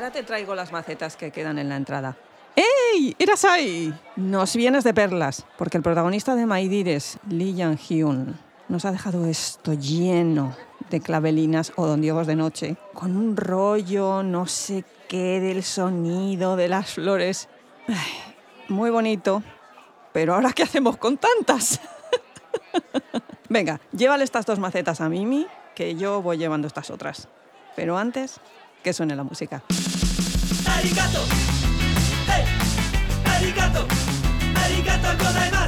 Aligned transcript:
Ahora 0.00 0.12
te 0.12 0.22
traigo 0.22 0.54
las 0.54 0.72
macetas 0.72 1.14
que 1.14 1.30
quedan 1.30 1.58
en 1.58 1.68
la 1.68 1.76
entrada. 1.76 2.16
¡Ey! 2.56 3.14
¡Eras 3.18 3.44
ahí! 3.44 3.92
Nos 4.16 4.56
vienes 4.56 4.82
de 4.82 4.94
perlas, 4.94 5.44
porque 5.58 5.76
el 5.76 5.82
protagonista 5.82 6.34
de 6.34 6.46
Maidires, 6.46 7.18
Lee 7.28 7.52
Yang-hyun, 7.52 8.34
nos 8.68 8.86
ha 8.86 8.92
dejado 8.92 9.26
esto 9.26 9.74
lleno 9.74 10.56
de 10.88 11.02
clavelinas 11.02 11.74
o 11.76 11.86
dondiegos 11.86 12.26
de 12.26 12.34
noche, 12.34 12.76
con 12.94 13.14
un 13.14 13.36
rollo, 13.36 14.22
no 14.22 14.46
sé 14.46 14.86
qué, 15.06 15.38
del 15.38 15.62
sonido 15.62 16.56
de 16.56 16.68
las 16.68 16.94
flores. 16.94 17.50
Muy 18.70 18.88
bonito, 18.88 19.42
pero 20.14 20.34
ahora 20.34 20.54
¿qué 20.54 20.62
hacemos 20.62 20.96
con 20.96 21.18
tantas? 21.18 21.78
Venga, 23.50 23.82
llévale 23.92 24.24
estas 24.24 24.46
dos 24.46 24.58
macetas 24.58 25.02
a 25.02 25.10
Mimi, 25.10 25.46
que 25.74 25.94
yo 25.94 26.22
voy 26.22 26.38
llevando 26.38 26.66
estas 26.66 26.88
otras. 26.88 27.28
Pero 27.76 27.98
antes, 27.98 28.40
que 28.82 28.92
suene 28.92 29.14
la 29.14 29.24
música. 29.24 29.62
Arigato. 30.66 31.24
Hey. 32.26 32.44
Arigato. 33.26 33.86
Arigato 34.54 35.59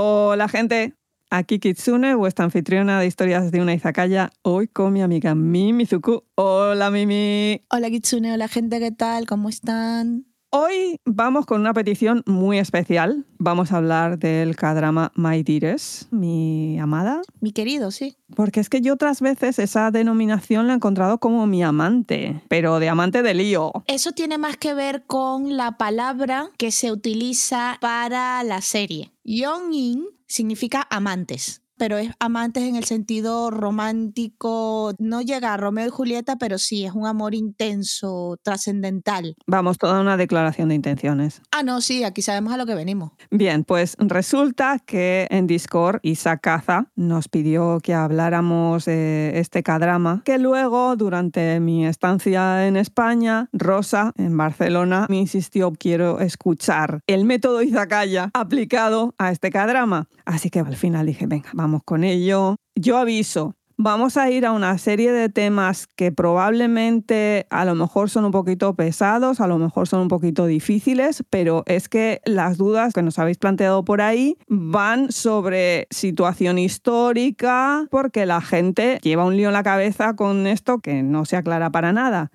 Hola 0.00 0.46
gente, 0.46 0.94
aquí 1.28 1.58
Kitsune, 1.58 2.14
vuestra 2.14 2.44
anfitriona 2.44 3.00
de 3.00 3.08
historias 3.08 3.50
de 3.50 3.60
una 3.60 3.74
izakaya, 3.74 4.30
hoy 4.42 4.68
con 4.68 4.92
mi 4.92 5.02
amiga 5.02 5.34
Mimi 5.34 5.86
Zuku. 5.86 6.22
Hola 6.36 6.92
Mimi. 6.92 7.64
Hola 7.68 7.90
Kitsune, 7.90 8.32
hola 8.32 8.46
gente, 8.46 8.78
¿qué 8.78 8.92
tal? 8.92 9.26
¿Cómo 9.26 9.48
están? 9.48 10.27
Hoy 10.50 10.98
vamos 11.04 11.44
con 11.44 11.60
una 11.60 11.74
petición 11.74 12.22
muy 12.24 12.58
especial. 12.58 13.26
Vamos 13.38 13.70
a 13.70 13.76
hablar 13.76 14.18
del 14.18 14.56
K-drama 14.56 15.12
My 15.14 15.42
Dearest, 15.42 16.10
mi 16.10 16.78
amada. 16.78 17.20
Mi 17.40 17.52
querido, 17.52 17.90
sí. 17.90 18.16
Porque 18.34 18.60
es 18.60 18.70
que 18.70 18.80
yo 18.80 18.94
otras 18.94 19.20
veces 19.20 19.58
esa 19.58 19.90
denominación 19.90 20.66
la 20.66 20.72
he 20.72 20.76
encontrado 20.76 21.18
como 21.18 21.46
mi 21.46 21.62
amante, 21.62 22.42
pero 22.48 22.78
de 22.78 22.88
amante 22.88 23.22
de 23.22 23.34
lío. 23.34 23.72
Eso 23.86 24.12
tiene 24.12 24.38
más 24.38 24.56
que 24.56 24.72
ver 24.72 25.04
con 25.04 25.58
la 25.58 25.76
palabra 25.76 26.48
que 26.56 26.72
se 26.72 26.92
utiliza 26.92 27.76
para 27.82 28.42
la 28.42 28.62
serie. 28.62 29.12
Yong-in 29.24 30.06
significa 30.26 30.86
amantes 30.88 31.60
pero 31.78 31.96
es 31.96 32.10
amantes 32.18 32.64
en 32.64 32.76
el 32.76 32.84
sentido 32.84 33.50
romántico, 33.50 34.94
no 34.98 35.22
llega 35.22 35.54
a 35.54 35.56
Romeo 35.56 35.86
y 35.86 35.90
Julieta, 35.90 36.36
pero 36.36 36.58
sí, 36.58 36.84
es 36.84 36.92
un 36.92 37.06
amor 37.06 37.34
intenso, 37.34 38.38
trascendental. 38.42 39.36
Vamos, 39.46 39.78
toda 39.78 40.00
una 40.00 40.16
declaración 40.16 40.68
de 40.68 40.74
intenciones. 40.74 41.40
Ah, 41.52 41.62
no, 41.62 41.80
sí, 41.80 42.04
aquí 42.04 42.22
sabemos 42.22 42.52
a 42.52 42.56
lo 42.56 42.66
que 42.66 42.74
venimos. 42.74 43.12
Bien, 43.30 43.64
pues 43.64 43.96
resulta 43.98 44.78
que 44.84 45.26
en 45.30 45.46
Discord 45.46 46.00
Isa 46.02 46.38
Caza 46.38 46.90
nos 46.96 47.28
pidió 47.28 47.80
que 47.82 47.94
habláramos 47.94 48.84
de 48.84 49.38
este 49.38 49.62
cadrama, 49.62 50.22
que 50.24 50.38
luego, 50.38 50.96
durante 50.96 51.60
mi 51.60 51.86
estancia 51.86 52.66
en 52.66 52.76
España, 52.76 53.48
Rosa, 53.52 54.12
en 54.16 54.36
Barcelona, 54.36 55.06
me 55.08 55.16
insistió, 55.16 55.72
quiero 55.72 56.20
escuchar 56.20 57.00
el 57.06 57.24
método 57.24 57.62
Izakaya 57.62 58.30
aplicado 58.34 59.14
a 59.18 59.30
este 59.30 59.50
cadrama. 59.50 60.08
Así 60.24 60.50
que 60.50 60.60
al 60.60 60.76
final 60.76 61.06
dije, 61.06 61.26
venga, 61.26 61.50
vamos 61.54 61.67
con 61.84 62.04
ello. 62.04 62.56
Yo 62.74 62.98
aviso, 62.98 63.54
vamos 63.76 64.16
a 64.16 64.30
ir 64.30 64.44
a 64.44 64.52
una 64.52 64.76
serie 64.76 65.12
de 65.12 65.28
temas 65.28 65.86
que 65.86 66.10
probablemente 66.10 67.46
a 67.48 67.64
lo 67.64 67.74
mejor 67.74 68.10
son 68.10 68.24
un 68.24 68.32
poquito 68.32 68.74
pesados, 68.74 69.40
a 69.40 69.46
lo 69.46 69.56
mejor 69.58 69.86
son 69.86 70.00
un 70.00 70.08
poquito 70.08 70.46
difíciles, 70.46 71.24
pero 71.30 71.62
es 71.66 71.88
que 71.88 72.20
las 72.24 72.58
dudas 72.58 72.92
que 72.92 73.02
nos 73.02 73.18
habéis 73.18 73.38
planteado 73.38 73.84
por 73.84 74.00
ahí 74.00 74.36
van 74.48 75.12
sobre 75.12 75.86
situación 75.90 76.58
histórica, 76.58 77.86
porque 77.90 78.26
la 78.26 78.40
gente 78.40 78.98
lleva 79.02 79.24
un 79.24 79.36
lío 79.36 79.48
en 79.48 79.54
la 79.54 79.62
cabeza 79.62 80.16
con 80.16 80.46
esto 80.46 80.80
que 80.80 81.02
no 81.02 81.24
se 81.24 81.36
aclara 81.36 81.70
para 81.70 81.92
nada. 81.92 82.30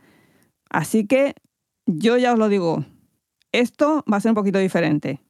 Así 0.69 1.05
que 1.05 1.35
yo 1.85 2.17
ya 2.17 2.33
os 2.33 2.39
lo 2.39 2.47
digo, 2.49 2.85
esto 3.51 4.03
va 4.11 4.17
a 4.17 4.21
ser 4.21 4.31
un 4.31 4.35
poquito 4.35 4.59
diferente. 4.59 5.22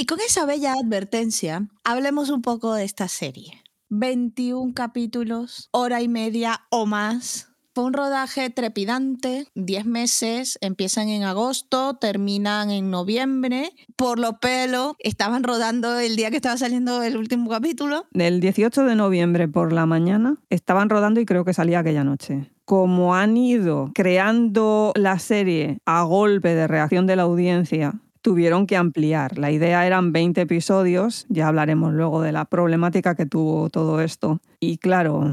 Y 0.00 0.06
con 0.06 0.20
esa 0.20 0.46
bella 0.46 0.74
advertencia, 0.74 1.66
hablemos 1.82 2.30
un 2.30 2.40
poco 2.40 2.72
de 2.72 2.84
esta 2.84 3.08
serie. 3.08 3.64
21 3.88 4.72
capítulos, 4.72 5.70
hora 5.72 6.00
y 6.00 6.06
media 6.06 6.60
o 6.70 6.86
más. 6.86 7.48
Fue 7.74 7.82
un 7.82 7.92
rodaje 7.92 8.48
trepidante, 8.48 9.48
10 9.56 9.86
meses, 9.86 10.56
empiezan 10.60 11.08
en 11.08 11.24
agosto, 11.24 11.96
terminan 11.96 12.70
en 12.70 12.92
noviembre. 12.92 13.72
Por 13.96 14.20
lo 14.20 14.38
pelo, 14.38 14.94
estaban 15.00 15.42
rodando 15.42 15.98
el 15.98 16.14
día 16.14 16.30
que 16.30 16.36
estaba 16.36 16.56
saliendo 16.56 17.02
el 17.02 17.16
último 17.16 17.50
capítulo. 17.50 18.06
Del 18.12 18.40
18 18.40 18.84
de 18.84 18.94
noviembre 18.94 19.48
por 19.48 19.72
la 19.72 19.84
mañana 19.84 20.36
estaban 20.48 20.90
rodando 20.90 21.18
y 21.18 21.26
creo 21.26 21.44
que 21.44 21.54
salía 21.54 21.80
aquella 21.80 22.04
noche 22.04 22.52
como 22.68 23.14
han 23.14 23.34
ido 23.38 23.92
creando 23.94 24.92
la 24.94 25.18
serie 25.18 25.78
a 25.86 26.02
golpe 26.02 26.54
de 26.54 26.66
reacción 26.66 27.06
de 27.06 27.16
la 27.16 27.22
audiencia 27.22 27.98
tuvieron 28.28 28.66
que 28.66 28.76
ampliar. 28.76 29.38
La 29.38 29.50
idea 29.50 29.86
eran 29.86 30.12
20 30.12 30.42
episodios, 30.42 31.24
ya 31.30 31.48
hablaremos 31.48 31.94
luego 31.94 32.20
de 32.20 32.30
la 32.30 32.44
problemática 32.44 33.14
que 33.14 33.24
tuvo 33.24 33.70
todo 33.70 34.02
esto. 34.02 34.38
Y 34.60 34.78
claro, 34.78 35.30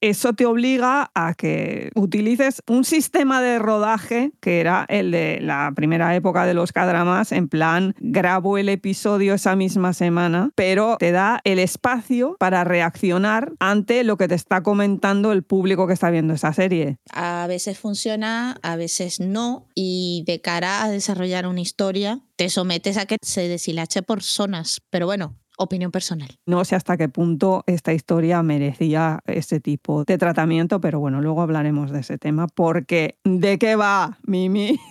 eso 0.00 0.32
te 0.32 0.46
obliga 0.46 1.10
a 1.14 1.34
que 1.34 1.90
utilices 1.94 2.62
un 2.66 2.84
sistema 2.84 3.42
de 3.42 3.58
rodaje 3.58 4.32
que 4.40 4.60
era 4.60 4.86
el 4.88 5.10
de 5.10 5.40
la 5.40 5.72
primera 5.76 6.14
época 6.16 6.46
de 6.46 6.54
los 6.54 6.72
cadramas, 6.72 7.32
en 7.32 7.48
plan, 7.48 7.94
grabo 7.98 8.56
el 8.56 8.68
episodio 8.70 9.34
esa 9.34 9.56
misma 9.56 9.92
semana, 9.92 10.50
pero 10.54 10.96
te 10.98 11.12
da 11.12 11.40
el 11.44 11.58
espacio 11.58 12.36
para 12.38 12.64
reaccionar 12.64 13.52
ante 13.60 14.04
lo 14.04 14.16
que 14.16 14.28
te 14.28 14.34
está 14.34 14.62
comentando 14.62 15.32
el 15.32 15.42
público 15.42 15.86
que 15.86 15.92
está 15.92 16.10
viendo 16.10 16.32
esa 16.32 16.52
serie. 16.52 16.96
A 17.12 17.46
veces 17.46 17.78
funciona, 17.78 18.56
a 18.62 18.76
veces 18.76 19.20
no, 19.20 19.68
y 19.74 20.24
de 20.26 20.40
cara 20.40 20.82
a 20.82 20.90
desarrollar 20.90 21.46
una 21.46 21.60
historia, 21.60 22.20
te 22.36 22.48
sometes 22.48 22.96
a 22.96 23.06
que 23.06 23.16
se 23.22 23.48
deshilache 23.48 24.02
por 24.02 24.22
zonas. 24.22 24.80
Pero 24.90 25.06
bueno, 25.06 25.36
opinión 25.58 25.90
personal. 25.90 26.28
No 26.46 26.64
sé 26.64 26.76
hasta 26.76 26.96
qué 26.96 27.08
punto 27.08 27.64
esta 27.66 27.92
historia 27.92 28.42
merecía 28.42 29.20
ese 29.26 29.60
tipo 29.60 30.04
de 30.04 30.18
tratamiento, 30.18 30.80
pero 30.80 31.00
bueno, 31.00 31.20
luego 31.20 31.42
hablaremos 31.42 31.90
de 31.90 32.00
ese 32.00 32.18
tema 32.18 32.46
porque 32.48 33.18
¿de 33.24 33.58
qué 33.58 33.76
va, 33.76 34.18
Mimi? 34.24 34.78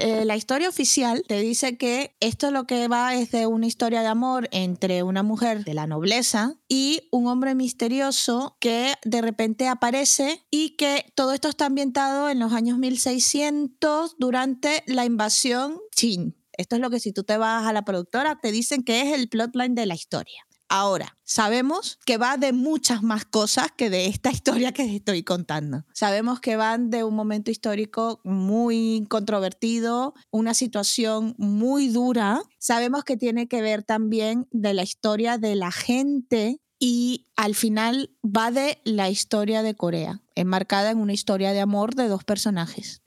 Eh, 0.00 0.24
la 0.24 0.36
historia 0.36 0.68
oficial 0.68 1.24
te 1.26 1.40
dice 1.40 1.76
que 1.76 2.14
esto 2.20 2.50
lo 2.50 2.64
que 2.64 2.88
va 2.88 3.14
es 3.14 3.30
de 3.32 3.46
una 3.46 3.66
historia 3.66 4.00
de 4.00 4.06
amor 4.06 4.48
entre 4.50 5.02
una 5.02 5.22
mujer 5.22 5.64
de 5.64 5.74
la 5.74 5.86
nobleza 5.86 6.54
y 6.68 7.08
un 7.10 7.26
hombre 7.26 7.54
misterioso 7.54 8.56
que 8.60 8.94
de 9.04 9.20
repente 9.20 9.68
aparece 9.68 10.42
y 10.50 10.70
que 10.76 11.04
todo 11.14 11.32
esto 11.32 11.48
está 11.48 11.66
ambientado 11.66 12.30
en 12.30 12.38
los 12.38 12.52
años 12.52 12.78
1600 12.78 14.16
durante 14.18 14.82
la 14.86 15.04
invasión 15.04 15.78
Qin. 15.94 16.34
Esto 16.56 16.76
es 16.76 16.82
lo 16.82 16.90
que 16.90 17.00
si 17.00 17.12
tú 17.12 17.24
te 17.24 17.36
vas 17.36 17.66
a 17.66 17.72
la 17.72 17.84
productora 17.84 18.38
te 18.40 18.52
dicen 18.52 18.82
que 18.82 19.02
es 19.02 19.18
el 19.18 19.28
plotline 19.28 19.74
de 19.74 19.86
la 19.86 19.94
historia. 19.94 20.46
Ahora, 20.74 21.18
sabemos 21.22 21.98
que 22.06 22.16
va 22.16 22.38
de 22.38 22.54
muchas 22.54 23.02
más 23.02 23.26
cosas 23.26 23.68
que 23.76 23.90
de 23.90 24.06
esta 24.06 24.30
historia 24.32 24.72
que 24.72 24.96
estoy 24.96 25.22
contando. 25.22 25.84
Sabemos 25.92 26.40
que 26.40 26.56
van 26.56 26.88
de 26.88 27.04
un 27.04 27.14
momento 27.14 27.50
histórico 27.50 28.22
muy 28.24 29.04
controvertido, 29.10 30.14
una 30.30 30.54
situación 30.54 31.34
muy 31.36 31.88
dura. 31.88 32.40
Sabemos 32.58 33.04
que 33.04 33.18
tiene 33.18 33.48
que 33.48 33.60
ver 33.60 33.82
también 33.82 34.48
de 34.50 34.72
la 34.72 34.82
historia 34.82 35.36
de 35.36 35.56
la 35.56 35.72
gente 35.72 36.58
y 36.78 37.26
al 37.36 37.54
final 37.54 38.10
va 38.24 38.50
de 38.50 38.80
la 38.84 39.10
historia 39.10 39.62
de 39.62 39.74
Corea, 39.74 40.22
enmarcada 40.34 40.90
en 40.90 40.98
una 40.98 41.12
historia 41.12 41.52
de 41.52 41.60
amor 41.60 41.94
de 41.94 42.08
dos 42.08 42.24
personajes. 42.24 43.02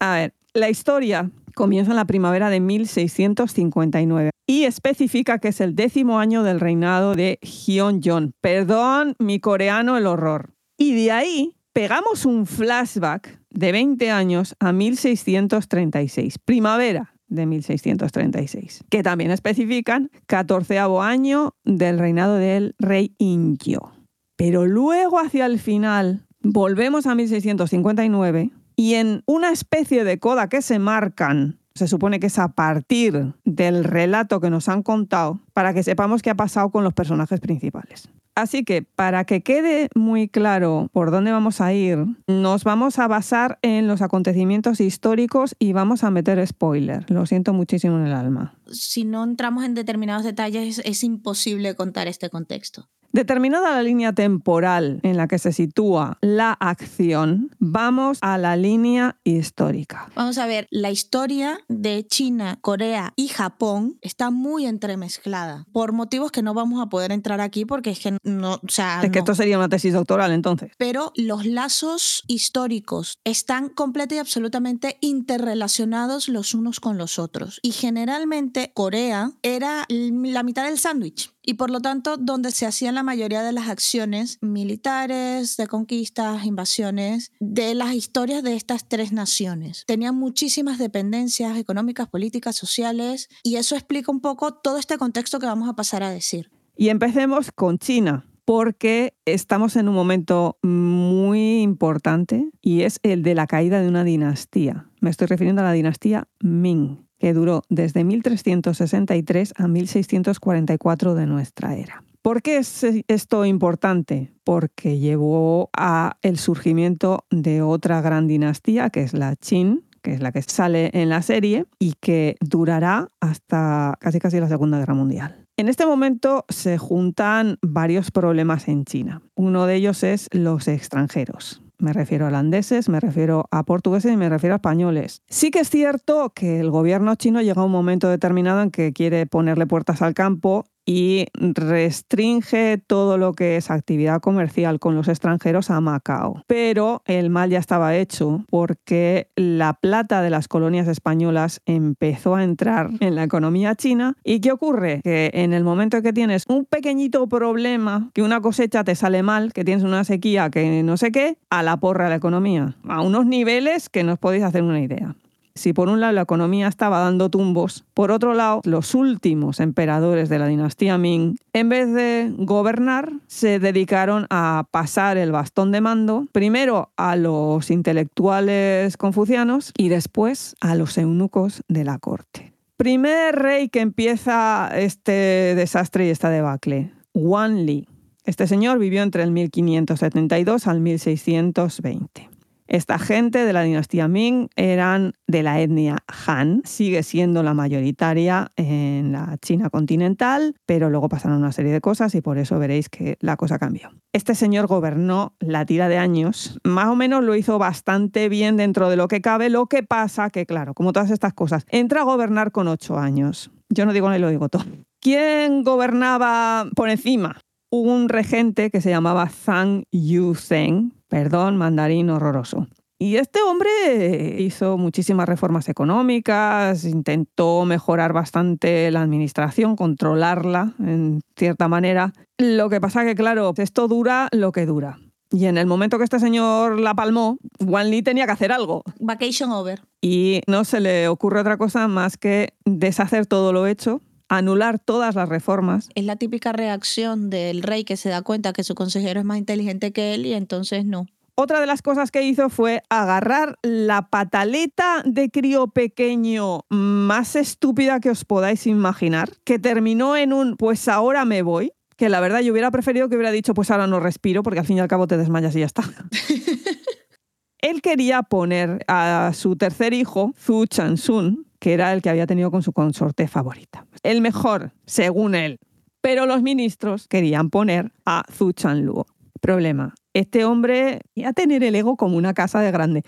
A 0.00 0.16
ver, 0.16 0.34
la 0.52 0.68
historia 0.68 1.30
comienza 1.56 1.90
en 1.90 1.96
la 1.96 2.04
primavera 2.04 2.50
de 2.50 2.60
1659 2.60 4.30
y 4.46 4.64
especifica 4.64 5.38
que 5.38 5.48
es 5.48 5.60
el 5.60 5.74
décimo 5.74 6.20
año 6.20 6.44
del 6.44 6.60
reinado 6.60 7.14
de 7.14 7.40
Hyun-jong. 7.42 8.32
Perdón, 8.40 9.16
mi 9.18 9.40
coreano, 9.40 9.96
el 9.96 10.06
horror. 10.06 10.54
Y 10.76 10.94
de 10.94 11.10
ahí 11.10 11.56
pegamos 11.72 12.26
un 12.26 12.46
flashback 12.46 13.40
de 13.50 13.72
20 13.72 14.10
años 14.10 14.54
a 14.60 14.72
1636, 14.72 16.38
primavera 16.38 17.14
de 17.26 17.46
1636, 17.46 18.84
que 18.90 19.02
también 19.02 19.30
especifican 19.30 20.10
14 20.26 20.78
año 20.78 21.54
del 21.64 21.98
reinado 21.98 22.36
del 22.36 22.74
rey 22.78 23.14
Inkyo. 23.18 23.92
Pero 24.36 24.66
luego 24.66 25.18
hacia 25.18 25.46
el 25.46 25.58
final 25.58 26.26
volvemos 26.42 27.06
a 27.06 27.14
1659 27.14 28.52
y 28.76 28.94
en 28.94 29.22
una 29.26 29.50
especie 29.50 30.04
de 30.04 30.18
coda 30.18 30.48
que 30.48 30.62
se 30.62 30.78
marcan 30.78 31.58
Se 31.74 31.88
supone 31.88 32.20
que 32.20 32.28
es 32.28 32.38
a 32.38 32.48
partir 32.48 33.34
del 33.44 33.84
relato 33.84 34.40
que 34.40 34.48
nos 34.48 34.68
han 34.70 34.82
contado 34.82 35.40
para 35.52 35.74
que 35.74 35.82
sepamos 35.82 36.22
qué 36.22 36.30
ha 36.30 36.34
pasado 36.34 36.70
con 36.70 36.84
los 36.84 36.94
personajes 36.94 37.38
principales. 37.40 38.08
Así 38.34 38.64
que 38.64 38.82
para 38.82 39.24
que 39.24 39.42
quede 39.42 39.88
muy 39.94 40.28
claro 40.28 40.88
por 40.92 41.10
dónde 41.10 41.32
vamos 41.32 41.62
a 41.62 41.72
ir, 41.72 41.98
nos 42.26 42.64
vamos 42.64 42.98
a 42.98 43.08
basar 43.08 43.58
en 43.62 43.88
los 43.88 44.02
acontecimientos 44.02 44.80
históricos 44.80 45.56
y 45.58 45.72
vamos 45.72 46.04
a 46.04 46.10
meter 46.10 46.46
spoiler. 46.46 47.10
Lo 47.10 47.24
siento 47.24 47.54
muchísimo 47.54 47.98
en 47.98 48.06
el 48.06 48.12
alma. 48.12 48.54
Si 48.70 49.04
no 49.04 49.24
entramos 49.24 49.64
en 49.64 49.74
determinados 49.74 50.24
detalles, 50.24 50.82
es 50.84 51.02
imposible 51.02 51.74
contar 51.74 52.08
este 52.08 52.28
contexto. 52.28 52.88
Determinada 53.16 53.72
la 53.72 53.82
línea 53.82 54.12
temporal 54.12 55.00
en 55.02 55.16
la 55.16 55.26
que 55.26 55.38
se 55.38 55.50
sitúa 55.50 56.18
la 56.20 56.52
acción, 56.52 57.48
vamos 57.58 58.18
a 58.20 58.36
la 58.36 58.56
línea 58.56 59.16
histórica. 59.24 60.10
Vamos 60.14 60.36
a 60.36 60.44
ver, 60.46 60.66
la 60.70 60.90
historia 60.90 61.58
de 61.66 62.06
China, 62.06 62.58
Corea 62.60 63.14
y 63.16 63.28
Japón 63.28 63.96
está 64.02 64.30
muy 64.30 64.66
entremezclada 64.66 65.64
por 65.72 65.94
motivos 65.94 66.30
que 66.30 66.42
no 66.42 66.52
vamos 66.52 66.82
a 66.82 66.90
poder 66.90 67.10
entrar 67.10 67.40
aquí 67.40 67.64
porque 67.64 67.88
es 67.88 68.00
que 68.00 68.18
no, 68.22 68.56
o 68.56 68.68
sea, 68.68 69.00
Es 69.02 69.10
que 69.10 69.18
no. 69.20 69.24
esto 69.24 69.34
sería 69.34 69.56
una 69.56 69.70
tesis 69.70 69.94
doctoral 69.94 70.30
entonces. 70.32 70.72
pero 70.76 71.12
los 71.16 71.46
lazos 71.46 72.22
históricos 72.26 73.18
están 73.24 73.70
completa 73.70 74.14
y 74.16 74.18
absolutamente 74.18 74.98
interrelacionados 75.00 76.28
los 76.28 76.52
unos 76.52 76.80
con 76.80 76.98
los 76.98 77.18
otros. 77.18 77.60
Y 77.62 77.70
generalmente 77.72 78.72
Corea 78.74 79.32
era 79.42 79.86
la 79.88 80.42
mitad 80.42 80.66
del 80.66 80.78
sándwich. 80.78 81.32
Y 81.48 81.54
por 81.54 81.70
lo 81.70 81.80
tanto, 81.80 82.16
donde 82.16 82.50
se 82.50 82.66
hacían 82.66 82.96
la 82.96 83.04
mayoría 83.04 83.44
de 83.44 83.52
las 83.52 83.68
acciones 83.68 84.38
militares, 84.42 85.56
de 85.56 85.68
conquistas, 85.68 86.44
invasiones, 86.44 87.30
de 87.38 87.76
las 87.76 87.94
historias 87.94 88.42
de 88.42 88.56
estas 88.56 88.88
tres 88.88 89.12
naciones. 89.12 89.84
Tenían 89.86 90.16
muchísimas 90.16 90.76
dependencias 90.78 91.56
económicas, 91.56 92.08
políticas, 92.08 92.56
sociales, 92.56 93.28
y 93.44 93.56
eso 93.56 93.76
explica 93.76 94.10
un 94.10 94.20
poco 94.20 94.54
todo 94.54 94.76
este 94.76 94.98
contexto 94.98 95.38
que 95.38 95.46
vamos 95.46 95.68
a 95.68 95.76
pasar 95.76 96.02
a 96.02 96.10
decir. 96.10 96.50
Y 96.76 96.88
empecemos 96.88 97.52
con 97.52 97.78
China, 97.78 98.26
porque 98.44 99.14
estamos 99.24 99.76
en 99.76 99.88
un 99.88 99.94
momento 99.94 100.58
muy 100.62 101.62
importante 101.62 102.50
y 102.60 102.82
es 102.82 102.98
el 103.04 103.22
de 103.22 103.36
la 103.36 103.46
caída 103.46 103.80
de 103.80 103.88
una 103.88 104.02
dinastía. 104.02 104.88
Me 105.00 105.10
estoy 105.10 105.28
refiriendo 105.28 105.62
a 105.62 105.66
la 105.66 105.72
dinastía 105.72 106.26
Ming, 106.40 107.05
que 107.18 107.32
duró 107.32 107.62
desde 107.68 108.04
1363 108.04 109.54
a 109.56 109.68
1644 109.68 111.14
de 111.14 111.26
nuestra 111.26 111.76
era. 111.76 112.02
¿Por 112.22 112.42
qué 112.42 112.58
es 112.58 112.84
esto 113.06 113.44
importante? 113.44 114.32
Porque 114.42 114.98
llevó 114.98 115.70
a 115.76 116.16
el 116.22 116.38
surgimiento 116.38 117.24
de 117.30 117.62
otra 117.62 118.00
gran 118.00 118.26
dinastía, 118.26 118.90
que 118.90 119.02
es 119.02 119.12
la 119.12 119.36
Qin, 119.36 119.84
que 120.02 120.12
es 120.12 120.20
la 120.20 120.32
que 120.32 120.42
sale 120.42 120.90
en 120.92 121.08
la 121.08 121.22
serie 121.22 121.66
y 121.78 121.94
que 122.00 122.36
durará 122.40 123.08
hasta 123.20 123.96
casi 124.00 124.18
casi 124.18 124.40
la 124.40 124.48
Segunda 124.48 124.78
Guerra 124.78 124.94
Mundial. 124.94 125.46
En 125.56 125.68
este 125.68 125.86
momento 125.86 126.44
se 126.48 126.78
juntan 126.78 127.58
varios 127.62 128.10
problemas 128.10 128.68
en 128.68 128.84
China. 128.84 129.22
Uno 129.34 129.66
de 129.66 129.76
ellos 129.76 130.02
es 130.02 130.28
los 130.32 130.68
extranjeros. 130.68 131.62
Me 131.78 131.92
refiero 131.92 132.24
a 132.24 132.28
holandeses, 132.28 132.88
me 132.88 133.00
refiero 133.00 133.46
a 133.50 133.64
portugueses 133.64 134.12
y 134.12 134.16
me 134.16 134.28
refiero 134.28 134.54
a 134.54 134.56
españoles. 134.56 135.22
Sí 135.28 135.50
que 135.50 135.60
es 135.60 135.70
cierto 135.70 136.32
que 136.34 136.58
el 136.58 136.70
gobierno 136.70 137.14
chino 137.16 137.42
llega 137.42 137.60
a 137.60 137.64
un 137.64 137.72
momento 137.72 138.08
determinado 138.08 138.62
en 138.62 138.70
que 138.70 138.92
quiere 138.92 139.26
ponerle 139.26 139.66
puertas 139.66 140.00
al 140.00 140.14
campo 140.14 140.64
y 140.86 141.26
restringe 141.34 142.78
todo 142.78 143.18
lo 143.18 143.34
que 143.34 143.56
es 143.56 143.70
actividad 143.70 144.20
comercial 144.20 144.78
con 144.78 144.94
los 144.94 145.08
extranjeros 145.08 145.70
a 145.70 145.80
Macao. 145.80 146.44
Pero 146.46 147.02
el 147.04 147.28
mal 147.28 147.50
ya 147.50 147.58
estaba 147.58 147.96
hecho 147.96 148.44
porque 148.48 149.28
la 149.34 149.74
plata 149.74 150.22
de 150.22 150.30
las 150.30 150.48
colonias 150.48 150.88
españolas 150.88 151.60
empezó 151.66 152.36
a 152.36 152.44
entrar 152.44 152.90
en 153.00 153.16
la 153.16 153.24
economía 153.24 153.74
china. 153.74 154.14
¿Y 154.24 154.40
qué 154.40 154.52
ocurre? 154.52 155.00
Que 155.02 155.30
en 155.34 155.52
el 155.52 155.64
momento 155.64 155.96
en 155.96 156.04
que 156.04 156.12
tienes 156.12 156.44
un 156.48 156.64
pequeñito 156.64 157.28
problema, 157.28 158.10
que 158.14 158.22
una 158.22 158.40
cosecha 158.40 158.84
te 158.84 158.94
sale 158.94 159.24
mal, 159.24 159.52
que 159.52 159.64
tienes 159.64 159.84
una 159.84 160.04
sequía, 160.04 160.50
que 160.50 160.82
no 160.84 160.96
sé 160.96 161.10
qué, 161.10 161.38
a 161.50 161.64
la 161.64 161.78
porra 161.78 162.08
la 162.08 162.14
economía. 162.14 162.76
A 162.88 163.02
unos 163.02 163.26
niveles 163.26 163.88
que 163.88 164.04
no 164.04 164.12
os 164.12 164.18
podéis 164.18 164.44
hacer 164.44 164.62
una 164.62 164.80
idea. 164.80 165.16
Si 165.56 165.72
por 165.72 165.88
un 165.88 166.00
lado 166.00 166.12
la 166.12 166.20
economía 166.20 166.68
estaba 166.68 167.00
dando 167.00 167.30
tumbos, 167.30 167.84
por 167.94 168.10
otro 168.10 168.34
lado 168.34 168.60
los 168.64 168.94
últimos 168.94 169.58
emperadores 169.58 170.28
de 170.28 170.38
la 170.38 170.46
dinastía 170.46 170.98
Ming, 170.98 171.36
en 171.54 171.68
vez 171.70 171.92
de 171.92 172.32
gobernar, 172.36 173.10
se 173.26 173.58
dedicaron 173.58 174.26
a 174.28 174.66
pasar 174.70 175.16
el 175.16 175.32
bastón 175.32 175.72
de 175.72 175.80
mando 175.80 176.26
primero 176.30 176.90
a 176.96 177.16
los 177.16 177.70
intelectuales 177.70 178.98
confucianos 178.98 179.72
y 179.78 179.88
después 179.88 180.56
a 180.60 180.74
los 180.74 180.98
eunucos 180.98 181.62
de 181.68 181.84
la 181.84 181.98
corte. 181.98 182.52
Primer 182.76 183.34
rey 183.34 183.70
que 183.70 183.80
empieza 183.80 184.70
este 184.76 185.54
desastre 185.56 186.06
y 186.06 186.10
esta 186.10 186.28
debacle, 186.28 186.92
Wan 187.14 187.64
Li. 187.64 187.88
Este 188.24 188.46
señor 188.46 188.78
vivió 188.78 189.02
entre 189.02 189.22
el 189.22 189.30
1572 189.30 190.66
al 190.66 190.80
1620. 190.80 192.35
Esta 192.68 192.98
gente 192.98 193.44
de 193.44 193.52
la 193.52 193.62
dinastía 193.62 194.08
Ming 194.08 194.48
eran 194.56 195.12
de 195.26 195.42
la 195.42 195.60
etnia 195.60 195.98
Han, 196.26 196.62
sigue 196.64 197.02
siendo 197.02 197.42
la 197.42 197.54
mayoritaria 197.54 198.50
en 198.56 199.12
la 199.12 199.36
China 199.40 199.70
continental, 199.70 200.54
pero 200.66 200.90
luego 200.90 201.08
pasaron 201.08 201.38
una 201.38 201.52
serie 201.52 201.72
de 201.72 201.80
cosas 201.80 202.14
y 202.14 202.20
por 202.20 202.38
eso 202.38 202.58
veréis 202.58 202.88
que 202.88 203.16
la 203.20 203.36
cosa 203.36 203.58
cambió. 203.58 203.90
Este 204.12 204.34
señor 204.34 204.66
gobernó 204.66 205.34
la 205.38 205.64
tira 205.64 205.88
de 205.88 205.98
años, 205.98 206.58
más 206.64 206.88
o 206.88 206.96
menos 206.96 207.22
lo 207.22 207.36
hizo 207.36 207.58
bastante 207.58 208.28
bien 208.28 208.56
dentro 208.56 208.88
de 208.88 208.96
lo 208.96 209.08
que 209.08 209.20
cabe, 209.20 209.50
lo 209.50 209.66
que 209.66 209.82
pasa 209.82 210.30
que, 210.30 210.46
claro, 210.46 210.74
como 210.74 210.92
todas 210.92 211.10
estas 211.10 211.34
cosas, 211.34 211.64
entra 211.68 212.00
a 212.00 212.04
gobernar 212.04 212.50
con 212.50 212.68
ocho 212.68 212.98
años. 212.98 213.50
Yo 213.68 213.86
no 213.86 213.92
digo 213.92 214.10
ni 214.10 214.18
lo 214.18 214.28
digo 214.28 214.48
todo. 214.48 214.64
¿Quién 215.00 215.62
gobernaba 215.62 216.66
por 216.74 216.88
encima? 216.88 217.38
Un 217.70 218.08
regente 218.08 218.70
que 218.70 218.80
se 218.80 218.90
llamaba 218.90 219.28
Zhang 219.28 219.84
Yuzheng, 219.92 220.92
perdón, 221.08 221.56
mandarín 221.56 222.10
horroroso. 222.10 222.66
Y 222.98 223.16
este 223.16 223.42
hombre 223.42 224.36
hizo 224.38 224.78
muchísimas 224.78 225.28
reformas 225.28 225.68
económicas, 225.68 226.84
intentó 226.84 227.66
mejorar 227.66 228.14
bastante 228.14 228.90
la 228.90 229.02
administración, 229.02 229.76
controlarla 229.76 230.72
en 230.78 231.20
cierta 231.36 231.68
manera. 231.68 232.14
Lo 232.38 232.70
que 232.70 232.80
pasa 232.80 233.04
que, 233.04 233.14
claro, 233.14 233.52
esto 233.58 233.86
dura 233.86 234.28
lo 234.32 234.50
que 234.50 234.64
dura. 234.64 234.98
Y 235.30 235.44
en 235.44 235.58
el 235.58 235.66
momento 235.66 235.98
que 235.98 236.04
este 236.04 236.20
señor 236.20 236.80
la 236.80 236.94
palmó, 236.94 237.36
Wan 237.60 237.90
Li 237.90 238.00
tenía 238.00 238.24
que 238.24 238.32
hacer 238.32 238.52
algo. 238.52 238.82
Vacation 238.98 239.50
over. 239.50 239.82
Y 240.00 240.40
no 240.46 240.64
se 240.64 240.80
le 240.80 241.08
ocurre 241.08 241.40
otra 241.40 241.58
cosa 241.58 241.88
más 241.88 242.16
que 242.16 242.54
deshacer 242.64 243.26
todo 243.26 243.52
lo 243.52 243.66
hecho, 243.66 244.00
anular 244.28 244.78
todas 244.78 245.14
las 245.14 245.28
reformas. 245.28 245.88
Es 245.94 246.04
la 246.04 246.16
típica 246.16 246.52
reacción 246.52 247.30
del 247.30 247.62
rey 247.62 247.84
que 247.84 247.96
se 247.96 248.08
da 248.08 248.22
cuenta 248.22 248.52
que 248.52 248.64
su 248.64 248.74
consejero 248.74 249.20
es 249.20 249.26
más 249.26 249.38
inteligente 249.38 249.92
que 249.92 250.14
él 250.14 250.26
y 250.26 250.34
entonces 250.34 250.84
no. 250.84 251.06
Otra 251.38 251.60
de 251.60 251.66
las 251.66 251.82
cosas 251.82 252.10
que 252.10 252.22
hizo 252.22 252.48
fue 252.48 252.82
agarrar 252.88 253.58
la 253.60 254.08
pataleta 254.08 255.02
de 255.04 255.28
crío 255.28 255.68
pequeño 255.68 256.60
más 256.70 257.36
estúpida 257.36 258.00
que 258.00 258.08
os 258.08 258.24
podáis 258.24 258.66
imaginar, 258.66 259.28
que 259.44 259.58
terminó 259.58 260.16
en 260.16 260.32
un 260.32 260.56
pues 260.56 260.88
ahora 260.88 261.26
me 261.26 261.42
voy, 261.42 261.72
que 261.98 262.08
la 262.08 262.20
verdad 262.20 262.40
yo 262.40 262.52
hubiera 262.52 262.70
preferido 262.70 263.10
que 263.10 263.16
hubiera 263.16 263.32
dicho 263.32 263.52
pues 263.52 263.70
ahora 263.70 263.86
no 263.86 264.00
respiro, 264.00 264.42
porque 264.42 264.60
al 264.60 264.66
fin 264.66 264.78
y 264.78 264.80
al 264.80 264.88
cabo 264.88 265.06
te 265.06 265.18
desmayas 265.18 265.54
y 265.56 265.60
ya 265.60 265.66
está. 265.66 265.82
Él 267.58 267.82
quería 267.82 268.22
poner 268.22 268.82
a 268.88 269.32
su 269.34 269.56
tercer 269.56 269.92
hijo, 269.92 270.32
Zhu 270.38 270.66
Chansun, 270.66 271.46
que 271.58 271.74
era 271.74 271.92
el 271.92 272.02
que 272.02 272.10
había 272.10 272.26
tenido 272.26 272.50
con 272.50 272.62
su 272.62 272.72
consorte 272.72 273.28
favorita. 273.28 273.86
El 274.02 274.20
mejor, 274.20 274.72
según 274.86 275.34
él. 275.34 275.58
Pero 276.00 276.26
los 276.26 276.42
ministros 276.42 277.08
querían 277.08 277.50
poner 277.50 277.92
a 278.04 278.24
Zhu 278.32 278.52
Chanluo. 278.52 279.06
Problema, 279.40 279.94
este 280.14 280.44
hombre 280.44 281.00
iba 281.14 281.30
a 281.30 281.32
tener 281.32 281.62
el 281.62 281.74
ego 281.74 281.96
como 281.96 282.16
una 282.16 282.34
casa 282.34 282.60
de 282.60 282.70
grande. 282.70 283.02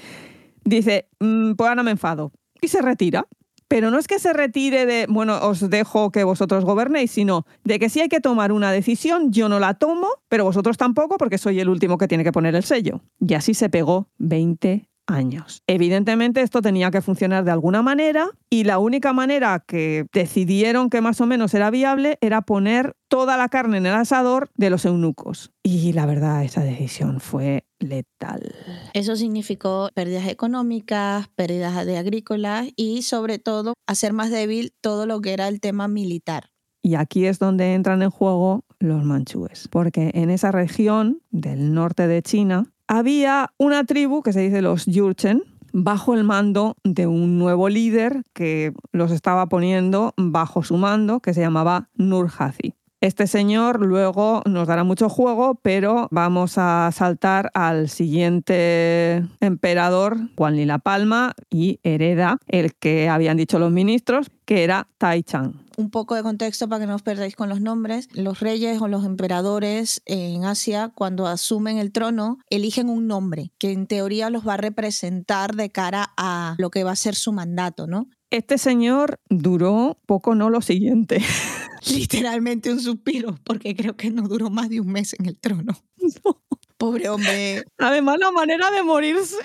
Dice, 0.64 1.08
"Mm, 1.20 1.52
pues 1.54 1.68
ahora 1.68 1.82
me 1.82 1.90
enfado. 1.92 2.32
Y 2.60 2.68
se 2.68 2.82
retira. 2.82 3.26
Pero 3.68 3.90
no 3.90 3.98
es 3.98 4.08
que 4.08 4.18
se 4.18 4.32
retire 4.32 4.86
de, 4.86 5.06
bueno, 5.10 5.38
os 5.42 5.68
dejo 5.68 6.10
que 6.10 6.24
vosotros 6.24 6.64
gobernéis, 6.64 7.10
sino 7.10 7.44
de 7.64 7.78
que 7.78 7.90
si 7.90 8.00
hay 8.00 8.08
que 8.08 8.20
tomar 8.20 8.50
una 8.50 8.72
decisión, 8.72 9.30
yo 9.30 9.50
no 9.50 9.60
la 9.60 9.74
tomo, 9.74 10.08
pero 10.30 10.44
vosotros 10.44 10.78
tampoco, 10.78 11.18
porque 11.18 11.36
soy 11.36 11.60
el 11.60 11.68
último 11.68 11.98
que 11.98 12.08
tiene 12.08 12.24
que 12.24 12.32
poner 12.32 12.54
el 12.54 12.62
sello. 12.62 13.02
Y 13.20 13.34
así 13.34 13.52
se 13.52 13.68
pegó 13.68 14.08
20 14.16 14.87
años. 15.08 15.62
Evidentemente 15.66 16.42
esto 16.42 16.62
tenía 16.62 16.90
que 16.90 17.02
funcionar 17.02 17.44
de 17.44 17.50
alguna 17.50 17.82
manera 17.82 18.30
y 18.48 18.64
la 18.64 18.78
única 18.78 19.12
manera 19.12 19.64
que 19.66 20.06
decidieron 20.12 20.90
que 20.90 21.00
más 21.00 21.20
o 21.20 21.26
menos 21.26 21.52
era 21.54 21.70
viable 21.70 22.18
era 22.20 22.42
poner 22.42 22.94
toda 23.08 23.36
la 23.36 23.48
carne 23.48 23.78
en 23.78 23.86
el 23.86 23.94
asador 23.94 24.50
de 24.54 24.70
los 24.70 24.84
eunucos. 24.84 25.50
Y 25.62 25.92
la 25.92 26.06
verdad, 26.06 26.44
esa 26.44 26.62
decisión 26.62 27.20
fue 27.20 27.64
letal. 27.78 28.54
Eso 28.92 29.16
significó 29.16 29.90
pérdidas 29.94 30.28
económicas, 30.28 31.28
pérdidas 31.34 31.84
de 31.86 31.98
agrícolas 31.98 32.68
y 32.76 33.02
sobre 33.02 33.38
todo 33.38 33.74
hacer 33.86 34.12
más 34.12 34.30
débil 34.30 34.72
todo 34.80 35.06
lo 35.06 35.20
que 35.20 35.32
era 35.32 35.48
el 35.48 35.60
tema 35.60 35.88
militar. 35.88 36.50
Y 36.82 36.94
aquí 36.94 37.26
es 37.26 37.38
donde 37.38 37.74
entran 37.74 38.02
en 38.02 38.10
juego 38.10 38.64
los 38.78 39.04
manchúes, 39.04 39.68
porque 39.68 40.10
en 40.14 40.30
esa 40.30 40.52
región 40.52 41.20
del 41.30 41.74
norte 41.74 42.06
de 42.06 42.22
China 42.22 42.72
había 42.88 43.52
una 43.58 43.84
tribu 43.84 44.22
que 44.22 44.32
se 44.32 44.40
dice 44.40 44.62
los 44.62 44.86
Yurchen, 44.86 45.44
bajo 45.72 46.14
el 46.14 46.24
mando 46.24 46.76
de 46.82 47.06
un 47.06 47.38
nuevo 47.38 47.68
líder 47.68 48.22
que 48.32 48.72
los 48.92 49.12
estaba 49.12 49.46
poniendo 49.46 50.14
bajo 50.16 50.64
su 50.64 50.76
mando, 50.78 51.20
que 51.20 51.34
se 51.34 51.42
llamaba 51.42 51.88
Nurhaci. 51.94 52.74
Este 53.00 53.28
señor 53.28 53.80
luego 53.80 54.42
nos 54.44 54.66
dará 54.66 54.82
mucho 54.82 55.08
juego, 55.08 55.60
pero 55.62 56.08
vamos 56.10 56.54
a 56.56 56.90
saltar 56.92 57.48
al 57.54 57.88
siguiente 57.88 59.24
emperador, 59.38 60.16
Juan 60.36 60.56
Lila 60.56 60.80
Palma, 60.80 61.34
y 61.48 61.78
hereda 61.84 62.38
el 62.48 62.74
que 62.74 63.08
habían 63.08 63.36
dicho 63.36 63.60
los 63.60 63.70
ministros, 63.70 64.30
que 64.44 64.64
era 64.64 64.88
Tai 64.98 65.22
Chang. 65.22 65.52
Un 65.76 65.90
poco 65.90 66.16
de 66.16 66.24
contexto 66.24 66.68
para 66.68 66.80
que 66.80 66.86
no 66.88 66.96
os 66.96 67.02
perdáis 67.02 67.36
con 67.36 67.48
los 67.48 67.60
nombres. 67.60 68.08
Los 68.14 68.40
reyes 68.40 68.80
o 68.80 68.88
los 68.88 69.04
emperadores 69.04 70.02
en 70.04 70.44
Asia, 70.44 70.90
cuando 70.92 71.28
asumen 71.28 71.78
el 71.78 71.92
trono, 71.92 72.38
eligen 72.50 72.88
un 72.88 73.06
nombre 73.06 73.52
que 73.58 73.70
en 73.70 73.86
teoría 73.86 74.28
los 74.28 74.46
va 74.46 74.54
a 74.54 74.56
representar 74.56 75.54
de 75.54 75.70
cara 75.70 76.10
a 76.16 76.56
lo 76.58 76.70
que 76.70 76.82
va 76.82 76.90
a 76.90 76.96
ser 76.96 77.14
su 77.14 77.32
mandato, 77.32 77.86
¿no? 77.86 78.08
Este 78.30 78.58
señor 78.58 79.20
duró 79.30 79.98
poco, 80.04 80.34
no 80.34 80.50
lo 80.50 80.62
siguiente. 80.62 81.22
Literalmente 81.90 82.72
un 82.72 82.80
suspiro, 82.80 83.38
porque 83.44 83.74
creo 83.74 83.96
que 83.96 84.10
no 84.10 84.28
duró 84.28 84.50
más 84.50 84.68
de 84.68 84.80
un 84.80 84.88
mes 84.88 85.14
en 85.18 85.26
el 85.26 85.38
trono. 85.38 85.78
Pobre 86.76 87.08
hombre. 87.08 87.64
Además, 87.78 88.18
la 88.20 88.30
manera 88.30 88.70
de 88.70 88.82
morirse. 88.82 89.36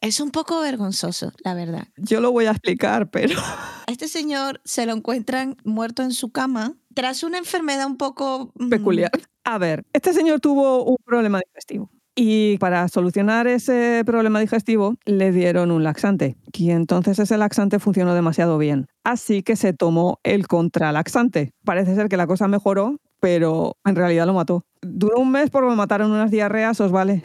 Es 0.00 0.20
un 0.20 0.30
poco 0.30 0.60
vergonzoso, 0.60 1.32
la 1.44 1.54
verdad. 1.54 1.88
Yo 1.96 2.20
lo 2.20 2.30
voy 2.30 2.46
a 2.46 2.50
explicar, 2.50 3.10
pero... 3.10 3.38
A 3.40 3.84
este 3.86 4.08
señor 4.08 4.60
se 4.64 4.84
lo 4.86 4.92
encuentran 4.92 5.56
muerto 5.64 6.02
en 6.02 6.12
su 6.12 6.30
cama 6.30 6.74
tras 6.94 7.22
una 7.22 7.38
enfermedad 7.38 7.86
un 7.86 7.96
poco... 7.96 8.52
mm, 8.56 8.68
peculiar. 8.68 9.10
A 9.44 9.58
ver, 9.58 9.84
este 9.92 10.12
señor 10.12 10.40
tuvo 10.40 10.84
un 10.84 10.96
problema 11.04 11.40
digestivo. 11.40 11.90
Y 12.16 12.58
para 12.58 12.86
solucionar 12.88 13.48
ese 13.48 14.02
problema 14.06 14.38
digestivo 14.38 14.96
le 15.04 15.32
dieron 15.32 15.72
un 15.72 15.82
laxante. 15.82 16.36
Y 16.52 16.70
entonces 16.70 17.18
ese 17.18 17.36
laxante 17.36 17.80
funcionó 17.80 18.14
demasiado 18.14 18.56
bien. 18.56 18.86
Así 19.02 19.42
que 19.42 19.56
se 19.56 19.72
tomó 19.72 20.20
el 20.22 20.46
contralaxante. 20.46 21.52
Parece 21.64 21.96
ser 21.96 22.08
que 22.08 22.16
la 22.16 22.28
cosa 22.28 22.46
mejoró, 22.46 22.98
pero 23.20 23.76
en 23.84 23.96
realidad 23.96 24.26
lo 24.26 24.34
mató. 24.34 24.64
Duró 24.80 25.18
un 25.18 25.32
mes 25.32 25.50
porque 25.50 25.70
me 25.70 25.76
mataron 25.76 26.12
unas 26.12 26.30
diarreas, 26.30 26.80
os 26.80 26.92
vale. 26.92 27.22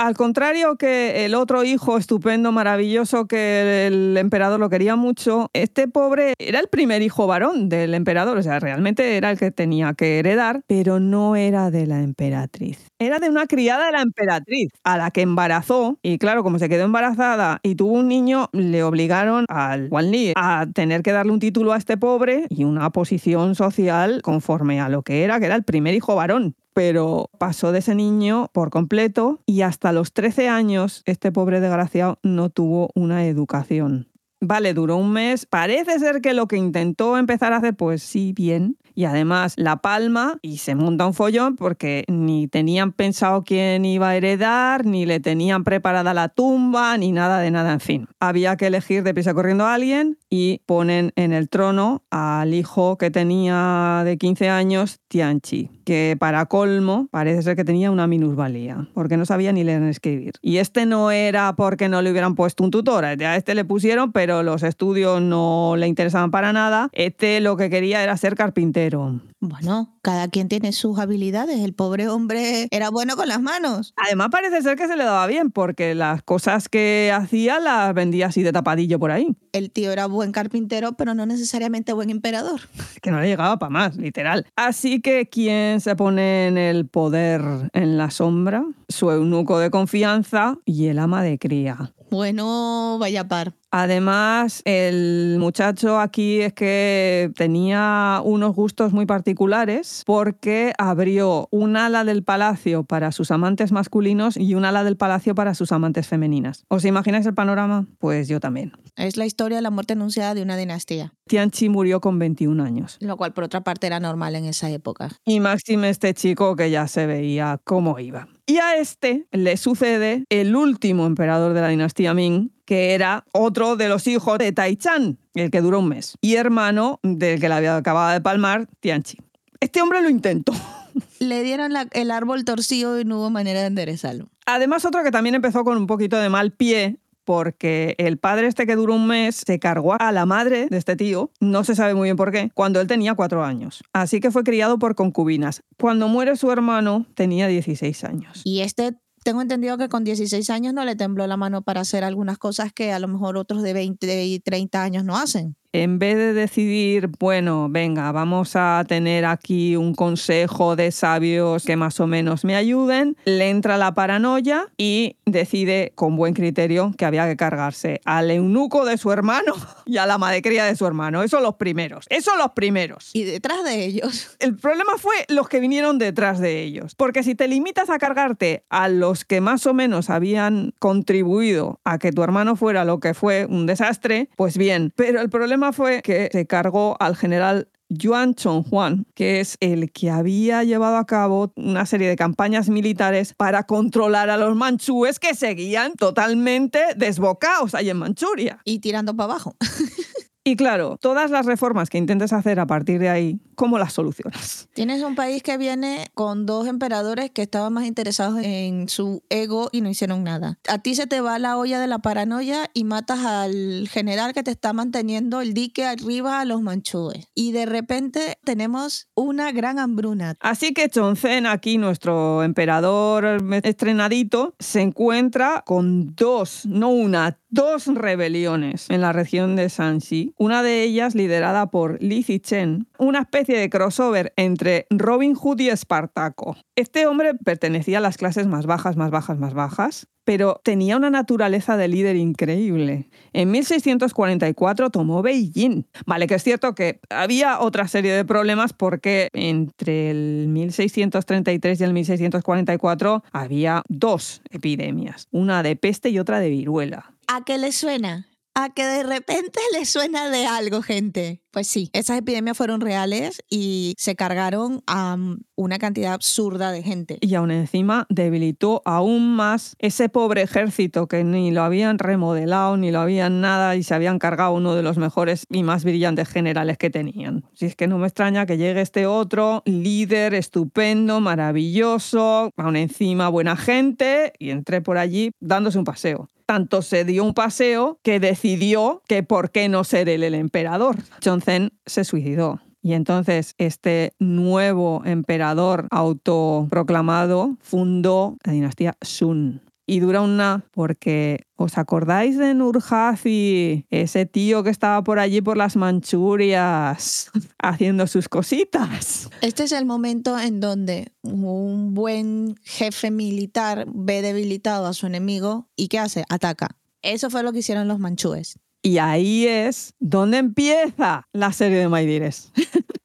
Al 0.00 0.14
contrario 0.14 0.76
que 0.76 1.24
el 1.24 1.34
otro 1.34 1.64
hijo 1.64 1.98
estupendo, 1.98 2.52
maravilloso, 2.52 3.26
que 3.26 3.88
el 3.88 4.16
emperador 4.16 4.60
lo 4.60 4.70
quería 4.70 4.94
mucho, 4.94 5.50
este 5.54 5.88
pobre 5.88 6.34
era 6.38 6.60
el 6.60 6.68
primer 6.68 7.02
hijo 7.02 7.26
varón 7.26 7.68
del 7.68 7.94
emperador, 7.94 8.38
o 8.38 8.42
sea, 8.44 8.60
realmente 8.60 9.16
era 9.16 9.32
el 9.32 9.38
que 9.40 9.50
tenía 9.50 9.94
que 9.94 10.20
heredar, 10.20 10.60
pero 10.68 11.00
no 11.00 11.34
era 11.34 11.72
de 11.72 11.88
la 11.88 12.00
emperatriz. 12.00 12.78
Era 13.00 13.18
de 13.18 13.28
una 13.28 13.48
criada 13.48 13.86
de 13.86 13.92
la 13.92 14.02
emperatriz, 14.02 14.68
a 14.84 14.98
la 14.98 15.10
que 15.10 15.22
embarazó, 15.22 15.98
y 16.00 16.18
claro, 16.18 16.44
como 16.44 16.60
se 16.60 16.68
quedó 16.68 16.84
embarazada 16.84 17.58
y 17.64 17.74
tuvo 17.74 17.94
un 17.94 18.06
niño, 18.06 18.50
le 18.52 18.84
obligaron 18.84 19.46
al 19.48 19.88
Wan 19.90 20.12
Li 20.12 20.32
a 20.36 20.66
tener 20.72 21.02
que 21.02 21.10
darle 21.10 21.32
un 21.32 21.40
título 21.40 21.72
a 21.72 21.76
este 21.76 21.96
pobre 21.96 22.46
y 22.50 22.62
una 22.62 22.90
posición 22.90 23.56
social 23.56 24.22
conforme 24.22 24.80
a 24.80 24.88
lo 24.88 25.02
que 25.02 25.24
era, 25.24 25.40
que 25.40 25.46
era 25.46 25.56
el 25.56 25.64
primer 25.64 25.94
hijo 25.94 26.14
varón 26.14 26.54
pero 26.78 27.28
pasó 27.38 27.72
de 27.72 27.80
ese 27.80 27.96
niño 27.96 28.50
por 28.52 28.70
completo 28.70 29.40
y 29.46 29.62
hasta 29.62 29.90
los 29.90 30.12
13 30.12 30.48
años 30.48 31.02
este 31.06 31.32
pobre 31.32 31.58
desgraciado 31.58 32.20
no 32.22 32.50
tuvo 32.50 32.90
una 32.94 33.26
educación. 33.26 34.06
Vale, 34.40 34.72
duró 34.72 34.96
un 34.96 35.12
mes. 35.12 35.46
Parece 35.46 35.98
ser 35.98 36.20
que 36.20 36.32
lo 36.32 36.46
que 36.46 36.56
intentó 36.56 37.18
empezar 37.18 37.52
a 37.52 37.56
hacer, 37.56 37.74
pues 37.74 38.02
sí, 38.02 38.32
bien. 38.32 38.76
Y 38.94 39.04
además 39.04 39.54
la 39.56 39.76
palma 39.76 40.38
y 40.42 40.58
se 40.58 40.74
monta 40.74 41.06
un 41.06 41.14
follón 41.14 41.54
porque 41.54 42.04
ni 42.08 42.48
tenían 42.48 42.90
pensado 42.90 43.44
quién 43.44 43.84
iba 43.84 44.08
a 44.08 44.16
heredar, 44.16 44.84
ni 44.84 45.06
le 45.06 45.20
tenían 45.20 45.62
preparada 45.62 46.14
la 46.14 46.28
tumba, 46.28 46.96
ni 46.98 47.12
nada 47.12 47.38
de 47.38 47.52
nada, 47.52 47.72
en 47.72 47.80
fin. 47.80 48.08
Había 48.18 48.56
que 48.56 48.66
elegir 48.66 49.04
deprisa 49.04 49.34
corriendo 49.34 49.66
a 49.66 49.74
alguien 49.74 50.18
y 50.28 50.62
ponen 50.66 51.12
en 51.14 51.32
el 51.32 51.48
trono 51.48 52.02
al 52.10 52.54
hijo 52.54 52.98
que 52.98 53.12
tenía 53.12 54.02
de 54.04 54.18
15 54.18 54.48
años, 54.48 54.98
Tianchi, 55.06 55.70
que 55.84 56.16
para 56.18 56.46
colmo 56.46 57.06
parece 57.12 57.42
ser 57.42 57.54
que 57.54 57.64
tenía 57.64 57.92
una 57.92 58.08
minusvalía, 58.08 58.88
porque 58.94 59.16
no 59.16 59.26
sabía 59.26 59.52
ni 59.52 59.62
leer 59.62 59.80
ni 59.80 59.90
escribir. 59.90 60.32
Y 60.42 60.56
este 60.56 60.86
no 60.86 61.12
era 61.12 61.54
porque 61.54 61.88
no 61.88 62.02
le 62.02 62.10
hubieran 62.10 62.34
puesto 62.34 62.64
un 62.64 62.72
tutor, 62.72 63.04
a 63.04 63.36
este 63.36 63.54
le 63.54 63.64
pusieron, 63.64 64.10
pero 64.10 64.27
los 64.28 64.62
estudios 64.62 65.20
no 65.20 65.74
le 65.76 65.86
interesaban 65.88 66.30
para 66.30 66.52
nada. 66.52 66.88
Este 66.92 67.40
lo 67.40 67.56
que 67.56 67.70
quería 67.70 68.02
era 68.02 68.16
ser 68.16 68.34
carpintero. 68.34 69.20
Bueno, 69.40 69.96
cada 70.02 70.26
quien 70.26 70.48
tiene 70.48 70.72
sus 70.72 70.98
habilidades. 70.98 71.60
El 71.60 71.72
pobre 71.72 72.08
hombre 72.08 72.66
era 72.72 72.90
bueno 72.90 73.14
con 73.14 73.28
las 73.28 73.40
manos. 73.40 73.94
Además 73.96 74.30
parece 74.32 74.62
ser 74.62 74.76
que 74.76 74.88
se 74.88 74.96
le 74.96 75.04
daba 75.04 75.28
bien, 75.28 75.52
porque 75.52 75.94
las 75.94 76.22
cosas 76.22 76.68
que 76.68 77.12
hacía 77.14 77.60
las 77.60 77.94
vendía 77.94 78.26
así 78.26 78.42
de 78.42 78.52
tapadillo 78.52 78.98
por 78.98 79.12
ahí. 79.12 79.36
El 79.52 79.70
tío 79.70 79.92
era 79.92 80.06
buen 80.06 80.32
carpintero, 80.32 80.94
pero 80.94 81.14
no 81.14 81.24
necesariamente 81.24 81.92
buen 81.92 82.10
emperador. 82.10 82.62
que 83.00 83.12
no 83.12 83.20
le 83.20 83.28
llegaba 83.28 83.58
para 83.60 83.70
más, 83.70 83.96
literal. 83.96 84.46
Así 84.56 85.00
que 85.00 85.28
quien 85.28 85.80
se 85.80 85.94
pone 85.94 86.48
en 86.48 86.58
el 86.58 86.88
poder 86.88 87.70
en 87.74 87.96
la 87.96 88.10
sombra, 88.10 88.64
su 88.88 89.10
eunuco 89.10 89.60
de 89.60 89.70
confianza 89.70 90.58
y 90.64 90.86
el 90.86 90.98
ama 90.98 91.22
de 91.22 91.38
cría. 91.38 91.92
Bueno, 92.10 92.96
vaya 92.98 93.28
par. 93.28 93.54
Además, 93.70 94.62
el 94.64 95.36
muchacho 95.38 96.00
aquí 96.00 96.40
es 96.40 96.52
que 96.54 97.30
tenía 97.36 98.20
unos 98.24 98.54
gustos 98.54 98.92
muy 98.92 99.04
particulares 99.04 100.02
porque 100.06 100.72
abrió 100.78 101.48
un 101.50 101.76
ala 101.76 102.04
del 102.04 102.24
palacio 102.24 102.84
para 102.84 103.12
sus 103.12 103.30
amantes 103.30 103.70
masculinos 103.70 104.36
y 104.36 104.54
un 104.54 104.64
ala 104.64 104.84
del 104.84 104.96
palacio 104.96 105.34
para 105.34 105.54
sus 105.54 105.70
amantes 105.72 106.06
femeninas. 106.06 106.64
¿Os 106.68 106.84
imagináis 106.84 107.26
el 107.26 107.34
panorama? 107.34 107.86
Pues 107.98 108.26
yo 108.28 108.40
también. 108.40 108.72
Es 108.96 109.16
la 109.16 109.26
historia 109.26 109.58
de 109.58 109.62
la 109.62 109.70
muerte 109.70 109.92
anunciada 109.92 110.34
de 110.34 110.42
una 110.42 110.56
dinastía, 110.56 111.12
Tianchi 111.26 111.68
murió 111.68 112.00
con 112.00 112.18
21 112.18 112.62
años. 112.62 112.96
lo 113.00 113.16
cual 113.16 113.32
por 113.32 113.44
otra 113.44 113.62
parte 113.62 113.86
era 113.86 114.00
normal 114.00 114.34
en 114.34 114.46
esa 114.46 114.70
época. 114.70 115.10
Y 115.24 115.40
Máxime 115.40 115.90
este 115.90 116.14
chico 116.14 116.56
que 116.56 116.70
ya 116.70 116.88
se 116.88 117.06
veía 117.06 117.60
cómo 117.64 117.98
iba. 117.98 118.28
Y 118.50 118.56
a 118.60 118.76
este 118.76 119.26
le 119.30 119.58
sucede 119.58 120.24
el 120.30 120.56
último 120.56 121.04
emperador 121.06 121.52
de 121.52 121.60
la 121.60 121.68
dinastía 121.68 122.14
Ming, 122.14 122.50
que 122.64 122.94
era 122.94 123.24
otro 123.32 123.76
de 123.76 123.90
los 123.90 124.06
hijos 124.06 124.38
de 124.38 124.52
Tai 124.52 124.74
Chan, 124.74 125.18
el 125.34 125.50
que 125.50 125.60
duró 125.60 125.80
un 125.80 125.88
mes, 125.88 126.16
y 126.22 126.36
hermano 126.36 126.98
del 127.02 127.40
que 127.40 127.48
le 127.50 127.54
había 127.54 127.76
acabado 127.76 128.10
de 128.14 128.22
palmar, 128.22 128.66
Tianchi. 128.80 129.18
Este 129.60 129.82
hombre 129.82 130.00
lo 130.00 130.08
intentó. 130.08 130.52
Le 131.20 131.42
dieron 131.42 131.72
la- 131.74 131.88
el 131.92 132.10
árbol 132.10 132.44
torcido 132.44 132.98
y 132.98 133.04
no 133.04 133.18
hubo 133.18 133.28
manera 133.30 133.60
de 133.60 133.66
enderezarlo. 133.66 134.28
Además, 134.46 134.84
otro 134.86 135.04
que 135.04 135.10
también 135.10 135.34
empezó 135.34 135.62
con 135.62 135.76
un 135.76 135.86
poquito 135.86 136.16
de 136.16 136.28
mal 136.30 136.50
pie, 136.52 136.96
porque 137.28 137.94
el 137.98 138.16
padre 138.16 138.46
este 138.46 138.66
que 138.66 138.74
duró 138.74 138.94
un 138.94 139.06
mes 139.06 139.44
se 139.46 139.58
cargó 139.58 140.00
a 140.00 140.12
la 140.12 140.24
madre 140.24 140.66
de 140.70 140.78
este 140.78 140.96
tío, 140.96 141.30
no 141.40 141.62
se 141.62 141.74
sabe 141.74 141.92
muy 141.92 142.06
bien 142.06 142.16
por 142.16 142.32
qué, 142.32 142.50
cuando 142.54 142.80
él 142.80 142.86
tenía 142.86 143.14
cuatro 143.14 143.44
años. 143.44 143.84
Así 143.92 144.18
que 144.18 144.30
fue 144.30 144.44
criado 144.44 144.78
por 144.78 144.94
concubinas. 144.94 145.62
Cuando 145.78 146.08
muere 146.08 146.36
su 146.36 146.50
hermano, 146.50 147.04
tenía 147.12 147.46
16 147.46 148.04
años. 148.04 148.40
Y 148.44 148.60
este, 148.60 148.96
tengo 149.24 149.42
entendido 149.42 149.76
que 149.76 149.90
con 149.90 150.04
16 150.04 150.48
años 150.48 150.72
no 150.72 150.86
le 150.86 150.96
tembló 150.96 151.26
la 151.26 151.36
mano 151.36 151.60
para 151.60 151.82
hacer 151.82 152.02
algunas 152.02 152.38
cosas 152.38 152.72
que 152.72 152.92
a 152.92 152.98
lo 152.98 153.08
mejor 153.08 153.36
otros 153.36 153.62
de 153.62 153.74
20 153.74 154.24
y 154.24 154.40
30 154.40 154.82
años 154.82 155.04
no 155.04 155.18
hacen. 155.18 155.54
En 155.72 155.98
vez 155.98 156.16
de 156.16 156.32
decidir, 156.32 157.10
bueno, 157.18 157.68
venga, 157.68 158.10
vamos 158.10 158.56
a 158.56 158.82
tener 158.88 159.26
aquí 159.26 159.76
un 159.76 159.94
consejo 159.94 160.76
de 160.76 160.90
sabios 160.92 161.66
que 161.66 161.76
más 161.76 162.00
o 162.00 162.06
menos 162.06 162.46
me 162.46 162.56
ayuden, 162.56 163.18
le 163.26 163.50
entra 163.50 163.76
la 163.76 163.92
paranoia 163.92 164.68
y 164.78 165.16
decide 165.26 165.92
con 165.94 166.16
buen 166.16 166.32
criterio 166.32 166.94
que 166.96 167.04
había 167.04 167.26
que 167.28 167.36
cargarse 167.36 168.00
al 168.06 168.30
eunuco 168.30 168.86
de 168.86 168.96
su 168.96 169.12
hermano 169.12 169.54
y 169.84 169.98
a 169.98 170.06
la 170.06 170.16
madrecría 170.16 170.64
de 170.64 170.74
su 170.74 170.86
hermano. 170.86 171.22
Eso 171.22 171.38
los 171.40 171.56
primeros. 171.56 172.06
Eso 172.08 172.34
los 172.38 172.52
primeros. 172.52 173.10
Y 173.12 173.24
detrás 173.24 173.62
de 173.62 173.84
ellos, 173.84 174.36
El 174.38 174.56
problema 174.56 174.92
fue 174.96 175.16
los 175.28 175.50
que 175.50 175.60
vinieron 175.60 175.98
detrás 175.98 176.38
de 176.38 176.62
ellos. 176.62 176.94
Porque 176.94 177.22
si 177.22 177.34
te 177.34 177.46
limitas 177.46 177.90
a 177.90 177.98
cargarte 177.98 178.64
a 178.70 178.88
los 178.88 179.26
que 179.26 179.42
más 179.42 179.66
o 179.66 179.74
menos 179.74 180.08
habían 180.08 180.72
contribuido 180.78 181.80
a 181.84 181.98
que 181.98 182.10
tu 182.10 182.22
hermano 182.22 182.56
fuera 182.56 182.86
lo 182.86 183.00
que 183.00 183.12
fue 183.12 183.44
un 183.44 183.66
desastre, 183.66 184.30
pues 184.34 184.56
bien. 184.56 184.94
Pero 184.96 185.20
el 185.20 185.28
problema 185.28 185.57
fue 185.72 186.02
que 186.02 186.28
se 186.32 186.46
cargó 186.46 186.96
al 187.00 187.16
general 187.16 187.68
Yuan 187.90 188.34
Chonghuan, 188.34 189.06
que 189.14 189.40
es 189.40 189.56
el 189.60 189.90
que 189.92 190.10
había 190.10 190.62
llevado 190.62 190.96
a 190.96 191.06
cabo 191.06 191.52
una 191.56 191.86
serie 191.86 192.08
de 192.08 192.16
campañas 192.16 192.68
militares 192.68 193.34
para 193.34 193.64
controlar 193.64 194.28
a 194.28 194.36
los 194.36 194.54
manchúes 194.54 195.18
que 195.18 195.34
seguían 195.34 195.94
totalmente 195.94 196.80
desbocados 196.96 197.74
ahí 197.74 197.88
en 197.88 197.96
Manchuria. 197.96 198.58
y 198.64 198.80
tirando 198.80 199.16
para 199.16 199.32
abajo. 199.32 199.56
Y 200.48 200.56
claro, 200.56 200.96
todas 200.98 201.30
las 201.30 201.44
reformas 201.44 201.90
que 201.90 201.98
intentes 201.98 202.32
hacer 202.32 202.58
a 202.58 202.66
partir 202.66 202.98
de 202.98 203.10
ahí, 203.10 203.38
¿cómo 203.54 203.78
las 203.78 203.92
solucionas? 203.92 204.66
Tienes 204.72 205.02
un 205.02 205.14
país 205.14 205.42
que 205.42 205.58
viene 205.58 206.06
con 206.14 206.46
dos 206.46 206.66
emperadores 206.66 207.30
que 207.30 207.42
estaban 207.42 207.74
más 207.74 207.84
interesados 207.84 208.40
en 208.42 208.88
su 208.88 209.22
ego 209.28 209.68
y 209.72 209.82
no 209.82 209.90
hicieron 209.90 210.24
nada. 210.24 210.58
A 210.66 210.78
ti 210.78 210.94
se 210.94 211.06
te 211.06 211.20
va 211.20 211.38
la 211.38 211.58
olla 211.58 211.78
de 211.78 211.86
la 211.86 211.98
paranoia 211.98 212.70
y 212.72 212.84
matas 212.84 213.18
al 213.26 213.90
general 213.90 214.32
que 214.32 214.42
te 214.42 214.50
está 214.50 214.72
manteniendo 214.72 215.42
el 215.42 215.52
dique 215.52 215.84
arriba 215.84 216.40
a 216.40 216.46
los 216.46 216.62
manchúes. 216.62 217.26
Y 217.34 217.52
de 217.52 217.66
repente 217.66 218.38
tenemos 218.42 219.10
una 219.14 219.52
gran 219.52 219.78
hambruna. 219.78 220.34
Así 220.40 220.72
que 220.72 220.88
Chonzen, 220.88 221.44
aquí 221.44 221.76
nuestro 221.76 222.42
emperador 222.42 223.42
estrenadito, 223.64 224.54
se 224.58 224.80
encuentra 224.80 225.62
con 225.66 226.14
dos, 226.14 226.64
no 226.64 226.88
una, 226.88 227.38
dos 227.50 227.86
rebeliones 227.86 228.86
en 228.90 229.00
la 229.00 229.12
región 229.12 229.56
de 229.56 229.68
Shanxi, 229.68 230.34
una 230.36 230.62
de 230.62 230.82
ellas 230.82 231.14
liderada 231.14 231.70
por 231.70 232.02
Li 232.02 232.22
Zichen, 232.22 232.88
una 232.98 233.20
especie 233.20 233.58
de 233.58 233.70
crossover 233.70 234.32
entre 234.36 234.86
Robin 234.90 235.34
Hood 235.34 235.60
y 235.60 235.70
Espartaco. 235.70 236.56
Este 236.76 237.06
hombre 237.06 237.34
pertenecía 237.34 237.98
a 237.98 238.02
las 238.02 238.16
clases 238.16 238.46
más 238.46 238.66
bajas, 238.66 238.96
más 238.96 239.10
bajas, 239.10 239.38
más 239.38 239.54
bajas, 239.54 240.08
pero 240.24 240.60
tenía 240.62 240.98
una 240.98 241.08
naturaleza 241.08 241.78
de 241.78 241.88
líder 241.88 242.16
increíble. 242.16 243.08
En 243.32 243.50
1644 243.50 244.90
tomó 244.90 245.22
Beijing. 245.22 245.86
Vale, 246.04 246.26
que 246.26 246.34
es 246.34 246.44
cierto 246.44 246.74
que 246.74 247.00
había 247.08 247.60
otra 247.60 247.88
serie 247.88 248.12
de 248.12 248.26
problemas 248.26 248.74
porque 248.74 249.30
entre 249.32 250.10
el 250.10 250.48
1633 250.48 251.80
y 251.80 251.84
el 251.84 251.94
1644 251.94 253.24
había 253.32 253.82
dos 253.88 254.42
epidemias, 254.50 255.28
una 255.30 255.62
de 255.62 255.76
peste 255.76 256.10
y 256.10 256.18
otra 256.18 256.40
de 256.40 256.50
viruela. 256.50 257.14
¿A 257.30 257.44
qué 257.44 257.58
le 257.58 257.72
suena? 257.72 258.26
A 258.54 258.70
que 258.70 258.86
de 258.86 259.02
repente 259.02 259.60
le 259.78 259.84
suena 259.84 260.30
de 260.30 260.46
algo, 260.46 260.80
gente. 260.80 261.42
Pues 261.50 261.68
sí, 261.68 261.90
esas 261.92 262.16
epidemias 262.16 262.56
fueron 262.56 262.80
reales 262.80 263.42
y 263.50 263.92
se 263.98 264.16
cargaron 264.16 264.82
a 264.86 265.18
mm, 265.18 265.42
una 265.54 265.78
cantidad 265.78 266.14
absurda 266.14 266.72
de 266.72 266.82
gente. 266.82 267.18
Y 267.20 267.34
aún 267.34 267.50
encima 267.50 268.06
debilitó 268.08 268.80
aún 268.86 269.36
más 269.36 269.76
ese 269.78 270.08
pobre 270.08 270.40
ejército 270.40 271.06
que 271.06 271.22
ni 271.22 271.50
lo 271.50 271.64
habían 271.64 271.98
remodelado, 271.98 272.78
ni 272.78 272.90
lo 272.90 273.00
habían 273.00 273.42
nada 273.42 273.76
y 273.76 273.82
se 273.82 273.94
habían 273.94 274.18
cargado 274.18 274.54
uno 274.54 274.74
de 274.74 274.82
los 274.82 274.96
mejores 274.96 275.44
y 275.50 275.62
más 275.64 275.84
brillantes 275.84 276.30
generales 276.30 276.78
que 276.78 276.88
tenían. 276.88 277.44
Si 277.52 277.66
es 277.66 277.76
que 277.76 277.88
no 277.88 277.98
me 277.98 278.06
extraña 278.06 278.46
que 278.46 278.56
llegue 278.56 278.80
este 278.80 279.06
otro 279.06 279.62
líder 279.66 280.32
estupendo, 280.32 281.20
maravilloso, 281.20 282.52
aún 282.56 282.76
encima 282.76 283.28
buena 283.28 283.54
gente 283.54 284.32
y 284.38 284.48
entré 284.48 284.80
por 284.80 284.96
allí 284.96 285.30
dándose 285.40 285.76
un 285.76 285.84
paseo 285.84 286.30
tanto 286.48 286.80
se 286.80 287.04
dio 287.04 287.24
un 287.24 287.34
paseo 287.34 288.00
que 288.02 288.20
decidió 288.20 289.02
que 289.06 289.22
por 289.22 289.50
qué 289.50 289.68
no 289.68 289.84
ser 289.84 290.08
él 290.08 290.22
el 290.22 290.34
emperador. 290.34 290.96
Chonzen 291.20 291.74
se 291.84 292.04
suicidó. 292.04 292.62
Y 292.80 292.94
entonces 292.94 293.54
este 293.58 294.14
nuevo 294.18 295.02
emperador 295.04 295.88
autoproclamado 295.90 297.58
fundó 297.60 298.38
la 298.44 298.52
dinastía 298.54 298.96
Sun 299.02 299.60
y 299.88 300.00
dura 300.00 300.20
una 300.20 300.66
porque 300.70 301.46
¿os 301.56 301.78
acordáis 301.78 302.36
de 302.36 302.52
Nurhaci, 302.52 303.86
ese 303.88 304.26
tío 304.26 304.62
que 304.62 304.68
estaba 304.68 305.02
por 305.02 305.18
allí 305.18 305.40
por 305.40 305.56
las 305.56 305.76
Manchurias 305.76 307.30
haciendo 307.58 308.06
sus 308.06 308.28
cositas? 308.28 309.30
Este 309.40 309.64
es 309.64 309.72
el 309.72 309.86
momento 309.86 310.38
en 310.38 310.60
donde 310.60 311.12
un 311.22 311.94
buen 311.94 312.56
jefe 312.62 313.10
militar 313.10 313.86
ve 313.88 314.20
debilitado 314.20 314.86
a 314.86 314.92
su 314.92 315.06
enemigo 315.06 315.68
y 315.74 315.88
¿qué 315.88 315.98
hace? 315.98 316.24
Ataca. 316.28 316.76
Eso 317.00 317.30
fue 317.30 317.42
lo 317.42 317.52
que 317.52 317.60
hicieron 317.60 317.88
los 317.88 317.98
manchúes. 317.98 318.58
Y 318.82 318.98
ahí 318.98 319.46
es 319.46 319.94
donde 319.98 320.36
empieza 320.36 321.26
la 321.32 321.52
serie 321.52 321.78
de 321.78 321.88
Maidires. 321.88 322.52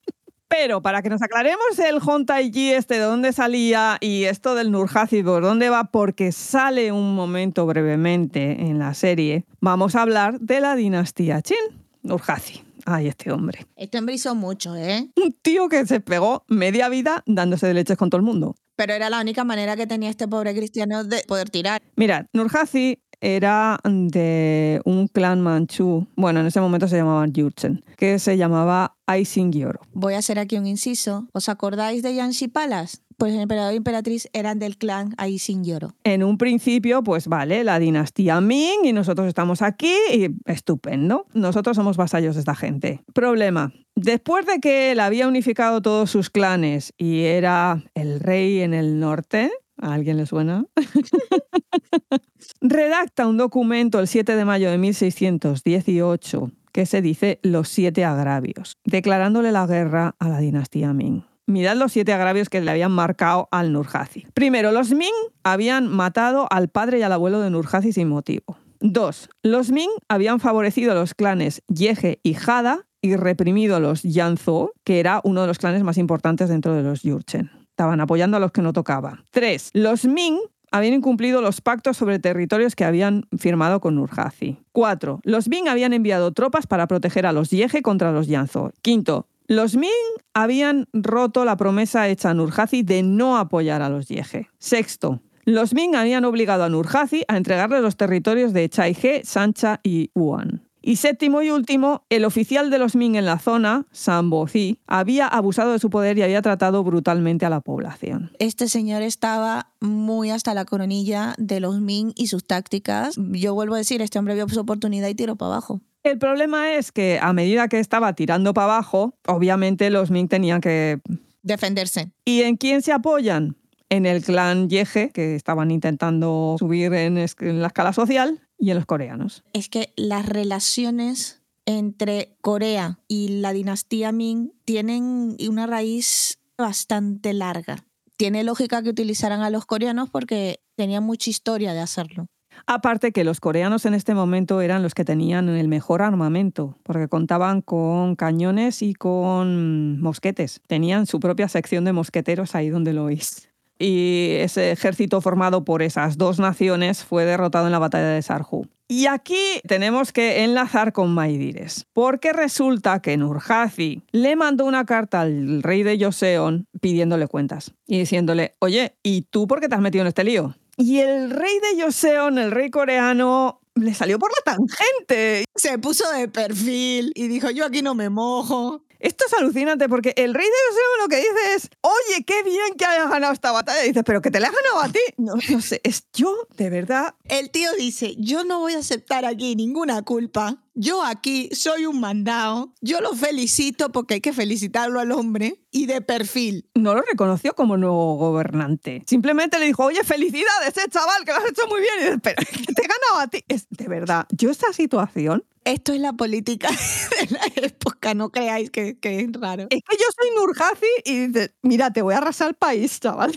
Pero 0.56 0.84
para 0.84 1.02
que 1.02 1.10
nos 1.10 1.24
aclaremos 1.24 1.80
el 1.80 1.98
Hontaiji 1.98 2.74
este, 2.74 2.94
de 2.94 3.00
dónde 3.00 3.34
salía 3.34 3.98
y 4.00 4.26
esto 4.26 4.54
del 4.54 4.72
Nurhaci, 4.72 5.24
por 5.24 5.42
dónde 5.42 5.72
va, 5.72 5.86
porque 5.86 6.32
sale 6.32 6.92
un 6.92 7.16
momento 7.16 7.66
brevemente 7.66 8.62
en 8.62 8.78
la 8.78 8.94
serie, 8.94 9.46
vamos 9.62 9.96
a 9.96 10.04
hablar 10.04 10.40
de 10.40 10.62
la 10.62 10.76
dinastía 10.76 11.42
Qin, 11.42 11.58
Nurhaci. 12.04 12.62
Ay, 12.86 13.08
este 13.08 13.32
hombre. 13.32 13.66
Este 13.76 13.98
hombre 13.98 14.14
hizo 14.14 14.36
mucho, 14.36 14.76
¿eh? 14.76 15.10
Un 15.16 15.34
tío 15.42 15.70
que 15.70 15.88
se 15.88 16.02
pegó 16.02 16.46
media 16.48 16.88
vida 16.88 17.24
dándose 17.26 17.66
de 17.66 17.74
leches 17.74 17.98
con 17.98 18.12
todo 18.12 18.20
el 18.20 18.26
mundo. 18.26 18.56
Pero 18.76 18.94
era 18.94 19.10
la 19.10 19.22
única 19.22 19.44
manera 19.44 19.76
que 19.76 19.88
tenía 19.88 20.12
este 20.12 20.28
pobre 20.28 20.54
cristiano 20.54 21.04
de 21.04 21.24
poder 21.28 21.50
tirar. 21.50 21.82
Mirad, 21.96 22.28
Nurhaci 22.32 23.02
era 23.24 23.80
de 23.86 24.82
un 24.84 25.08
clan 25.08 25.40
manchú, 25.40 26.06
bueno, 26.18 26.42
en 26.42 26.48
ese 26.48 26.60
momento 26.60 26.90
se 26.90 26.98
llamaban 26.98 27.32
Yurchen, 27.32 27.84
que 27.98 28.20
se 28.20 28.36
llamaba 28.36 28.98
Yoro. 29.08 29.80
Voy 29.94 30.16
a 30.16 30.18
hacer 30.18 30.40
aquí 30.40 30.58
un 30.58 30.68
inciso. 30.68 31.28
¿Os 31.32 31.48
acordáis 31.48 32.04
de 32.04 32.16
Yanxi 32.16 32.50
Palace? 32.50 32.98
Pues 33.18 33.34
el 33.34 33.40
emperador 33.40 33.74
y 33.74 33.78
emperatriz 33.78 34.28
eran 34.34 34.60
del 34.60 34.78
clan 34.78 35.16
Yoro. 35.64 35.94
En 36.04 36.24
un 36.24 36.38
principio, 36.38 37.02
pues 37.02 37.28
vale, 37.28 37.64
la 37.64 37.80
dinastía 37.80 38.42
Ming 38.42 38.84
y 38.84 38.92
nosotros 38.92 39.28
estamos 39.28 39.62
aquí 39.62 39.96
y 40.12 40.28
estupendo. 40.46 41.26
Nosotros 41.34 41.78
somos 41.78 41.96
vasallos 41.96 42.36
de 42.36 42.42
esta 42.42 42.56
gente. 42.56 43.04
Problema. 43.14 43.72
Después 43.96 44.46
de 44.46 44.60
que 44.60 44.92
él 44.92 45.00
había 45.00 45.30
unificado 45.30 45.82
todos 45.82 46.10
sus 46.10 46.30
clanes 46.30 46.94
y 46.98 47.22
era 47.22 47.84
el 47.94 48.20
rey 48.20 48.62
en 48.62 48.74
el 48.74 49.00
norte, 49.00 49.50
¿A 49.84 49.94
alguien 49.96 50.18
le 50.18 50.26
suena? 50.26 50.66
Redacta 52.62 53.28
un 53.28 53.38
documento 53.38 54.00
el 54.00 54.08
7 54.08 54.36
de 54.36 54.46
mayo 54.46 54.70
de 54.72 54.78
1618 54.78 56.52
que 56.74 56.86
se 56.86 57.02
dice 57.02 57.40
Los 57.44 57.70
siete 57.70 58.04
agravios, 58.04 58.78
declarándole 58.84 59.52
la 59.52 59.66
guerra 59.66 60.16
a 60.20 60.28
la 60.28 60.40
dinastía 60.40 60.92
Ming. 60.92 61.24
Mirad 61.46 61.78
los 61.78 61.92
siete 61.92 62.14
agravios 62.14 62.50
que 62.50 62.62
le 62.62 62.72
habían 62.72 62.92
marcado 62.92 63.48
al 63.52 63.72
Nurhaci. 63.72 64.26
Primero, 64.34 64.72
los 64.72 64.92
Ming 64.92 65.14
habían 65.44 65.88
matado 65.88 66.48
al 66.50 66.70
padre 66.70 67.00
y 67.00 67.04
al 67.04 67.12
abuelo 67.12 67.42
de 67.42 67.50
Nurhaci 67.50 67.92
sin 67.92 68.08
motivo. 68.08 68.58
Dos, 68.80 69.30
los 69.44 69.72
Ming 69.72 69.92
habían 70.10 70.40
favorecido 70.40 70.92
a 70.92 70.96
los 70.96 71.14
clanes 71.14 71.62
Yeje 71.68 72.20
y 72.24 72.36
Hada 72.36 72.86
y 73.02 73.16
reprimido 73.18 73.76
a 73.76 73.80
los 73.80 74.04
Yanzhou, 74.04 74.72
que 74.84 75.00
era 75.00 75.22
uno 75.24 75.42
de 75.42 75.48
los 75.48 75.58
clanes 75.58 75.84
más 75.84 75.98
importantes 75.98 76.50
dentro 76.50 76.74
de 76.74 76.84
los 76.84 77.04
Yurchen. 77.04 77.52
Estaban 77.70 78.00
apoyando 78.02 78.38
a 78.38 78.40
los 78.40 78.52
que 78.52 78.62
no 78.62 78.72
tocaba. 78.72 79.24
Tres, 79.32 79.70
los 79.74 80.06
Ming 80.06 80.40
habían 80.74 80.96
incumplido 80.96 81.40
los 81.40 81.62
pactos 81.62 81.98
sobre 81.98 82.18
territorios 82.18 82.76
que 82.76 82.84
habían 82.84 83.28
firmado 83.38 83.80
con 83.80 83.96
Nurhaci. 83.96 84.58
Cuatro, 84.72 85.22
los 85.24 85.48
Ming 85.48 85.68
habían 85.68 85.94
enviado 85.94 86.32
tropas 86.32 86.66
para 86.66 86.88
proteger 86.88 87.28
a 87.28 87.32
los 87.32 87.52
Yeje 87.52 87.84
contra 87.84 88.12
los 88.12 88.28
Yanzo. 88.28 88.72
Quinto, 88.82 89.28
los 89.48 89.76
Ming 89.76 89.92
habían 90.34 90.88
roto 90.92 91.46
la 91.46 91.58
promesa 91.58 92.10
hecha 92.10 92.32
a 92.32 92.34
Nurhaci 92.34 92.82
de 92.82 93.04
no 93.04 93.38
apoyar 93.38 93.84
a 93.84 93.90
los 93.90 94.08
Yeje. 94.08 94.50
Sexto, 94.58 95.22
los 95.46 95.76
Ming 95.76 95.94
habían 95.96 96.26
obligado 96.26 96.64
a 96.64 96.70
Nurhaci 96.70 97.24
a 97.28 97.38
entregarle 97.38 97.80
los 97.80 97.96
territorios 97.96 98.52
de 98.52 98.68
Chaige, 98.68 99.22
Sancha 99.24 99.80
y 99.84 100.10
Wuhan. 100.16 100.64
Y 100.86 100.98
séptimo 100.98 101.42
y 101.42 101.50
último, 101.50 102.04
el 102.10 102.26
oficial 102.26 102.70
de 102.70 102.78
los 102.78 102.98
Ming 102.98 103.16
en 103.16 103.26
la 103.26 103.40
zona, 103.40 103.88
Sambozi, 103.94 104.82
había 104.86 105.28
abusado 105.28 105.72
de 105.72 105.80
su 105.80 105.90
poder 105.90 106.18
y 106.18 106.24
había 106.24 106.42
tratado 106.42 106.84
brutalmente 106.84 107.46
a 107.46 107.50
la 107.50 107.62
población. 107.62 108.32
Este 108.38 108.68
señor 108.68 109.02
estaba 109.02 109.72
muy 109.80 110.30
hasta 110.30 110.54
la 110.54 110.66
coronilla 110.66 111.36
de 111.38 111.62
los 111.62 111.80
Ming 111.80 112.12
y 112.18 112.28
sus 112.28 112.46
tácticas. 112.46 113.16
Yo 113.16 113.54
vuelvo 113.54 113.76
a 113.76 113.78
decir, 113.78 114.02
este 114.02 114.20
hombre 114.20 114.36
vio 114.36 114.50
su 114.50 114.60
oportunidad 114.60 115.08
y 115.08 115.16
tiró 115.16 115.38
para 115.38 115.54
abajo. 115.54 115.80
El 116.04 116.18
problema 116.20 116.74
es 116.74 116.92
que 116.92 117.18
a 117.22 117.32
medida 117.32 117.70
que 117.70 117.80
estaba 117.80 118.12
tirando 118.12 118.54
para 118.54 118.66
abajo, 118.66 119.16
obviamente 119.26 119.90
los 119.90 120.12
Ming 120.12 120.28
tenían 120.28 120.60
que 120.60 121.00
defenderse. 121.44 122.12
¿Y 122.26 122.42
en 122.42 122.58
quién 122.58 122.82
se 122.82 122.92
apoyan? 122.92 123.56
En 123.88 124.06
el 124.06 124.22
clan 124.22 124.70
Yeje, 124.70 125.12
que 125.12 125.36
estaban 125.36 125.72
intentando 125.72 126.58
subir 126.60 126.94
en, 126.94 127.18
en 127.18 127.62
la 127.62 127.68
escala 127.68 127.94
social, 127.94 128.42
y 128.64 128.72
en 128.72 128.78
los 128.78 128.86
coreanos. 128.86 129.44
Es 129.52 129.68
que 129.68 129.92
las 129.98 130.26
relaciones 130.26 131.42
entre 131.66 132.38
Corea 132.42 133.00
y 133.10 133.40
la 133.42 133.52
dinastía 133.52 134.14
Ming 134.14 134.52
tienen 134.64 135.36
una 135.50 135.68
raíz 135.68 136.40
bastante 136.58 137.34
larga. 137.34 137.84
Tiene 138.16 138.44
lógica 138.44 138.82
que 138.82 138.90
utilizaran 138.90 139.42
a 139.42 139.50
los 139.50 139.66
coreanos 139.66 140.10
porque 140.10 140.62
tenían 140.76 141.04
mucha 141.04 141.30
historia 141.30 141.74
de 141.74 141.82
hacerlo. 141.82 142.28
Aparte 142.66 143.12
que 143.12 143.26
los 143.26 143.42
coreanos 143.42 143.86
en 143.86 143.96
este 143.96 144.14
momento 144.14 144.62
eran 144.62 144.82
los 144.82 144.94
que 144.94 145.04
tenían 145.04 145.50
el 145.50 145.68
mejor 145.68 146.02
armamento, 146.02 146.78
porque 146.84 147.10
contaban 147.10 147.62
con 147.62 148.16
cañones 148.16 148.82
y 148.82 148.94
con 148.94 150.00
mosquetes. 150.00 150.62
Tenían 150.68 151.06
su 151.06 151.20
propia 151.20 151.50
sección 151.50 151.84
de 151.84 151.94
mosqueteros 151.94 152.56
ahí 152.56 152.70
donde 152.70 152.94
lo 152.94 153.06
oís 153.06 153.53
y 153.80 154.36
ese 154.40 154.72
ejército 154.72 155.22
formado 155.22 155.64
por 155.66 155.82
esas 155.82 156.18
dos 156.18 156.40
naciones 156.40 157.04
fue 157.04 157.26
derrotado 157.26 157.66
en 157.66 157.72
la 157.72 157.80
batalla 157.80 158.10
de 158.10 158.22
Sarhu. 158.22 158.68
Y 158.88 159.08
aquí 159.08 159.62
tenemos 159.68 160.12
que 160.12 160.44
enlazar 160.44 160.94
con 160.94 161.14
Maidires, 161.14 161.88
porque 161.94 162.34
resulta 162.34 163.02
que 163.02 163.18
Nurhaci 163.18 164.04
le 164.12 164.36
mandó 164.36 164.66
una 164.66 164.86
carta 164.86 165.22
al 165.22 165.64
rey 165.64 165.84
de 165.84 165.98
Joseon 166.00 166.68
pidiéndole 166.80 167.28
cuentas 167.28 167.74
y 167.88 168.00
diciéndole, 168.00 168.56
oye, 168.60 168.96
¿y 169.02 169.24
tú 169.24 169.48
por 169.48 169.62
qué 169.62 169.70
te 169.70 169.76
has 169.76 169.82
metido 169.82 170.04
en 170.04 170.10
este 170.10 170.24
lío? 170.24 170.56
Y 170.78 171.00
el 171.00 171.30
rey 171.30 171.54
de 171.60 171.84
Joseon, 171.84 172.38
el 172.38 172.52
rey 172.52 172.70
coreano, 172.70 173.62
le 173.76 173.94
salió 173.94 174.20
por 174.20 174.32
la 174.32 174.54
tangente. 174.54 175.46
Se 175.56 175.78
puso 175.78 176.12
de 176.12 176.28
perfil 176.28 177.12
y 177.16 177.28
dijo, 177.28 177.50
yo 177.50 177.66
aquí 177.66 177.82
no 177.82 177.96
me 177.96 178.10
mojo. 178.10 178.84
Esto 179.04 179.26
es 179.28 179.34
alucinante 179.34 179.90
porque 179.90 180.14
el 180.16 180.34
rey 180.34 180.46
de 180.46 180.52
Joseon 180.70 181.00
lo 181.02 181.08
que 181.10 181.18
dice 181.18 181.56
es, 181.56 181.70
oye, 181.82 182.24
qué 182.24 182.42
bien 182.42 182.76
que 182.78 182.86
hayas 182.86 183.10
ganado 183.10 183.34
esta 183.34 183.52
batalla. 183.52 183.84
Y 183.84 183.90
dices, 183.90 184.04
pero 184.06 184.22
que 184.22 184.32
te 184.32 184.40
la 184.40 184.48
has 184.48 184.54
ganado 184.54 184.80
a 184.80 184.90
ti. 184.90 185.00
No, 185.18 185.34
no 185.50 185.62
sé, 185.62 185.82
es 185.84 186.08
yo, 186.14 186.48
de 186.56 186.70
verdad. 186.70 187.14
El 187.26 187.52
tío 187.52 187.74
dice, 187.74 188.16
yo 188.18 188.46
no 188.46 188.60
voy 188.60 188.76
a 188.76 188.80
aceptar 188.80 189.26
aquí 189.26 189.58
ninguna 189.58 190.04
culpa. 190.04 190.63
Yo 190.76 191.04
aquí 191.04 191.50
soy 191.54 191.86
un 191.86 192.00
mandado. 192.00 192.74
Yo 192.82 193.00
lo 193.00 193.14
felicito 193.14 193.92
porque 193.92 194.16
hay 194.16 194.22
que 194.22 194.34
felicitarlo 194.34 195.00
al 195.00 195.12
hombre. 195.12 195.60
Y 195.72 195.86
de 195.86 196.02
perfil. 196.02 196.70
No 196.76 196.94
lo 196.94 197.02
reconoció 197.02 197.54
como 197.54 197.78
nuevo 197.78 198.16
gobernante. 198.16 199.04
Simplemente 199.08 199.60
le 199.60 199.66
dijo, 199.66 199.86
oye, 199.86 200.04
felicidades, 200.04 200.78
eh, 200.78 200.90
chaval, 200.90 201.26
que 201.26 201.32
lo 201.32 201.38
has 201.38 201.50
hecho 201.50 201.68
muy 201.68 201.82
bien. 201.82 202.16
Y 202.16 202.20
pero 202.20 202.36
que 202.46 202.74
te 202.74 202.82
he 202.84 202.88
ganado 202.88 203.20
a 203.20 203.28
ti. 203.28 203.44
Es, 203.48 203.68
de 203.70 203.88
verdad, 203.88 204.26
yo 204.32 204.50
esta 204.50 204.74
situación 204.74 205.44
Esto 205.64 205.94
es 205.94 206.00
la 206.00 206.14
política 206.14 206.70
de 207.22 207.32
la 207.32 207.46
época, 207.56 208.14
no 208.14 208.32
creáis 208.32 208.70
que, 208.70 209.00
que 209.00 209.22
es 209.22 209.32
raro. 209.34 209.68
Es 209.70 209.82
que 209.88 209.98
yo 209.98 210.06
soy 210.16 210.30
Nurhaci 210.36 210.86
y 211.06 211.28
dices, 211.28 211.52
mira, 211.62 211.92
te 211.92 212.02
voy 212.02 212.16
a 212.16 212.18
arrasar 212.18 212.50
el 212.50 212.56
país, 212.56 213.00
chaval. 213.00 213.34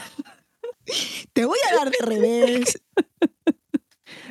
Te 1.32 1.44
voy 1.44 1.58
a 1.70 1.76
dar 1.76 1.90
de 1.90 1.98
revés. 2.00 2.80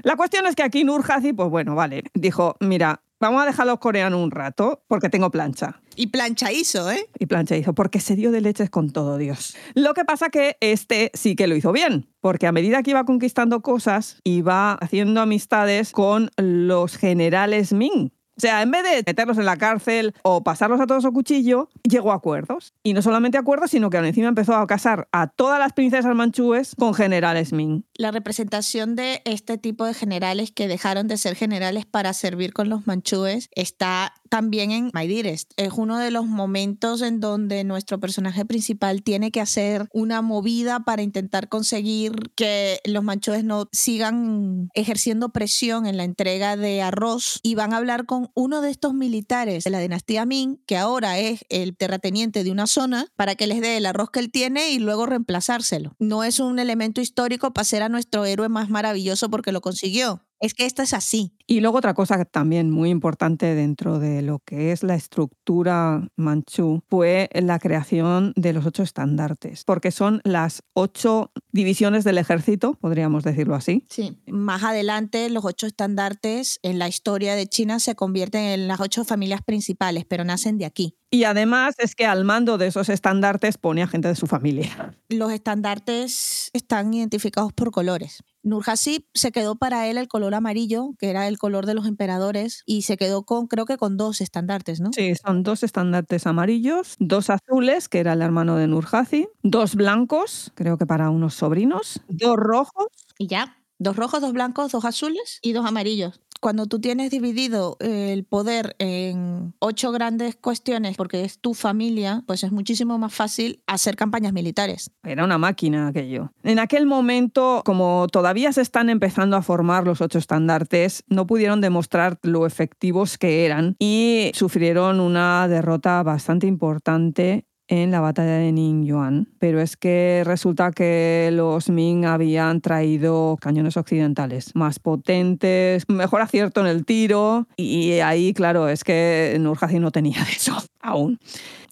La 0.06 0.16
cuestión 0.16 0.46
es 0.46 0.54
que 0.54 0.62
aquí 0.62 0.84
Nurhaci, 0.84 1.34
pues 1.34 1.50
bueno, 1.50 1.74
vale, 1.74 2.04
dijo, 2.14 2.58
mira, 2.60 3.02
vamos 3.20 3.42
a 3.42 3.46
dejar 3.48 3.64
a 3.64 3.72
los 3.72 3.80
coreanos 3.80 4.22
un 4.22 4.30
rato 4.30 4.84
porque 4.88 5.10
tengo 5.10 5.32
plancha. 5.32 5.82
Y 5.96 6.08
plancha 6.08 6.52
hizo, 6.52 6.92
¿eh? 6.92 7.10
Y 7.18 7.26
plancha 7.26 7.58
hizo, 7.58 7.74
porque 7.74 8.00
se 8.00 8.16
dio 8.16 8.30
de 8.30 8.40
leches 8.40 8.70
con 8.70 8.92
todo 8.92 9.18
Dios. 9.18 9.58
Lo 9.74 9.96
que 9.96 10.06
pasa 10.06 10.30
que 10.30 10.58
este 10.60 11.10
sí 11.16 11.36
que 11.36 11.48
lo 11.48 11.56
hizo 11.56 11.72
bien, 11.72 12.08
porque 12.22 12.46
a 12.46 12.52
medida 12.52 12.84
que 12.84 12.92
iba 12.92 13.04
conquistando 13.04 13.62
cosas, 13.62 14.20
iba 14.24 14.74
haciendo 14.74 15.22
amistades 15.22 15.92
con 15.92 16.30
los 16.38 16.98
generales 16.98 17.74
Ming. 17.74 18.12
O 18.38 18.42
sea, 18.42 18.62
en 18.62 18.70
vez 18.70 18.84
de 18.84 19.02
meterlos 19.08 19.38
en 19.38 19.46
la 19.46 19.56
cárcel 19.56 20.14
o 20.22 20.44
pasarlos 20.44 20.82
a 20.82 20.88
todos 20.88 21.06
a 21.06 21.12
cuchillo, 21.12 21.70
llegó 21.84 22.12
a 22.12 22.16
acuerdos. 22.16 22.74
Y 22.84 22.92
no 22.92 23.02
solamente 23.02 23.38
acuerdos, 23.38 23.72
sino 23.72 23.90
que 23.90 23.98
encima 23.98 24.28
empezó 24.28 24.56
a 24.56 24.68
casar 24.68 25.08
a 25.14 25.28
todas 25.28 25.58
las 25.58 25.72
princesas 25.72 26.14
manchúes 26.14 26.76
con 26.78 26.94
generales 26.94 27.54
Ming. 27.54 27.86
La 27.98 28.12
representación 28.12 28.96
de 28.98 29.22
este 29.24 29.58
tipo 29.58 29.86
de 29.86 29.94
generales 29.94 30.52
que 30.52 30.68
dejaron 30.68 31.08
de 31.08 31.18
ser 31.18 31.36
generales 31.36 31.86
para 31.86 32.14
servir 32.14 32.52
con 32.52 32.68
los 32.68 32.86
manchúes 32.88 33.48
está 33.56 34.14
también 34.28 34.72
en 34.72 34.92
My 34.94 35.08
Dearest. 35.08 35.54
Es 35.56 35.72
uno 35.78 35.98
de 35.98 36.12
los 36.12 36.26
momentos 36.26 37.02
en 37.02 37.22
donde 37.22 37.64
nuestro 37.64 38.02
personaje 38.02 38.44
principal 38.44 39.02
tiene 39.02 39.32
que 39.32 39.40
hacer 39.40 39.88
una 39.94 40.22
movida 40.22 40.82
para 40.82 41.04
intentar 41.04 41.48
conseguir 41.48 42.12
que 42.36 42.82
los 42.84 43.02
manchúes 43.02 43.46
no 43.46 43.70
sigan 43.72 44.70
ejerciendo 44.74 45.30
presión 45.30 45.86
en 45.86 45.96
la 45.96 46.04
entrega 46.04 46.58
de 46.58 46.82
arroz 46.82 47.40
y 47.44 47.56
van 47.56 47.72
a 47.72 47.78
hablar 47.78 48.06
con 48.06 48.30
uno 48.34 48.60
de 48.60 48.72
estos 48.72 48.94
militares 48.94 49.64
de 49.64 49.70
la 49.70 49.80
dinastía 49.80 50.26
Ming, 50.26 50.58
que 50.66 50.76
ahora 50.76 51.18
es 51.18 51.46
el 51.48 51.78
terrateniente 51.78 52.44
de 52.44 52.52
una 52.52 52.68
zona, 52.68 53.08
para 53.16 53.36
que 53.36 53.48
les 53.48 53.62
dé 53.62 53.78
el 53.78 53.86
arroz 53.86 54.10
que 54.10 54.20
él 54.20 54.32
tiene 54.32 54.72
y 54.72 54.80
luego 54.80 55.06
reemplazárselo. 55.06 55.96
No 55.98 56.26
es 56.26 56.42
un 56.42 56.60
elemento 56.60 57.00
histórico 57.00 57.54
para 57.54 57.64
ser 57.64 57.85
nuestro 57.90 58.26
héroe 58.26 58.50
más 58.50 58.70
maravilloso 58.70 59.30
porque 59.30 59.52
lo 59.52 59.62
consiguió. 59.62 60.26
Es 60.40 60.54
que 60.54 60.66
esto 60.66 60.82
es 60.82 60.94
así. 60.94 61.34
Y 61.48 61.60
luego 61.60 61.78
otra 61.78 61.94
cosa 61.94 62.26
también 62.26 62.72
muy 62.72 62.90
importante 62.90 63.54
dentro 63.54 64.00
de 64.00 64.24
lo 64.24 64.40
que 64.40 64.72
es 64.72 64.82
la 64.82 64.96
estructura 64.96 66.08
manchú 66.16 66.82
fue 66.90 67.30
la 67.34 67.60
creación 67.60 68.34
de 68.36 68.52
los 68.52 68.66
ocho 68.66 68.82
estandartes, 68.82 69.64
porque 69.64 69.92
son 69.92 70.22
las 70.24 70.64
ocho 70.74 71.32
divisiones 71.52 72.04
del 72.04 72.18
ejército, 72.18 72.74
podríamos 72.74 73.24
decirlo 73.24 73.54
así. 73.54 73.86
Sí. 73.90 74.18
Más 74.26 74.64
adelante, 74.64 75.30
los 75.30 75.46
ocho 75.46 75.68
estandartes 75.68 76.60
en 76.64 76.80
la 76.80 76.88
historia 76.88 77.36
de 77.36 77.46
China 77.46 77.80
se 77.80 77.96
convierten 77.96 78.46
en 78.46 78.68
las 78.68 78.80
ocho 78.80 79.06
familias 79.06 79.42
principales, 79.44 80.06
pero 80.06 80.24
nacen 80.24 80.58
de 80.58 80.66
aquí. 80.66 80.98
Y 81.12 81.24
además 81.24 81.76
es 81.78 81.96
que 81.96 82.06
al 82.06 82.26
mando 82.26 82.58
de 82.58 82.68
esos 82.68 82.90
estandartes 82.90 83.58
pone 83.58 83.84
a 83.84 83.88
gente 83.88 84.08
de 84.08 84.16
su 84.16 84.28
familia. 84.28 84.96
Los 85.08 85.32
estandartes 85.32 86.50
están 86.54 86.94
identificados 86.94 87.54
por 87.54 87.72
colores. 87.72 88.24
Nurhaci 88.44 89.08
se 89.14 89.32
quedó 89.32 89.56
para 89.56 89.88
él 89.88 89.98
el 89.98 90.08
color 90.08 90.36
amarillo, 90.36 90.94
que 91.00 91.10
era 91.10 91.28
el 91.28 91.35
color 91.38 91.66
de 91.66 91.74
los 91.74 91.88
emperadores, 91.88 92.64
y 92.66 92.84
se 92.84 92.98
quedó 92.98 93.24
con, 93.24 93.48
creo 93.48 93.66
que 93.66 93.78
con 93.78 93.98
dos 93.98 94.22
estandartes, 94.22 94.80
¿no? 94.80 94.92
Sí, 94.94 95.14
son 95.16 95.44
dos 95.44 95.64
estandartes 95.64 96.28
amarillos, 96.28 96.96
dos 97.00 97.30
azules, 97.30 97.90
que 97.90 98.00
era 98.00 98.14
el 98.14 98.22
hermano 98.22 98.56
de 98.56 98.68
Nurhaci, 98.68 99.28
dos 99.44 99.76
blancos, 99.76 100.52
creo 100.56 100.78
que 100.78 100.86
para 100.86 101.10
unos 101.10 101.36
sobrinos, 101.36 102.02
dos 102.08 102.38
rojos. 102.38 102.88
Y 103.18 103.28
ya. 103.28 103.58
Dos 103.78 103.98
rojos, 103.98 104.22
dos 104.22 104.32
blancos, 104.32 104.72
dos 104.72 104.86
azules 104.86 105.40
y 105.42 105.52
dos 105.52 105.66
amarillos. 105.66 106.22
Cuando 106.46 106.68
tú 106.68 106.80
tienes 106.80 107.10
dividido 107.10 107.76
eh, 107.80 108.14
el 108.14 108.24
poder 108.24 108.76
en 108.78 109.56
ocho 109.58 109.92
grandes 109.92 110.36
cuestiones 110.36 110.96
porque 110.96 111.24
es 111.24 111.40
tu 111.40 111.56
familia, 111.56 112.22
pues 112.28 112.44
es 112.44 112.52
muchísimo 112.52 113.00
más 113.00 113.16
fácil 113.16 113.64
hacer 113.66 113.96
campañas 113.96 114.32
militares. 114.32 114.92
Era 115.02 115.24
una 115.24 115.40
máquina 115.40 115.88
aquello. 115.88 116.34
En 116.44 116.60
aquel 116.60 116.86
momento, 116.86 117.64
como 117.66 118.06
todavía 118.12 118.54
se 118.54 118.62
están 118.62 118.92
empezando 118.92 119.36
a 119.38 119.42
formar 119.42 119.86
los 119.86 120.02
ocho 120.02 120.20
estandartes, 120.20 121.04
no 121.08 121.26
pudieron 121.26 121.62
demostrar 121.62 122.20
lo 122.22 122.46
efectivos 122.46 123.18
que 123.18 123.48
eran 123.48 123.76
y 123.80 124.30
sufrieron 124.36 125.00
una 125.00 125.48
derrota 125.48 126.04
bastante 126.04 126.46
importante 126.46 127.48
en 127.68 127.92
la 127.92 128.00
batalla 128.00 128.38
de 128.38 128.52
Ningyuan, 128.52 129.28
pero 129.40 129.60
es 129.60 129.76
que 129.78 130.24
resulta 130.26 130.72
que 130.72 131.30
los 131.34 131.70
Ming 131.70 132.06
habían 132.06 132.62
traído 132.62 133.38
cañones 133.42 133.78
occidentales 133.78 134.52
más 134.56 134.80
potentes, 134.80 135.90
mejor 135.90 136.22
acierto 136.22 136.62
en 136.62 136.68
el 136.68 136.86
tiro 136.86 137.48
y 137.58 138.00
ahí, 138.00 138.34
claro, 138.34 138.70
es 138.70 138.84
que 138.84 139.36
Nurhaci 139.40 139.80
no 139.80 139.92
tenía 139.92 140.22
eso 140.36 140.56
aún. 140.82 141.20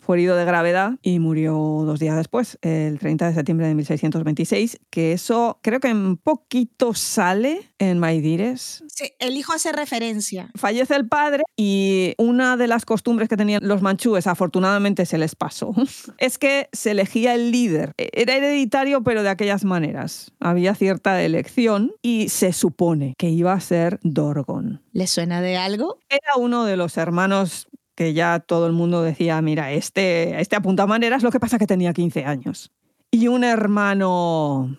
Fue 0.05 0.17
herido 0.17 0.35
de 0.35 0.43
gravedad 0.43 0.95
y 1.01 1.19
murió 1.19 1.53
dos 1.53 1.97
días 1.97 2.17
después, 2.17 2.57
el 2.61 2.99
30 2.99 3.29
de 3.29 3.33
septiembre 3.35 3.67
de 3.67 3.75
1626, 3.75 4.81
que 4.89 5.13
eso 5.13 5.59
creo 5.61 5.79
que 5.79 5.87
en 5.87 6.17
poquito 6.17 6.93
sale 6.93 7.71
en 7.79 7.99
Maidires. 7.99 8.83
Sí, 8.87 9.13
el 9.19 9.37
hijo 9.37 9.53
hace 9.53 9.71
referencia. 9.71 10.51
Fallece 10.55 10.97
el 10.97 11.07
padre 11.07 11.43
y 11.55 12.15
una 12.17 12.57
de 12.57 12.67
las 12.67 12.83
costumbres 12.83 13.29
que 13.29 13.37
tenían 13.37 13.65
los 13.65 13.81
manchúes, 13.81 14.27
afortunadamente 14.27 15.05
se 15.05 15.17
les 15.17 15.35
pasó, 15.35 15.73
es 16.17 16.37
que 16.37 16.67
se 16.73 16.91
elegía 16.91 17.33
el 17.33 17.51
líder. 17.51 17.93
Era 17.97 18.35
hereditario, 18.35 19.03
pero 19.03 19.23
de 19.23 19.29
aquellas 19.29 19.63
maneras. 19.63 20.33
Había 20.41 20.75
cierta 20.75 21.23
elección 21.23 21.93
y 22.01 22.27
se 22.27 22.51
supone 22.51 23.15
que 23.17 23.29
iba 23.29 23.53
a 23.53 23.59
ser 23.61 24.01
Dorgon. 24.03 24.81
¿Le 24.91 25.07
suena 25.07 25.39
de 25.39 25.55
algo? 25.55 25.99
Era 26.09 26.35
uno 26.37 26.65
de 26.65 26.75
los 26.75 26.97
hermanos 26.97 27.69
que 27.95 28.13
ya 28.13 28.39
todo 28.39 28.67
el 28.67 28.73
mundo 28.73 29.01
decía, 29.01 29.41
mira, 29.41 29.71
este, 29.71 30.39
este 30.41 30.55
apunta 30.55 30.85
maneras, 30.87 31.23
lo 31.23 31.31
que 31.31 31.39
pasa 31.39 31.57
que 31.57 31.67
tenía 31.67 31.93
15 31.93 32.25
años. 32.25 32.71
Y 33.11 33.27
un 33.27 33.43
hermano, 33.43 34.77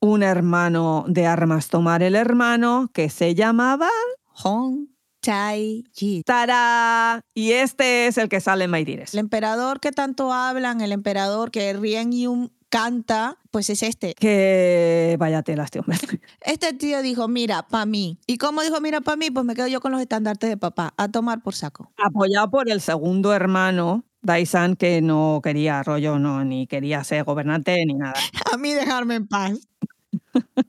un 0.00 0.22
hermano 0.22 1.04
de 1.08 1.26
armas 1.26 1.68
tomar 1.68 2.02
el 2.02 2.14
hermano 2.14 2.90
que 2.92 3.10
se 3.10 3.34
llamaba 3.34 3.88
Hong 4.26 4.86
Chai 5.24 5.84
Ji. 5.94 6.22
Tara. 6.22 7.22
Y 7.34 7.52
este 7.52 8.06
es 8.06 8.18
el 8.18 8.28
que 8.28 8.40
sale 8.40 8.64
en 8.64 8.70
Maidires. 8.70 9.14
El 9.14 9.20
emperador 9.20 9.80
que 9.80 9.90
tanto 9.90 10.32
hablan, 10.32 10.82
el 10.82 10.92
emperador 10.92 11.50
que 11.50 11.72
Rien 11.72 12.12
Yun 12.12 12.52
canta, 12.68 13.38
pues 13.50 13.70
es 13.70 13.82
este. 13.82 14.14
Que 14.14 15.16
vaya 15.18 15.42
tela 15.42 15.64
este 15.64 15.80
hombre. 15.80 15.96
Este 16.40 16.72
tío 16.72 17.02
dijo, 17.02 17.28
mira, 17.28 17.66
pa' 17.66 17.86
mí. 17.86 18.18
¿Y 18.26 18.38
cómo 18.38 18.62
dijo, 18.62 18.80
mira, 18.80 19.00
pa' 19.00 19.16
mí? 19.16 19.30
Pues 19.30 19.46
me 19.46 19.54
quedo 19.54 19.66
yo 19.68 19.80
con 19.80 19.92
los 19.92 20.00
estandartes 20.00 20.50
de 20.50 20.56
papá, 20.56 20.92
a 20.96 21.08
tomar 21.08 21.42
por 21.42 21.54
saco. 21.54 21.90
Apoyado 21.96 22.50
por 22.50 22.68
el 22.70 22.80
segundo 22.80 23.32
hermano, 23.32 24.04
Daisan, 24.22 24.76
que 24.76 25.02
no 25.02 25.40
quería 25.42 25.82
rollo, 25.82 26.18
no, 26.18 26.44
ni 26.44 26.66
quería 26.66 27.04
ser 27.04 27.24
gobernante 27.24 27.84
ni 27.86 27.94
nada. 27.94 28.14
A 28.52 28.56
mí 28.56 28.72
dejarme 28.72 29.16
en 29.16 29.26
paz. 29.28 29.68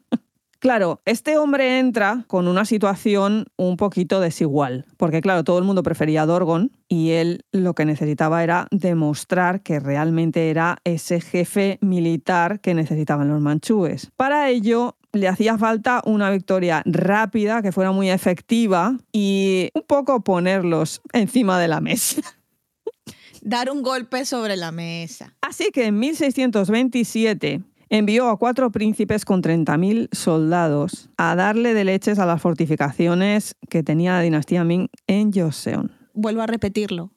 Claro, 0.65 0.99
este 1.05 1.37
hombre 1.37 1.77
entra 1.77 2.23
con 2.25 2.47
una 2.47 2.65
situación 2.65 3.45
un 3.55 3.77
poquito 3.77 4.19
desigual, 4.19 4.87
porque 4.97 5.21
claro, 5.21 5.43
todo 5.43 5.59
el 5.59 5.63
mundo 5.63 5.83
prefería 5.83 6.23
a 6.23 6.25
Dorgon 6.25 6.71
y 6.87 7.11
él 7.11 7.45
lo 7.51 7.75
que 7.75 7.85
necesitaba 7.85 8.43
era 8.43 8.67
demostrar 8.71 9.61
que 9.61 9.79
realmente 9.79 10.49
era 10.49 10.79
ese 10.83 11.21
jefe 11.21 11.77
militar 11.81 12.61
que 12.61 12.73
necesitaban 12.73 13.29
los 13.29 13.41
manchúes. 13.41 14.09
Para 14.15 14.49
ello, 14.49 14.97
le 15.13 15.27
hacía 15.27 15.55
falta 15.59 16.01
una 16.03 16.31
victoria 16.31 16.81
rápida, 16.87 17.61
que 17.61 17.71
fuera 17.71 17.91
muy 17.91 18.09
efectiva 18.09 18.97
y 19.11 19.69
un 19.75 19.83
poco 19.83 20.23
ponerlos 20.23 20.99
encima 21.13 21.59
de 21.59 21.67
la 21.67 21.79
mesa. 21.79 22.23
Dar 23.43 23.69
un 23.69 23.83
golpe 23.83 24.25
sobre 24.25 24.57
la 24.57 24.71
mesa. 24.71 25.35
Así 25.41 25.69
que 25.71 25.85
en 25.85 25.99
1627 25.99 27.61
envió 27.89 28.29
a 28.29 28.37
cuatro 28.37 28.71
príncipes 28.71 29.25
con 29.25 29.41
30.000 29.41 30.09
soldados 30.11 31.09
a 31.17 31.35
darle 31.35 31.73
de 31.73 31.83
leches 31.83 32.19
a 32.19 32.25
las 32.25 32.41
fortificaciones 32.41 33.55
que 33.69 33.83
tenía 33.83 34.13
la 34.13 34.21
dinastía 34.21 34.63
Ming 34.63 34.89
en 35.07 35.31
Joseon. 35.31 35.91
Vuelvo 36.13 36.41
a 36.41 36.47
repetirlo, 36.47 37.11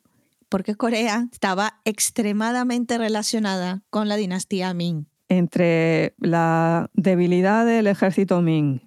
porque 0.48 0.74
Corea 0.74 1.28
estaba 1.32 1.80
extremadamente 1.84 2.98
relacionada 2.98 3.82
con 3.90 4.08
la 4.08 4.16
dinastía 4.16 4.74
Ming. 4.74 5.06
Entre 5.28 6.14
la 6.18 6.90
debilidad 6.94 7.66
del 7.66 7.86
ejército 7.86 8.40
Ming, 8.40 8.80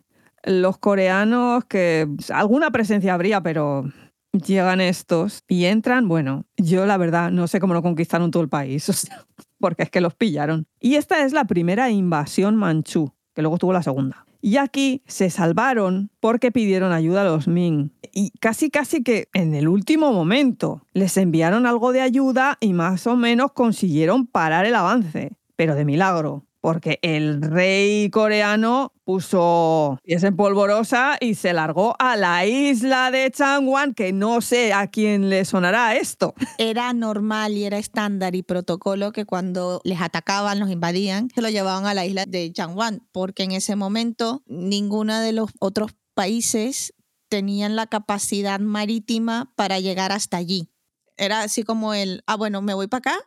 Los 0.44 0.80
coreanos, 0.80 1.66
que 1.66 2.08
alguna 2.34 2.72
presencia 2.72 3.14
habría, 3.14 3.42
pero 3.42 3.86
llegan 4.32 4.82
estos 4.82 5.44
y 5.48 5.66
entran, 5.66 6.08
bueno, 6.08 6.46
yo 6.58 6.86
la 6.86 6.98
verdad 6.98 7.32
no 7.32 7.48
sé 7.48 7.60
cómo 7.60 7.74
no 7.74 7.82
conquistaron 7.82 8.32
todo 8.32 8.44
el 8.44 8.50
país, 8.50 8.88
o 8.90 8.94
sea, 8.94 9.26
porque 9.62 9.84
es 9.84 9.90
que 9.90 10.02
los 10.02 10.16
pillaron. 10.16 10.68
Y 10.82 10.96
esta 10.96 11.24
es 11.24 11.32
la 11.32 11.46
primera 11.46 11.90
invasión 11.90 12.58
manchú, 12.58 13.14
que 13.34 13.42
luego 13.42 13.58
tuvo 13.58 13.72
la 13.72 13.84
segunda. 13.84 14.26
Y 14.42 14.58
aquí 14.58 15.04
se 15.08 15.30
salvaron 15.30 16.10
porque 16.20 16.52
pidieron 16.52 16.92
ayuda 16.92 17.22
a 17.22 17.26
los 17.26 17.48
Ming. 17.48 17.92
Y 18.12 18.32
casi 18.40 18.70
casi 18.70 19.04
que 19.04 19.30
en 19.34 19.54
el 19.54 19.68
último 19.68 20.12
momento 20.12 20.82
les 20.94 21.16
enviaron 21.16 21.66
algo 21.66 21.94
de 21.94 22.02
ayuda 22.02 22.58
y 22.60 22.74
más 22.74 23.08
o 23.08 23.16
menos 23.16 23.54
consiguieron 23.54 24.26
parar 24.26 24.66
el 24.66 24.76
avance, 24.76 25.38
pero 25.56 25.76
de 25.76 25.86
milagro 25.86 26.46
porque 26.62 27.00
el 27.02 27.42
rey 27.42 28.10
coreano 28.12 28.94
puso 29.04 30.00
pies 30.04 30.24
en 30.24 30.36
polvorosa 30.36 31.18
y 31.20 31.34
se 31.36 31.54
largó 31.54 31.96
a 32.00 32.16
la 32.16 32.46
isla 32.46 33.12
de 33.12 33.30
Changwon, 33.32 33.94
que 33.94 34.14
no 34.14 34.42
sé 34.42 34.72
a 34.72 34.88
quién 34.88 35.30
le 35.30 35.44
sonará 35.44 35.96
esto. 35.96 36.34
Era 36.60 36.94
normal 36.94 37.54
y 37.54 37.66
era 37.66 37.78
estándar 37.78 38.36
y 38.36 38.44
protocolo 38.44 39.12
que 39.12 39.26
cuando 39.26 39.82
les 39.84 40.00
atacaban, 40.00 40.60
los 40.60 40.70
invadían, 40.70 41.30
se 41.34 41.42
lo 41.42 41.50
llevaban 41.50 41.88
a 41.88 41.94
la 41.94 42.06
isla 42.06 42.26
de 42.26 42.52
Changwon, 42.54 43.08
porque 43.12 43.44
en 43.44 43.52
ese 43.52 43.76
momento 43.76 44.44
ninguno 44.46 45.20
de 45.20 45.34
los 45.34 45.50
otros 45.60 45.92
países 46.14 46.94
tenían 47.28 47.76
la 47.76 47.88
capacidad 47.88 48.60
marítima 48.60 49.52
para 49.56 49.80
llegar 49.80 50.12
hasta 50.12 50.38
allí. 50.38 50.70
Era 51.18 51.42
así 51.42 51.64
como 51.64 51.94
el, 51.94 52.24
ah, 52.28 52.36
bueno, 52.36 52.62
me 52.62 52.74
voy 52.74 52.88
para 52.88 53.00
acá, 53.00 53.20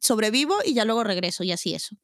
sobrevivo 0.00 0.56
y 0.64 0.74
ya 0.74 0.84
luego 0.84 1.04
regreso 1.04 1.44
y 1.44 1.52
así 1.52 1.74
eso. 1.74 1.96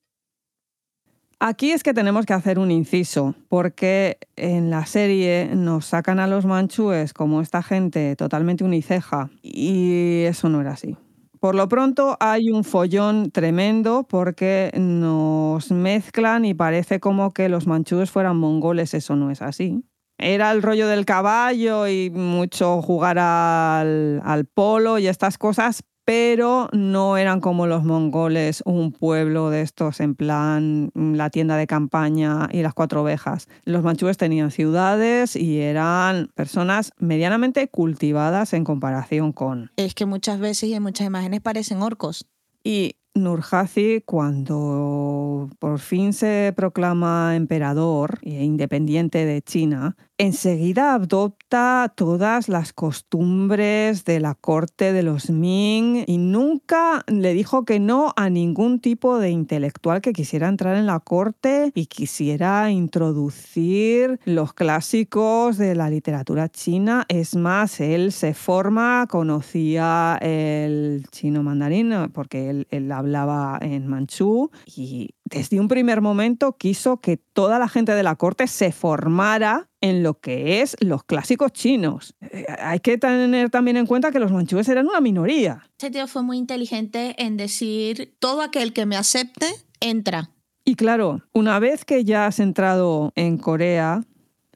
Aquí 1.41 1.71
es 1.71 1.85
que 1.85 1.95
tenemos 1.95 2.27
que 2.27 2.33
hacer 2.33 2.59
un 2.59 2.73
inciso, 2.73 3.37
porque 3.49 4.19
en 4.35 4.71
la 4.71 4.87
serie 4.87 5.49
nos 5.55 5.87
sacan 5.87 6.19
a 6.19 6.27
los 6.27 6.47
manchúes 6.47 7.13
como 7.13 7.41
esta 7.41 7.63
gente 7.63 8.17
totalmente 8.17 8.65
uniceja, 8.65 9.31
y 9.41 10.25
eso 10.25 10.49
no 10.49 10.61
era 10.61 10.73
así. 10.73 10.97
Por 11.39 11.55
lo 11.55 11.69
pronto 11.69 12.17
hay 12.19 12.51
un 12.51 12.65
follón 12.65 13.31
tremendo 13.31 14.05
porque 14.09 14.73
nos 14.75 15.71
mezclan 15.71 16.45
y 16.45 16.55
parece 16.55 16.99
como 16.99 17.33
que 17.33 17.49
los 17.49 17.69
manchúes 17.69 18.11
fueran 18.11 18.37
mongoles, 18.37 18.93
eso 18.93 19.15
no 19.15 19.31
es 19.31 19.41
así. 19.41 19.85
Era 20.19 20.51
el 20.51 20.63
rollo 20.63 20.89
del 20.89 21.05
caballo 21.05 21.87
y 21.87 22.11
mucho 22.11 22.83
jugar 22.83 23.21
al, 23.21 24.21
al 24.25 24.47
polo 24.47 24.99
y 24.99 25.07
estas 25.07 25.39
cosas, 25.39 25.85
pero 26.09 26.71
no 26.73 27.19
eran 27.19 27.43
como 27.43 27.67
los 27.67 27.85
mongoles, 27.85 28.63
un 28.65 28.93
pueblo 28.93 29.51
de 29.51 29.61
estos 29.61 30.01
en 30.01 30.15
plan 30.15 30.91
mm, 30.95 31.13
la 31.17 31.29
tienda 31.29 31.59
de 31.59 31.67
campaña 31.67 32.49
y 32.51 32.63
las 32.63 32.73
cuatro 32.73 33.03
ovejas. 33.03 33.47
Los 33.67 33.83
manchúes 33.83 34.17
tenían 34.17 34.51
ciudades 34.51 35.37
y 35.37 35.59
eran 35.59 36.31
personas 36.35 36.93
medianamente 36.97 37.69
cultivadas 37.69 38.55
en 38.55 38.65
comparación 38.65 39.33
con... 39.35 39.71
Es 39.77 39.95
que 39.95 40.07
muchas 40.07 40.41
veces 40.41 40.71
y 40.71 40.73
en 40.73 40.83
muchas 40.83 41.07
imágenes 41.07 41.43
parecen 41.43 41.83
orcos. 41.83 42.27
Y 42.65 42.97
Nurhaci, 43.13 44.03
cuando 44.07 45.51
por 45.59 45.79
fin 45.79 46.15
se 46.15 46.55
proclama 46.57 47.37
emperador 47.37 48.19
e 48.23 48.45
independiente 48.45 49.27
de 49.27 49.43
China, 49.43 49.95
enseguida 50.19 50.95
adopta 50.95 51.93
todas 51.95 52.49
las 52.49 52.73
costumbres 52.73 54.05
de 54.05 54.19
la 54.19 54.35
corte 54.35 54.93
de 54.93 55.03
los 55.05 55.31
Ming 55.31 56.05
y 56.07 56.19
nunca 56.19 57.05
le 57.07 57.33
dijo 57.35 57.65
que 57.65 57.79
no 57.79 58.13
a 58.17 58.29
ningún 58.29 58.81
tipo 58.81 59.19
de 59.19 59.31
intelectual 59.31 60.01
que 60.01 60.13
quisiera 60.13 60.49
entrar 60.49 60.77
en 60.77 60.87
la 60.87 60.99
corte 60.99 61.71
y 61.75 61.87
quisiera 61.87 62.71
introducir 62.71 64.19
los 64.25 64.53
clásicos 64.53 65.57
de 65.57 65.75
la 65.77 65.89
literatura 65.89 66.49
china. 66.49 67.05
Es 67.09 67.37
más, 67.37 67.81
él 67.81 68.13
se 68.13 68.35
forma, 68.35 69.07
conocía 69.09 70.19
el 70.21 71.07
chino 71.13 71.43
mandarín 71.45 72.11
porque 72.13 72.51
él, 72.51 72.67
él 72.71 72.91
hablaba 72.91 73.59
en 73.63 73.87
manchú 73.87 74.51
y 74.67 75.15
desde 75.31 75.61
un 75.61 75.69
primer 75.69 76.01
momento 76.01 76.57
quiso 76.57 77.01
que 77.01 77.17
toda 77.17 77.59
la 77.59 77.69
gente 77.69 77.93
de 77.93 78.03
la 78.03 78.17
corte 78.17 78.47
se 78.47 78.73
formara 78.73 79.69
en 79.81 80.03
lo 80.03 80.21
que 80.21 80.63
es 80.63 80.77
los 80.81 81.05
clásicos 81.05 81.53
chinos. 81.53 82.15
Eh, 82.21 82.47
hay 82.59 82.81
que 82.81 82.99
tener 82.99 83.51
también 83.51 83.77
en 83.77 83.87
cuenta 83.87 84.11
que 84.11 84.19
los 84.19 84.33
manchúes 84.33 84.69
eran 84.69 84.87
una 84.87 85.01
minoría. 85.01 85.63
Este 85.73 85.91
tío 85.91 86.07
fue 86.07 86.23
muy 86.23 86.39
inteligente 86.39 87.15
en 87.19 87.37
decir, 87.37 88.15
todo 88.19 88.43
aquel 88.43 88.73
que 88.73 88.87
me 88.87 88.97
acepte, 88.97 89.47
entra. 89.81 90.31
Y 90.65 90.75
claro, 90.75 91.23
una 91.33 91.59
vez 91.59 91.85
que 91.85 92.05
ya 92.05 92.27
has 92.27 92.41
entrado 92.41 93.13
en 93.15 93.39
Corea, 93.39 94.03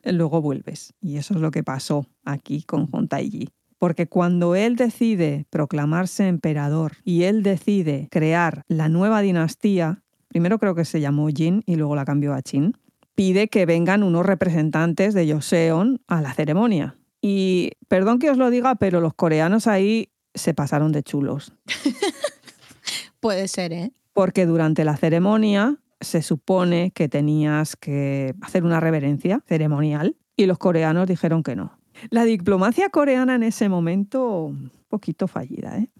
luego 0.04 0.42
vuelves. 0.42 0.94
Y 1.00 1.16
eso 1.16 1.34
es 1.34 1.40
lo 1.40 1.50
que 1.50 1.62
pasó 1.62 2.06
aquí 2.24 2.62
con 2.62 3.08
Taiji. 3.08 3.48
Porque 3.78 4.06
cuando 4.06 4.54
él 4.54 4.76
decide 4.76 5.46
proclamarse 5.50 6.28
emperador 6.28 6.92
y 7.04 7.24
él 7.24 7.42
decide 7.42 8.08
crear 8.10 8.62
la 8.68 8.88
nueva 8.88 9.22
dinastía, 9.22 10.02
primero 10.32 10.58
creo 10.58 10.74
que 10.74 10.86
se 10.86 10.98
llamó 10.98 11.28
Jin 11.28 11.62
y 11.66 11.76
luego 11.76 11.94
la 11.94 12.06
cambió 12.06 12.32
a 12.32 12.40
Chin, 12.40 12.74
pide 13.14 13.48
que 13.48 13.66
vengan 13.66 14.02
unos 14.02 14.24
representantes 14.24 15.12
de 15.12 15.30
Joseon 15.30 16.00
a 16.08 16.22
la 16.22 16.32
ceremonia. 16.32 16.96
Y 17.20 17.72
perdón 17.86 18.18
que 18.18 18.30
os 18.30 18.38
lo 18.38 18.48
diga, 18.48 18.76
pero 18.76 19.02
los 19.02 19.12
coreanos 19.12 19.66
ahí 19.66 20.08
se 20.34 20.54
pasaron 20.54 20.90
de 20.90 21.02
chulos. 21.02 21.52
Puede 23.20 23.46
ser, 23.46 23.74
¿eh? 23.74 23.92
Porque 24.14 24.46
durante 24.46 24.84
la 24.84 24.96
ceremonia 24.96 25.76
se 26.00 26.22
supone 26.22 26.92
que 26.92 27.10
tenías 27.10 27.76
que 27.76 28.34
hacer 28.40 28.64
una 28.64 28.80
reverencia 28.80 29.44
ceremonial 29.46 30.16
y 30.34 30.46
los 30.46 30.56
coreanos 30.56 31.06
dijeron 31.06 31.42
que 31.42 31.56
no. 31.56 31.78
La 32.08 32.24
diplomacia 32.24 32.88
coreana 32.88 33.34
en 33.34 33.42
ese 33.42 33.68
momento, 33.68 34.46
un 34.46 34.72
poquito 34.88 35.28
fallida, 35.28 35.76
¿eh? 35.76 35.90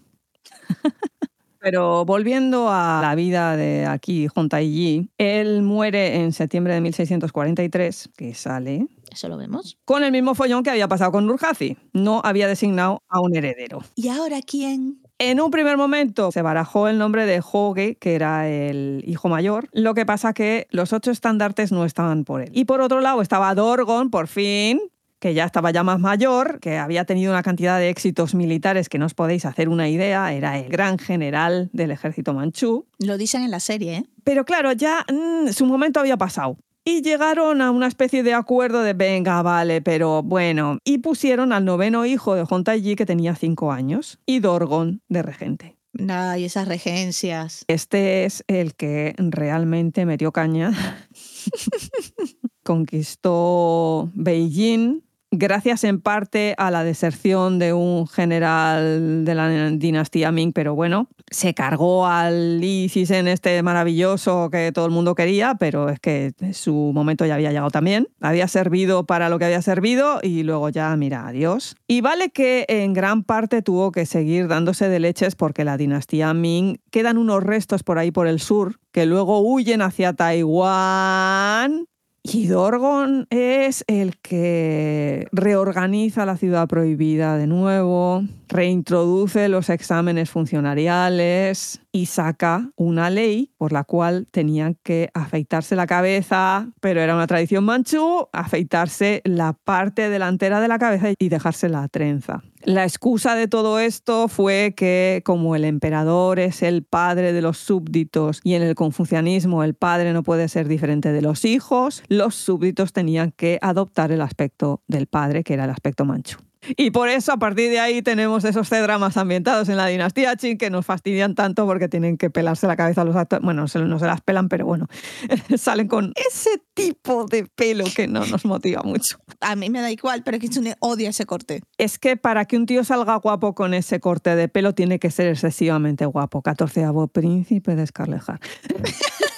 Pero 1.63 2.03
volviendo 2.03 2.69
a 2.69 2.99
la 3.01 3.15
vida 3.15 3.55
de 3.55 3.85
aquí, 3.85 4.27
Yi, 4.27 5.09
él 5.17 5.61
muere 5.61 6.17
en 6.17 6.33
septiembre 6.33 6.73
de 6.73 6.81
1643, 6.81 8.09
que 8.17 8.33
sale. 8.33 8.85
Eso 9.09 9.29
lo 9.29 9.37
vemos. 9.37 9.77
Con 9.85 10.03
el 10.03 10.11
mismo 10.11 10.35
follón 10.35 10.63
que 10.63 10.71
había 10.71 10.89
pasado 10.89 11.13
con 11.13 11.25
Nurhaci. 11.25 11.77
No 11.93 12.19
había 12.25 12.49
designado 12.49 13.01
a 13.07 13.21
un 13.21 13.33
heredero. 13.33 13.81
¿Y 13.95 14.09
ahora 14.09 14.41
quién? 14.45 14.99
En 15.19 15.39
un 15.39 15.51
primer 15.51 15.77
momento 15.77 16.33
se 16.33 16.41
barajó 16.41 16.89
el 16.89 16.97
nombre 16.97 17.25
de 17.25 17.41
Hoge, 17.41 17.95
que 17.95 18.15
era 18.15 18.49
el 18.49 19.01
hijo 19.07 19.29
mayor. 19.29 19.69
Lo 19.71 19.93
que 19.93 20.05
pasa 20.05 20.33
que 20.33 20.67
los 20.69 20.91
ocho 20.91 21.11
estandartes 21.11 21.71
no 21.71 21.85
estaban 21.85 22.25
por 22.25 22.41
él. 22.41 22.49
Y 22.51 22.65
por 22.65 22.81
otro 22.81 22.99
lado 22.99 23.21
estaba 23.21 23.55
Dorgon, 23.55 24.09
por 24.09 24.27
fin, 24.27 24.81
que 25.23 25.33
ya 25.33 25.45
estaba 25.45 25.71
ya 25.71 25.85
más 25.85 26.01
mayor, 26.01 26.59
que 26.59 26.77
había 26.77 27.05
tenido 27.05 27.31
una 27.31 27.43
cantidad 27.43 27.79
de 27.79 27.87
éxitos 27.87 28.35
militares 28.35 28.89
que 28.89 28.99
no 28.99 29.05
os 29.05 29.13
podéis 29.13 29.45
hacer 29.45 29.69
una 29.69 29.87
idea, 29.87 30.33
era 30.33 30.59
el 30.59 30.67
gran 30.67 30.99
general 30.99 31.69
del 31.71 31.91
ejército 31.91 32.33
manchú. 32.33 32.87
Lo 32.99 33.17
dicen 33.17 33.41
en 33.41 33.49
la 33.49 33.61
serie, 33.61 33.95
¿eh? 33.95 34.05
Pero 34.25 34.43
claro, 34.43 34.73
ya 34.73 35.05
mm, 35.09 35.47
su 35.53 35.65
momento 35.65 36.01
había 36.01 36.17
pasado. 36.17 36.57
Y 36.83 37.03
llegaron 37.03 37.61
a 37.61 37.71
una 37.71 37.87
especie 37.87 38.21
de 38.21 38.33
acuerdo 38.33 38.83
de 38.83 38.91
venga, 38.91 39.41
vale, 39.41 39.81
pero 39.81 40.23
bueno. 40.23 40.79
Y 40.83 40.97
pusieron 40.97 41.53
al 41.53 41.63
noveno 41.63 42.05
hijo 42.05 42.35
de 42.35 42.43
Hontaiji, 42.49 42.97
que 42.97 43.05
tenía 43.05 43.33
cinco 43.33 43.71
años, 43.71 44.19
y 44.25 44.41
Dorgon 44.41 45.03
de 45.07 45.21
regente. 45.21 45.77
Nada, 45.93 46.37
y 46.37 46.43
esas 46.43 46.67
regencias. 46.67 47.63
Este 47.69 48.25
es 48.25 48.43
el 48.47 48.75
que 48.75 49.15
realmente 49.17 50.05
metió 50.05 50.33
caña. 50.33 50.73
Conquistó 52.63 54.11
Beijing, 54.13 55.01
gracias 55.37 55.83
en 55.83 55.99
parte 55.99 56.53
a 56.57 56.71
la 56.71 56.83
deserción 56.83 57.59
de 57.59 57.73
un 57.73 58.07
general 58.07 59.25
de 59.25 59.35
la 59.35 59.69
dinastía 59.71 60.31
Ming, 60.31 60.53
pero 60.53 60.75
bueno, 60.75 61.07
se 61.29 61.53
cargó 61.53 62.05
al 62.07 62.59
Li 62.59 62.91
en 62.93 63.27
este 63.27 63.61
maravilloso 63.63 64.49
que 64.51 64.71
todo 64.71 64.85
el 64.85 64.91
mundo 64.91 65.15
quería, 65.15 65.55
pero 65.55 65.89
es 65.89 65.99
que 65.99 66.33
su 66.53 66.91
momento 66.93 67.25
ya 67.25 67.35
había 67.35 67.49
llegado 67.49 67.71
también. 67.71 68.07
Había 68.21 68.47
servido 68.47 69.05
para 69.05 69.29
lo 69.29 69.39
que 69.39 69.45
había 69.45 69.61
servido 69.61 70.19
y 70.21 70.43
luego 70.43 70.69
ya, 70.69 70.95
mira, 70.95 71.27
adiós. 71.27 71.75
Y 71.87 72.01
vale 72.01 72.29
que 72.29 72.65
en 72.67 72.93
gran 72.93 73.23
parte 73.23 73.61
tuvo 73.61 73.91
que 73.91 74.05
seguir 74.05 74.47
dándose 74.47 74.87
de 74.89 74.99
leches 74.99 75.35
porque 75.35 75.65
la 75.65 75.77
dinastía 75.77 76.33
Ming 76.33 76.77
quedan 76.91 77.17
unos 77.17 77.43
restos 77.43 77.83
por 77.83 77.97
ahí 77.97 78.11
por 78.11 78.27
el 78.27 78.39
sur 78.39 78.79
que 78.91 79.05
luego 79.07 79.41
huyen 79.41 79.81
hacia 79.81 80.13
Taiwán 80.13 81.87
y 82.23 82.47
Dorgon 82.47 83.27
es 83.29 83.83
el 83.87 84.17
que 84.17 85.27
reorganiza 85.33 86.25
la 86.25 86.37
ciudad 86.37 86.69
prohibida 86.69 87.37
de 87.37 87.47
nuevo, 87.47 88.23
reintroduce 88.53 89.49
los 89.49 89.69
exámenes 89.69 90.29
funcionariales 90.29 91.81
y 91.91 92.05
saca 92.05 92.69
una 92.75 93.09
ley 93.09 93.51
por 93.57 93.73
la 93.73 93.83
cual 93.83 94.27
tenían 94.31 94.77
que 94.83 95.09
afeitarse 95.13 95.75
la 95.75 95.87
cabeza, 95.87 96.69
pero 96.79 97.01
era 97.01 97.15
una 97.15 97.27
tradición 97.27 97.65
manchú, 97.65 98.27
afeitarse 98.31 99.21
la 99.25 99.53
parte 99.53 100.09
delantera 100.09 100.61
de 100.61 100.67
la 100.67 100.79
cabeza 100.79 101.09
y 101.17 101.29
dejarse 101.29 101.67
la 101.67 101.87
trenza. 101.87 102.43
La 102.63 102.83
excusa 102.83 103.35
de 103.35 103.47
todo 103.47 103.79
esto 103.79 104.27
fue 104.27 104.73
que 104.75 105.21
como 105.25 105.55
el 105.55 105.65
emperador 105.65 106.39
es 106.39 106.63
el 106.63 106.83
padre 106.83 107.33
de 107.33 107.41
los 107.41 107.57
súbditos 107.57 108.39
y 108.43 108.53
en 108.53 108.61
el 108.61 108.75
confucianismo 108.75 109.63
el 109.63 109.73
padre 109.73 110.13
no 110.13 110.23
puede 110.23 110.47
ser 110.47 110.67
diferente 110.67 111.11
de 111.11 111.21
los 111.21 111.43
hijos, 111.43 112.03
los 112.07 112.35
súbditos 112.35 112.93
tenían 112.93 113.31
que 113.31 113.57
adoptar 113.61 114.11
el 114.11 114.21
aspecto 114.21 114.81
del 114.87 115.07
padre, 115.07 115.43
que 115.43 115.55
era 115.55 115.65
el 115.65 115.71
aspecto 115.71 116.05
manchú. 116.05 116.37
Y 116.77 116.91
por 116.91 117.09
eso 117.09 117.33
a 117.33 117.37
partir 117.37 117.69
de 117.69 117.79
ahí 117.79 118.01
tenemos 118.01 118.43
esos 118.43 118.67
C-dramas 118.69 119.17
ambientados 119.17 119.69
en 119.69 119.77
la 119.77 119.87
dinastía 119.87 120.35
Qing 120.35 120.57
que 120.57 120.69
nos 120.69 120.85
fastidian 120.85 121.35
tanto 121.35 121.65
porque 121.65 121.89
tienen 121.89 122.17
que 122.17 122.29
pelarse 122.29 122.67
la 122.67 122.75
cabeza 122.75 123.01
a 123.01 123.05
los 123.05 123.15
actores. 123.15 123.43
Bueno, 123.43 123.63
no 123.63 123.67
se, 123.67 123.79
no 123.79 123.99
se 123.99 124.05
las 124.05 124.21
pelan, 124.21 124.49
pero 124.49 124.65
bueno, 124.65 124.87
salen 125.57 125.87
con 125.87 126.13
ese 126.15 126.61
tipo 126.73 127.25
de 127.25 127.45
pelo 127.45 127.85
que 127.95 128.07
no 128.07 128.25
nos 128.25 128.45
motiva 128.45 128.81
mucho. 128.83 129.17
A 129.41 129.55
mí 129.55 129.69
me 129.69 129.81
da 129.81 129.91
igual, 129.91 130.23
pero 130.23 130.39
Kitsune 130.39 130.75
odia 130.79 131.09
ese 131.09 131.25
corte. 131.25 131.61
Es 131.77 131.99
que 131.99 132.17
para 132.17 132.45
que 132.45 132.57
un 132.57 132.65
tío 132.65 132.83
salga 132.83 133.15
guapo 133.15 133.53
con 133.55 133.73
ese 133.73 133.99
corte 133.99 134.35
de 134.35 134.47
pelo 134.47 134.73
tiene 134.73 134.99
que 134.99 135.11
ser 135.11 135.27
excesivamente 135.27 136.05
guapo. 136.05 136.41
14 136.41 136.83
príncipe 137.11 137.75
de 137.75 137.87
Scarlett 137.87 138.23
Hart. 138.27 138.43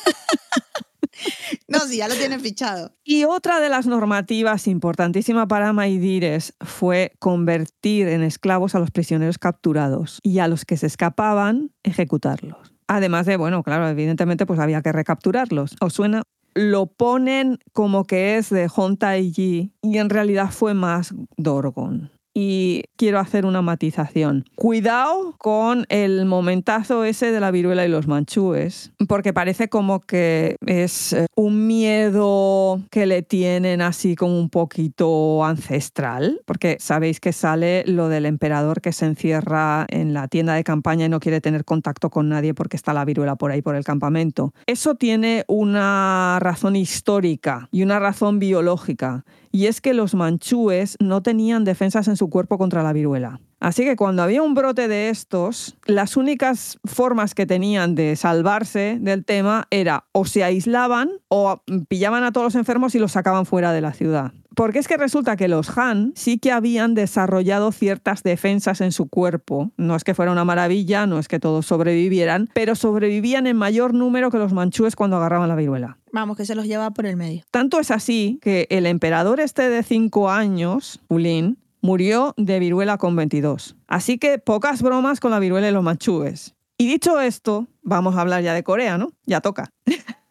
No, 1.67 1.79
sí, 1.79 1.97
ya 1.97 2.07
lo 2.07 2.15
tienen 2.15 2.41
fichado. 2.41 2.91
Y 3.03 3.23
otra 3.23 3.59
de 3.59 3.69
las 3.69 3.87
normativas 3.87 4.67
importantísima 4.67 5.47
para 5.47 5.73
Maidires 5.73 6.53
fue 6.61 7.13
convertir 7.19 8.07
en 8.07 8.23
esclavos 8.23 8.75
a 8.75 8.79
los 8.79 8.91
prisioneros 8.91 9.37
capturados 9.37 10.19
y 10.23 10.39
a 10.39 10.47
los 10.47 10.65
que 10.65 10.77
se 10.77 10.87
escapaban, 10.87 11.71
ejecutarlos. 11.83 12.73
Además 12.87 13.25
de, 13.25 13.37
bueno, 13.37 13.63
claro, 13.63 13.87
evidentemente 13.87 14.45
pues 14.45 14.59
había 14.59 14.81
que 14.81 14.91
recapturarlos. 14.91 15.75
¿Os 15.81 15.93
suena? 15.93 16.21
Lo 16.53 16.85
ponen 16.85 17.57
como 17.73 18.05
que 18.05 18.37
es 18.37 18.49
de 18.49 18.69
Hontai 18.73 19.33
y 19.35 19.71
en 19.97 20.09
realidad 20.09 20.51
fue 20.51 20.73
más 20.73 21.13
Dorgon 21.35 22.14
y 22.37 22.83
quiero 22.97 23.19
hacer 23.19 23.45
una 23.45 23.61
matización. 23.61 24.45
Cuidado 24.55 25.33
con 25.37 25.85
el 25.87 26.25
momentazo 26.25 27.05
ese 27.05 27.31
de 27.31 27.39
la 27.39 27.49
viruela 27.49 27.85
y 27.85 27.89
los 27.89 28.07
manchúes, 28.07 28.91
porque 29.07 29.31
parece 29.31 29.69
como 29.69 30.01
que 30.01 30.57
es 30.65 31.13
eh, 31.13 31.27
un 31.35 31.65
miedo 31.65 32.81
que 32.91 33.05
le 33.05 33.21
tienen 33.21 33.81
así 33.81 34.15
como 34.15 34.37
un 34.37 34.49
poquito 34.49 35.45
ancestral, 35.45 36.41
porque 36.45 36.75
sabéis 36.79 37.21
que 37.21 37.31
sale 37.31 37.85
lo 37.87 38.09
del 38.09 38.25
emperador 38.25 38.81
que 38.81 38.91
se 38.91 39.05
encierra 39.05 39.85
en 39.89 40.13
la 40.13 40.27
tienda 40.27 40.55
de 40.55 40.65
campaña 40.65 41.05
y 41.05 41.09
no 41.09 41.21
quiere 41.21 41.39
tener 41.39 41.63
contacto 41.63 42.09
con 42.09 42.27
nadie 42.27 42.53
porque 42.53 42.75
está 42.75 42.93
la 42.93 43.05
viruela 43.05 43.37
por 43.37 43.51
ahí 43.51 43.61
por 43.61 43.75
el 43.75 43.85
campamento. 43.85 44.53
Eso 44.65 44.95
tiene 44.95 45.45
una 45.47 46.37
razón 46.41 46.75
histórica 46.75 47.69
y 47.71 47.83
una 47.83 47.99
razón 47.99 48.39
biológica 48.39 49.23
y 49.55 49.67
es 49.67 49.79
que 49.79 49.93
los 49.93 50.15
manchúes 50.15 50.97
no 50.99 51.23
tenían 51.23 51.63
defensas 51.63 52.09
en 52.09 52.17
su 52.17 52.29
cuerpo 52.29 52.57
contra 52.57 52.83
la 52.83 52.91
viruela. 52.91 53.39
Así 53.61 53.85
que 53.85 53.95
cuando 53.95 54.21
había 54.21 54.41
un 54.41 54.53
brote 54.53 54.89
de 54.89 55.07
estos, 55.07 55.77
las 55.85 56.17
únicas 56.17 56.77
formas 56.83 57.33
que 57.33 57.45
tenían 57.45 57.95
de 57.95 58.17
salvarse 58.17 58.97
del 58.99 59.23
tema 59.23 59.65
era 59.71 60.03
o 60.11 60.25
se 60.25 60.43
aislaban 60.43 61.09
o 61.29 61.63
pillaban 61.87 62.25
a 62.25 62.33
todos 62.33 62.47
los 62.47 62.55
enfermos 62.55 62.95
y 62.95 62.99
los 62.99 63.13
sacaban 63.13 63.45
fuera 63.45 63.71
de 63.71 63.79
la 63.79 63.93
ciudad. 63.93 64.33
Porque 64.55 64.79
es 64.79 64.87
que 64.87 64.95
resulta 64.95 65.35
que 65.35 65.49
los 65.49 65.77
Han 65.77 66.13
sí 66.15 66.39
que 66.39 66.51
habían 66.51 66.93
desarrollado 66.93 67.71
ciertas 67.73 68.23
defensas 68.23 68.79
en 68.79 68.93
su 68.93 69.09
cuerpo. 69.09 69.71
No 69.75 69.95
es 69.95 70.03
que 70.03 70.13
fuera 70.13 70.31
una 70.31 70.45
maravilla, 70.45 71.05
no 71.05 71.19
es 71.19 71.27
que 71.27 71.39
todos 71.39 71.65
sobrevivieran, 71.65 72.49
pero 72.53 72.75
sobrevivían 72.75 73.47
en 73.47 73.57
mayor 73.57 73.93
número 73.93 74.31
que 74.31 74.37
los 74.37 74.53
manchúes 74.53 74.95
cuando 74.95 75.17
agarraban 75.17 75.49
la 75.49 75.55
viruela. 75.55 75.97
Vamos, 76.13 76.37
que 76.37 76.45
se 76.45 76.55
los 76.55 76.65
lleva 76.65 76.91
por 76.91 77.05
el 77.05 77.17
medio. 77.17 77.43
Tanto 77.51 77.79
es 77.79 77.91
así 77.91 78.39
que 78.41 78.67
el 78.69 78.85
emperador 78.85 79.41
este 79.41 79.69
de 79.69 79.83
cinco 79.83 80.29
años, 80.29 81.01
Ulin, 81.09 81.57
murió 81.81 82.33
de 82.37 82.59
viruela 82.59 82.97
con 82.97 83.15
22. 83.15 83.75
Así 83.87 84.17
que 84.17 84.39
pocas 84.39 84.81
bromas 84.81 85.19
con 85.19 85.31
la 85.31 85.39
viruela 85.39 85.67
y 85.67 85.71
los 85.71 85.83
manchúes. 85.83 86.55
Y 86.77 86.87
dicho 86.87 87.19
esto, 87.19 87.67
vamos 87.83 88.15
a 88.15 88.21
hablar 88.21 88.41
ya 88.41 88.53
de 88.53 88.63
Corea, 88.63 88.97
¿no? 88.97 89.11
Ya 89.25 89.41
toca. 89.41 89.69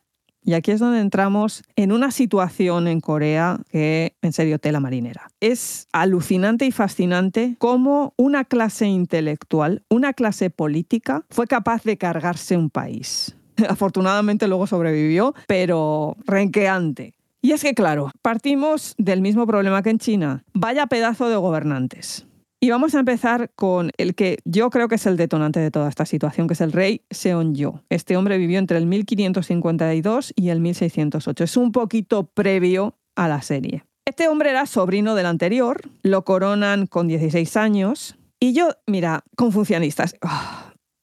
y 0.45 0.53
aquí 0.53 0.71
es 0.71 0.81
donde 0.81 1.01
entramos 1.01 1.63
en 1.75 1.91
una 1.91 2.11
situación 2.11 2.87
en 2.87 3.01
Corea 3.01 3.61
que, 3.71 4.15
en 4.21 4.33
serio, 4.33 4.59
tela 4.59 4.79
marinera. 4.79 5.31
Es 5.41 5.89
alucinante 5.93 6.67
y 6.67 6.71
fascinante 6.71 7.57
cómo 7.59 8.13
una 8.17 8.45
clase 8.45 8.87
intelectual, 8.87 9.83
una 9.89 10.13
clase 10.13 10.51
política, 10.51 11.25
fue 11.31 11.47
capaz 11.47 11.83
de 11.85 11.97
cargarse 11.97 12.57
un 12.57 12.69
país. 12.69 13.37
Afortunadamente 13.69 14.47
luego 14.47 14.67
sobrevivió, 14.67 15.35
pero 15.47 16.17
renqueante. 16.27 17.15
Y 17.41 17.53
es 17.53 17.63
que, 17.63 17.75
claro, 17.75 18.11
partimos 18.23 18.95
del 18.99 19.21
mismo 19.21 19.47
problema 19.47 19.83
que 19.83 19.91
en 19.91 19.99
China. 19.99 20.45
Vaya 20.55 20.87
pedazo 20.87 21.29
de 21.29 21.37
gobernantes. 21.37 22.27
Y 22.65 22.71
vamos 22.71 22.95
a 22.95 23.01
empezar 23.01 23.51
con 23.57 23.91
el 23.99 24.15
que 24.15 24.39
yo 24.47 24.71
creo 24.71 24.89
que 24.89 24.95
es 24.95 25.05
el 25.05 25.19
detonante 25.19 25.61
de 25.61 25.71
toda 25.71 25.87
esta 25.87 26.07
situación, 26.07 26.47
que 26.47 26.55
es 26.55 26.63
el 26.63 26.73
rey 26.73 27.03
Seonjo. 27.11 27.83
Este 27.91 28.17
hombre 28.17 28.39
vivió 28.39 28.59
entre 28.59 28.79
el 28.79 28.87
1552 28.87 30.33
y 30.35 30.49
el 30.49 30.61
1608. 30.61 31.45
Es 31.45 31.59
un 31.59 31.73
poquito 31.73 32.25
previo 32.25 32.97
a 33.17 33.29
la 33.29 33.43
serie. 33.43 33.85
Este 34.07 34.29
hombre 34.29 34.49
era 34.49 34.65
sobrino 34.65 35.15
del 35.15 35.27
anterior, 35.27 35.83
lo 36.03 36.25
coronan 36.25 36.87
con 36.87 37.07
16 37.07 37.55
años. 37.59 38.17
Y 38.41 38.55
yo, 38.55 38.71
mira, 38.87 39.25
confucianistas. 39.37 40.17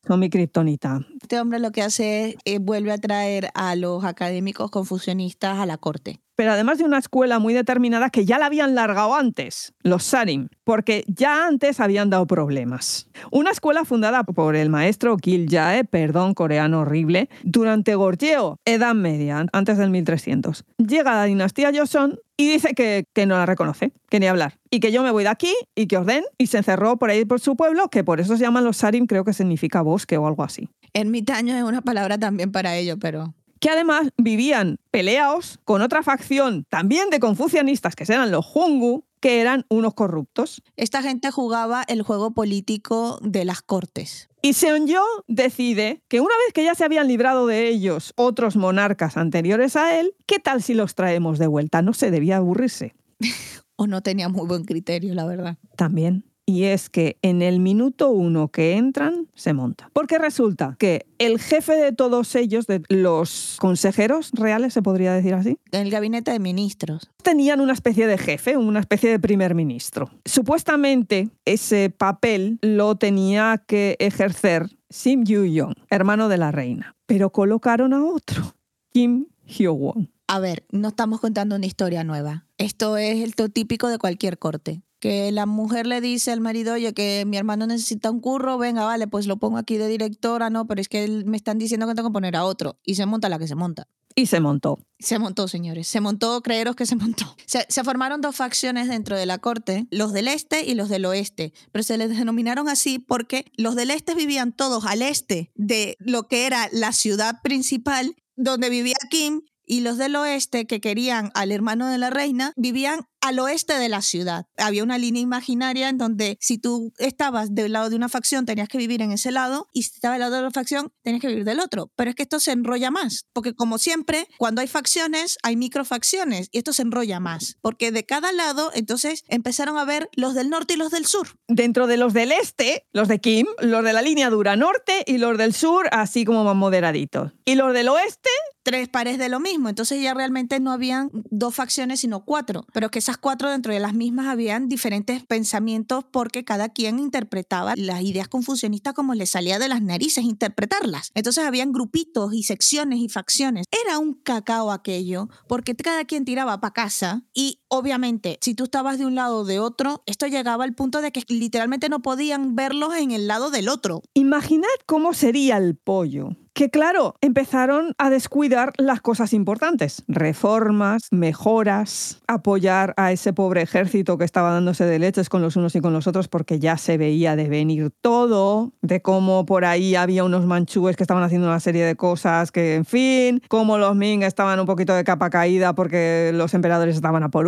Son 0.08 0.20
mi 0.20 0.32
kriptonita. 0.32 1.06
Este 1.22 1.40
hombre 1.40 1.60
lo 1.60 1.72
que 1.72 1.84
hace 1.84 2.30
es 2.30 2.36
eh, 2.46 2.58
vuelve 2.60 2.92
a 2.92 2.98
traer 2.98 3.50
a 3.54 3.76
los 3.76 4.04
académicos 4.04 4.72
confucianistas 4.72 5.60
a 5.60 5.68
la 5.68 5.78
corte. 5.78 6.20
Pero 6.36 6.54
además 6.54 6.80
de 6.80 6.86
una 6.86 6.98
escuela 6.98 7.38
muy 7.38 7.54
determinada 7.54 8.10
que 8.10 8.26
ya 8.26 8.40
la 8.40 8.48
habían 8.48 8.74
largado 8.74 9.14
antes, 9.14 9.74
los 9.84 10.04
Sarim, 10.04 10.48
porque 10.64 11.04
ya 11.08 11.46
antes 11.46 11.80
habían 11.80 12.10
dado 12.10 12.26
problemas. 12.26 13.08
Una 13.30 13.52
escuela 13.52 13.86
fundada 13.86 14.24
por 14.24 14.56
el 14.56 14.72
maestro 14.72 15.18
Gil 15.24 15.48
Jae, 15.48 15.84
perdón, 15.84 16.34
coreano 16.34 16.80
horrible, 16.80 17.30
durante 17.44 17.94
Goryeo, 17.94 18.58
Edad 18.66 18.96
Media, 18.96 19.46
antes 19.54 19.78
del 19.78 19.92
1300. 19.92 20.66
Llega 20.80 21.14
la 21.14 21.26
dinastía 21.26 21.72
Joseon 21.72 22.18
y 22.36 22.50
dice 22.50 22.74
que, 22.74 23.04
que, 23.14 23.28
no 23.28 23.36
la 23.36 23.46
reconoce, 23.46 23.92
que 24.10 24.20
ni 24.20 24.26
hablar. 24.26 24.58
Y 24.72 24.80
que 24.80 24.92
yo 24.92 25.04
me 25.04 25.12
voy 25.12 25.24
de 25.24 25.30
aquí 25.30 25.54
y 25.76 25.86
que 25.86 25.98
orden. 25.98 26.24
Y 26.40 26.48
se 26.48 26.58
encerró 26.58 26.98
por 26.98 27.12
ahí 27.12 27.24
por 27.26 27.40
su 27.40 27.56
pueblo, 27.56 27.90
que 27.90 28.04
por 28.04 28.20
eso 28.20 28.36
se 28.36 28.44
llaman 28.44 28.64
los 28.64 28.78
Sarim, 28.78 29.06
creo 29.06 29.24
que 29.24 29.34
significa 29.34 29.84
bosque 29.84 30.18
o 30.18 30.26
algo 30.26 30.42
así. 30.42 30.68
Ermitaño 30.94 31.56
es 31.56 31.64
una 31.64 31.82
palabra 31.82 32.18
también 32.18 32.52
para 32.52 32.76
ello, 32.76 32.98
pero 33.00 33.34
que 33.62 33.70
además 33.70 34.10
vivían 34.18 34.78
peleados 34.90 35.60
con 35.64 35.82
otra 35.84 36.02
facción 36.02 36.66
también 36.68 37.12
de 37.12 37.20
confucianistas, 37.20 37.96
que 37.96 38.04
eran 38.12 38.32
los 38.32 38.46
Hungu, 38.54 39.06
que 39.20 39.40
eran 39.40 39.66
unos 39.70 39.94
corruptos. 39.94 40.64
Esta 40.76 41.04
gente 41.04 41.30
jugaba 41.30 41.84
el 41.88 42.02
juego 42.02 42.32
político 42.32 43.20
de 43.22 43.46
las 43.46 43.62
cortes. 43.62 44.30
Y 44.42 44.54
Seonjo 44.54 45.06
decide 45.28 46.02
que 46.08 46.20
una 46.20 46.34
vez 46.44 46.54
que 46.54 46.64
ya 46.64 46.74
se 46.74 46.84
habían 46.84 47.08
librado 47.08 47.46
de 47.46 47.68
ellos 47.68 48.14
otros 48.16 48.56
monarcas 48.56 49.16
anteriores 49.16 49.76
a 49.76 50.00
él, 50.00 50.16
¿qué 50.26 50.40
tal 50.40 50.64
si 50.64 50.74
los 50.74 50.96
traemos 50.96 51.38
de 51.38 51.46
vuelta? 51.46 51.84
No 51.84 51.94
se 51.94 52.10
debía 52.10 52.38
aburrirse. 52.38 52.96
o 53.76 53.86
no 53.86 54.02
tenía 54.02 54.28
muy 54.28 54.48
buen 54.48 54.66
criterio, 54.66 55.14
la 55.14 55.28
verdad. 55.28 55.58
También 55.78 56.31
y 56.52 56.66
es 56.66 56.90
que 56.90 57.18
en 57.22 57.42
el 57.42 57.62
minuto 57.62 58.10
uno 58.10 58.50
que 58.50 58.76
entran 58.76 59.28
se 59.36 59.54
monta. 59.54 59.90
Porque 59.94 60.18
resulta 60.18 60.76
que 60.78 61.06
el 61.18 61.40
jefe 61.40 61.74
de 61.78 61.94
todos 61.94 62.36
ellos, 62.36 62.68
de 62.68 62.84
los 62.90 63.56
consejeros 63.60 64.32
reales, 64.34 64.74
se 64.74 64.82
podría 64.82 65.14
decir 65.14 65.34
así. 65.34 65.58
En 65.72 65.82
el 65.82 65.90
gabinete 65.90 66.32
de 66.32 66.40
ministros. 66.40 67.10
Tenían 67.24 67.62
una 67.62 67.72
especie 67.72 68.06
de 68.06 68.18
jefe, 68.18 68.58
una 68.58 68.82
especie 68.82 69.10
de 69.10 69.20
primer 69.20 69.56
ministro. 69.56 70.10
Supuestamente 70.26 71.30
ese 71.46 71.90
papel 71.90 72.60
lo 72.62 72.96
tenía 72.96 73.64
que 73.66 73.96
ejercer 74.00 74.68
Sim 74.90 75.24
Yu-yong, 75.24 75.76
hermano 75.90 76.28
de 76.28 76.38
la 76.38 76.52
reina. 76.52 76.98
Pero 77.06 77.32
colocaron 77.32 77.94
a 77.94 78.04
otro, 78.04 78.56
Kim 78.92 79.28
Hyo-won. 79.46 80.12
A 80.28 80.40
ver, 80.40 80.66
no 80.72 80.90
estamos 80.90 81.22
contando 81.22 81.56
una 81.56 81.66
historia 81.66 82.04
nueva. 82.04 82.46
Esto 82.58 82.98
es 82.98 83.24
el 83.24 83.36
típico 83.52 83.88
de 83.88 83.98
cualquier 83.98 84.38
corte 84.38 84.82
que 85.02 85.32
la 85.32 85.46
mujer 85.46 85.88
le 85.88 86.00
dice 86.00 86.32
al 86.32 86.40
marido, 86.40 86.76
oye, 86.76 86.94
que 86.94 87.26
mi 87.26 87.36
hermano 87.36 87.68
necesita 87.68 88.12
un 88.12 88.22
curro, 88.22 88.58
venga, 88.58 88.86
vale, 88.86 89.08
pues 89.08 89.28
lo 89.28 89.38
pongo 89.38 89.58
aquí 89.58 89.78
de 89.78 89.88
directora, 89.88 90.50
no, 90.50 90.68
pero 90.68 90.80
es 90.80 90.88
que 90.88 91.06
me 91.26 91.36
están 91.36 91.58
diciendo 91.58 91.88
que 91.88 91.96
tengo 91.96 92.10
que 92.10 92.14
poner 92.14 92.36
a 92.36 92.46
otro. 92.46 92.78
Y 92.86 92.96
se 92.96 93.06
monta 93.06 93.28
la 93.28 93.40
que 93.40 93.48
se 93.48 93.56
monta. 93.56 93.88
Y 94.16 94.28
se 94.28 94.40
montó. 94.40 94.78
Se 95.00 95.18
montó, 95.20 95.48
señores. 95.48 95.88
Se 95.88 96.02
montó, 96.02 96.42
creeros 96.42 96.76
que 96.76 96.86
se 96.86 96.96
montó. 96.96 97.36
Se, 97.46 97.66
se, 97.68 97.84
formaron 97.84 98.22
dos 98.22 98.36
facciones 98.36 98.88
dentro 98.90 99.18
de 99.18 99.26
la 99.26 99.40
corte, 99.40 99.88
los 99.90 100.14
del 100.14 100.28
este 100.28 100.64
y 100.66 100.76
los 100.76 100.90
del 100.90 101.06
oeste. 101.06 101.54
Pero 101.72 101.84
se 101.84 101.98
les 101.98 102.10
denominaron 102.10 102.70
así 102.70 103.00
porque 103.00 103.46
los 103.56 103.76
del 103.76 103.90
este 103.90 104.14
vivían 104.14 104.54
todos 104.54 104.86
al 104.86 105.02
este 105.02 105.52
de 105.56 105.96
lo 106.00 106.28
que 106.28 106.46
era 106.46 106.70
la 106.72 106.94
ciudad 106.94 107.42
principal 107.42 108.16
donde 108.36 108.70
vivía 108.70 108.96
Kim 109.10 109.42
y 109.66 109.82
los 109.82 109.98
del 109.98 110.16
oeste 110.16 110.68
que 110.68 110.82
querían 110.82 111.32
al 111.34 111.52
hermano 111.52 111.88
de 111.88 111.98
la 111.98 112.10
reina 112.10 112.54
vivían 112.58 113.08
al 113.22 113.40
oeste 113.40 113.74
de 113.76 113.90
la 113.90 114.02
ciudad. 114.02 114.48
Había 114.58 114.84
una 114.84 114.98
línea 114.98 115.22
imaginaria 115.22 115.90
en 115.90 115.98
donde 115.98 116.38
si 116.42 116.58
tú 116.58 116.92
estabas 116.98 117.54
del 117.54 117.72
lado 117.72 117.90
de 117.90 117.96
una 117.96 118.10
facción 118.10 118.46
tenías 118.46 118.68
que 118.68 118.78
vivir 118.78 119.02
en 119.02 119.12
ese 119.12 119.32
lado 119.32 119.68
y 119.74 119.84
si 119.84 119.92
estabas 119.96 120.16
del 120.16 120.22
lado 120.22 120.36
de 120.36 120.42
la 120.42 120.52
facción 120.52 120.92
tenías 121.04 121.22
que 121.22 121.28
vivir 121.28 121.46
del 121.46 121.60
otro. 121.60 121.92
Pero 121.96 122.10
es 122.10 122.16
que 122.16 122.24
esto 122.24 122.40
se 122.40 122.52
enrolla 122.52 122.92
más, 122.92 123.28
porque 123.34 123.54
como 123.54 123.78
siempre, 123.78 124.28
cuando 124.38 124.62
hay 124.62 124.68
facciones 124.68 125.38
hay 125.44 125.56
microfacciones 125.56 126.50
y 126.52 126.58
esto 126.58 126.74
se 126.74 126.82
enrolla 126.82 127.20
más, 127.20 127.58
porque 127.62 127.92
de 127.92 128.06
cada 128.06 128.32
lado 128.32 128.72
entonces 128.74 129.24
empezaron 129.28 129.78
a 129.78 129.86
ver 129.86 130.10
los 130.14 130.34
del 130.34 130.50
norte 130.50 130.74
y 130.74 130.78
los 130.78 130.92
del 130.92 131.06
sur. 131.06 131.28
Dentro 131.48 131.88
de 131.88 131.98
los 131.98 132.14
del 132.14 132.32
este, 132.32 132.88
los 132.92 133.08
de 133.08 133.20
Kim, 133.20 133.48
los 133.60 133.84
de 133.84 133.94
la 133.94 134.02
línea 134.02 134.30
dura 134.30 134.56
norte 134.56 135.04
y 135.06 135.18
los 135.18 135.38
del 135.38 135.54
sur 135.54 135.88
así 135.92 136.26
como 136.26 136.44
más 136.44 136.56
moderaditos. 136.56 137.34
Y 137.46 137.56
los 137.56 137.74
del 137.74 137.90
oeste 137.90 138.30
tres 138.64 138.90
pares 138.90 139.18
de 139.18 139.30
lo 139.30 139.40
mismo. 139.40 139.70
Entonces 139.70 140.02
ya 140.02 140.14
realmente 140.14 140.60
no 140.60 140.72
habían 140.72 141.10
dos 141.30 141.56
facciones, 141.56 142.02
sino 142.02 142.26
cuatro. 142.26 142.66
Pero 142.74 142.90
que 142.90 143.00
esas 143.00 143.18
cuatro 143.18 143.50
dentro 143.50 143.74
de 143.74 143.80
las 143.80 143.94
mismas 143.94 144.28
habían 144.28 144.68
diferentes 144.68 145.24
pensamientos 145.26 146.06
porque 146.12 146.44
cada 146.44 146.70
quien 146.70 147.00
interpretaba 147.00 147.76
las 147.76 148.02
ideas 148.02 148.28
confusionistas 148.28 148.94
como 148.94 149.14
le 149.14 149.26
salía 149.26 149.60
de 149.60 149.70
las 149.70 149.82
narices 149.82 150.24
interpretarlas. 150.24 151.12
Entonces 151.16 151.44
habían 151.44 151.72
grupitos 151.72 152.34
y 152.34 152.44
secciones 152.44 153.00
y 153.00 153.10
facciones. 153.10 153.66
Era 153.86 154.00
un 154.00 154.14
cacao 154.14 154.72
aquello, 154.72 155.30
porque 155.48 155.76
cada 155.76 156.06
quien 156.06 156.26
tiraba 156.26 156.60
para 156.60 156.74
casa 156.74 157.24
y 157.34 157.61
obviamente 157.72 158.38
si 158.42 158.54
tú 158.54 158.66
estabas 158.66 159.00
de 159.00 159.06
un 159.06 159.16
lado 159.16 159.40
o 159.40 159.46
de 159.46 159.60
otro, 159.60 160.04
esto 160.06 160.28
llegaba 160.28 160.66
al 160.66 160.76
punto 160.76 161.02
de 161.02 161.12
que 161.12 161.24
literalmente 161.30 161.90
no 161.90 162.02
podían 162.02 162.56
verlos 162.56 162.96
en 162.96 163.12
el 163.12 163.28
lado 163.28 163.50
del 163.50 163.70
otro. 163.70 164.04
Imaginad 164.14 164.68
cómo 164.86 165.14
sería 165.14 165.58
el 165.58 165.76
pollo 165.76 166.36
que 166.54 166.70
claro, 166.70 167.16
empezaron 167.22 167.94
a 167.98 168.10
descuidar 168.10 168.74
las 168.78 169.02
cosas 169.02 169.34
importantes, 169.34 170.04
reformas, 170.08 171.04
mejoras, 171.12 172.22
apoyar 172.28 172.94
a 172.98 173.12
ese 173.12 173.32
pobre 173.32 173.62
ejército 173.62 174.18
que 174.18 174.26
estaba 174.26 174.52
dándose 174.52 174.86
de 174.86 175.00
leches 175.00 175.30
con 175.30 175.42
los 175.42 175.56
unos 175.56 175.76
y 175.76 175.82
con 175.82 175.94
los 175.94 176.08
otros 176.08 176.28
porque 176.28 176.60
ya 176.60 176.78
se 176.78 176.98
veía 176.98 177.36
de 177.36 177.48
venir 177.48 177.92
todo, 178.02 178.74
de 178.82 179.02
cómo 179.02 179.46
por 179.46 179.64
ahí 179.64 179.96
había 179.96 180.24
unos 180.24 180.46
manchúes 180.46 180.98
que 180.98 181.04
estaban 181.04 181.24
haciendo 181.24 181.48
una 181.48 181.60
serie 181.60 181.86
de 181.86 181.96
cosas 181.96 182.52
que, 182.52 182.76
en 182.76 182.86
fin, 182.86 183.42
cómo 183.48 183.78
los 183.78 183.96
Ming 183.96 184.24
estaban 184.24 184.60
un 184.60 184.66
poquito 184.66 184.94
de 184.94 185.04
capa 185.04 185.30
caída 185.30 185.74
porque 185.74 186.32
los 186.34 186.54
emperadores 186.54 186.96
estaban 186.96 187.24
a 187.24 187.30
por 187.30 187.48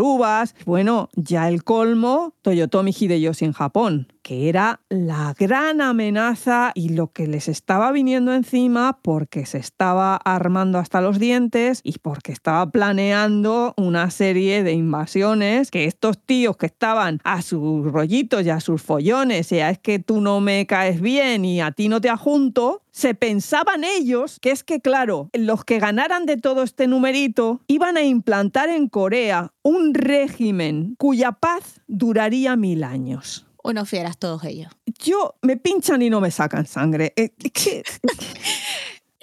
Bueno, 0.65 1.09
ya 1.15 1.49
el 1.49 1.63
colmo, 1.63 2.35
Toyotomi 2.41 2.91
Hideyoshi 2.97 3.45
en 3.45 3.53
Japón, 3.53 4.12
que 4.23 4.49
era 4.49 4.79
la 4.89 5.35
gran 5.37 5.81
amenaza 5.81 6.71
y 6.73 6.89
lo 6.89 7.11
que 7.11 7.27
les 7.27 7.47
estaba 7.49 7.91
viniendo 7.91 8.33
encima 8.33 8.99
porque 9.01 9.45
se 9.45 9.57
estaba 9.57 10.15
armando 10.15 10.79
hasta 10.79 11.01
los 11.01 11.19
dientes 11.19 11.81
y 11.83 11.99
porque 11.99 12.31
estaba 12.31 12.71
planeando 12.71 13.73
una 13.77 14.09
serie 14.09 14.63
de 14.63 14.71
invasiones 14.71 15.69
que 15.69 15.85
estos 15.85 16.17
tíos 16.17 16.57
que 16.57 16.65
estaban 16.65 17.19
a 17.23 17.41
sus 17.41 17.91
rollitos 17.91 18.45
y 18.45 18.49
a 18.49 18.61
sus 18.61 18.81
follones, 18.81 19.49
ya 19.49 19.69
es 19.69 19.77
que 19.77 19.99
tú 19.99 20.21
no 20.21 20.39
me 20.39 20.65
caes 20.65 21.01
bien 21.01 21.43
y 21.45 21.61
a 21.61 21.71
ti 21.71 21.89
no 21.89 21.99
te 21.99 22.09
ajunto, 22.09 22.81
se 22.91 23.15
pensaban 23.15 23.83
ellos 23.83 24.39
que 24.39 24.51
es 24.51 24.63
que, 24.63 24.79
claro, 24.79 25.29
los 25.33 25.65
que 25.65 25.79
ganaran 25.79 26.25
de 26.25 26.37
todo 26.37 26.63
este 26.63 26.87
numerito 26.87 27.61
iban 27.67 27.97
a 27.97 28.03
implantar 28.03 28.69
en 28.69 28.87
Corea 28.87 29.51
un 29.63 29.93
régimen 29.93 30.95
cuya 30.97 31.33
paz 31.33 31.81
duraría 31.87 32.55
mil 32.55 32.83
años 32.83 33.45
unos 33.63 33.89
fieras 33.89 34.17
todos 34.17 34.43
ellos. 34.43 34.71
Yo 34.99 35.35
me 35.41 35.57
pinchan 35.57 36.01
y 36.01 36.09
no 36.09 36.21
me 36.21 36.31
sacan 36.31 36.65
sangre. 36.65 37.13
Eh, 37.15 37.33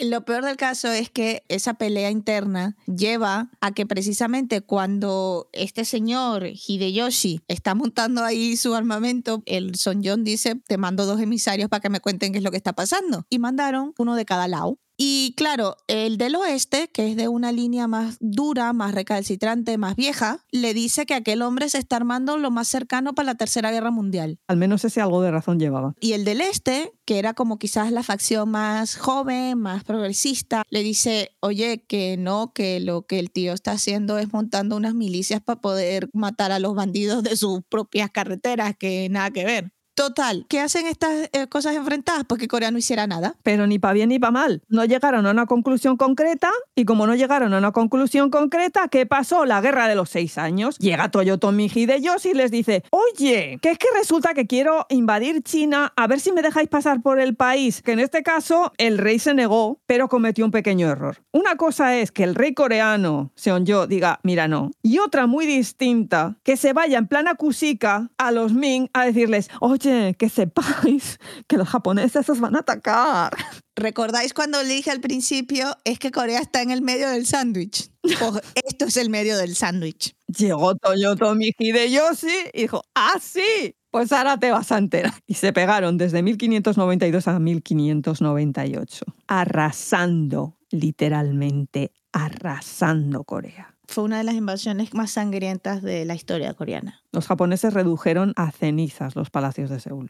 Lo 0.02 0.24
peor 0.24 0.44
del 0.46 0.56
caso 0.56 0.88
es 0.88 1.10
que 1.10 1.44
esa 1.48 1.74
pelea 1.74 2.10
interna 2.10 2.74
lleva 2.86 3.50
a 3.60 3.72
que 3.72 3.84
precisamente 3.84 4.62
cuando 4.62 5.50
este 5.52 5.84
señor 5.84 6.46
Hideyoshi 6.46 7.42
está 7.48 7.74
montando 7.74 8.24
ahí 8.24 8.56
su 8.56 8.74
armamento, 8.74 9.42
el 9.44 9.74
Son 9.74 10.00
John 10.02 10.24
dice, 10.24 10.54
te 10.66 10.78
mando 10.78 11.04
dos 11.04 11.20
emisarios 11.20 11.68
para 11.68 11.82
que 11.82 11.90
me 11.90 12.00
cuenten 12.00 12.32
qué 12.32 12.38
es 12.38 12.44
lo 12.44 12.50
que 12.50 12.56
está 12.56 12.72
pasando. 12.72 13.26
Y 13.28 13.38
mandaron 13.38 13.92
uno 13.98 14.16
de 14.16 14.24
cada 14.24 14.48
lado. 14.48 14.78
Y 15.02 15.32
claro, 15.34 15.78
el 15.86 16.18
del 16.18 16.34
oeste, 16.34 16.90
que 16.92 17.08
es 17.08 17.16
de 17.16 17.26
una 17.26 17.52
línea 17.52 17.86
más 17.86 18.18
dura, 18.20 18.74
más 18.74 18.94
recalcitrante, 18.94 19.78
más 19.78 19.96
vieja, 19.96 20.44
le 20.50 20.74
dice 20.74 21.06
que 21.06 21.14
aquel 21.14 21.40
hombre 21.40 21.70
se 21.70 21.78
está 21.78 21.96
armando 21.96 22.36
lo 22.36 22.50
más 22.50 22.68
cercano 22.68 23.14
para 23.14 23.24
la 23.24 23.34
Tercera 23.34 23.70
Guerra 23.70 23.90
Mundial. 23.90 24.40
Al 24.46 24.58
menos 24.58 24.84
ese 24.84 25.00
algo 25.00 25.22
de 25.22 25.30
razón 25.30 25.58
llevaba. 25.58 25.94
Y 26.00 26.12
el 26.12 26.26
del 26.26 26.42
este, 26.42 26.92
que 27.06 27.18
era 27.18 27.32
como 27.32 27.58
quizás 27.58 27.92
la 27.92 28.02
facción 28.02 28.50
más 28.50 28.98
joven, 28.98 29.58
más 29.58 29.84
progresista, 29.84 30.64
le 30.68 30.82
dice, 30.82 31.30
oye, 31.40 31.82
que 31.88 32.18
no, 32.18 32.52
que 32.52 32.78
lo 32.78 33.06
que 33.06 33.20
el 33.20 33.30
tío 33.30 33.54
está 33.54 33.72
haciendo 33.72 34.18
es 34.18 34.30
montando 34.34 34.76
unas 34.76 34.94
milicias 34.94 35.40
para 35.40 35.62
poder 35.62 36.10
matar 36.12 36.52
a 36.52 36.58
los 36.58 36.74
bandidos 36.74 37.22
de 37.22 37.38
sus 37.38 37.62
propias 37.70 38.10
carreteras, 38.10 38.76
que 38.76 39.08
nada 39.08 39.30
que 39.30 39.46
ver. 39.46 39.72
Total, 40.00 40.46
¿qué 40.48 40.60
hacen 40.60 40.86
estas 40.86 41.28
eh, 41.34 41.46
cosas 41.46 41.76
enfrentadas? 41.76 42.24
Porque 42.24 42.48
Corea 42.48 42.70
no 42.70 42.78
hiciera 42.78 43.06
nada. 43.06 43.34
Pero 43.42 43.66
ni 43.66 43.78
para 43.78 43.92
bien 43.92 44.08
ni 44.08 44.18
para 44.18 44.30
mal. 44.30 44.62
No 44.70 44.86
llegaron 44.86 45.26
a 45.26 45.30
una 45.30 45.44
conclusión 45.44 45.98
concreta 45.98 46.50
y 46.74 46.86
como 46.86 47.06
no 47.06 47.14
llegaron 47.14 47.52
a 47.52 47.58
una 47.58 47.72
conclusión 47.72 48.30
concreta, 48.30 48.88
¿qué 48.88 49.04
pasó? 49.04 49.44
La 49.44 49.60
guerra 49.60 49.88
de 49.88 49.96
los 49.96 50.08
seis 50.08 50.38
años. 50.38 50.78
Llega 50.78 51.10
Toyotomi 51.10 51.66
Hideyoshi 51.66 52.30
y 52.30 52.32
les 52.32 52.50
dice, 52.50 52.82
oye, 52.88 53.58
que 53.60 53.72
es 53.72 53.76
que 53.76 53.88
resulta 53.94 54.32
que 54.32 54.46
quiero 54.46 54.86
invadir 54.88 55.42
China, 55.42 55.92
a 55.94 56.06
ver 56.06 56.20
si 56.20 56.32
me 56.32 56.40
dejáis 56.40 56.70
pasar 56.70 57.02
por 57.02 57.20
el 57.20 57.36
país. 57.36 57.82
Que 57.82 57.92
en 57.92 58.00
este 58.00 58.22
caso 58.22 58.72
el 58.78 58.96
rey 58.96 59.18
se 59.18 59.34
negó, 59.34 59.82
pero 59.84 60.08
cometió 60.08 60.46
un 60.46 60.50
pequeño 60.50 60.88
error. 60.88 61.18
Una 61.30 61.56
cosa 61.56 61.98
es 61.98 62.10
que 62.10 62.24
el 62.24 62.36
rey 62.36 62.54
coreano, 62.54 63.32
Seonjo, 63.34 63.86
diga, 63.86 64.18
mira, 64.22 64.48
no. 64.48 64.70
Y 64.82 64.96
otra 64.96 65.26
muy 65.26 65.44
distinta, 65.44 66.38
que 66.42 66.56
se 66.56 66.72
vaya 66.72 66.96
en 66.96 67.06
plan 67.06 67.28
acusica 67.28 68.08
a 68.16 68.32
los 68.32 68.54
Ming 68.54 68.88
a 68.94 69.04
decirles, 69.04 69.50
oye, 69.60 69.89
que 70.18 70.28
sepáis 70.28 71.18
que 71.48 71.56
los 71.56 71.68
japoneses 71.68 72.28
os 72.28 72.40
van 72.40 72.56
a 72.56 72.60
atacar. 72.60 73.32
¿Recordáis 73.76 74.34
cuando 74.34 74.62
le 74.62 74.74
dije 74.74 74.90
al 74.90 75.00
principio, 75.00 75.76
es 75.84 75.98
que 75.98 76.10
Corea 76.10 76.40
está 76.40 76.62
en 76.62 76.70
el 76.70 76.82
medio 76.82 77.08
del 77.08 77.26
sándwich? 77.26 77.90
Pues 78.02 78.18
esto 78.66 78.86
es 78.86 78.96
el 78.96 79.10
medio 79.10 79.36
del 79.36 79.54
sándwich. 79.54 80.14
Llegó 80.26 80.74
Toyotomi 80.76 81.52
Hideyoshi 81.58 82.50
y 82.52 82.62
dijo, 82.62 82.82
¡ah, 82.94 83.18
sí! 83.20 83.74
Pues 83.90 84.12
ahora 84.12 84.38
te 84.38 84.52
vas 84.52 84.70
a 84.70 84.78
enterar. 84.78 85.14
Y 85.26 85.34
se 85.34 85.52
pegaron 85.52 85.98
desde 85.98 86.22
1592 86.22 87.26
a 87.26 87.38
1598, 87.40 89.04
arrasando, 89.26 90.56
literalmente 90.70 91.92
arrasando 92.12 93.24
Corea 93.24 93.69
fue 93.90 94.04
una 94.04 94.18
de 94.18 94.24
las 94.24 94.34
invasiones 94.34 94.94
más 94.94 95.10
sangrientas 95.12 95.82
de 95.82 96.04
la 96.04 96.14
historia 96.14 96.54
coreana. 96.54 97.02
Los 97.12 97.26
japoneses 97.26 97.74
redujeron 97.74 98.32
a 98.36 98.50
cenizas 98.52 99.16
los 99.16 99.30
palacios 99.30 99.70
de 99.70 99.80
Seúl. 99.80 100.08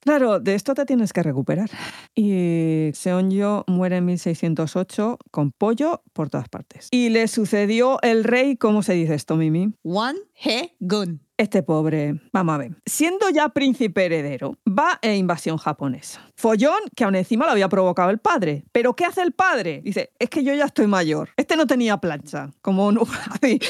Claro, 0.00 0.38
de 0.38 0.54
esto 0.54 0.74
te 0.74 0.86
tienes 0.86 1.12
que 1.12 1.22
recuperar. 1.22 1.70
Y 2.14 2.90
Seonjo 2.94 3.64
muere 3.66 3.96
en 3.96 4.04
1608 4.06 5.18
con 5.30 5.52
pollo 5.52 6.02
por 6.12 6.30
todas 6.30 6.48
partes. 6.48 6.88
Y 6.90 7.08
le 7.08 7.28
sucedió 7.28 8.00
el 8.02 8.24
rey, 8.24 8.56
¿cómo 8.56 8.82
se 8.82 8.94
dice 8.94 9.14
esto, 9.14 9.36
Mimi? 9.36 9.74
Wan 9.82 10.16
He-gun. 10.34 11.20
Este 11.40 11.62
pobre, 11.62 12.20
vamos 12.32 12.56
a 12.56 12.58
ver, 12.58 12.72
siendo 12.84 13.30
ya 13.30 13.50
príncipe 13.50 14.06
heredero, 14.06 14.58
va 14.68 14.98
e 15.02 15.14
invasión 15.14 15.56
japonesa. 15.56 16.20
Follón 16.34 16.80
que 16.96 17.04
aún 17.04 17.14
encima 17.14 17.46
lo 17.46 17.52
había 17.52 17.68
provocado 17.68 18.10
el 18.10 18.18
padre. 18.18 18.64
¿Pero 18.72 18.96
qué 18.96 19.04
hace 19.04 19.22
el 19.22 19.30
padre? 19.30 19.80
Dice, 19.84 20.10
es 20.18 20.30
que 20.30 20.42
yo 20.42 20.52
ya 20.52 20.64
estoy 20.64 20.88
mayor. 20.88 21.30
Este 21.36 21.56
no 21.56 21.68
tenía 21.68 21.98
plancha, 21.98 22.50
como 22.60 22.90
no, 22.90 23.02
este, 23.40 23.60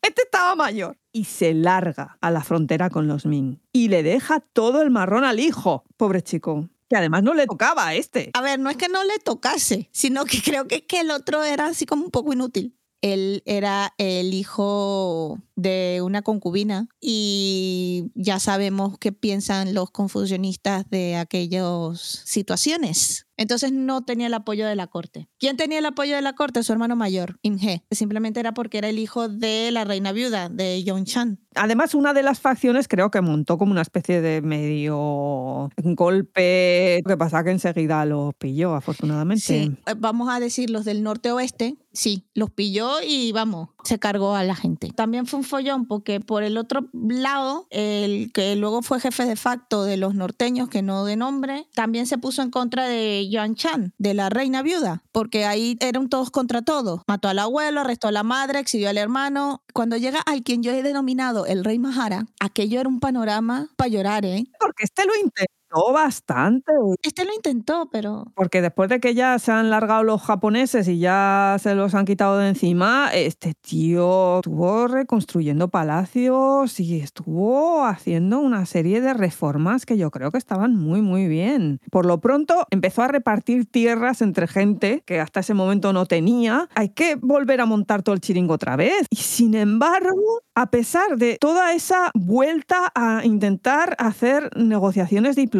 este 0.00 0.22
estaba 0.22 0.54
mayor. 0.54 0.96
Y 1.12 1.24
se 1.24 1.52
larga 1.52 2.16
a 2.22 2.30
la 2.30 2.42
frontera 2.42 2.88
con 2.88 3.06
los 3.06 3.26
Ming. 3.26 3.58
Y 3.70 3.88
le 3.88 4.02
deja 4.02 4.40
todo 4.40 4.80
el 4.80 4.88
marrón 4.88 5.24
al 5.24 5.40
hijo. 5.40 5.84
Pobre 5.98 6.22
chico 6.22 6.70
que 6.88 6.96
además 6.96 7.22
no 7.22 7.34
le 7.34 7.46
tocaba 7.46 7.86
a 7.86 7.94
este. 7.94 8.30
A 8.32 8.40
ver, 8.40 8.58
no 8.58 8.70
es 8.70 8.78
que 8.78 8.88
no 8.88 9.04
le 9.04 9.18
tocase, 9.18 9.90
sino 9.92 10.24
que 10.24 10.40
creo 10.40 10.66
que, 10.66 10.86
que 10.86 11.00
el 11.00 11.10
otro 11.10 11.44
era 11.44 11.66
así 11.66 11.84
como 11.84 12.04
un 12.04 12.10
poco 12.10 12.32
inútil. 12.32 12.77
Él 13.00 13.42
era 13.46 13.94
el 13.98 14.34
hijo 14.34 15.38
de 15.54 16.00
una 16.02 16.22
concubina 16.22 16.88
y 17.00 18.10
ya 18.14 18.40
sabemos 18.40 18.98
qué 18.98 19.12
piensan 19.12 19.74
los 19.74 19.90
confusionistas 19.90 20.88
de 20.90 21.16
aquellas 21.16 22.00
situaciones. 22.24 23.27
Entonces 23.38 23.72
no 23.72 24.04
tenía 24.04 24.26
el 24.26 24.34
apoyo 24.34 24.66
de 24.66 24.74
la 24.74 24.88
corte. 24.88 25.28
¿Quién 25.38 25.56
tenía 25.56 25.78
el 25.78 25.86
apoyo 25.86 26.16
de 26.16 26.22
la 26.22 26.34
corte? 26.34 26.62
Su 26.62 26.72
hermano 26.72 26.96
mayor, 26.96 27.38
Imhe. 27.42 27.84
Simplemente 27.90 28.40
era 28.40 28.52
porque 28.52 28.78
era 28.78 28.88
el 28.88 28.98
hijo 28.98 29.28
de 29.28 29.70
la 29.70 29.84
reina 29.84 30.12
viuda, 30.12 30.48
de 30.48 30.82
Yongshan. 30.82 31.38
Además, 31.54 31.94
una 31.94 32.12
de 32.12 32.22
las 32.22 32.40
facciones 32.40 32.88
creo 32.88 33.10
que 33.10 33.20
montó 33.20 33.56
como 33.56 33.72
una 33.72 33.82
especie 33.82 34.20
de 34.20 34.42
medio 34.42 35.70
golpe. 35.76 37.00
Lo 37.04 37.10
que 37.10 37.16
pasa 37.16 37.44
que 37.44 37.50
enseguida 37.50 38.04
los 38.04 38.34
pilló, 38.34 38.74
afortunadamente. 38.74 39.42
Sí, 39.42 39.76
eh, 39.86 39.94
vamos 39.96 40.28
a 40.28 40.40
decir 40.40 40.70
los 40.70 40.84
del 40.84 41.02
norte-oeste, 41.02 41.76
sí, 41.92 42.26
los 42.34 42.50
pilló 42.50 43.00
y 43.06 43.32
vamos, 43.32 43.70
se 43.88 43.98
cargó 43.98 44.34
a 44.34 44.44
la 44.44 44.54
gente. 44.54 44.90
También 44.94 45.26
fue 45.26 45.38
un 45.38 45.44
follón 45.44 45.86
porque 45.86 46.20
por 46.20 46.42
el 46.42 46.58
otro 46.58 46.88
lado, 46.92 47.66
el 47.70 48.30
que 48.32 48.54
luego 48.54 48.82
fue 48.82 49.00
jefe 49.00 49.24
de 49.24 49.34
facto 49.34 49.84
de 49.84 49.96
los 49.96 50.14
norteños, 50.14 50.68
que 50.68 50.82
no 50.82 51.06
de 51.06 51.16
nombre, 51.16 51.66
también 51.74 52.06
se 52.06 52.18
puso 52.18 52.42
en 52.42 52.50
contra 52.50 52.86
de 52.86 53.28
Yuan 53.30 53.54
Chan, 53.54 53.94
de 53.96 54.12
la 54.12 54.28
reina 54.28 54.62
viuda, 54.62 55.02
porque 55.10 55.46
ahí 55.46 55.78
eran 55.80 56.08
todos 56.08 56.30
contra 56.30 56.60
todos. 56.62 57.00
Mató 57.08 57.28
al 57.28 57.38
abuelo, 57.38 57.80
arrestó 57.80 58.08
a 58.08 58.12
la 58.12 58.22
madre, 58.22 58.58
exhibió 58.60 58.90
al 58.90 58.98
hermano. 58.98 59.62
Cuando 59.72 59.96
llega 59.96 60.20
al 60.20 60.42
quien 60.42 60.62
yo 60.62 60.72
he 60.72 60.82
denominado 60.82 61.46
el 61.46 61.64
rey 61.64 61.78
Mahara, 61.78 62.26
aquello 62.40 62.80
era 62.80 62.88
un 62.88 63.00
panorama 63.00 63.70
para 63.76 63.88
llorar, 63.88 64.26
¿eh? 64.26 64.44
Porque 64.60 64.84
este 64.84 65.06
lo 65.06 65.14
intentó 65.14 65.57
costó 65.68 65.92
bastante. 65.92 66.72
Este 67.02 67.24
lo 67.24 67.32
intentó, 67.34 67.88
pero 67.90 68.24
Porque 68.34 68.62
después 68.62 68.88
de 68.88 69.00
que 69.00 69.14
ya 69.14 69.38
se 69.38 69.52
han 69.52 69.70
largado 69.70 70.02
los 70.02 70.22
japoneses 70.22 70.88
y 70.88 70.98
ya 70.98 71.56
se 71.60 71.74
los 71.74 71.94
han 71.94 72.04
quitado 72.04 72.38
de 72.38 72.48
encima, 72.48 73.10
este 73.12 73.54
tío 73.54 74.36
estuvo 74.38 74.88
reconstruyendo 74.88 75.68
palacios 75.68 76.80
y 76.80 77.00
estuvo 77.00 77.84
haciendo 77.84 78.38
una 78.40 78.66
serie 78.66 79.00
de 79.00 79.14
reformas 79.14 79.86
que 79.86 79.96
yo 79.96 80.10
creo 80.10 80.30
que 80.30 80.38
estaban 80.38 80.74
muy, 80.74 81.02
muy 81.02 81.26
bien. 81.28 81.80
Por 81.90 82.06
lo 82.06 82.20
pronto 82.20 82.66
empezó 82.70 83.02
a 83.02 83.08
repartir 83.08 83.66
tierras 83.70 84.22
entre 84.22 84.46
gente 84.46 85.02
que 85.06 85.20
hasta 85.20 85.40
ese 85.40 85.54
momento 85.54 85.92
no 85.92 86.06
tenía. 86.06 86.68
Hay 86.74 86.90
que 86.90 87.16
volver 87.16 87.60
a 87.60 87.66
montar 87.66 88.02
todo 88.02 88.14
el 88.14 88.20
chiringo 88.20 88.54
otra 88.54 88.76
vez. 88.76 89.06
Y 89.10 89.16
sin 89.16 89.54
embargo, 89.54 90.42
a 90.54 90.70
pesar 90.70 91.16
de 91.16 91.36
toda 91.40 91.72
esa 91.72 92.10
vuelta 92.14 92.90
a 92.94 93.24
intentar 93.24 93.94
hacer 93.98 94.50
negociaciones 94.56 95.36
diplomáticas 95.36 95.57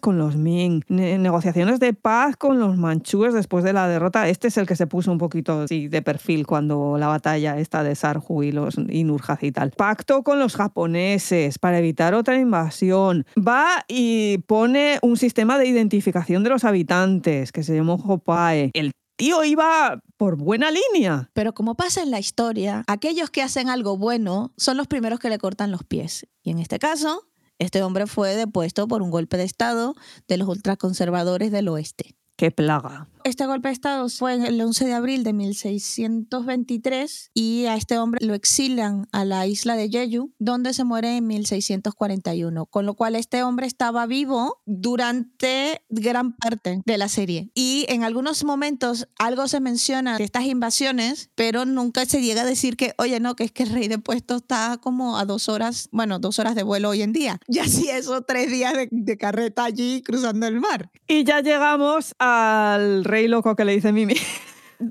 con 0.00 0.18
los 0.18 0.36
Ming, 0.36 0.82
ne- 0.88 1.18
negociaciones 1.18 1.80
de 1.80 1.92
paz 1.94 2.36
con 2.36 2.58
los 2.58 2.76
manchúes 2.76 3.34
después 3.34 3.64
de 3.64 3.72
la 3.72 3.88
derrota, 3.88 4.28
este 4.28 4.48
es 4.48 4.56
el 4.56 4.66
que 4.66 4.76
se 4.76 4.86
puso 4.86 5.10
un 5.10 5.18
poquito 5.18 5.66
de 5.66 6.02
perfil 6.02 6.46
cuando 6.46 6.96
la 6.98 7.06
batalla 7.08 7.58
esta 7.58 7.82
de 7.82 7.94
Sarju 7.94 8.42
y 8.42 8.52
los 8.52 8.76
y 8.78 9.06
y 9.40 9.52
tal. 9.52 9.70
Pacto 9.70 10.22
con 10.22 10.38
los 10.38 10.56
japoneses 10.56 11.58
para 11.58 11.78
evitar 11.78 12.14
otra 12.14 12.36
invasión. 12.38 13.26
Va 13.36 13.84
y 13.88 14.38
pone 14.46 14.98
un 15.02 15.16
sistema 15.16 15.58
de 15.58 15.66
identificación 15.66 16.44
de 16.44 16.50
los 16.50 16.64
habitantes 16.64 17.52
que 17.52 17.62
se 17.62 17.74
llamó 17.74 17.94
Hopae. 17.94 18.70
El 18.74 18.92
tío 19.16 19.44
iba 19.44 20.00
por 20.16 20.36
buena 20.36 20.70
línea. 20.70 21.30
Pero 21.32 21.52
como 21.52 21.74
pasa 21.74 22.02
en 22.02 22.10
la 22.10 22.20
historia, 22.20 22.84
aquellos 22.86 23.30
que 23.30 23.42
hacen 23.42 23.68
algo 23.68 23.96
bueno 23.96 24.52
son 24.56 24.76
los 24.76 24.86
primeros 24.86 25.18
que 25.20 25.28
le 25.30 25.38
cortan 25.38 25.70
los 25.70 25.84
pies. 25.84 26.26
Y 26.42 26.50
en 26.50 26.58
este 26.58 26.78
caso, 26.78 27.24
este 27.58 27.82
hombre 27.82 28.06
fue 28.06 28.34
depuesto 28.34 28.86
por 28.88 29.02
un 29.02 29.10
golpe 29.10 29.36
de 29.36 29.44
Estado 29.44 29.94
de 30.28 30.36
los 30.36 30.48
ultraconservadores 30.48 31.50
del 31.50 31.68
oeste. 31.68 32.14
Qué 32.36 32.50
plaga. 32.50 33.08
Este 33.28 33.44
golpe 33.44 33.68
de 33.68 33.74
Estado 33.74 34.08
fue 34.08 34.36
el 34.36 34.58
11 34.58 34.86
de 34.86 34.94
abril 34.94 35.22
de 35.22 35.34
1623 35.34 37.30
y 37.34 37.66
a 37.66 37.74
este 37.74 37.98
hombre 37.98 38.24
lo 38.24 38.32
exilian 38.32 39.06
a 39.12 39.26
la 39.26 39.46
isla 39.46 39.76
de 39.76 39.90
Jeju, 39.90 40.32
donde 40.38 40.72
se 40.72 40.84
muere 40.84 41.18
en 41.18 41.26
1641, 41.26 42.64
con 42.64 42.86
lo 42.86 42.94
cual 42.94 43.16
este 43.16 43.42
hombre 43.42 43.66
estaba 43.66 44.06
vivo 44.06 44.62
durante 44.64 45.82
gran 45.90 46.36
parte 46.36 46.80
de 46.86 46.96
la 46.96 47.10
serie. 47.10 47.50
Y 47.52 47.84
en 47.90 48.02
algunos 48.02 48.44
momentos 48.44 49.06
algo 49.18 49.46
se 49.46 49.60
menciona 49.60 50.16
de 50.16 50.24
estas 50.24 50.44
invasiones, 50.44 51.28
pero 51.34 51.66
nunca 51.66 52.06
se 52.06 52.22
llega 52.22 52.40
a 52.42 52.46
decir 52.46 52.78
que, 52.78 52.94
oye, 52.96 53.20
no, 53.20 53.36
que 53.36 53.44
es 53.44 53.52
que 53.52 53.64
el 53.64 53.74
rey 53.74 53.88
de 53.88 53.98
puesto 53.98 54.36
está 54.36 54.78
como 54.80 55.18
a 55.18 55.26
dos 55.26 55.50
horas, 55.50 55.90
bueno, 55.92 56.18
dos 56.18 56.38
horas 56.38 56.54
de 56.54 56.62
vuelo 56.62 56.88
hoy 56.88 57.02
en 57.02 57.12
día. 57.12 57.38
Ya 57.50 57.64
sí 57.66 57.90
eso, 57.90 58.22
tres 58.22 58.50
días 58.50 58.72
de, 58.72 58.88
de 58.90 59.18
carreta 59.18 59.64
allí 59.64 60.00
cruzando 60.02 60.46
el 60.46 60.60
mar. 60.60 60.90
Y 61.08 61.24
ya 61.24 61.40
llegamos 61.40 62.14
al 62.18 63.04
rey 63.04 63.17
loco 63.26 63.56
que 63.56 63.64
le 63.64 63.74
dice 63.74 63.92
Mimi. 63.92 64.14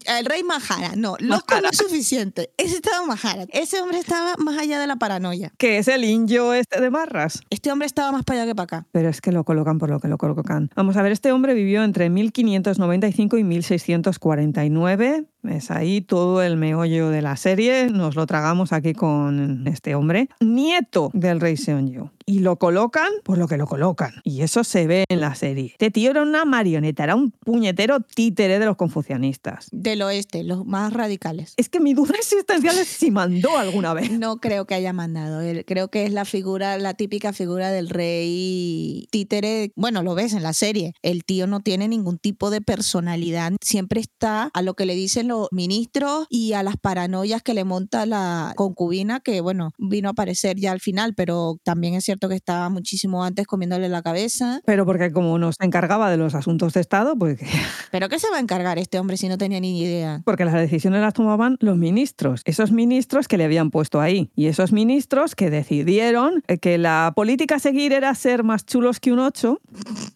El 0.06 0.26
rey 0.26 0.44
Mahara, 0.44 0.98
no, 0.98 1.16
loco 1.20 1.62
no 1.62 1.70
es 1.70 1.78
suficiente. 1.78 2.52
Ese 2.58 2.76
estaba 2.76 3.06
Mahara. 3.06 3.46
Ese 3.54 3.80
hombre 3.80 4.00
estaba 4.00 4.36
más 4.38 4.58
allá 4.58 4.80
de 4.80 4.88
la 4.88 4.98
paranoia. 4.98 5.54
que 5.58 5.78
es 5.78 5.88
el 5.88 6.04
indio 6.04 6.54
este 6.54 6.82
de 6.82 6.90
Marras. 6.90 7.42
Este 7.50 7.72
hombre 7.72 7.86
estaba 7.86 8.12
más 8.12 8.26
para 8.26 8.42
allá 8.42 8.52
que 8.52 8.56
para 8.56 8.64
acá. 8.66 8.88
Pero 8.92 9.08
es 9.08 9.22
que 9.22 9.32
lo 9.32 9.46
colocan 9.46 9.78
por 9.78 9.90
lo 9.90 10.02
que 10.02 10.10
lo 10.10 10.18
colocan. 10.18 10.70
Vamos 10.76 10.98
a 10.98 11.02
ver, 11.04 11.14
este 11.14 11.32
hombre 11.32 11.54
vivió 11.54 11.84
entre 11.86 12.10
1595 12.10 13.38
y 13.38 13.44
1649. 13.46 15.26
Es 15.50 15.72
ahí 15.72 16.02
todo 16.02 16.42
el 16.42 16.58
meollo 16.58 17.10
de 17.10 17.22
la 17.22 17.38
serie. 17.38 17.88
Nos 17.88 18.16
lo 18.16 18.26
tragamos 18.26 18.74
aquí 18.74 18.94
con 18.94 19.66
este 19.68 19.96
hombre. 19.96 20.30
Nieto 20.40 21.10
del 21.14 21.40
rey 21.40 21.58
Seonjo. 21.58 22.12
Y 22.26 22.40
lo 22.40 22.58
colocan 22.58 23.08
por 23.24 23.38
lo 23.38 23.48
que 23.48 23.56
lo 23.56 23.68
colocan. 23.68 24.12
Y 24.26 24.42
eso 24.42 24.66
se 24.66 24.86
ve 24.86 25.06
en 25.08 25.22
la 25.22 25.34
serie. 25.36 25.68
Este 25.68 25.92
tío 25.92 26.12
era 26.12 26.22
una 26.22 26.44
marioneta, 26.44 27.06
era 27.06 27.16
un 27.16 27.32
puñetero 27.32 28.02
títere 28.02 28.60
de 28.60 28.66
los 28.66 28.76
confucianistas. 28.76 29.70
Del 29.72 30.02
oeste, 30.02 30.44
los 30.44 30.66
más 30.66 30.92
radicales. 30.92 31.54
Es 31.56 31.70
que 31.70 31.80
mi 31.80 31.94
duda 31.94 32.16
existencial 32.18 32.78
es 32.78 32.88
si 32.88 33.12
mandó 33.12 33.58
alguna 33.58 33.94
vez. 33.94 34.12
No 34.12 34.38
creo 34.38 34.66
que 34.66 34.76
haya 34.76 34.92
mandado. 34.92 35.42
Creo 35.66 35.88
que 35.88 36.06
es 36.06 36.12
la 36.12 36.26
figura, 36.26 36.78
la 36.78 36.96
típica 36.96 37.32
figura 37.32 37.72
del 37.72 37.88
rey 37.88 39.08
títere. 39.10 39.72
Bueno, 39.78 40.04
lo 40.04 40.14
ves 40.14 40.34
en 40.34 40.44
la 40.44 40.52
serie. 40.52 40.94
El 41.02 41.24
tío 41.24 41.48
no 41.48 41.62
tiene 41.62 41.88
ningún 41.88 42.18
tipo 42.18 42.50
de 42.50 42.60
personalidad. 42.60 43.54
Siempre 43.62 44.02
está 44.02 44.50
a 44.54 44.62
lo 44.62 44.74
que 44.74 44.86
le 44.86 44.96
dicen 44.96 45.30
los 45.30 45.37
ministros 45.52 46.28
y 46.30 46.54
a 46.54 46.64
las 46.64 46.78
paranoias 46.78 47.42
que 47.42 47.54
le 47.54 47.64
monta 47.64 48.06
la 48.06 48.54
concubina, 48.56 49.20
que 49.20 49.42
bueno, 49.42 49.72
vino 49.78 50.10
a 50.10 50.12
aparecer 50.12 50.58
ya 50.58 50.72
al 50.72 50.80
final, 50.80 51.14
pero 51.16 51.58
también 51.64 51.94
es 51.94 52.06
cierto 52.06 52.30
que 52.30 52.36
estaba 52.36 52.70
muchísimo 52.70 53.24
antes 53.24 53.48
comiéndole 53.48 53.90
la 53.90 54.02
cabeza. 54.02 54.62
Pero 54.66 54.86
porque 54.86 55.12
como 55.12 55.38
nos 55.38 55.56
encargaba 55.60 56.10
de 56.10 56.18
los 56.18 56.36
asuntos 56.36 56.74
de 56.74 56.82
Estado, 56.82 57.16
pues 57.18 57.40
¿Pero 57.92 58.10
qué 58.10 58.20
se 58.20 58.30
va 58.30 58.38
a 58.38 58.40
encargar 58.40 58.78
este 58.78 59.00
hombre 59.00 59.18
si 59.18 59.28
no 59.28 59.38
tenía 59.38 59.60
ni 59.60 59.82
idea? 59.82 60.22
Porque 60.26 60.46
las 60.46 60.54
decisiones 60.54 61.02
las 61.02 61.14
tomaban 61.14 61.58
los 61.60 61.78
ministros, 61.78 62.42
esos 62.46 62.72
ministros 62.72 63.28
que 63.28 63.38
le 63.38 63.46
habían 63.46 63.72
puesto 63.72 64.02
ahí. 64.02 64.30
Y 64.36 64.48
esos 64.48 64.72
ministros 64.72 65.36
que 65.36 65.50
decidieron 65.50 66.44
que 66.62 66.78
la 66.78 67.14
política 67.16 67.56
a 67.56 67.60
seguir 67.60 67.94
era 67.94 68.14
ser 68.16 68.44
más 68.44 68.66
chulos 68.66 69.00
que 69.00 69.12
un 69.12 69.20
ocho 69.20 69.60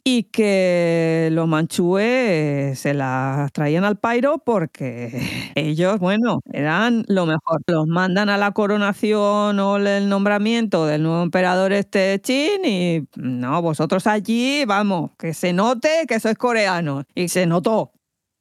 y 0.04 0.24
que 0.24 1.30
los 1.32 1.48
manchúes 1.48 2.80
se 2.80 2.94
las 2.94 3.52
traían 3.52 3.84
al 3.84 3.98
pairo 3.98 4.40
porque 4.40 5.01
ellos, 5.56 6.00
bueno, 6.00 6.42
eran 6.52 7.04
lo 7.08 7.26
mejor. 7.26 7.62
Los 7.68 7.88
mandan 7.88 8.30
a 8.30 8.38
la 8.38 8.52
coronación 8.52 9.60
o 9.60 9.78
el 9.78 10.10
nombramiento 10.10 10.86
del 10.86 11.04
nuevo 11.04 11.24
emperador 11.24 11.74
este 11.74 12.20
Chin 12.22 12.66
y 12.66 13.08
no, 13.16 13.62
vosotros 13.62 14.08
allí, 14.08 14.66
vamos, 14.66 15.12
que 15.18 15.34
se 15.34 15.54
note 15.54 16.06
que 16.08 16.20
sois 16.20 16.38
coreanos. 16.38 17.06
Y 17.16 17.30
se 17.30 17.46
notó. 17.46 17.92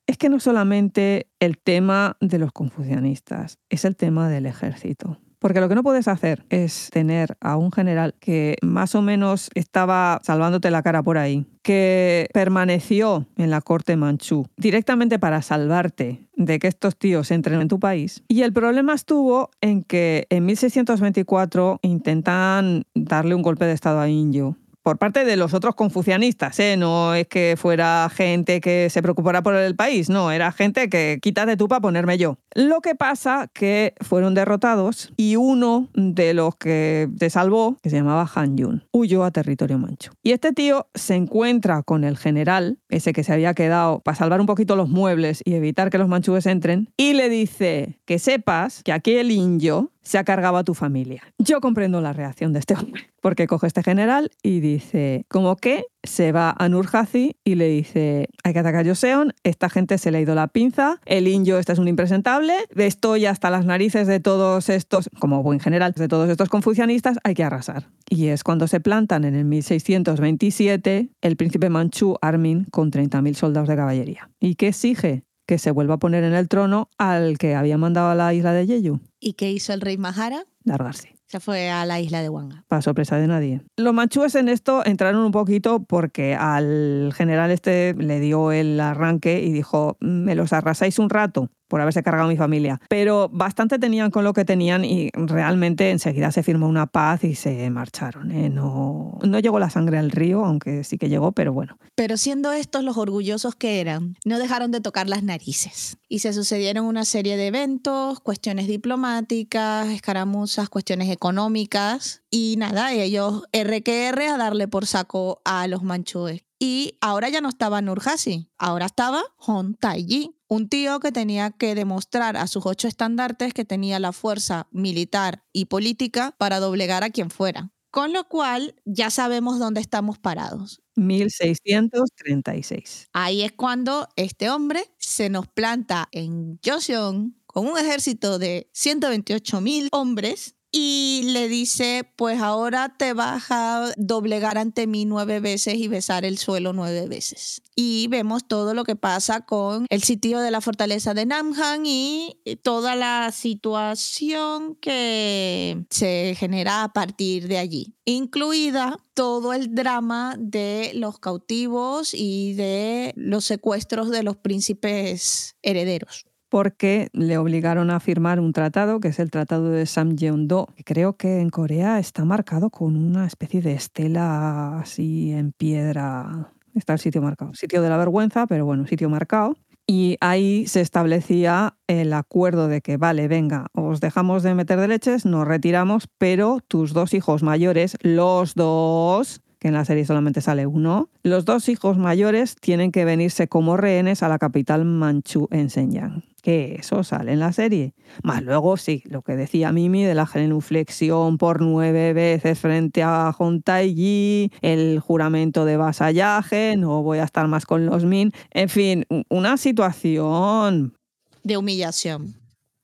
Es 0.07 0.19
que 0.19 0.29
no 0.29 0.41
solamente 0.41 1.29
el 1.41 1.59
tema 1.59 2.17
de 2.21 2.39
los 2.39 2.53
confucianistas, 2.53 3.59
es 3.71 3.85
el 3.85 3.97
tema 3.97 4.29
del 4.29 4.47
ejército. 4.47 5.19
Porque 5.41 5.61
lo 5.61 5.69
que 5.69 5.75
no 5.75 5.83
puedes 5.83 6.07
hacer 6.07 6.45
es 6.51 6.91
tener 6.93 7.37
a 7.41 7.57
un 7.57 7.73
general 7.73 8.15
que 8.21 8.57
más 8.63 8.95
o 8.95 9.01
menos 9.01 9.51
estaba 9.55 10.21
salvándote 10.23 10.71
la 10.71 10.83
cara 10.83 11.03
por 11.03 11.17
ahí, 11.17 11.47
que 11.63 12.29
permaneció 12.35 13.27
en 13.39 13.51
la 13.51 13.63
corte 13.63 13.97
manchú 13.97 14.47
directamente 14.59 15.19
para 15.19 15.41
salvarte 15.41 16.29
de 16.37 16.59
que 16.59 16.69
estos 16.69 16.97
tíos 16.97 17.31
entren 17.31 17.61
en 17.63 17.69
tu 17.69 17.81
país. 17.81 18.23
Y 18.29 18.43
el 18.43 18.53
problema 18.53 18.93
estuvo 18.93 19.51
en 19.63 19.83
que 19.83 20.27
en 20.29 20.45
1624 20.45 21.81
intentan 21.83 22.85
darle 22.95 23.35
un 23.35 23.43
golpe 23.43 23.65
de 23.65 23.73
estado 23.73 24.01
a 24.01 24.09
Inyo 24.11 24.57
por 24.83 24.99
parte 24.99 25.25
de 25.25 25.37
los 25.37 25.55
otros 25.55 25.75
confucianistas, 25.75 26.59
¿eh? 26.59 26.77
no 26.77 27.15
es 27.15 27.29
que 27.29 27.57
fuera 27.59 28.11
gente 28.13 28.61
que 28.61 28.89
se 28.91 29.03
preocupara 29.03 29.43
por 29.43 29.55
el 29.55 29.77
país, 29.77 30.09
no, 30.09 30.31
era 30.31 30.53
gente 30.53 30.89
que 30.89 31.19
quítate 31.21 31.57
tú 31.57 31.69
para 31.69 31.81
ponerme 31.81 32.19
yo. 32.19 32.39
Lo 32.55 32.81
que 32.81 32.95
pasa 32.95 33.49
que 33.53 33.95
fueron 34.01 34.35
derrotados 34.35 35.13
y 35.17 35.37
uno 35.37 35.89
de 35.95 36.35
los 36.35 36.57
que 36.57 37.09
te 37.19 37.31
salvó, 37.31 37.77
que 37.83 37.91
se 37.91 37.97
llamaba 37.97 38.29
Han 38.35 38.57
Yun, 38.57 38.85
huyó 38.93 39.25
a 39.25 39.31
territorio 39.31 39.79
mancho. 39.79 40.13
Y 40.23 40.33
este 40.33 40.53
tío 40.53 40.89
se 40.95 41.15
encuentra 41.15 41.83
con 41.83 42.05
el 42.05 42.17
general, 42.17 42.79
ese 42.89 43.13
que 43.13 43.25
se 43.25 43.33
había 43.33 43.55
quedado 43.55 44.01
para 44.01 44.17
salvar 44.17 44.41
un 44.41 44.47
poquito 44.47 44.77
los 44.77 44.89
muebles 44.89 45.43
y 45.45 45.55
evitar 45.55 45.91
que 45.91 45.99
los 45.99 46.09
manchúes 46.09 46.47
entren, 46.47 46.89
y 46.97 47.13
le 47.13 47.29
dice 47.29 48.01
que 48.07 48.19
sepas 48.19 48.83
que 48.83 48.93
aquí 48.93 49.17
el 49.17 49.31
indio 49.31 49.93
se 50.11 50.19
ha 50.19 50.25
cargado 50.25 50.57
a 50.57 50.65
tu 50.65 50.75
familia. 50.75 51.23
Yo 51.39 51.61
comprendo 51.61 52.01
la 52.01 52.13
reacción 52.13 52.53
de 52.53 52.59
este 52.59 52.75
hombre, 52.75 53.13
porque 53.23 53.47
coge 53.47 53.69
este 53.69 53.85
general 53.85 54.33
y 54.43 54.59
dice, 54.59 55.25
como 55.29 55.55
que 55.55 55.85
se 56.03 56.33
va 56.33 56.53
a 56.59 56.69
Nurhaci 56.69 57.37
y 57.45 57.55
le 57.55 57.69
dice, 57.69 58.29
hay 58.43 58.53
que 58.53 58.59
atacar 58.59 58.85
a 58.85 58.89
Joseon, 58.89 59.35
esta 59.45 59.71
gente 59.71 59.99
se 59.99 60.11
le 60.11 60.19
ha 60.19 60.21
ido 60.21 60.35
la 60.35 60.49
pinza, 60.49 60.99
el 61.07 61.29
indio 61.29 61.61
este 61.61 61.75
es 61.75 61.79
un 61.79 61.87
impresentable, 61.87 62.55
estoy 62.75 63.27
hasta 63.27 63.51
las 63.51 63.65
narices 63.67 64.09
de 64.09 64.19
todos 64.19 64.69
estos, 64.69 65.09
como 65.21 65.45
buen 65.45 65.61
general, 65.61 65.93
de 65.93 66.09
todos 66.09 66.29
estos 66.29 66.49
confucianistas, 66.49 67.19
hay 67.23 67.35
que 67.35 67.45
arrasar. 67.45 67.87
Y 68.09 68.29
es 68.29 68.43
cuando 68.43 68.67
se 68.67 68.81
plantan 68.81 69.25
en 69.25 69.37
el 69.37 69.45
1627 69.45 71.11
el 71.21 71.37
príncipe 71.37 71.71
manchú 71.71 72.17
Armin 72.21 72.65
con 72.73 72.91
30.000 72.91 73.35
soldados 73.35 73.69
de 73.69 73.77
caballería. 73.77 74.29
¿Y 74.41 74.57
qué 74.57 74.69
exige? 74.69 75.23
Que 75.51 75.59
se 75.59 75.73
vuelva 75.73 75.95
a 75.95 75.99
poner 75.99 76.23
en 76.23 76.33
el 76.33 76.47
trono 76.47 76.89
al 76.97 77.37
que 77.37 77.57
había 77.57 77.77
mandado 77.77 78.09
a 78.09 78.15
la 78.15 78.33
isla 78.33 78.53
de 78.53 78.69
Jeju, 78.69 79.01
¿Y 79.19 79.33
qué 79.33 79.51
hizo 79.51 79.73
el 79.73 79.81
rey 79.81 79.99
Mahara? 79.99 80.45
largarse 80.63 81.17
Se 81.27 81.41
fue 81.41 81.69
a 81.71 81.85
la 81.87 81.99
isla 81.99 82.23
de 82.23 82.29
Wanga. 82.29 82.63
para 82.69 82.83
sorpresa 82.83 83.17
de 83.17 83.27
nadie. 83.27 83.61
Los 83.77 83.93
manchúes 83.93 84.37
en 84.37 84.49
esto 84.49 84.87
entraron 84.87 85.25
un 85.25 85.33
poquito 85.33 85.83
porque 85.83 86.37
al 86.37 87.13
general 87.17 87.51
este 87.51 87.95
le 87.99 88.21
dio 88.21 88.53
el 88.53 88.79
arranque 88.79 89.43
y 89.43 89.51
dijo, 89.51 89.97
me 89.99 90.37
los 90.37 90.53
arrasáis 90.53 91.01
un 91.01 91.11
rato, 91.11 91.49
por 91.71 91.81
haberse 91.81 92.03
cargado 92.03 92.29
mi 92.29 92.37
familia. 92.37 92.81
Pero 92.89 93.31
bastante 93.33 93.79
tenían 93.79 94.11
con 94.11 94.25
lo 94.25 94.35
que 94.35 94.45
tenían 94.45 94.85
y 94.85 95.11
realmente 95.15 95.91
enseguida 95.91 96.33
se 96.33 96.43
firmó 96.43 96.69
una 96.69 96.89
paz 96.89 97.23
y 97.23 97.37
se 97.37 97.71
marcharon. 97.71 98.33
¿eh? 98.33 98.51
No, 98.51 99.19
no 99.23 99.39
llegó 99.39 99.61
la 99.61 99.71
sangre 99.71 99.97
al 99.97 100.11
río, 100.11 100.45
aunque 100.45 100.83
sí 100.83 100.99
que 100.99 101.09
llegó, 101.09 101.31
pero 101.31 101.53
bueno. 101.53 101.79
Pero 101.95 102.17
siendo 102.17 102.53
estos 102.53 102.83
los 102.83 102.97
orgullosos 102.97 103.55
que 103.55 103.81
eran, 103.81 104.17
no 104.25 104.39
dejaron 104.39 104.73
de 104.73 104.81
tocar 104.81 105.09
las 105.09 105.23
narices. 105.23 105.97
Y 106.09 106.19
se 106.19 106.33
sucedieron 106.33 106.87
una 106.87 107.05
serie 107.05 107.37
de 107.37 107.47
eventos, 107.47 108.19
cuestiones 108.19 108.67
diplomáticas, 108.67 109.89
escaramuzas, 109.89 110.69
cuestiones 110.69 111.09
económicas. 111.09 112.23
Y 112.31 112.57
nada, 112.59 112.93
ellos 112.93 113.45
RQR 113.53 114.23
a 114.23 114.37
darle 114.37 114.67
por 114.67 114.87
saco 114.87 115.41
a 115.45 115.69
los 115.69 115.85
manchúes. 115.85 116.43
Y 116.59 116.99
ahora 117.01 117.31
ya 117.31 117.41
no 117.41 117.49
estaba 117.49 117.81
Nurhasi, 117.81 118.51
ahora 118.59 118.85
estaba 118.85 119.23
Hon 119.39 119.77
Taiji, 119.77 120.37
un 120.51 120.69
tío 120.69 120.99
que 120.99 121.13
tenía 121.13 121.53
que 121.53 121.77
demostrar 121.77 122.37
a 122.37 122.49
sus 122.49 122.67
ocho 122.67 122.89
estandartes 122.89 123.55
que 123.55 123.65
tenía 123.65 124.01
la 124.01 124.13
fuerza 124.13 124.67
militar 124.73 125.45
y 125.53 125.67
política 125.67 126.35
para 126.39 126.59
doblegar 126.59 127.05
a 127.05 127.11
quien 127.11 127.31
fuera. 127.31 127.71
Con 127.93 128.13
lo 128.13 128.29
cual 128.29 128.75
ya 128.85 129.11
sabemos 129.11 129.61
dónde 129.61 129.81
estamos 129.81 130.19
parados. 130.19 130.83
1636. 130.97 133.11
Ahí 133.13 133.43
es 133.43 133.53
cuando 133.53 134.09
este 134.17 134.51
hombre 134.51 134.83
se 134.99 135.31
nos 135.31 135.47
planta 135.47 136.09
en 136.11 136.59
Joseon 136.65 137.37
con 137.47 137.69
un 137.69 137.79
ejército 137.79 138.41
de 138.41 138.69
128 138.73 139.61
mil 139.61 139.89
hombres 139.93 140.57
y 140.73 141.23
le 141.25 141.49
dice, 141.49 142.09
pues 142.17 142.41
ahora 142.41 142.95
te 142.97 143.13
vas 143.13 143.47
a 143.51 143.93
doblegar 143.97 144.59
ante 144.59 144.87
mí 144.87 145.05
nueve 145.05 145.41
veces 145.41 145.75
y 145.75 145.89
besar 145.89 146.25
el 146.25 146.39
suelo 146.39 146.73
nueve 146.73 147.09
veces. 147.09 147.63
Y 147.75 148.07
vemos 148.09 148.47
todo 148.47 148.75
lo 148.75 148.85
que 148.85 148.95
pasa 148.95 149.41
con 149.41 149.87
el 149.89 150.03
sitio 150.03 150.39
de 150.41 150.51
la 150.51 150.61
fortaleza 150.61 151.15
de 151.15 151.27
Namhan 151.27 151.87
y 151.87 152.37
toda 152.63 152.95
la 152.95 153.33
situación 153.33 154.77
que 154.77 155.85
se 155.91 156.37
genera 156.39 156.85
a 156.85 156.93
partir 156.93 157.49
de 157.49 157.59
allí, 157.59 157.97
incluida 158.05 158.99
todo 159.15 159.53
el 159.53 159.75
drama 159.75 160.37
de 160.39 160.93
los 160.95 161.19
cautivos 161.19 162.15
y 162.15 162.55
de 162.55 163.13
los 163.17 163.45
secuestros 163.45 164.11
de 164.11 164.23
los 164.23 164.37
príncipes 164.37 165.57
herederos 165.63 166.30
porque 166.51 167.09
le 167.13 167.39
obligaron 167.39 167.91
a 167.91 168.01
firmar 168.01 168.41
un 168.41 168.53
tratado, 168.53 169.01
que 169.01 169.09
es 169.09 169.19
el 169.19 169.31
Tratado 169.31 169.71
de 169.71 169.87
Samjeon-do, 169.87 170.67
que 170.77 170.85
creo 170.85 171.17
que 171.17 171.41
en 171.41 171.49
Corea 171.49 171.99
está 171.99 172.25
marcado 172.25 172.69
con 172.69 172.97
una 172.97 173.27
especie 173.27 173.63
de 173.63 173.73
estela 173.73 174.81
así 174.81 175.33
en 175.33 175.53
piedra. 175.53 176.53
Está 176.75 176.95
el 176.95 176.99
sitio 176.99 177.23
marcado. 177.23 177.55
Sitio 177.55 177.81
de 177.81 177.89
la 177.89 177.97
vergüenza, 177.97 178.47
pero 178.47 178.67
bueno, 178.67 178.87
sitio 178.87 179.09
marcado. 179.09 179.57
Y 179.87 180.19
ahí 180.21 180.67
se 180.67 180.81
establecía 180.81 181.75
el 181.89 182.13
acuerdo 182.13 182.69
de 182.69 182.81
que, 182.81 182.97
vale, 182.97 183.27
venga, 183.27 183.67
os 183.73 184.01
dejamos 184.01 184.43
de 184.43 184.55
meter 184.55 184.79
de 184.79 184.89
leches, 184.89 185.25
nos 185.25 185.49
retiramos, 185.49 186.09
pero 186.19 186.59
tus 186.69 186.93
dos 186.93 187.15
hijos 187.15 187.43
mayores, 187.43 187.97
los 188.03 188.55
dos, 188.55 189.41
que 189.61 189.69
en 189.69 189.75
la 189.75 189.85
serie 189.85 190.07
solamente 190.07 190.41
sale 190.41 190.67
uno, 190.67 191.11
los 191.23 191.45
dos 191.45 191.69
hijos 191.69 191.99
mayores 191.99 192.57
tienen 192.57 192.91
que 192.91 193.05
venirse 193.05 193.47
como 193.47 193.77
rehenes 193.77 194.23
a 194.23 194.29
la 194.29 194.39
capital 194.39 194.85
manchú 194.87 195.49
en 195.51 195.69
Shenyang. 195.69 196.25
Que 196.43 196.77
eso 196.77 197.05
sale 197.05 197.35
en 197.35 197.41
la 197.41 197.53
serie. 197.53 197.93
Más 198.23 198.43
luego 198.43 198.79
sí, 198.79 199.03
lo 199.05 199.21
que 199.21 199.37
decía 199.37 199.73
Mimi 199.73 200.05
de 200.05 200.15
la 200.15 200.27
genuflexión 200.27 201.37
por 201.37 201.61
nueve 201.61 202.15
veces 202.15 202.59
frente 202.59 203.03
a 203.03 203.35
Hontaiji, 203.39 204.51
el 204.63 205.01
juramento 205.01 205.67
de 205.67 205.77
vasallaje, 205.77 206.79
no 206.79 207.03
voy 207.03 207.19
a 207.19 207.25
estar 207.25 207.47
más 207.47 207.67
con 207.67 207.85
los 207.85 208.07
Min. 208.07 208.33
En 208.53 208.71
fin, 208.71 209.05
una 209.29 209.59
situación 209.59 210.97
de 211.43 211.59
humillación. 211.59 212.35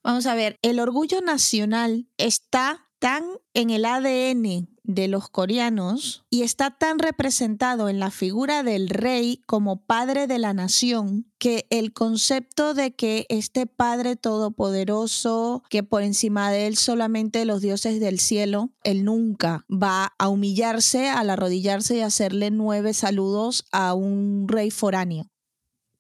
Vamos 0.05 0.27
a 0.27 0.35
ver, 0.35 0.59
el 0.61 0.79
orgullo 0.79 1.23
nacional 1.23 2.07
está 2.19 2.86
tan 2.99 3.25
en 3.55 3.71
el 3.71 3.85
ADN 3.85 4.69
de 4.87 5.09
los 5.09 5.29
coreanos 5.29 6.25
y 6.31 6.43
está 6.43 6.71
tan 6.71 6.99
representado 6.99 7.89
en 7.89 7.99
la 7.99 8.11
figura 8.11 8.63
del 8.63 8.89
rey 8.89 9.43
como 9.47 9.85
padre 9.85 10.27
de 10.27 10.39
la 10.39 10.55
nación 10.55 11.27
que 11.39 11.67
el 11.71 11.93
concepto 11.93 12.73
de 12.73 12.95
que 12.95 13.27
este 13.29 13.67
padre 13.67 14.17
todopoderoso, 14.17 15.63
que 15.69 15.83
por 15.83 16.03
encima 16.03 16.51
de 16.51 16.67
él 16.67 16.77
solamente 16.77 17.45
los 17.45 17.61
dioses 17.61 18.01
del 18.01 18.21
cielo, 18.21 18.71
él 18.85 19.05
nunca 19.05 19.65
va 19.71 20.15
a 20.19 20.29
humillarse, 20.29 21.09
al 21.09 21.31
arrodillarse 21.31 21.97
y 21.97 22.01
hacerle 22.01 22.51
nueve 22.51 22.95
saludos 22.95 23.67
a 23.73 23.95
un 23.95 24.47
rey 24.49 24.71
foráneo 24.71 25.29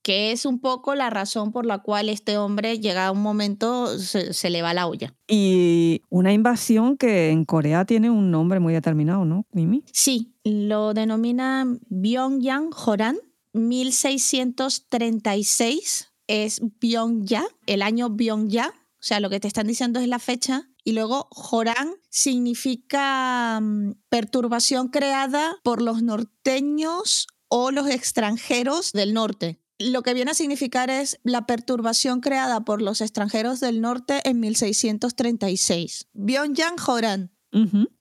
que 0.07 0.31
es 0.31 0.47
un 0.47 0.61
poco 0.61 0.95
la 0.95 1.11
razón 1.11 1.51
por 1.51 1.67
la 1.67 1.79
cual 1.79 2.09
este 2.09 2.39
hombre 2.39 2.79
llega 2.79 3.09
a 3.09 3.11
un 3.11 3.23
momento, 3.23 3.99
se, 3.99 4.51
le 4.51 4.63
va 4.63 4.73
la 4.73 4.87
olla. 4.87 5.13
Y 5.27 6.03
una 6.11 6.33
invasión 6.33 6.97
que 6.97 7.31
en 7.31 7.45
Corea 7.45 7.85
tiene 7.87 8.09
un 8.09 8.31
nombre 8.31 8.61
muy 8.61 8.73
determinado, 8.73 9.25
¿no, 9.25 9.47
Mimi? 9.51 9.83
Sí, 9.91 10.33
lo 10.45 10.95
denomina 10.95 11.67
Byongyang 11.89 12.71
Joran, 12.71 13.17
1636 13.53 16.13
es 16.29 16.61
Byongya, 16.81 17.45
el 17.67 17.83
año 17.83 18.09
Byongya, 18.09 18.69
o 18.69 19.03
sea, 19.03 19.19
lo 19.19 19.29
que 19.29 19.41
te 19.41 19.49
están 19.49 19.67
diciendo 19.67 19.99
es 19.99 20.07
la 20.07 20.21
fecha. 20.21 20.69
Y 20.85 20.93
luego 20.93 21.27
Joran 21.33 21.95
significa 22.11 23.59
mm, 23.61 23.95
perturbación 24.09 24.87
creada 24.87 25.57
por 25.65 25.83
los 25.83 26.05
norteños 26.05 27.27
o 27.49 27.73
los 27.73 27.89
extranjeros 27.89 28.93
del 28.93 29.13
norte 29.13 29.59
lo 29.79 30.03
que 30.03 30.14
viene 30.14 30.31
a 30.31 30.35
significar 30.35 30.91
es 30.91 31.20
la 31.22 31.47
perturbación 31.47 32.20
creada 32.20 32.64
por 32.64 32.83
los 32.83 33.01
extranjeros 33.01 33.61
del 33.61 33.81
norte 33.81 34.20
en 34.24 34.41
1636. 34.41 36.09
Byongyang 36.12 36.79
Joran. 36.79 37.31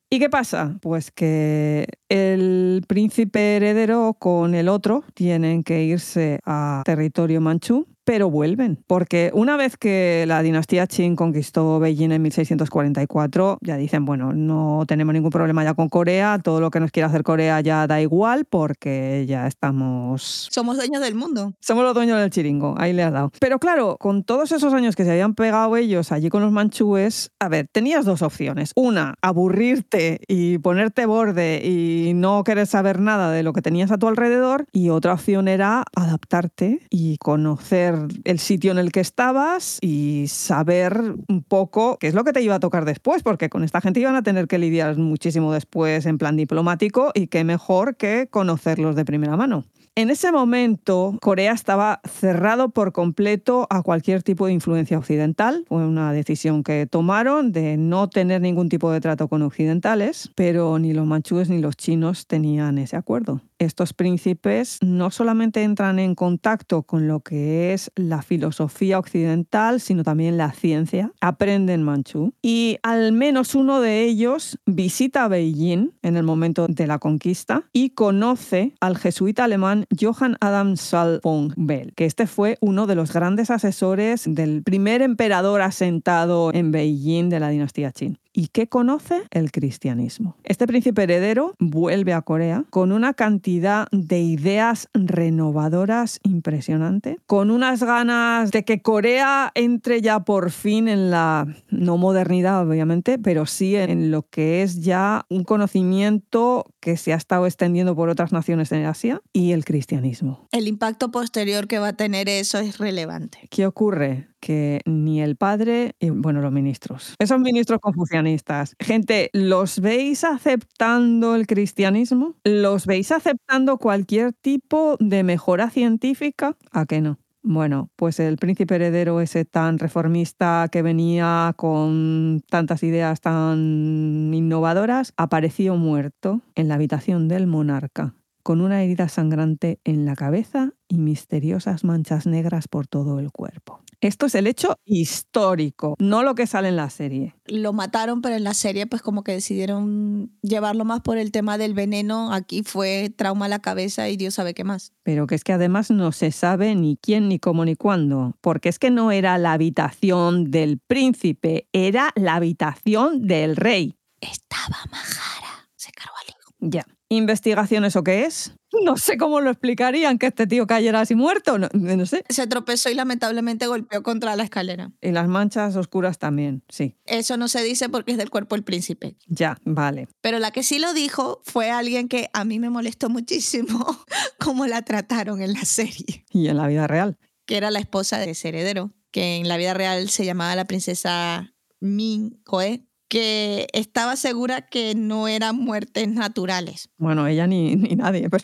¿Y 0.10 0.20
qué 0.20 0.30
pasa? 0.30 0.78
Pues 0.82 1.12
que 1.12 1.88
el 2.10 2.84
príncipe 2.88 3.56
heredero 3.56 4.16
con 4.20 4.54
el 4.54 4.70
otro 4.70 5.04
tienen 5.14 5.64
que 5.64 5.84
irse 5.84 6.40
a 6.46 6.84
territorio 6.86 7.42
manchú 7.42 7.88
pero 8.06 8.30
vuelven, 8.30 8.84
porque 8.88 9.32
una 9.34 9.58
vez 9.58 9.78
que 9.78 10.26
la 10.28 10.42
dinastía 10.44 10.88
Qing 10.88 11.16
conquistó 11.16 11.80
Beijing 11.80 12.12
en 12.12 12.22
1644, 12.22 13.58
ya 13.62 13.78
dicen, 13.78 14.06
bueno, 14.06 14.32
no 14.32 14.86
tenemos 14.88 15.14
ningún 15.14 15.32
problema 15.32 15.64
ya 15.64 15.74
con 15.74 15.90
Corea, 15.90 16.40
todo 16.42 16.62
lo 16.62 16.70
que 16.70 16.80
nos 16.80 16.92
quiera 16.92 17.08
hacer 17.08 17.24
Corea 17.24 17.60
ya 17.62 17.88
da 17.88 18.02
igual 18.02 18.46
porque 18.46 19.26
ya 19.28 19.48
estamos... 19.48 20.48
Somos 20.52 20.78
dueños 20.78 21.02
del 21.02 21.16
mundo. 21.16 21.54
Somos 21.60 21.84
los 21.84 21.96
dueños 21.96 22.20
del 22.20 22.30
chiringo, 22.30 22.76
ahí 22.78 22.94
le 22.94 23.04
has 23.04 23.12
dado. 23.12 23.32
Pero 23.40 23.60
claro, 23.60 23.98
con 24.00 24.24
todos 24.24 24.52
esos 24.52 24.74
años 24.74 24.96
que 24.96 25.04
se 25.04 25.12
habían 25.12 25.34
pegado 25.34 25.76
ellos 25.76 26.12
allí 26.12 26.30
con 26.30 26.44
los 26.44 26.52
manchúes, 26.52 27.32
a 27.40 27.50
ver, 27.50 27.68
tenías 27.72 28.06
dos 28.06 28.22
opciones. 28.22 28.72
Una, 28.76 29.16
aburrirte 29.22 30.22
y 30.28 30.60
ponerte 30.60 31.08
borde 31.08 31.62
y 31.66 32.14
no 32.14 32.44
querer 32.44 32.68
saber 32.68 33.00
nada 33.00 33.32
de 33.32 33.42
lo 33.42 33.52
que 33.54 33.64
tenías 33.64 33.92
a 33.92 33.98
tu 33.98 34.08
alrededor, 34.08 34.68
y 34.72 34.90
otra 34.90 35.14
opción 35.14 35.48
era 35.48 35.84
adaptarte 35.96 36.82
y 36.92 37.18
conocer 37.18 37.95
el 38.24 38.40
sitio 38.40 38.72
en 38.72 38.78
el 38.78 38.92
que 38.92 39.00
estabas 39.00 39.80
y 39.82 40.26
saber 40.28 41.16
un 41.28 41.44
poco 41.44 41.98
qué 42.00 42.08
es 42.08 42.14
lo 42.14 42.24
que 42.24 42.34
te 42.34 42.42
iba 42.42 42.56
a 42.56 42.60
tocar 42.60 42.86
después, 42.86 43.24
porque 43.24 43.50
con 43.50 43.64
esta 43.64 43.82
gente 43.82 44.00
iban 44.00 44.16
a 44.16 44.24
tener 44.24 44.48
que 44.48 44.58
lidiar 44.58 44.98
muchísimo 44.98 45.54
después 45.54 46.06
en 46.06 46.18
plan 46.18 46.36
diplomático 46.36 47.12
y 47.14 47.28
qué 47.28 47.44
mejor 47.44 47.96
que 47.96 48.28
conocerlos 48.30 48.96
de 48.96 49.06
primera 49.06 49.38
mano. 49.38 49.66
En 49.98 50.10
ese 50.10 50.30
momento, 50.34 51.18
Corea 51.22 51.54
estaba 51.54 52.02
cerrado 52.04 52.68
por 52.68 52.92
completo 52.92 53.66
a 53.70 53.82
cualquier 53.82 54.24
tipo 54.24 54.46
de 54.46 54.52
influencia 54.52 54.98
occidental. 54.98 55.64
Fue 55.70 55.86
una 55.86 56.12
decisión 56.12 56.64
que 56.64 56.86
tomaron 56.86 57.54
de 57.54 57.78
no 57.78 58.10
tener 58.10 58.42
ningún 58.42 58.68
tipo 58.68 58.92
de 58.92 59.00
trato 59.00 59.30
con 59.30 59.42
occidentales, 59.42 60.32
pero 60.36 60.80
ni 60.80 60.92
los 60.92 61.06
manchúes 61.06 61.50
ni 61.50 61.60
los 61.60 61.78
chinos 61.78 62.28
tenían 62.28 62.78
ese 62.78 62.98
acuerdo 62.98 63.40
estos 63.60 63.94
príncipes 63.94 64.80
no 64.82 65.12
solamente 65.12 65.64
entran 65.64 66.00
en 66.00 66.16
contacto 66.16 66.84
con 66.84 67.08
lo 67.08 67.22
que 67.22 67.74
es 67.74 67.92
la 67.96 68.22
filosofía 68.22 69.00
occidental, 69.00 69.80
sino 69.80 70.04
también 70.04 70.38
la 70.38 70.52
ciencia, 70.52 71.12
aprenden 71.22 71.84
manchú 71.84 72.34
y 72.42 72.78
al 72.84 73.12
menos 73.12 73.56
uno 73.56 73.82
de 73.82 74.04
ellos 74.04 74.60
visita 74.66 75.28
Beijing 75.28 75.94
en 76.02 76.18
el 76.18 76.24
momento 76.24 76.68
de 76.68 76.88
la 76.88 77.00
conquista 77.00 77.64
y 77.74 77.92
conoce 77.92 78.74
al 78.80 78.98
jesuita 78.98 79.46
alemán 79.46 79.86
Johann 80.00 80.38
Adam 80.40 80.78
Saul 80.78 81.20
von 81.24 81.54
Bell, 81.56 81.94
que 81.96 82.06
este 82.06 82.28
fue 82.28 82.58
uno 82.62 82.88
de 82.88 82.96
los 82.96 83.14
grandes 83.14 83.50
asesores 83.50 84.24
del 84.28 84.64
primer 84.64 85.02
emperador 85.02 85.62
asentado 85.62 86.54
en 86.54 86.72
Beijing 86.72 87.30
de 87.30 87.40
la 87.40 87.50
dinastía 87.50 87.92
Qin. 87.92 88.18
¿Y 88.38 88.50
qué 88.50 88.68
conoce? 88.68 89.24
El 89.32 89.54
cristianismo. 89.54 90.36
Este 90.44 90.68
príncipe 90.68 91.04
heredero 91.04 91.56
vuelve 91.58 92.12
a 92.12 92.22
Corea 92.22 92.66
con 92.70 92.92
una 92.92 93.14
cantidad 93.14 93.88
de 93.94 94.20
ideas 94.20 94.90
renovadoras 94.94 96.20
impresionante, 96.22 97.18
con 97.28 97.50
unas 97.50 97.82
ganas 97.82 98.52
de 98.52 98.66
que 98.66 98.82
Corea 98.82 99.54
entre 99.56 100.02
ya 100.02 100.20
por 100.20 100.52
fin 100.52 100.90
en 100.90 101.12
la, 101.12 101.48
no 101.70 101.96
modernidad 101.96 102.68
obviamente, 102.68 103.18
pero 103.18 103.46
sí 103.46 103.78
en 103.78 104.12
lo 104.12 104.24
que 104.24 104.64
es 104.64 104.82
ya 104.82 105.26
un 105.30 105.46
conocimiento 105.46 106.66
que 106.82 106.98
se 106.98 107.14
ha 107.14 107.16
estado 107.16 107.46
extendiendo 107.46 107.96
por 107.96 108.10
otras 108.10 108.34
naciones 108.34 108.70
en 108.74 108.86
Asia 108.86 109.22
y 109.32 109.54
el 109.54 109.64
cristianismo. 109.64 110.46
El 110.52 110.68
impacto 110.68 111.10
posterior 111.10 111.68
que 111.68 111.80
va 111.80 111.90
a 111.90 111.94
tener 111.94 112.28
eso 112.28 112.60
es 112.60 112.80
relevante. 112.80 113.48
¿Qué 113.50 113.66
ocurre? 113.66 114.28
Que 114.46 114.82
ni 114.86 115.22
el 115.22 115.36
padre, 115.38 115.96
y 116.00 116.12
bueno, 116.12 116.40
los 116.42 116.52
ministros, 116.52 117.16
esos 117.18 117.40
ministros 117.40 117.80
confucianistas, 117.82 118.76
gente, 118.80 119.32
¿los 119.34 119.80
veis 119.80 120.24
aceptando 120.24 121.34
el 121.36 121.48
cristianismo? 121.48 122.36
¿Los 122.44 122.86
veis 122.86 123.12
aceptando 123.12 123.80
cualquier 123.80 124.34
tipo 124.34 124.98
de 125.00 125.24
mejora 125.24 125.72
científica? 125.72 126.56
¿A 126.72 126.86
qué 126.86 127.02
no? 127.02 127.18
Bueno, 127.42 127.90
pues 127.96 128.20
el 128.20 128.38
príncipe 128.38 128.76
heredero 128.76 129.20
ese 129.22 129.46
tan 129.46 129.80
reformista 129.80 130.68
que 130.72 130.82
venía 130.84 131.54
con 131.58 132.42
tantas 132.50 132.84
ideas 132.84 133.22
tan 133.22 134.32
innovadoras, 134.34 135.14
apareció 135.18 135.76
muerto 135.76 136.42
en 136.56 136.68
la 136.68 136.76
habitación 136.76 137.28
del 137.28 137.48
monarca, 137.48 138.16
con 138.44 138.62
una 138.62 138.84
herida 138.84 139.10
sangrante 139.10 139.80
en 139.84 140.06
la 140.06 140.16
cabeza 140.16 140.72
y 140.88 140.98
misteriosas 140.98 141.84
manchas 141.84 142.26
negras 142.28 142.68
por 142.68 142.88
todo 142.88 143.20
el 143.20 143.32
cuerpo. 143.32 143.85
Esto 144.02 144.26
es 144.26 144.36
el 144.36 144.48
hecho 144.48 144.78
histórico, 144.86 145.96
no 146.00 146.24
lo 146.24 146.36
que 146.36 146.48
sale 146.48 146.70
en 146.70 146.76
la 146.76 146.90
serie. 146.90 147.36
Lo 147.46 147.74
mataron, 147.74 148.22
pero 148.22 148.36
en 148.36 148.44
la 148.44 148.54
serie 148.54 148.88
pues 148.88 149.02
como 149.02 149.24
que 149.24 149.32
decidieron 149.32 150.32
llevarlo 150.42 150.86
más 150.86 151.02
por 151.02 151.18
el 151.18 151.32
tema 151.32 151.58
del 151.58 151.74
veneno. 151.74 152.34
Aquí 152.34 152.64
fue 152.64 153.14
trauma 153.16 153.46
a 153.46 153.50
la 153.50 153.60
cabeza 153.60 154.10
y 154.10 154.18
Dios 154.18 154.36
sabe 154.36 154.54
qué 154.54 154.64
más. 154.64 154.94
Pero 155.04 155.28
que 155.28 155.36
es 155.36 155.44
que 155.44 155.54
además 155.54 155.92
no 155.92 156.12
se 156.12 156.32
sabe 156.32 156.76
ni 156.76 156.98
quién, 156.98 157.30
ni 157.30 157.40
cómo, 157.40 157.66
ni 157.66 157.76
cuándo. 157.76 158.36
Porque 158.42 158.70
es 158.70 158.80
que 158.80 158.92
no 158.92 159.12
era 159.12 159.38
la 159.38 159.54
habitación 159.54 160.52
del 160.52 160.80
príncipe, 160.80 161.68
era 161.74 162.12
la 162.16 162.36
habitación 162.36 163.28
del 163.28 163.56
rey. 163.56 163.96
Estaba 164.22 164.78
Majara, 164.92 165.70
se 165.76 165.92
cargó 165.92 166.16
al 166.22 166.30
hijo. 166.30 166.54
Ya. 166.60 166.86
¿Investigación 167.10 167.86
eso 167.86 168.04
qué 168.04 168.26
es? 168.26 168.56
No 168.84 168.98
sé 168.98 169.18
cómo 169.18 169.42
lo 169.42 169.50
explicarían 169.50 170.18
que 170.18 170.28
este 170.28 170.48
tío 170.48 170.68
cayera 170.68 171.02
así 171.02 171.16
muerto, 171.16 171.58
no, 171.58 171.70
no 171.74 172.06
sé. 172.06 172.24
Se 172.30 172.46
tropezó 172.48 172.90
y 172.90 172.94
lamentablemente 172.94 173.68
golpeó 173.68 174.04
contra 174.04 174.36
la 174.36 174.44
escalera. 174.44 174.92
Y 175.02 175.12
las 175.12 175.28
manchas 175.28 175.76
oscuras 175.76 176.20
también, 176.20 176.64
sí. 176.70 176.96
Eso 177.06 177.38
no 177.38 177.48
se 177.48 177.64
dice 177.64 177.90
porque 177.90 178.12
es 178.12 178.18
del 178.18 178.30
cuerpo 178.30 178.56
del 178.56 178.64
príncipe. 178.64 179.16
Ya, 179.28 179.58
vale. 179.64 180.08
Pero 180.22 180.40
la 180.40 180.52
que 180.52 180.64
sí 180.64 180.80
lo 180.80 180.94
dijo 180.94 181.42
fue 181.46 181.72
alguien 181.72 182.08
que 182.08 182.30
a 182.34 182.46
mí 182.46 182.60
me 182.60 182.70
molestó 182.70 183.10
muchísimo 183.10 183.86
cómo 184.40 184.66
la 184.68 184.82
trataron 184.84 185.42
en 185.42 185.54
la 185.54 185.66
serie, 185.66 186.26
Y 186.32 186.48
en 186.48 186.58
la 186.58 186.68
vida 186.68 186.88
real. 186.88 187.18
que 187.46 187.58
era 187.58 187.72
la 187.72 187.80
esposa 187.80 188.18
de 188.20 188.32
ese 188.32 188.50
heredero, 188.50 188.92
que 189.12 189.38
en 189.38 189.48
la 189.48 189.58
vida 189.58 189.74
real 189.74 190.10
se 190.10 190.26
llamaba 190.26 190.56
la 190.56 190.66
princesa 190.66 191.54
Min 191.80 192.42
Koe, 192.44 192.86
que 193.08 193.68
estaba 193.74 194.16
segura 194.16 194.62
que 194.62 194.96
no 194.96 195.28
eran 195.28 195.58
muertes 195.58 196.08
naturales. 196.08 196.90
Bueno, 196.98 197.28
ella 197.28 197.48
ni, 197.48 197.76
ni 197.76 197.96
nadie, 197.96 198.30
pero 198.30 198.44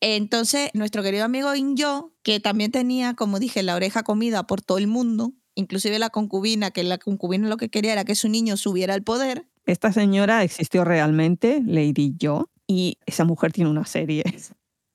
Entonces, 0.00 0.70
nuestro 0.74 1.02
querido 1.02 1.24
amigo 1.24 1.54
Inyo, 1.54 2.12
que 2.22 2.40
también 2.40 2.70
tenía, 2.70 3.14
como 3.14 3.38
dije, 3.38 3.62
la 3.62 3.74
oreja 3.74 4.02
comida 4.02 4.46
por 4.46 4.60
todo 4.60 4.78
el 4.78 4.86
mundo, 4.86 5.32
inclusive 5.54 5.98
la 5.98 6.10
concubina, 6.10 6.70
que 6.70 6.84
la 6.84 6.98
concubina 6.98 7.48
lo 7.48 7.56
que 7.56 7.70
quería 7.70 7.92
era 7.92 8.04
que 8.04 8.14
su 8.14 8.28
niño 8.28 8.56
subiera 8.56 8.94
al 8.94 9.02
poder, 9.02 9.46
esta 9.66 9.92
señora 9.92 10.42
existió 10.42 10.84
realmente, 10.84 11.62
Lady 11.64 12.14
Yo, 12.18 12.50
y 12.66 12.98
esa 13.06 13.24
mujer 13.24 13.52
tiene 13.52 13.70
una 13.70 13.86
serie. 13.86 14.24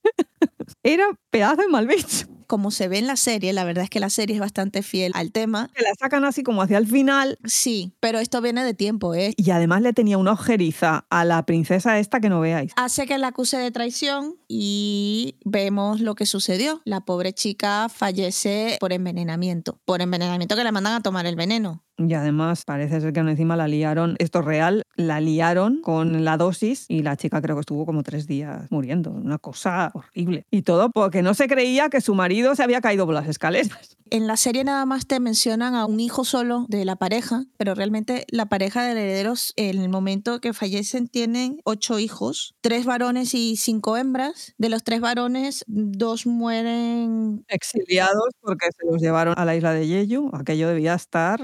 Era 0.83 1.05
pedazo 1.31 1.63
de 1.63 1.67
mal 1.67 1.87
bicho. 1.87 2.27
Como 2.49 2.71
se 2.71 2.87
ve 2.87 2.97
en 2.97 3.05
la 3.05 3.15
serie, 3.15 3.53
la 3.53 3.63
verdad 3.63 3.83
es 3.83 3.91
que 3.91 3.99
la 3.99 4.09
serie 4.09 4.35
es 4.35 4.39
bastante 4.39 4.81
fiel 4.81 5.11
al 5.13 5.31
tema. 5.31 5.69
Que 5.75 5.83
la 5.83 5.93
sacan 5.93 6.25
así 6.25 6.41
como 6.41 6.63
hacia 6.63 6.79
el 6.79 6.87
final 6.87 7.37
Sí, 7.45 7.93
pero 7.99 8.17
esto 8.17 8.41
viene 8.41 8.65
de 8.65 8.73
tiempo, 8.73 9.13
¿eh? 9.13 9.35
y 9.37 9.51
además 9.51 9.83
le 9.83 9.93
tenía 9.93 10.17
una 10.17 10.31
ojeriza 10.31 11.05
a 11.11 11.25
la 11.25 11.45
princesa 11.45 11.99
esta 11.99 12.19
que 12.19 12.27
no 12.27 12.39
veáis. 12.39 12.73
Hace 12.75 13.05
que 13.05 13.19
la 13.19 13.27
acuse 13.27 13.57
de 13.57 13.69
traición 13.69 14.35
y 14.47 15.35
vemos 15.45 16.01
lo 16.01 16.15
que 16.15 16.25
sucedió. 16.25 16.81
La 16.85 17.01
pobre 17.01 17.33
chica 17.33 17.87
fallece 17.87 18.77
por 18.79 18.93
envenenamiento. 18.93 19.79
Por 19.85 20.01
envenenamiento 20.01 20.55
que 20.55 20.63
le 20.63 20.71
mandan 20.71 20.93
a 20.93 21.01
tomar 21.01 21.27
el 21.27 21.35
veneno. 21.35 21.83
Y 21.99 22.13
además 22.13 22.63
parece 22.65 23.01
ser 23.01 23.13
que 23.13 23.19
encima 23.19 23.55
la 23.55 23.67
liaron, 23.67 24.15
esto 24.19 24.39
es 24.39 24.45
real, 24.45 24.83
la 24.95 25.19
liaron 25.19 25.81
con 25.81 26.23
la 26.23 26.37
dosis 26.37 26.85
y 26.87 27.03
la 27.03 27.17
chica 27.17 27.41
creo 27.41 27.55
que 27.55 27.61
estuvo 27.61 27.85
como 27.85 28.03
tres 28.03 28.25
días 28.25 28.67
muriendo. 28.71 29.11
Una 29.11 29.37
cosa 29.37 29.91
horrible. 29.93 30.45
Y 30.49 30.61
todo 30.61 30.89
porque 30.91 31.21
no 31.21 31.33
se 31.33 31.47
creía 31.47 31.89
que 31.89 32.01
su 32.01 32.15
marido 32.15 32.55
se 32.55 32.63
había 32.63 32.81
caído 32.81 33.05
por 33.05 33.15
las 33.15 33.27
escaleras. 33.27 33.97
En 34.11 34.25
la 34.25 34.37
serie 34.37 34.63
nada 34.63 34.85
más 34.87 35.05
te 35.05 35.19
mencionan 35.19 35.75
a 35.75 35.85
un 35.85 35.99
hijo 35.99 36.25
solo 36.25 36.65
de 36.67 36.83
la 36.83 36.95
pareja, 36.95 37.45
pero 37.57 37.75
realmente 37.75 38.25
la 38.29 38.47
pareja 38.47 38.81
de 38.83 38.91
herederos 38.91 39.53
en 39.55 39.79
el 39.79 39.89
momento 39.89 40.41
que 40.41 40.53
fallecen 40.53 41.07
tienen 41.07 41.59
ocho 41.63 41.99
hijos, 41.99 42.55
tres 42.61 42.85
varones 42.85 43.35
y 43.35 43.55
cinco 43.55 43.97
hembras. 43.97 44.55
De 44.57 44.69
los 44.69 44.83
tres 44.83 44.99
varones, 44.99 45.63
dos 45.67 46.25
mueren 46.25 47.45
Exiliados 47.47 48.29
porque 48.41 48.67
se 48.77 48.91
los 48.91 49.01
llevaron 49.01 49.35
a 49.37 49.45
la 49.45 49.55
isla 49.55 49.73
de 49.73 49.85
Jeju. 49.85 50.31
Aquello 50.33 50.67
debía 50.69 50.95
estar 50.95 51.39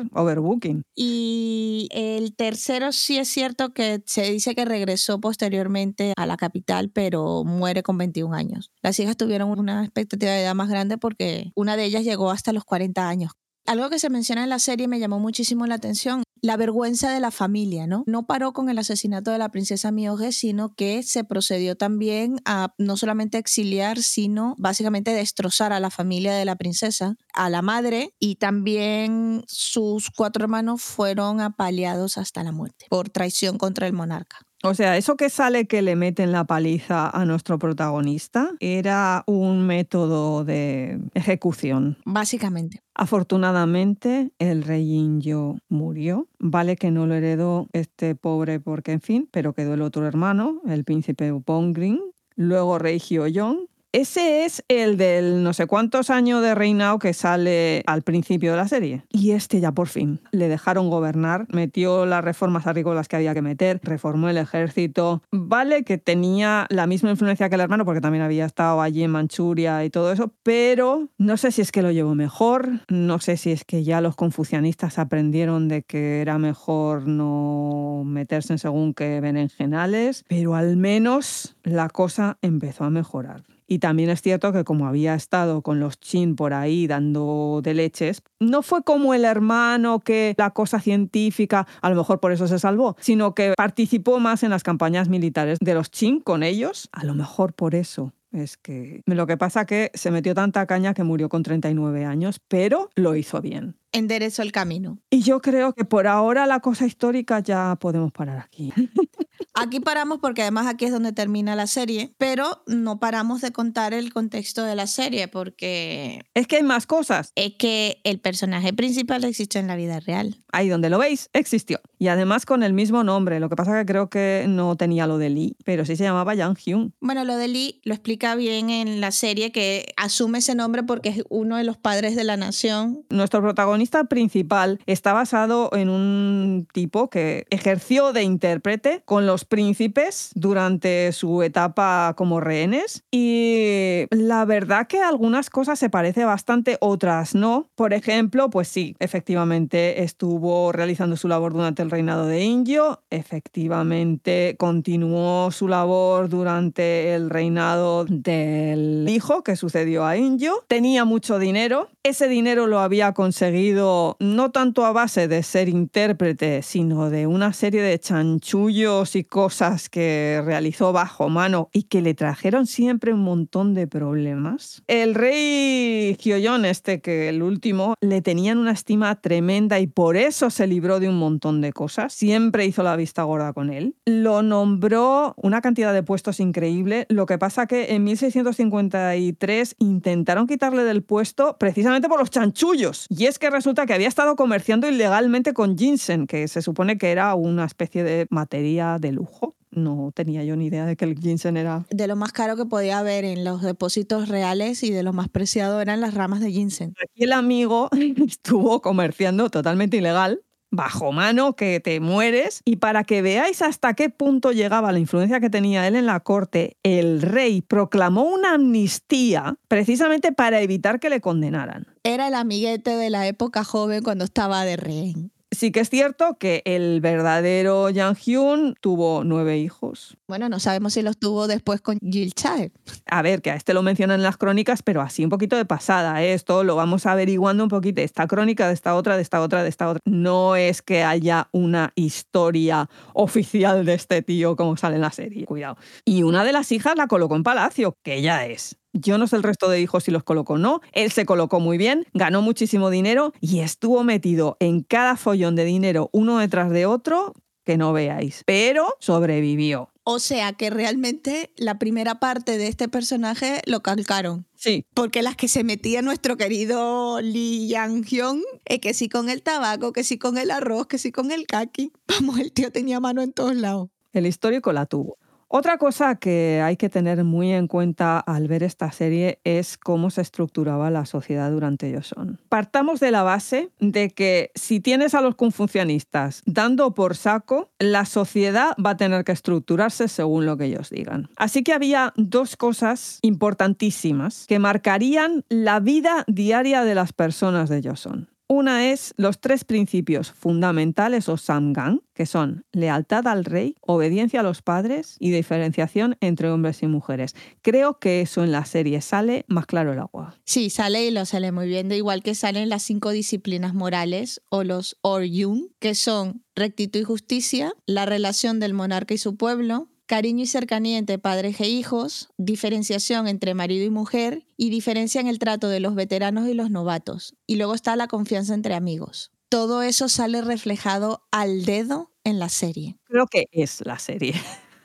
y 0.96 1.88
el 1.92 2.36
tercero 2.36 2.92
sí 2.92 3.18
es 3.18 3.28
cierto 3.28 3.74
que 3.74 4.02
se 4.06 4.32
dice 4.32 4.56
que 4.56 4.66
regresó 4.66 5.20
posteriormente 5.20 6.14
a 6.18 6.26
la 6.26 6.38
capital, 6.38 6.90
pero 6.90 7.44
muere 7.44 7.84
con 7.84 7.98
21 7.98 8.34
años. 8.36 8.72
Las 8.82 9.00
hijas 9.00 9.18
tuvieron 9.18 9.58
una 9.60 9.84
expectativa 9.84 10.32
de 10.32 10.42
edad 10.42 10.56
más 10.56 10.70
grande 10.70 10.98
porque 10.98 11.52
una 11.56 11.78
de 11.78 11.86
ellas 11.86 12.04
llegó 12.04 12.32
hasta 12.32 12.54
los 12.54 12.64
40 12.64 13.08
años. 13.08 13.32
Algo 13.66 13.90
que 13.90 13.98
se 13.98 14.12
menciona 14.12 14.44
en 14.44 14.50
la 14.50 14.60
serie 14.60 14.88
me 14.88 15.00
llamó 15.00 15.20
muchísimo 15.20 15.66
la 15.66 15.76
atención, 15.76 16.22
la 16.40 16.56
vergüenza 16.56 17.12
de 17.12 17.20
la 17.20 17.32
familia, 17.32 17.88
¿no? 17.88 18.04
No 18.06 18.28
paró 18.28 18.54
con 18.54 18.70
el 18.70 18.78
asesinato 18.78 19.32
de 19.32 19.40
la 19.40 19.50
princesa 19.50 19.92
Mioge, 19.92 20.32
sino 20.34 20.76
que 20.76 21.02
se 21.02 21.24
procedió 21.24 21.76
también 21.76 22.40
a 22.46 22.76
no 22.78 22.96
solamente 22.96 23.40
exiliar, 23.40 23.98
sino 24.04 24.54
básicamente 24.60 25.16
destrozar 25.16 25.74
a 25.74 25.80
la 25.80 25.90
familia 25.90 26.36
de 26.36 26.46
la 26.46 26.56
princesa, 26.56 27.16
a 27.34 27.50
la 27.50 27.64
madre 27.64 28.14
y 28.20 28.36
también 28.36 29.44
sus 29.48 30.12
cuatro 30.12 30.44
hermanos 30.44 30.84
fueron 30.84 31.42
apaleados 31.42 32.20
hasta 32.20 32.44
la 32.44 32.52
muerte 32.52 32.86
por 32.92 33.10
traición 33.10 33.58
contra 33.58 33.88
el 33.88 33.94
monarca. 33.94 34.46
O 34.66 34.74
sea, 34.74 34.98
eso 34.98 35.16
que 35.16 35.30
sale 35.30 35.68
que 35.68 35.84
le 35.84 35.96
meten 35.96 36.32
la 36.32 36.46
paliza 36.46 37.08
a 37.10 37.24
nuestro 37.26 37.60
protagonista 37.60 38.52
era 38.60 39.24
un 39.28 39.68
método 39.68 40.44
de 40.44 41.00
ejecución. 41.14 41.98
Básicamente. 42.04 42.82
Afortunadamente, 42.96 44.32
el 44.40 44.64
rey 44.64 44.92
Inyo 44.92 45.58
murió. 45.70 46.28
Vale 46.40 46.78
que 46.78 46.90
no 46.90 47.06
lo 47.06 47.14
heredó 47.14 47.68
este 47.74 48.16
pobre 48.16 48.60
porque, 48.60 48.94
en 48.94 49.02
fin, 49.02 49.30
pero 49.32 49.54
quedó 49.54 49.76
el 49.76 49.84
otro 49.84 50.08
hermano, 50.08 50.62
el 50.68 50.84
príncipe 50.84 51.32
Upongrin. 51.32 52.00
Luego 52.36 52.80
rey 52.80 52.98
Hyoyong. 52.98 53.68
Ese 53.96 54.44
es 54.44 54.62
el 54.68 54.98
del 54.98 55.42
no 55.42 55.54
sé 55.54 55.68
cuántos 55.68 56.10
años 56.10 56.42
de 56.42 56.54
reinado 56.54 57.00
que 57.00 57.14
sale 57.14 57.82
al 57.88 58.02
principio 58.02 58.52
de 58.52 58.58
la 58.58 58.68
serie. 58.68 59.06
Y 59.10 59.32
este 59.32 59.62
ya 59.62 59.72
por 59.72 59.88
fin 59.88 60.20
le 60.32 60.50
dejaron 60.50 60.90
gobernar, 60.90 61.48
metió 61.48 62.06
las 62.06 62.22
reformas 62.22 62.68
agrícolas 62.68 63.08
que 63.08 63.16
había 63.16 63.34
que 63.34 63.42
meter, 63.42 63.80
reformó 63.82 64.28
el 64.28 64.36
ejército. 64.36 65.24
Vale 65.32 65.86
que 65.86 65.98
tenía 65.98 66.68
la 66.70 66.88
misma 66.88 67.12
influencia 67.12 67.48
que 67.48 67.56
el 67.56 67.62
hermano 67.62 67.86
porque 67.86 68.02
también 68.02 68.26
había 68.26 68.44
estado 68.44 68.82
allí 68.82 69.02
en 69.02 69.12
Manchuria 69.12 69.86
y 69.86 69.90
todo 69.90 70.12
eso, 70.12 70.34
pero 70.44 71.08
no 71.18 71.38
sé 71.38 71.54
si 71.54 71.62
es 71.62 71.72
que 71.72 71.82
lo 71.82 71.92
llevó 71.92 72.16
mejor, 72.16 72.82
no 72.90 73.20
sé 73.20 73.38
si 73.38 73.54
es 73.54 73.64
que 73.64 73.86
ya 73.86 74.02
los 74.02 74.18
confucianistas 74.18 75.00
aprendieron 75.00 75.70
de 75.70 75.84
que 75.84 76.20
era 76.20 76.38
mejor 76.38 77.08
no 77.08 78.04
meterse 78.06 78.52
en 78.52 78.60
según 78.60 78.94
qué 78.94 79.22
berenjenales, 79.22 80.26
pero 80.28 80.56
al 80.56 80.76
menos 80.76 81.56
la 81.64 81.88
cosa 81.88 82.38
empezó 82.42 82.84
a 82.84 82.90
mejorar. 82.90 83.55
Y 83.68 83.80
también 83.80 84.10
es 84.10 84.22
cierto 84.22 84.52
que 84.54 84.64
como 84.64 84.88
había 84.88 85.16
estado 85.16 85.62
con 85.62 85.80
los 85.80 86.00
chin 86.00 86.36
por 86.36 86.54
ahí 86.54 86.88
dando 86.88 87.62
de 87.64 87.74
leches, 87.74 88.22
no 88.40 88.62
fue 88.62 88.84
como 88.84 89.14
el 89.14 89.26
hermano 89.26 90.00
que 90.00 90.36
la 90.38 90.52
cosa 90.52 90.80
científica, 90.80 91.68
a 91.82 91.90
lo 91.90 91.96
mejor 91.96 92.20
por 92.20 92.32
eso 92.32 92.48
se 92.48 92.60
salvó, 92.60 92.96
sino 93.00 93.34
que 93.34 93.54
participó 93.58 94.20
más 94.20 94.44
en 94.44 94.52
las 94.52 94.64
campañas 94.64 95.10
militares 95.10 95.58
de 95.60 95.74
los 95.74 95.92
chin 95.92 96.20
con 96.20 96.44
ellos, 96.44 96.90
a 96.92 97.04
lo 97.06 97.16
mejor 97.16 97.54
por 97.54 97.76
eso. 97.76 98.14
Es 98.32 98.58
que 98.58 99.02
lo 99.06 99.28
que 99.28 99.38
pasa 99.38 99.66
que 99.66 99.92
se 99.94 100.12
metió 100.12 100.36
tanta 100.36 100.66
caña 100.66 100.94
que 100.94 101.06
murió 101.06 101.30
con 101.30 101.42
39 101.42 102.04
años, 102.04 102.42
pero 102.48 102.90
lo 102.96 103.16
hizo 103.16 103.40
bien. 103.42 103.78
Enderezó 103.96 104.42
el 104.42 104.52
camino. 104.52 105.00
Y 105.10 105.22
yo 105.22 105.42
creo 105.42 105.74
que 105.74 105.86
por 105.86 106.08
ahora 106.08 106.46
la 106.46 106.60
cosa 106.60 106.86
histórica 106.86 107.40
ya 107.40 107.76
podemos 107.80 108.12
parar 108.12 108.40
aquí. 108.40 108.74
Aquí 109.58 109.80
paramos 109.80 110.20
porque 110.20 110.42
además 110.42 110.68
aquí 110.68 110.84
es 110.84 110.92
donde 110.92 111.14
termina 111.14 111.56
la 111.56 111.66
serie, 111.66 112.14
pero 112.18 112.62
no 112.68 113.00
paramos 113.00 113.40
de 113.40 113.52
contar 113.54 113.94
el 113.94 114.12
contexto 114.12 114.64
de 114.66 114.76
la 114.76 114.86
serie 114.86 115.30
porque 115.30 116.26
Es 116.34 116.46
que 116.46 116.58
hay 116.58 116.64
más 116.64 116.86
cosas. 116.86 117.32
es 117.36 117.54
que 117.58 118.02
el 118.04 118.20
personaje 118.20 118.74
principal 118.74 119.24
existe 119.24 119.58
en 119.60 119.68
la 119.68 119.78
vida 119.78 120.02
real. 120.02 120.42
Ahí 120.52 120.68
donde 120.68 120.90
lo 120.90 120.98
veis, 120.98 121.30
existió. 121.32 121.80
Y 121.98 122.10
además 122.10 122.46
con 122.46 122.64
el 122.64 122.74
mismo 122.74 123.06
nombre. 123.06 123.40
Lo 123.40 123.48
que 123.48 123.56
pasa 123.56 123.78
que 123.80 123.86
creo 123.86 124.10
que 124.10 124.46
no 124.50 124.76
tenía 124.76 125.08
lo 125.08 125.18
de 125.18 125.30
Lee, 125.30 125.56
pero 125.64 125.86
sí 125.86 125.96
se 125.96 126.04
llamaba 126.04 126.36
Yang 126.36 126.58
Hyun. 126.58 126.94
Bueno, 127.00 127.24
lo 127.24 127.38
de 127.38 127.48
Lee 127.48 127.80
lo 127.86 127.94
explica 127.94 128.36
bien 128.36 128.70
en 128.70 129.00
la 129.00 129.12
serie 129.12 129.54
que 129.54 129.94
asume 129.96 130.40
ese 130.40 130.56
nombre 130.56 130.84
porque 130.84 131.10
es 131.10 131.24
uno 131.30 131.56
de 131.56 131.64
los 131.64 131.78
padres 131.78 132.18
de 132.18 132.26
la 132.26 132.36
nación. 132.36 133.06
Nuestro 133.10 133.42
protagonista 133.42 133.85
principal 134.10 134.80
está 134.86 135.14
basado 135.14 135.70
en 135.74 135.90
un 135.90 136.68
tipo 136.74 137.10
que 137.10 137.46
ejerció 137.50 138.14
de 138.14 138.24
intérprete 138.24 139.02
con 139.06 139.26
los 139.26 139.46
príncipes 139.46 140.32
durante 140.36 141.12
su 141.12 141.44
etapa 141.44 142.14
como 142.18 142.42
rehenes 142.42 143.04
y 143.12 144.06
la 144.12 144.46
verdad 144.46 144.88
que 144.88 145.02
algunas 145.02 145.50
cosas 145.50 145.80
se 145.80 145.90
parece 145.90 146.26
bastante, 146.26 146.78
otras 146.82 147.36
no. 147.36 147.70
Por 147.76 147.94
ejemplo, 147.94 148.50
pues 148.50 148.68
sí, 148.68 148.96
efectivamente 149.00 150.04
estuvo 150.04 150.72
realizando 150.72 151.18
su 151.18 151.28
labor 151.28 151.54
durante 151.54 151.82
el 151.82 151.92
reinado 151.92 152.26
de 152.26 152.44
Indio, 152.44 153.04
efectivamente 153.10 154.56
continuó 154.58 155.52
su 155.52 155.68
labor 155.68 156.30
durante 156.30 157.14
el 157.14 157.30
reinado 157.30 158.06
del 158.06 159.06
hijo 159.10 159.44
que 159.44 159.56
sucedió 159.56 160.06
a 160.06 160.18
Indio, 160.18 160.64
tenía 160.68 161.06
mucho 161.06 161.40
dinero, 161.40 161.90
ese 162.04 162.28
dinero 162.28 162.68
lo 162.68 162.80
había 162.80 163.14
conseguido 163.14 163.65
no 163.74 164.52
tanto 164.52 164.86
a 164.86 164.92
base 164.92 165.28
de 165.28 165.44
ser 165.44 165.70
intérprete, 165.70 166.62
sino 166.62 167.10
de 167.10 167.28
una 167.28 167.54
serie 167.54 167.82
de 167.82 168.00
chanchullos 168.00 169.16
y 169.16 169.24
cosas 169.24 169.90
que 169.90 170.42
realizó 170.46 170.94
bajo 170.94 171.30
mano 171.30 171.70
y 171.74 171.84
que 171.84 172.02
le 172.02 172.14
trajeron 172.14 172.68
siempre 172.68 173.14
un 173.14 173.22
montón 173.22 173.74
de 173.74 173.88
problemas. 173.88 174.84
El 174.88 175.16
rey 175.16 176.16
Giollón, 176.20 176.66
este 176.66 177.02
que 177.02 177.30
el 177.30 177.42
último, 177.42 177.96
le 178.02 178.22
tenían 178.22 178.58
una 178.58 178.72
estima 178.72 179.16
tremenda 179.16 179.80
y 179.80 179.88
por 179.88 180.18
eso 180.18 180.50
se 180.50 180.68
libró 180.68 181.00
de 181.00 181.10
un 181.10 181.18
montón 181.18 181.62
de 181.62 181.74
cosas. 181.74 182.14
Siempre 182.14 182.66
hizo 182.66 182.84
la 182.84 182.96
vista 182.96 183.24
gorda 183.24 183.54
con 183.54 183.70
él. 183.70 183.96
Lo 184.06 184.42
nombró 184.44 185.34
una 185.38 185.62
cantidad 185.62 185.94
de 185.94 186.04
puestos 186.04 186.40
increíble. 186.40 187.06
Lo 187.10 187.26
que 187.26 187.38
pasa 187.38 187.68
que 187.68 187.94
en 187.96 188.04
1653 188.04 189.76
intentaron 189.80 190.48
quitarle 190.48 190.84
del 190.84 191.04
puesto 191.04 191.58
precisamente 191.58 192.10
por 192.10 192.20
los 192.20 192.30
chanchullos. 192.30 193.08
Y 193.10 193.26
es 193.26 193.40
que 193.40 193.50
resulta 193.56 193.86
que 193.86 193.94
había 193.94 194.08
estado 194.08 194.36
comerciando 194.36 194.88
ilegalmente 194.88 195.54
con 195.54 195.78
ginseng, 195.78 196.28
que 196.28 196.48
se 196.48 196.62
supone 196.62 196.98
que 196.98 197.12
era 197.12 197.34
una 197.36 197.66
especie 197.66 198.04
de 198.04 198.28
materia 198.30 198.98
de 199.00 199.12
lujo 199.12 199.56
no 199.76 200.12
tenía 200.14 200.44
yo 200.44 200.56
ni 200.56 200.68
idea 200.68 200.86
de 200.86 200.96
que 200.96 201.06
el 201.06 201.20
ginseng 201.20 201.58
era... 201.58 201.86
De 201.90 202.08
lo 202.08 202.16
más 202.16 202.32
caro 202.32 202.56
que 202.56 202.66
podía 202.66 203.00
haber 203.00 203.26
en 203.26 203.44
los 203.44 203.62
depósitos 203.62 204.30
reales 204.30 204.84
y 204.84 204.92
de 204.92 205.04
lo 205.04 205.14
más 205.14 205.30
preciado 205.30 205.82
eran 205.82 206.02
las 206.02 206.14
ramas 206.14 206.40
de 206.40 206.52
ginseng. 206.52 206.94
Aquí 207.02 207.24
el 207.24 207.34
amigo 207.34 207.90
estuvo 208.28 208.82
comerciando 208.82 209.50
totalmente 209.50 209.98
ilegal 209.98 210.45
bajo 210.76 211.12
mano 211.12 211.56
que 211.56 211.80
te 211.80 212.00
mueres 212.00 212.62
y 212.66 212.78
para 212.78 213.04
que 213.04 213.22
veáis 213.22 213.62
hasta 213.62 213.94
qué 213.94 214.10
punto 214.10 214.52
llegaba 214.52 214.92
la 214.92 215.00
influencia 215.00 215.40
que 215.40 215.50
tenía 215.50 215.88
él 215.88 215.96
en 215.96 216.06
la 216.06 216.20
corte, 216.20 216.78
el 216.84 217.22
rey 217.22 217.62
proclamó 217.62 218.24
una 218.24 218.54
amnistía 218.54 219.58
precisamente 219.68 220.32
para 220.32 220.62
evitar 220.62 221.00
que 221.00 221.10
le 221.10 221.22
condenaran. 221.22 221.88
Era 222.04 222.28
el 222.28 222.36
amiguete 222.36 222.92
de 222.92 223.10
la 223.10 223.28
época 223.28 223.64
joven 223.64 224.04
cuando 224.04 224.26
estaba 224.26 224.64
de 224.64 224.78
rehén. 224.78 225.32
Sí 225.56 225.72
que 225.72 225.80
es 225.80 225.90
cierto 225.90 226.38
que 226.38 226.62
el 226.66 227.00
verdadero 227.00 227.90
Yang 227.90 228.16
Hyun 228.18 228.76
tuvo 228.82 229.24
nueve 229.24 229.58
hijos. 229.58 230.18
Bueno, 230.28 230.50
no 230.50 230.60
sabemos 230.60 230.94
si 230.94 231.02
los 231.02 231.18
tuvo 231.18 231.48
después 231.48 231.80
con 231.80 231.98
Gil 232.02 232.34
Chae. 232.34 232.74
A 233.06 233.22
ver, 233.22 233.42
que 233.42 233.52
a 233.52 233.56
este 233.56 233.74
lo 233.74 233.82
mencionan 233.82 234.20
en 234.20 234.24
las 234.24 234.36
crónicas, 234.36 234.84
pero 234.84 235.00
así 235.00 235.24
un 235.24 235.30
poquito 235.30 235.56
de 235.56 235.64
pasada. 235.64 236.22
¿eh? 236.22 236.34
Esto 236.34 236.66
lo 236.66 236.76
vamos 236.76 237.06
averiguando 237.06 237.64
un 237.64 237.70
poquito. 237.70 238.02
Esta 238.02 238.28
crónica, 238.28 238.68
de 238.68 238.74
esta 238.74 238.96
otra, 238.96 239.16
de 239.16 239.22
esta 239.22 239.40
otra, 239.40 239.64
de 239.64 239.70
esta 239.70 239.88
otra. 239.88 240.02
No 240.04 240.58
es 240.58 240.82
que 240.82 241.04
haya 241.04 241.48
una 241.54 241.94
historia 241.96 242.90
oficial 243.14 243.86
de 243.86 243.94
este 243.94 244.22
tío 244.24 244.58
como 244.58 244.76
sale 244.76 244.96
en 244.96 245.02
la 245.02 245.12
serie. 245.12 245.46
Cuidado. 245.46 245.78
Y 246.04 246.24
una 246.24 246.44
de 246.44 246.52
las 246.52 246.74
hijas 246.74 246.98
la 246.98 247.08
colocó 247.08 247.38
en 247.38 247.44
palacio, 247.44 247.98
que 248.04 248.22
ya 248.22 248.46
es. 248.46 248.78
Yo 248.98 249.18
no 249.18 249.28
sé 249.28 249.36
el 249.36 249.44
resto 249.44 249.70
de 249.70 249.82
hijos 249.82 250.06
si 250.06 250.12
los 250.12 250.24
colocó 250.24 250.54
o 250.54 250.58
no. 250.58 250.80
Él 250.94 251.12
se 251.12 251.26
colocó 251.26 251.60
muy 251.60 251.78
bien, 251.78 252.06
ganó 252.14 252.42
muchísimo 252.42 252.90
dinero 252.90 253.34
y 253.42 253.60
estuvo 253.60 254.06
metido 254.06 254.56
en 254.62 254.84
cada 254.84 255.18
follón 255.18 255.56
de 255.56 255.66
dinero 255.66 256.10
uno 256.14 256.38
detrás 256.38 256.70
de 256.72 256.86
otro 256.86 257.34
que 257.66 257.76
no 257.76 257.92
veáis. 257.92 258.44
Pero 258.46 258.96
sobrevivió. 259.00 259.90
O 260.06 260.20
sea 260.20 260.54
que 260.54 260.70
realmente 260.70 261.52
la 261.58 261.78
primera 261.78 262.22
parte 262.22 262.58
de 262.58 262.68
este 262.68 262.88
personaje 262.88 263.62
lo 263.66 263.82
calcaron. 263.82 264.46
Sí. 264.56 264.86
Porque 264.94 265.22
las 265.22 265.36
que 265.36 265.50
se 265.50 265.66
metía 265.66 266.02
nuestro 266.02 266.38
querido 266.38 267.20
Lee 267.20 267.68
Yang-hyun, 267.68 268.44
es 268.64 268.80
que 268.80 268.94
sí 268.94 269.10
con 269.10 269.30
el 269.30 269.42
tabaco, 269.42 269.92
que 269.92 270.06
sí 270.06 270.18
con 270.18 270.38
el 270.38 270.52
arroz, 270.52 270.88
que 270.88 271.00
sí 271.00 271.12
con 271.12 271.32
el 271.32 271.48
kaki. 271.48 271.92
Vamos, 272.08 272.40
el 272.40 272.54
tío 272.54 272.72
tenía 272.72 273.02
mano 273.02 273.22
en 273.22 273.34
todos 273.34 273.58
lados. 273.58 273.90
El 274.14 274.26
histórico 274.26 274.72
la 274.72 274.86
tuvo. 274.86 275.18
Otra 275.48 275.78
cosa 275.78 276.16
que 276.16 276.62
hay 276.64 276.76
que 276.76 276.90
tener 276.90 277.24
muy 277.24 277.52
en 277.52 277.68
cuenta 277.68 278.20
al 278.20 278.48
ver 278.48 278.64
esta 278.64 278.92
serie 278.92 279.40
es 279.44 279.78
cómo 279.78 280.10
se 280.10 280.22
estructuraba 280.22 280.90
la 280.90 281.06
sociedad 281.06 281.52
durante 281.52 281.94
Joseon. 281.94 282.42
Partamos 282.50 283.00
de 283.00 283.12
la 283.12 283.24
base 283.24 283.70
de 283.80 284.10
que 284.10 284.52
si 284.56 284.80
tienes 284.80 285.14
a 285.14 285.22
los 285.22 285.36
confucianistas 285.36 286.42
dando 286.46 286.94
por 286.94 287.16
saco, 287.16 287.70
la 287.80 288.06
sociedad 288.06 288.76
va 288.84 288.92
a 288.92 288.98
tener 288.98 289.24
que 289.24 289.34
estructurarse 289.34 290.08
según 290.08 290.46
lo 290.46 290.58
que 290.58 290.66
ellos 290.66 290.90
digan. 290.90 291.30
Así 291.38 291.64
que 291.64 291.74
había 291.74 292.12
dos 292.18 292.58
cosas 292.58 293.20
importantísimas 293.22 294.46
que 294.48 294.60
marcarían 294.60 295.46
la 295.50 295.80
vida 295.80 296.24
diaria 296.28 296.84
de 296.84 296.96
las 296.96 297.14
personas 297.14 297.70
de 297.70 297.82
Joseon. 297.84 298.35
Una 298.48 298.92
es 298.92 299.16
los 299.18 299.42
tres 299.42 299.66
principios 299.66 300.32
fundamentales 300.32 301.30
o 301.30 301.38
samgang, 301.38 302.02
que 302.14 302.28
son 302.28 302.64
lealtad 302.72 303.28
al 303.28 303.44
rey, 303.44 303.76
obediencia 303.82 304.42
a 304.42 304.44
los 304.44 304.62
padres 304.62 305.16
y 305.20 305.32
diferenciación 305.32 306.16
entre 306.22 306.52
hombres 306.52 306.84
y 306.84 306.88
mujeres. 306.88 307.36
Creo 307.64 307.98
que 307.98 308.22
eso 308.22 308.44
en 308.44 308.52
la 308.52 308.66
serie 308.66 309.02
sale 309.02 309.46
más 309.48 309.66
claro 309.66 309.94
el 309.94 310.00
agua. 310.00 310.36
Sí, 310.46 310.70
sale 310.70 311.08
y 311.08 311.12
lo 311.12 311.26
sale 311.26 311.52
muy 311.52 311.68
bien, 311.68 311.90
de 311.90 311.98
igual 311.98 312.22
que 312.22 312.36
salen 312.36 312.70
las 312.70 312.84
cinco 312.84 313.10
disciplinas 313.10 313.74
morales 313.74 314.44
o 314.50 314.64
los 314.64 314.98
Oryun, 315.02 315.70
que 315.80 315.96
son 315.96 316.44
rectitud 316.56 317.00
y 317.00 317.04
justicia, 317.04 317.74
la 317.88 318.06
relación 318.06 318.60
del 318.60 318.76
monarca 318.76 319.16
y 319.16 319.18
su 319.18 319.38
pueblo, 319.38 319.90
cariño 320.06 320.44
y 320.44 320.48
cercanía 320.48 320.98
entre 320.98 321.20
padres 321.20 321.60
e 321.62 321.68
hijos, 321.68 322.30
diferenciación 322.38 323.28
entre 323.28 323.54
marido 323.54 323.86
y 323.86 323.90
mujer 323.90 324.46
y 324.58 324.70
diferencia 324.70 325.22
en 325.22 325.28
el 325.28 325.40
trato 325.40 325.70
de 325.70 325.80
los 325.80 325.96
veteranos 325.96 326.48
y 326.48 326.54
los 326.54 326.70
novatos. 326.72 327.36
Y 327.48 327.56
luego 327.56 327.74
está 327.74 327.96
la 327.96 328.08
confianza 328.08 328.54
entre 328.54 328.74
amigos. 328.74 329.32
Todo 329.50 329.82
eso 329.82 330.10
sale 330.10 330.42
reflejado 330.42 331.24
al 331.32 331.66
dedo 331.66 332.12
en 332.24 332.40
la 332.40 332.50
serie. 332.50 332.98
Creo 333.04 333.28
que 333.28 333.46
es 333.52 333.86
la 333.86 334.00
serie. 334.00 334.34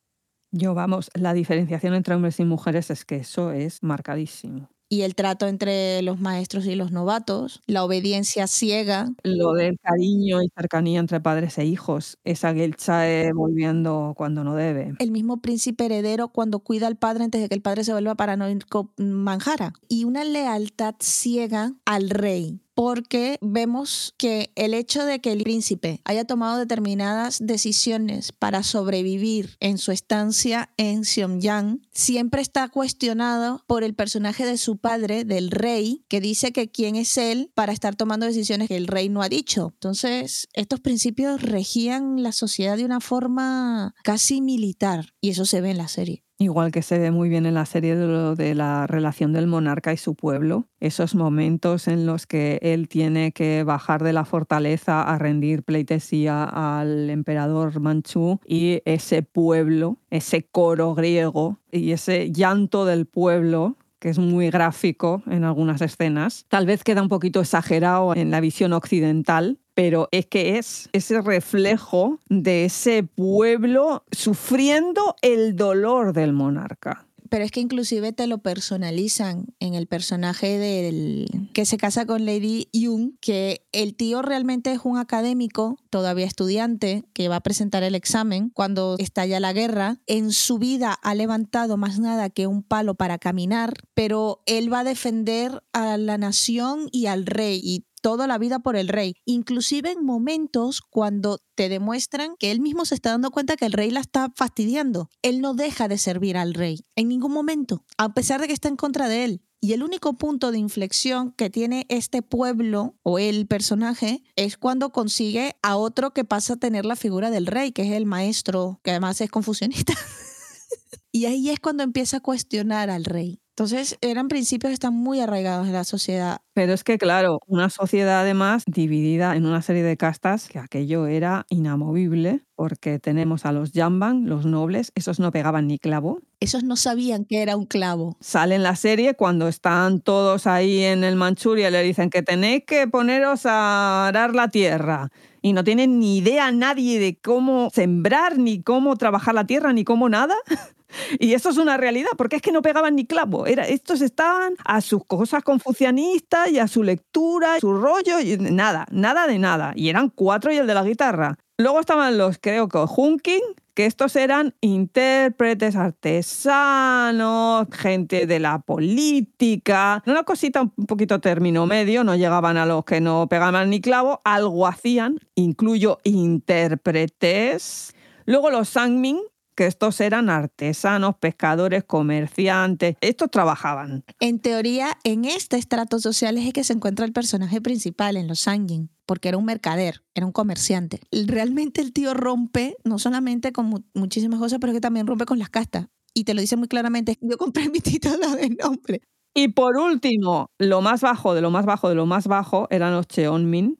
Yo, 0.52 0.74
vamos, 0.74 1.10
la 1.14 1.32
diferenciación 1.32 1.94
entre 1.94 2.14
hombres 2.14 2.40
y 2.40 2.44
mujeres 2.44 2.90
es 2.90 3.04
que 3.04 3.16
eso 3.16 3.52
es 3.52 3.82
marcadísimo. 3.82 4.68
Y 4.92 5.02
el 5.02 5.14
trato 5.14 5.46
entre 5.46 6.02
los 6.02 6.18
maestros 6.18 6.66
y 6.66 6.74
los 6.74 6.90
novatos, 6.90 7.62
la 7.68 7.84
obediencia 7.84 8.48
ciega. 8.48 9.08
Lo 9.22 9.52
del 9.52 9.78
cariño 9.80 10.42
y 10.42 10.48
cercanía 10.52 10.98
entre 10.98 11.20
padres 11.20 11.58
e 11.58 11.64
hijos, 11.64 12.18
esa 12.24 12.52
Gelchae 12.52 13.32
volviendo 13.32 14.14
cuando 14.16 14.42
no 14.42 14.56
debe. 14.56 14.94
El 14.98 15.12
mismo 15.12 15.40
príncipe 15.40 15.84
heredero 15.84 16.28
cuando 16.28 16.58
cuida 16.58 16.88
al 16.88 16.96
padre 16.96 17.22
antes 17.22 17.40
de 17.40 17.48
que 17.48 17.54
el 17.54 17.62
padre 17.62 17.84
se 17.84 17.92
vuelva 17.92 18.16
paranoico 18.16 18.92
manjara. 18.98 19.74
Y 19.88 20.02
una 20.02 20.24
lealtad 20.24 20.96
ciega 20.98 21.72
al 21.84 22.10
rey 22.10 22.60
porque 22.80 23.36
vemos 23.42 24.14
que 24.16 24.52
el 24.54 24.72
hecho 24.72 25.04
de 25.04 25.20
que 25.20 25.32
el 25.32 25.42
príncipe 25.42 26.00
haya 26.06 26.24
tomado 26.24 26.58
determinadas 26.58 27.36
decisiones 27.38 28.32
para 28.32 28.62
sobrevivir 28.62 29.58
en 29.60 29.76
su 29.76 29.92
estancia 29.92 30.70
en 30.78 31.04
Xionyang 31.04 31.82
siempre 31.92 32.40
está 32.40 32.70
cuestionado 32.70 33.62
por 33.66 33.84
el 33.84 33.92
personaje 33.92 34.46
de 34.46 34.56
su 34.56 34.78
padre, 34.78 35.26
del 35.26 35.50
rey, 35.50 36.06
que 36.08 36.22
dice 36.22 36.52
que 36.52 36.70
quién 36.70 36.96
es 36.96 37.18
él 37.18 37.52
para 37.54 37.74
estar 37.74 37.96
tomando 37.96 38.24
decisiones 38.24 38.68
que 38.68 38.78
el 38.78 38.86
rey 38.86 39.10
no 39.10 39.20
ha 39.20 39.28
dicho. 39.28 39.72
Entonces, 39.74 40.48
estos 40.54 40.80
principios 40.80 41.42
regían 41.42 42.22
la 42.22 42.32
sociedad 42.32 42.78
de 42.78 42.86
una 42.86 43.00
forma 43.02 43.94
casi 44.04 44.40
militar 44.40 45.12
y 45.20 45.28
eso 45.28 45.44
se 45.44 45.60
ve 45.60 45.72
en 45.72 45.76
la 45.76 45.88
serie. 45.88 46.24
Igual 46.42 46.72
que 46.72 46.80
se 46.80 46.98
ve 46.98 47.10
muy 47.10 47.28
bien 47.28 47.44
en 47.44 47.52
la 47.52 47.66
serie 47.66 47.94
de, 47.94 48.06
lo 48.06 48.34
de 48.34 48.54
la 48.54 48.86
relación 48.86 49.34
del 49.34 49.46
monarca 49.46 49.92
y 49.92 49.98
su 49.98 50.14
pueblo, 50.14 50.64
esos 50.80 51.14
momentos 51.14 51.86
en 51.86 52.06
los 52.06 52.26
que 52.26 52.58
él 52.62 52.88
tiene 52.88 53.32
que 53.32 53.62
bajar 53.62 54.02
de 54.02 54.14
la 54.14 54.24
fortaleza 54.24 55.02
a 55.02 55.18
rendir 55.18 55.64
pleitesía 55.64 56.44
al 56.44 57.10
emperador 57.10 57.78
manchú 57.78 58.40
y 58.46 58.80
ese 58.86 59.22
pueblo, 59.22 59.98
ese 60.08 60.42
coro 60.42 60.94
griego 60.94 61.58
y 61.70 61.92
ese 61.92 62.32
llanto 62.32 62.86
del 62.86 63.04
pueblo 63.04 63.76
que 63.98 64.08
es 64.08 64.18
muy 64.18 64.48
gráfico 64.48 65.22
en 65.26 65.44
algunas 65.44 65.82
escenas. 65.82 66.46
Tal 66.48 66.64
vez 66.64 66.82
queda 66.82 67.02
un 67.02 67.10
poquito 67.10 67.40
exagerado 67.40 68.16
en 68.16 68.30
la 68.30 68.40
visión 68.40 68.72
occidental, 68.72 69.58
pero 69.80 70.10
es 70.12 70.26
que 70.26 70.58
es 70.58 70.90
ese 70.92 71.22
reflejo 71.22 72.20
de 72.28 72.66
ese 72.66 73.02
pueblo 73.02 74.04
sufriendo 74.12 75.16
el 75.22 75.56
dolor 75.56 76.12
del 76.12 76.34
monarca. 76.34 77.06
Pero 77.30 77.44
es 77.44 77.50
que 77.50 77.60
inclusive 77.60 78.12
te 78.12 78.26
lo 78.26 78.38
personalizan 78.38 79.46
en 79.60 79.74
el 79.74 79.86
personaje 79.86 80.58
del 80.58 81.48
que 81.54 81.64
se 81.64 81.78
casa 81.78 82.04
con 82.04 82.26
Lady 82.26 82.68
Young, 82.72 83.12
que 83.20 83.64
el 83.72 83.94
tío 83.94 84.20
realmente 84.20 84.72
es 84.72 84.80
un 84.82 84.98
académico, 84.98 85.78
todavía 85.88 86.26
estudiante, 86.26 87.04
que 87.14 87.28
va 87.28 87.36
a 87.36 87.40
presentar 87.40 87.84
el 87.84 87.94
examen 87.94 88.50
cuando 88.50 88.96
estalla 88.98 89.40
la 89.40 89.52
guerra. 89.52 89.98
En 90.06 90.32
su 90.32 90.58
vida 90.58 90.92
ha 90.92 91.14
levantado 91.14 91.76
más 91.76 92.00
nada 92.00 92.30
que 92.30 92.48
un 92.48 92.64
palo 92.64 92.96
para 92.96 93.16
caminar, 93.18 93.74
pero 93.94 94.42
él 94.44 94.70
va 94.70 94.80
a 94.80 94.84
defender 94.84 95.62
a 95.72 95.96
la 95.96 96.18
nación 96.18 96.88
y 96.90 97.06
al 97.06 97.24
rey 97.24 97.60
toda 98.00 98.26
la 98.26 98.38
vida 98.38 98.58
por 98.58 98.76
el 98.76 98.88
rey, 98.88 99.14
inclusive 99.24 99.92
en 99.92 100.04
momentos 100.04 100.80
cuando 100.80 101.38
te 101.54 101.68
demuestran 101.68 102.34
que 102.38 102.50
él 102.50 102.60
mismo 102.60 102.84
se 102.84 102.94
está 102.94 103.10
dando 103.10 103.30
cuenta 103.30 103.56
que 103.56 103.66
el 103.66 103.72
rey 103.72 103.90
la 103.90 104.00
está 104.00 104.32
fastidiando. 104.34 105.10
Él 105.22 105.40
no 105.40 105.54
deja 105.54 105.88
de 105.88 105.98
servir 105.98 106.36
al 106.36 106.54
rey 106.54 106.84
en 106.96 107.08
ningún 107.08 107.32
momento, 107.32 107.84
a 107.98 108.14
pesar 108.14 108.40
de 108.40 108.46
que 108.46 108.52
está 108.52 108.68
en 108.68 108.76
contra 108.76 109.08
de 109.08 109.24
él. 109.24 109.42
Y 109.62 109.74
el 109.74 109.82
único 109.82 110.14
punto 110.14 110.52
de 110.52 110.58
inflexión 110.58 111.32
que 111.32 111.50
tiene 111.50 111.84
este 111.90 112.22
pueblo 112.22 112.96
o 113.02 113.18
el 113.18 113.46
personaje 113.46 114.22
es 114.34 114.56
cuando 114.56 114.90
consigue 114.90 115.54
a 115.62 115.76
otro 115.76 116.14
que 116.14 116.24
pasa 116.24 116.54
a 116.54 116.56
tener 116.56 116.86
la 116.86 116.96
figura 116.96 117.30
del 117.30 117.46
rey, 117.46 117.72
que 117.72 117.82
es 117.82 117.92
el 117.92 118.06
maestro, 118.06 118.80
que 118.82 118.92
además 118.92 119.20
es 119.20 119.30
confusionista. 119.30 119.92
y 121.12 121.26
ahí 121.26 121.50
es 121.50 121.60
cuando 121.60 121.82
empieza 121.82 122.18
a 122.18 122.20
cuestionar 122.20 122.88
al 122.88 123.04
rey. 123.04 123.42
Entonces, 123.60 123.98
eran 124.00 124.28
principios 124.28 124.70
que 124.70 124.74
están 124.74 124.94
muy 124.94 125.20
arraigados 125.20 125.66
en 125.66 125.74
la 125.74 125.84
sociedad. 125.84 126.40
Pero 126.54 126.72
es 126.72 126.82
que, 126.82 126.96
claro, 126.96 127.40
una 127.46 127.68
sociedad 127.68 128.22
además 128.22 128.62
dividida 128.66 129.36
en 129.36 129.44
una 129.44 129.60
serie 129.60 129.82
de 129.82 129.98
castas, 129.98 130.48
que 130.48 130.58
aquello 130.58 131.06
era 131.06 131.44
inamovible, 131.50 132.40
porque 132.54 132.98
tenemos 132.98 133.44
a 133.44 133.52
los 133.52 133.72
Jamban, 133.72 134.26
los 134.26 134.46
nobles, 134.46 134.92
esos 134.94 135.20
no 135.20 135.30
pegaban 135.30 135.66
ni 135.66 135.78
clavo. 135.78 136.22
Esos 136.40 136.64
no 136.64 136.74
sabían 136.74 137.26
que 137.26 137.42
era 137.42 137.58
un 137.58 137.66
clavo. 137.66 138.16
Sale 138.20 138.54
en 138.54 138.62
la 138.62 138.76
serie 138.76 139.12
cuando 139.12 139.46
están 139.46 140.00
todos 140.00 140.46
ahí 140.46 140.82
en 140.82 141.04
el 141.04 141.16
Manchuria 141.16 141.68
y 141.68 141.72
le 141.72 141.82
dicen 141.82 142.08
que 142.08 142.22
tenéis 142.22 142.64
que 142.66 142.88
poneros 142.88 143.44
a 143.44 144.08
arar 144.08 144.34
la 144.34 144.48
tierra. 144.48 145.10
Y 145.42 145.52
no 145.52 145.64
tienen 145.64 145.98
ni 145.98 146.16
idea 146.16 146.50
nadie 146.50 146.98
de 146.98 147.18
cómo 147.18 147.68
sembrar, 147.74 148.38
ni 148.38 148.62
cómo 148.62 148.96
trabajar 148.96 149.34
la 149.34 149.44
tierra, 149.44 149.74
ni 149.74 149.84
cómo 149.84 150.08
nada. 150.08 150.34
Y 151.18 151.34
esto 151.34 151.50
es 151.50 151.58
una 151.58 151.76
realidad, 151.76 152.10
porque 152.16 152.36
es 152.36 152.42
que 152.42 152.52
no 152.52 152.62
pegaban 152.62 152.96
ni 152.96 153.04
clavo. 153.06 153.46
Era, 153.46 153.66
estos 153.66 154.00
estaban 154.00 154.54
a 154.64 154.80
sus 154.80 155.04
cosas 155.04 155.42
confucianistas 155.42 156.50
y 156.50 156.58
a 156.58 156.68
su 156.68 156.82
lectura, 156.82 157.58
su 157.60 157.72
rollo, 157.72 158.20
y 158.20 158.36
nada, 158.38 158.86
nada 158.90 159.26
de 159.26 159.38
nada. 159.38 159.72
Y 159.74 159.88
eran 159.88 160.10
cuatro 160.10 160.52
y 160.52 160.56
el 160.56 160.66
de 160.66 160.74
la 160.74 160.84
guitarra. 160.84 161.38
Luego 161.58 161.80
estaban 161.80 162.16
los, 162.16 162.38
creo 162.38 162.68
que, 162.68 162.78
Hunking, 162.78 163.42
que 163.74 163.84
estos 163.84 164.16
eran 164.16 164.54
intérpretes, 164.62 165.76
artesanos, 165.76 167.66
gente 167.70 168.26
de 168.26 168.40
la 168.40 168.60
política, 168.60 170.02
una 170.06 170.22
cosita 170.22 170.62
un 170.62 170.86
poquito 170.86 171.20
término 171.20 171.66
medio, 171.66 172.02
no 172.02 172.16
llegaban 172.16 172.56
a 172.56 172.64
los 172.64 172.84
que 172.84 173.02
no 173.02 173.28
pegaban 173.28 173.68
ni 173.68 173.82
clavo, 173.82 174.22
algo 174.24 174.66
hacían, 174.66 175.18
incluyo 175.34 175.98
intérpretes. 176.04 177.94
Luego 178.24 178.48
los 178.50 178.70
Sangmin, 178.70 179.20
que 179.60 179.66
estos 179.66 180.00
eran 180.00 180.30
artesanos, 180.30 181.16
pescadores, 181.16 181.84
comerciantes, 181.84 182.96
estos 183.02 183.30
trabajaban. 183.30 184.04
En 184.18 184.38
teoría, 184.38 184.96
en 185.04 185.26
este 185.26 185.58
estrato 185.58 186.00
social 186.00 186.38
es 186.38 186.50
que 186.54 186.64
se 186.64 186.72
encuentra 186.72 187.04
el 187.04 187.12
personaje 187.12 187.60
principal, 187.60 188.16
en 188.16 188.26
los 188.26 188.40
Sangin, 188.40 188.88
porque 189.04 189.28
era 189.28 189.36
un 189.36 189.44
mercader, 189.44 190.02
era 190.14 190.24
un 190.24 190.32
comerciante. 190.32 191.00
Realmente 191.12 191.82
el 191.82 191.92
tío 191.92 192.14
rompe, 192.14 192.78
no 192.84 192.98
solamente 192.98 193.52
con 193.52 193.84
muchísimas 193.92 194.40
cosas, 194.40 194.60
pero 194.62 194.72
que 194.72 194.80
también 194.80 195.06
rompe 195.06 195.26
con 195.26 195.38
las 195.38 195.50
castas. 195.50 195.88
Y 196.14 196.24
te 196.24 196.32
lo 196.32 196.40
dice 196.40 196.56
muy 196.56 196.66
claramente, 196.66 197.18
yo 197.20 197.36
compré 197.36 197.68
mi 197.68 197.80
título 197.80 198.34
de 198.36 198.48
nombre. 198.48 199.02
Y 199.34 199.48
por 199.48 199.76
último, 199.76 200.50
lo 200.58 200.80
más 200.80 201.02
bajo 201.02 201.34
de 201.34 201.42
lo 201.42 201.50
más 201.50 201.66
bajo 201.66 201.90
de 201.90 201.96
lo 201.96 202.06
más 202.06 202.26
bajo 202.26 202.66
eran 202.70 202.94
los 202.94 203.08
Cheonmin, 203.08 203.78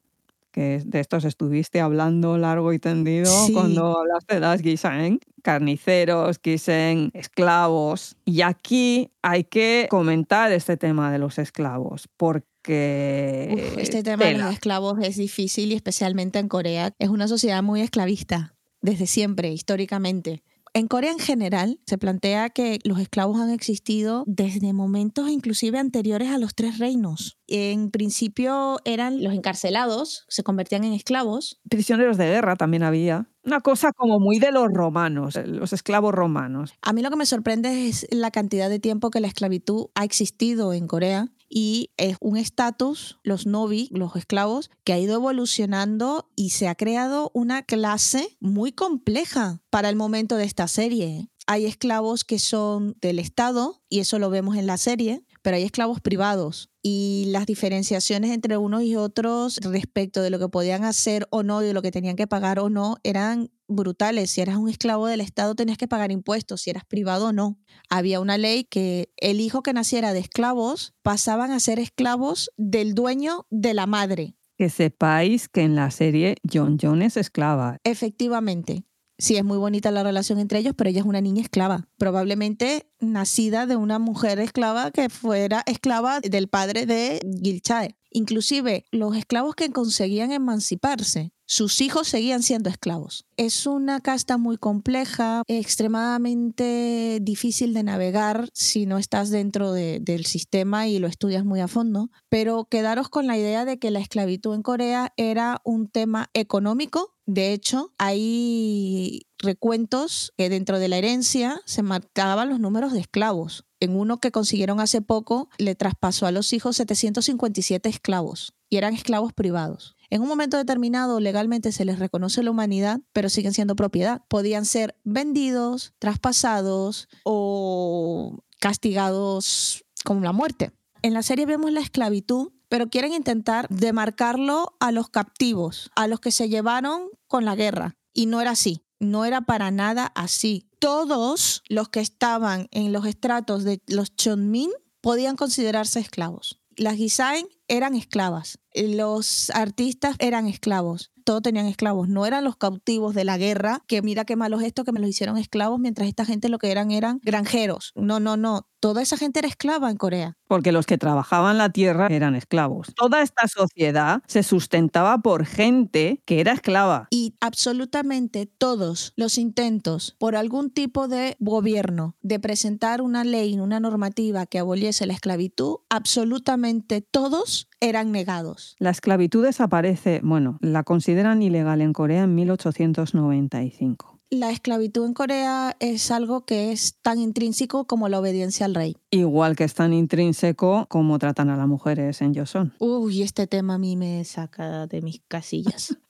que 0.51 0.83
de 0.85 1.01
estos 1.01 1.25
estuviste 1.25 1.81
hablando 1.81 2.39
largo 2.39 2.73
y 2.73 2.79
tendido 2.79 3.33
cuando 3.53 3.99
hablaste 3.99 4.35
de 4.35 4.41
las 4.41 4.61
Giseng, 4.61 5.21
carniceros, 5.43 6.41
Gisen, 6.43 7.11
esclavos. 7.15 8.17
Y 8.25 8.43
aquí 8.43 9.11
hay 9.23 9.45
que 9.45 9.87
comentar 9.91 10.53
este 10.53 10.77
tema 10.77 11.13
de 11.13 11.19
los 11.19 11.39
esclavos, 11.39 12.09
porque... 12.17 13.75
este 13.79 14.03
tema 14.03 14.25
de 14.27 14.39
los 14.39 14.53
esclavos 14.53 14.99
es 15.03 15.17
difícil 15.17 15.73
y 15.73 15.75
especialmente 15.75 16.39
en 16.39 16.49
Corea. 16.49 16.93
Es 16.99 17.09
una 17.09 17.29
sociedad 17.29 17.63
muy 17.63 17.81
esclavista, 17.81 18.55
desde 18.81 19.07
siempre, 19.07 19.51
históricamente. 19.53 20.43
En 20.73 20.87
Corea 20.87 21.11
en 21.11 21.19
general 21.19 21.81
se 21.87 21.99
plantea 21.99 22.49
que 22.49 22.79
los 22.85 23.01
esclavos 23.01 23.41
han 23.41 23.51
existido 23.51 24.23
desde 24.29 24.73
momentos 24.73 25.29
inclusive 25.29 25.79
anteriores 25.79 26.29
a 26.31 26.39
los 26.39 26.55
tres 26.55 26.79
reinos. 26.79 27.39
En 27.49 27.91
principio 27.91 28.79
eran 28.85 29.21
los 29.21 29.35
encarcelados, 29.35 30.25
se 30.29 30.45
convertían 30.45 30.85
en 30.85 30.93
esclavos. 30.93 31.61
Prisioneros 31.69 32.17
de 32.19 32.27
guerra 32.27 32.55
también 32.55 32.85
había. 32.85 33.29
Una 33.43 33.61
cosa 33.61 33.93
como 33.93 34.21
muy 34.21 34.39
de 34.39 34.53
los 34.53 34.69
romanos, 34.73 35.37
los 35.45 35.73
esclavos 35.73 36.15
romanos. 36.15 36.75
A 36.83 36.93
mí 36.93 37.03
lo 37.03 37.11
que 37.11 37.17
me 37.17 37.27
sorprende 37.27 37.89
es 37.89 38.07
la 38.11 38.31
cantidad 38.31 38.69
de 38.69 38.79
tiempo 38.79 39.11
que 39.11 39.21
la 39.21 39.27
esclavitud 39.27 39.87
ha 39.97 40.05
existido 40.05 40.73
en 40.73 40.87
Corea 40.87 41.27
y 41.51 41.91
es 41.97 42.17
un 42.21 42.37
estatus, 42.37 43.19
los 43.25 43.45
novi, 43.45 43.89
los 43.91 44.15
esclavos, 44.17 44.71
que 44.85 44.93
ha 44.93 44.99
ido 44.99 45.17
evolucionando 45.17 46.31
y 46.37 46.51
se 46.51 46.69
ha 46.69 46.77
creado 46.77 47.31
una 47.35 47.65
clase 47.65 48.39
muy 48.41 48.73
compleja 48.73 49.61
para 49.69 49.89
el 49.89 49.97
momento 49.97 50.37
de 50.37 50.45
esta 50.45 50.69
serie. 50.69 51.29
Hay 51.47 51.67
esclavos 51.67 52.23
que 52.25 52.39
son 52.39 52.97
del 53.01 53.19
Estado, 53.19 53.83
y 53.89 53.99
eso 53.99 54.21
lo 54.21 54.31
vemos 54.31 54.57
en 54.57 54.69
la 54.69 54.79
serie, 54.79 55.25
pero 55.43 55.57
hay 55.57 55.63
esclavos 55.63 56.01
privados 56.01 56.71
y 56.83 57.25
las 57.29 57.47
diferenciaciones 57.47 58.31
entre 58.31 58.57
unos 58.57 58.83
y 58.83 58.97
otros 58.97 59.59
respecto 59.59 60.23
de 60.23 60.31
lo 60.31 60.39
que 60.39 60.49
podían 60.49 60.85
hacer 60.85 61.27
o 61.31 61.43
no, 61.43 61.61
de 61.61 61.75
lo 61.75 61.83
que 61.83 61.91
tenían 61.91 62.17
que 62.17 62.27
pagar 62.27 62.59
o 62.59 62.71
no, 62.71 62.97
eran 63.03 63.51
brutales. 63.69 64.31
Si 64.31 64.41
eras 64.41 64.57
un 64.57 64.69
esclavo 64.69 65.07
del 65.07 65.21
Estado 65.21 65.55
tenías 65.55 65.79
que 65.79 65.89
pagar 65.89 66.11
impuestos, 66.11 66.63
si 66.63 66.71
eras 66.71 66.85
privado 66.85 67.29
o 67.29 67.33
no. 67.33 67.59
Había 67.89 68.21
una 68.21 68.39
ley 68.39 68.65
que 68.65 69.13
el 69.17 69.41
hijo 69.41 69.63
que 69.63 69.73
naciera 69.73 70.13
de 70.13 70.21
esclavos 70.21 70.95
pasaban 71.03 71.51
a 71.53 71.61
ser 71.61 71.79
esclavos 71.79 72.51
del 72.57 72.95
dueño 72.95 73.47
de 73.51 73.75
la 73.75 73.87
madre. 73.87 74.37
Que 74.57 74.69
sepáis 74.69 75.49
que 75.49 75.63
en 75.63 75.75
la 75.75 75.91
serie 75.91 76.37
John 76.51 76.77
John 76.81 77.03
es 77.03 77.17
esclava. 77.17 77.79
Efectivamente. 77.85 78.85
Sí, 79.21 79.37
es 79.37 79.45
muy 79.45 79.59
bonita 79.59 79.91
la 79.91 80.03
relación 80.03 80.39
entre 80.39 80.61
ellos, 80.61 80.73
pero 80.75 80.89
ella 80.89 81.01
es 81.01 81.07
una 81.07 81.21
niña 81.21 81.43
esclava, 81.43 81.87
probablemente 81.99 82.87
nacida 83.01 83.67
de 83.67 83.77
una 83.77 83.99
mujer 83.99 84.41
esclava 84.41 84.91
que 84.93 85.11
fuera 85.11 85.63
esclava 85.67 86.21
del 86.21 86.49
padre 86.49 86.87
de 86.87 87.21
Gilchae. 87.43 87.97
Inclusive 88.11 88.87
los 88.91 89.15
esclavos 89.15 89.55
que 89.55 89.71
conseguían 89.71 90.33
emanciparse, 90.33 91.33
sus 91.51 91.81
hijos 91.81 92.07
seguían 92.07 92.45
siendo 92.45 92.71
esclavos. 92.71 93.27
Es 93.37 93.67
una 93.67 93.99
casta 93.99 94.39
muy 94.39 94.57
compleja, 94.57 95.43
extremadamente 95.49 97.19
difícil 97.21 97.75
de 97.75 97.83
navegar 97.83 98.49
si 98.53 98.87
no 98.87 98.99
estás 98.99 99.31
dentro 99.31 99.73
del 99.73 100.27
sistema 100.27 100.87
y 100.87 101.01
lo 101.01 101.09
estudias 101.09 101.45
muy 101.45 101.59
a 101.59 101.67
fondo, 101.67 102.09
pero 102.29 102.67
quedaros 102.67 103.09
con 103.09 103.27
la 103.27 103.37
idea 103.37 103.65
de 103.65 103.81
que 103.81 103.91
la 103.91 103.99
esclavitud 103.99 104.55
en 104.55 104.63
Corea 104.63 105.13
era 105.17 105.61
un 105.65 105.89
tema 105.89 106.31
económico 106.35 107.17
de 107.33 107.53
hecho, 107.53 107.93
hay 107.97 109.29
recuentos 109.39 110.33
que 110.37 110.49
dentro 110.49 110.81
de 110.81 110.89
la 110.89 110.97
herencia 110.97 111.61
se 111.65 111.85
marcaban 111.85 112.49
los 112.49 112.59
números 112.59 112.93
de 112.93 112.99
esclavos. 112.99 113.67
En 113.79 113.97
uno 113.97 114.19
que 114.19 114.33
consiguieron 114.33 114.81
hace 114.81 115.01
poco, 115.01 115.49
le 115.57 115.77
traspasó 115.77 116.27
a 116.27 116.33
los 116.33 116.53
hijos 116.53 116.77
757 116.79 117.89
esclavos 117.89 118.53
y 118.69 118.79
eran 118.79 118.95
esclavos 118.95 119.33
privados. 119.33 119.95
En 120.11 120.23
un 120.23 120.29
momento 120.29 120.57
determinado 120.57 121.21
legalmente 121.21 121.73
se 121.73 121.85
les 121.85 121.99
reconoce 121.99 122.43
la 122.43 122.51
humanidad, 122.51 123.01
pero 123.13 123.29
siguen 123.29 123.55
siendo 123.55 123.77
propiedad. 123.77 124.23
Podían 124.29 124.65
ser 124.65 124.97
vendidos, 125.05 125.95
traspasados 125.99 127.09
o 127.25 128.41
castigados 128.59 129.85
con 130.05 130.23
la 130.23 130.33
muerte. 130.33 130.73
En 131.03 131.15
la 131.15 131.23
serie 131.23 131.47
vemos 131.47 131.73
la 131.73 131.81
esclavitud 131.81 132.53
pero 132.71 132.89
quieren 132.89 133.13
intentar 133.13 133.67
demarcarlo 133.69 134.77
a 134.79 134.93
los 134.93 135.11
captivos, 135.11 135.91
a 135.97 136.07
los 136.07 136.21
que 136.21 136.31
se 136.31 136.49
llevaron 136.49 137.09
con 137.27 137.45
la 137.45 137.57
guerra. 137.57 137.97
Y 138.15 138.27
no 138.27 138.41
era 138.41 138.53
así, 138.53 138.85
no 139.01 139.25
era 139.25 139.41
para 139.41 139.73
nada 139.73 140.13
así. 140.15 140.69
Todos 140.79 141.65
los 141.69 141.89
que 141.89 141.99
estaban 141.99 142.69
en 142.71 142.93
los 142.93 143.07
estratos 143.07 143.65
de 143.65 143.83
los 143.89 144.15
Chonmin 144.15 144.71
podían 145.01 145.35
considerarse 145.35 145.99
esclavos. 145.99 146.61
Las 146.77 146.95
Gisain 146.95 147.47
eran 147.71 147.95
esclavas, 147.95 148.59
los 148.75 149.51
artistas 149.51 150.17
eran 150.19 150.47
esclavos, 150.47 151.13
todos 151.25 151.43
tenían 151.43 151.67
esclavos, 151.67 152.09
no 152.09 152.27
eran 152.27 152.45
los 152.45 152.57
cautivos 152.57 153.15
de 153.15 153.25
la 153.25 153.39
guerra, 153.39 153.85
que 153.87 154.03
mira 154.03 154.25
qué 154.25 154.37
malos 154.37 154.63
esto 154.63 154.85
que 154.85 154.93
me 154.93 155.01
los 155.01 155.09
hicieron 155.09 155.39
esclavos, 155.39 155.79
mientras 155.79 156.09
esta 156.09 156.25
gente 156.25 156.49
lo 156.49 156.59
que 156.59 156.71
eran 156.71 156.91
eran 156.91 157.21
granjeros. 157.23 157.93
No, 157.95 158.19
no, 158.19 158.37
no, 158.37 158.67
toda 158.81 159.03
esa 159.03 159.17
gente 159.17 159.39
era 159.39 159.49
esclava 159.49 159.91
en 159.91 159.97
Corea. 159.97 160.37
Porque 160.49 160.73
los 160.73 160.87
que 160.87 160.99
trabajaban 160.99 161.59
la 161.59 161.71
tierra 161.71 162.09
eran 162.11 162.35
esclavos. 162.35 162.89
Toda 162.97 163.23
esta 163.23 163.47
sociedad 163.47 164.23
se 164.27 164.43
sustentaba 164.43 165.19
por 165.19 165.47
gente 165.47 166.23
que 166.25 166.41
era 166.41 166.53
esclava. 166.53 167.07
Y 167.11 167.37
absolutamente 167.41 168.47
todos 168.47 169.13
los 169.15 169.39
intentos 169.39 170.17
por 170.19 170.35
algún 170.35 170.71
tipo 170.71 171.07
de 171.07 171.37
gobierno 171.39 172.17
de 172.23 172.41
presentar 172.41 173.03
una 173.03 173.23
ley, 173.23 173.61
una 173.61 173.79
normativa 173.79 174.47
que 174.47 174.59
aboliese 174.59 175.07
la 175.07 175.13
esclavitud, 175.13 175.77
absolutamente 175.89 177.03
todos 177.03 177.60
derechos 177.61 177.69
eran 177.81 178.13
negados. 178.13 178.77
La 178.79 178.91
esclavitud 178.91 179.45
desaparece, 179.45 180.21
bueno, 180.23 180.59
la 180.61 180.83
consideran 180.83 181.43
ilegal 181.43 181.81
en 181.81 181.93
Corea 181.93 182.25
en 182.25 182.35
1895. 182.35 184.21
La 184.33 184.53
esclavitud 184.53 185.07
en 185.07 185.13
Corea 185.13 185.77
es 185.81 186.13
algo 186.13 186.45
que 186.45 186.71
es 186.71 186.95
tan 187.03 187.19
intrínseco 187.19 187.89
como 187.89 188.09
la 188.09 188.21
obediencia 188.21 188.65
al 188.65 188.77
rey. 188.77 188.97
Igual 189.11 189.57
que 189.57 189.65
es 189.65 189.75
tan 189.75 189.93
intrínseco 189.93 190.87
como 190.89 191.19
tratan 191.19 191.51
a 191.51 191.57
las 191.57 191.67
mujeres 191.67 192.23
en 192.23 192.33
Joseon. 192.33 192.73
Uy, 192.79 193.23
este 193.23 193.49
tema 193.49 193.75
a 193.75 193.79
mí 193.79 193.97
me 193.97 194.25
saca 194.25 194.87
de 194.87 195.03
mis 195.03 195.21
casillas. 195.27 195.99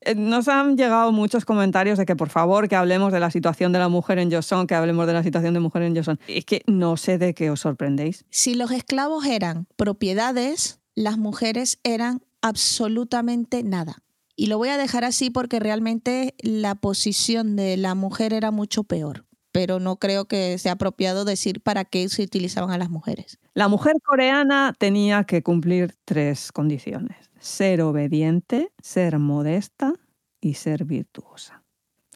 Eh, 0.00 0.14
Nos 0.14 0.48
han 0.48 0.76
llegado 0.76 1.12
muchos 1.12 1.44
comentarios 1.44 1.98
de 1.98 2.06
que 2.06 2.16
por 2.16 2.28
favor 2.28 2.68
que 2.68 2.76
hablemos 2.76 3.12
de 3.12 3.20
la 3.20 3.30
situación 3.30 3.72
de 3.72 3.78
la 3.78 3.88
mujer 3.88 4.18
en 4.18 4.30
Joseon, 4.30 4.66
que 4.66 4.74
hablemos 4.74 5.06
de 5.06 5.12
la 5.12 5.22
situación 5.22 5.54
de 5.54 5.60
mujer 5.60 5.82
en 5.82 5.96
Joseon. 5.96 6.18
Es 6.28 6.44
que 6.44 6.62
no 6.66 6.96
sé 6.96 7.18
de 7.18 7.34
qué 7.34 7.50
os 7.50 7.60
sorprendéis. 7.60 8.24
si 8.30 8.54
los 8.54 8.70
esclavos 8.70 9.24
eran 9.26 9.66
propiedades, 9.76 10.80
las 10.94 11.18
mujeres 11.18 11.78
eran 11.82 12.22
absolutamente 12.42 13.62
nada. 13.62 14.02
Y 14.36 14.46
lo 14.46 14.58
voy 14.58 14.68
a 14.68 14.78
dejar 14.78 15.04
así 15.04 15.30
porque 15.30 15.60
realmente 15.60 16.34
la 16.40 16.74
posición 16.74 17.56
de 17.56 17.76
la 17.76 17.94
mujer 17.94 18.32
era 18.32 18.50
mucho 18.50 18.84
peor. 18.84 19.26
Pero 19.52 19.78
no 19.78 19.96
creo 19.96 20.24
que 20.24 20.58
sea 20.58 20.72
apropiado 20.72 21.24
decir 21.24 21.60
para 21.60 21.84
qué 21.84 22.08
se 22.08 22.24
utilizaban 22.24 22.72
a 22.72 22.78
las 22.78 22.90
mujeres. 22.90 23.38
La 23.54 23.68
mujer 23.68 23.94
coreana 24.04 24.74
tenía 24.76 25.22
que 25.22 25.44
cumplir 25.44 25.94
tres 26.04 26.50
condiciones. 26.50 27.30
Ser 27.44 27.82
obediente, 27.82 28.72
ser 28.80 29.18
modesta 29.18 29.92
y 30.40 30.54
ser 30.54 30.86
virtuosa. 30.86 31.62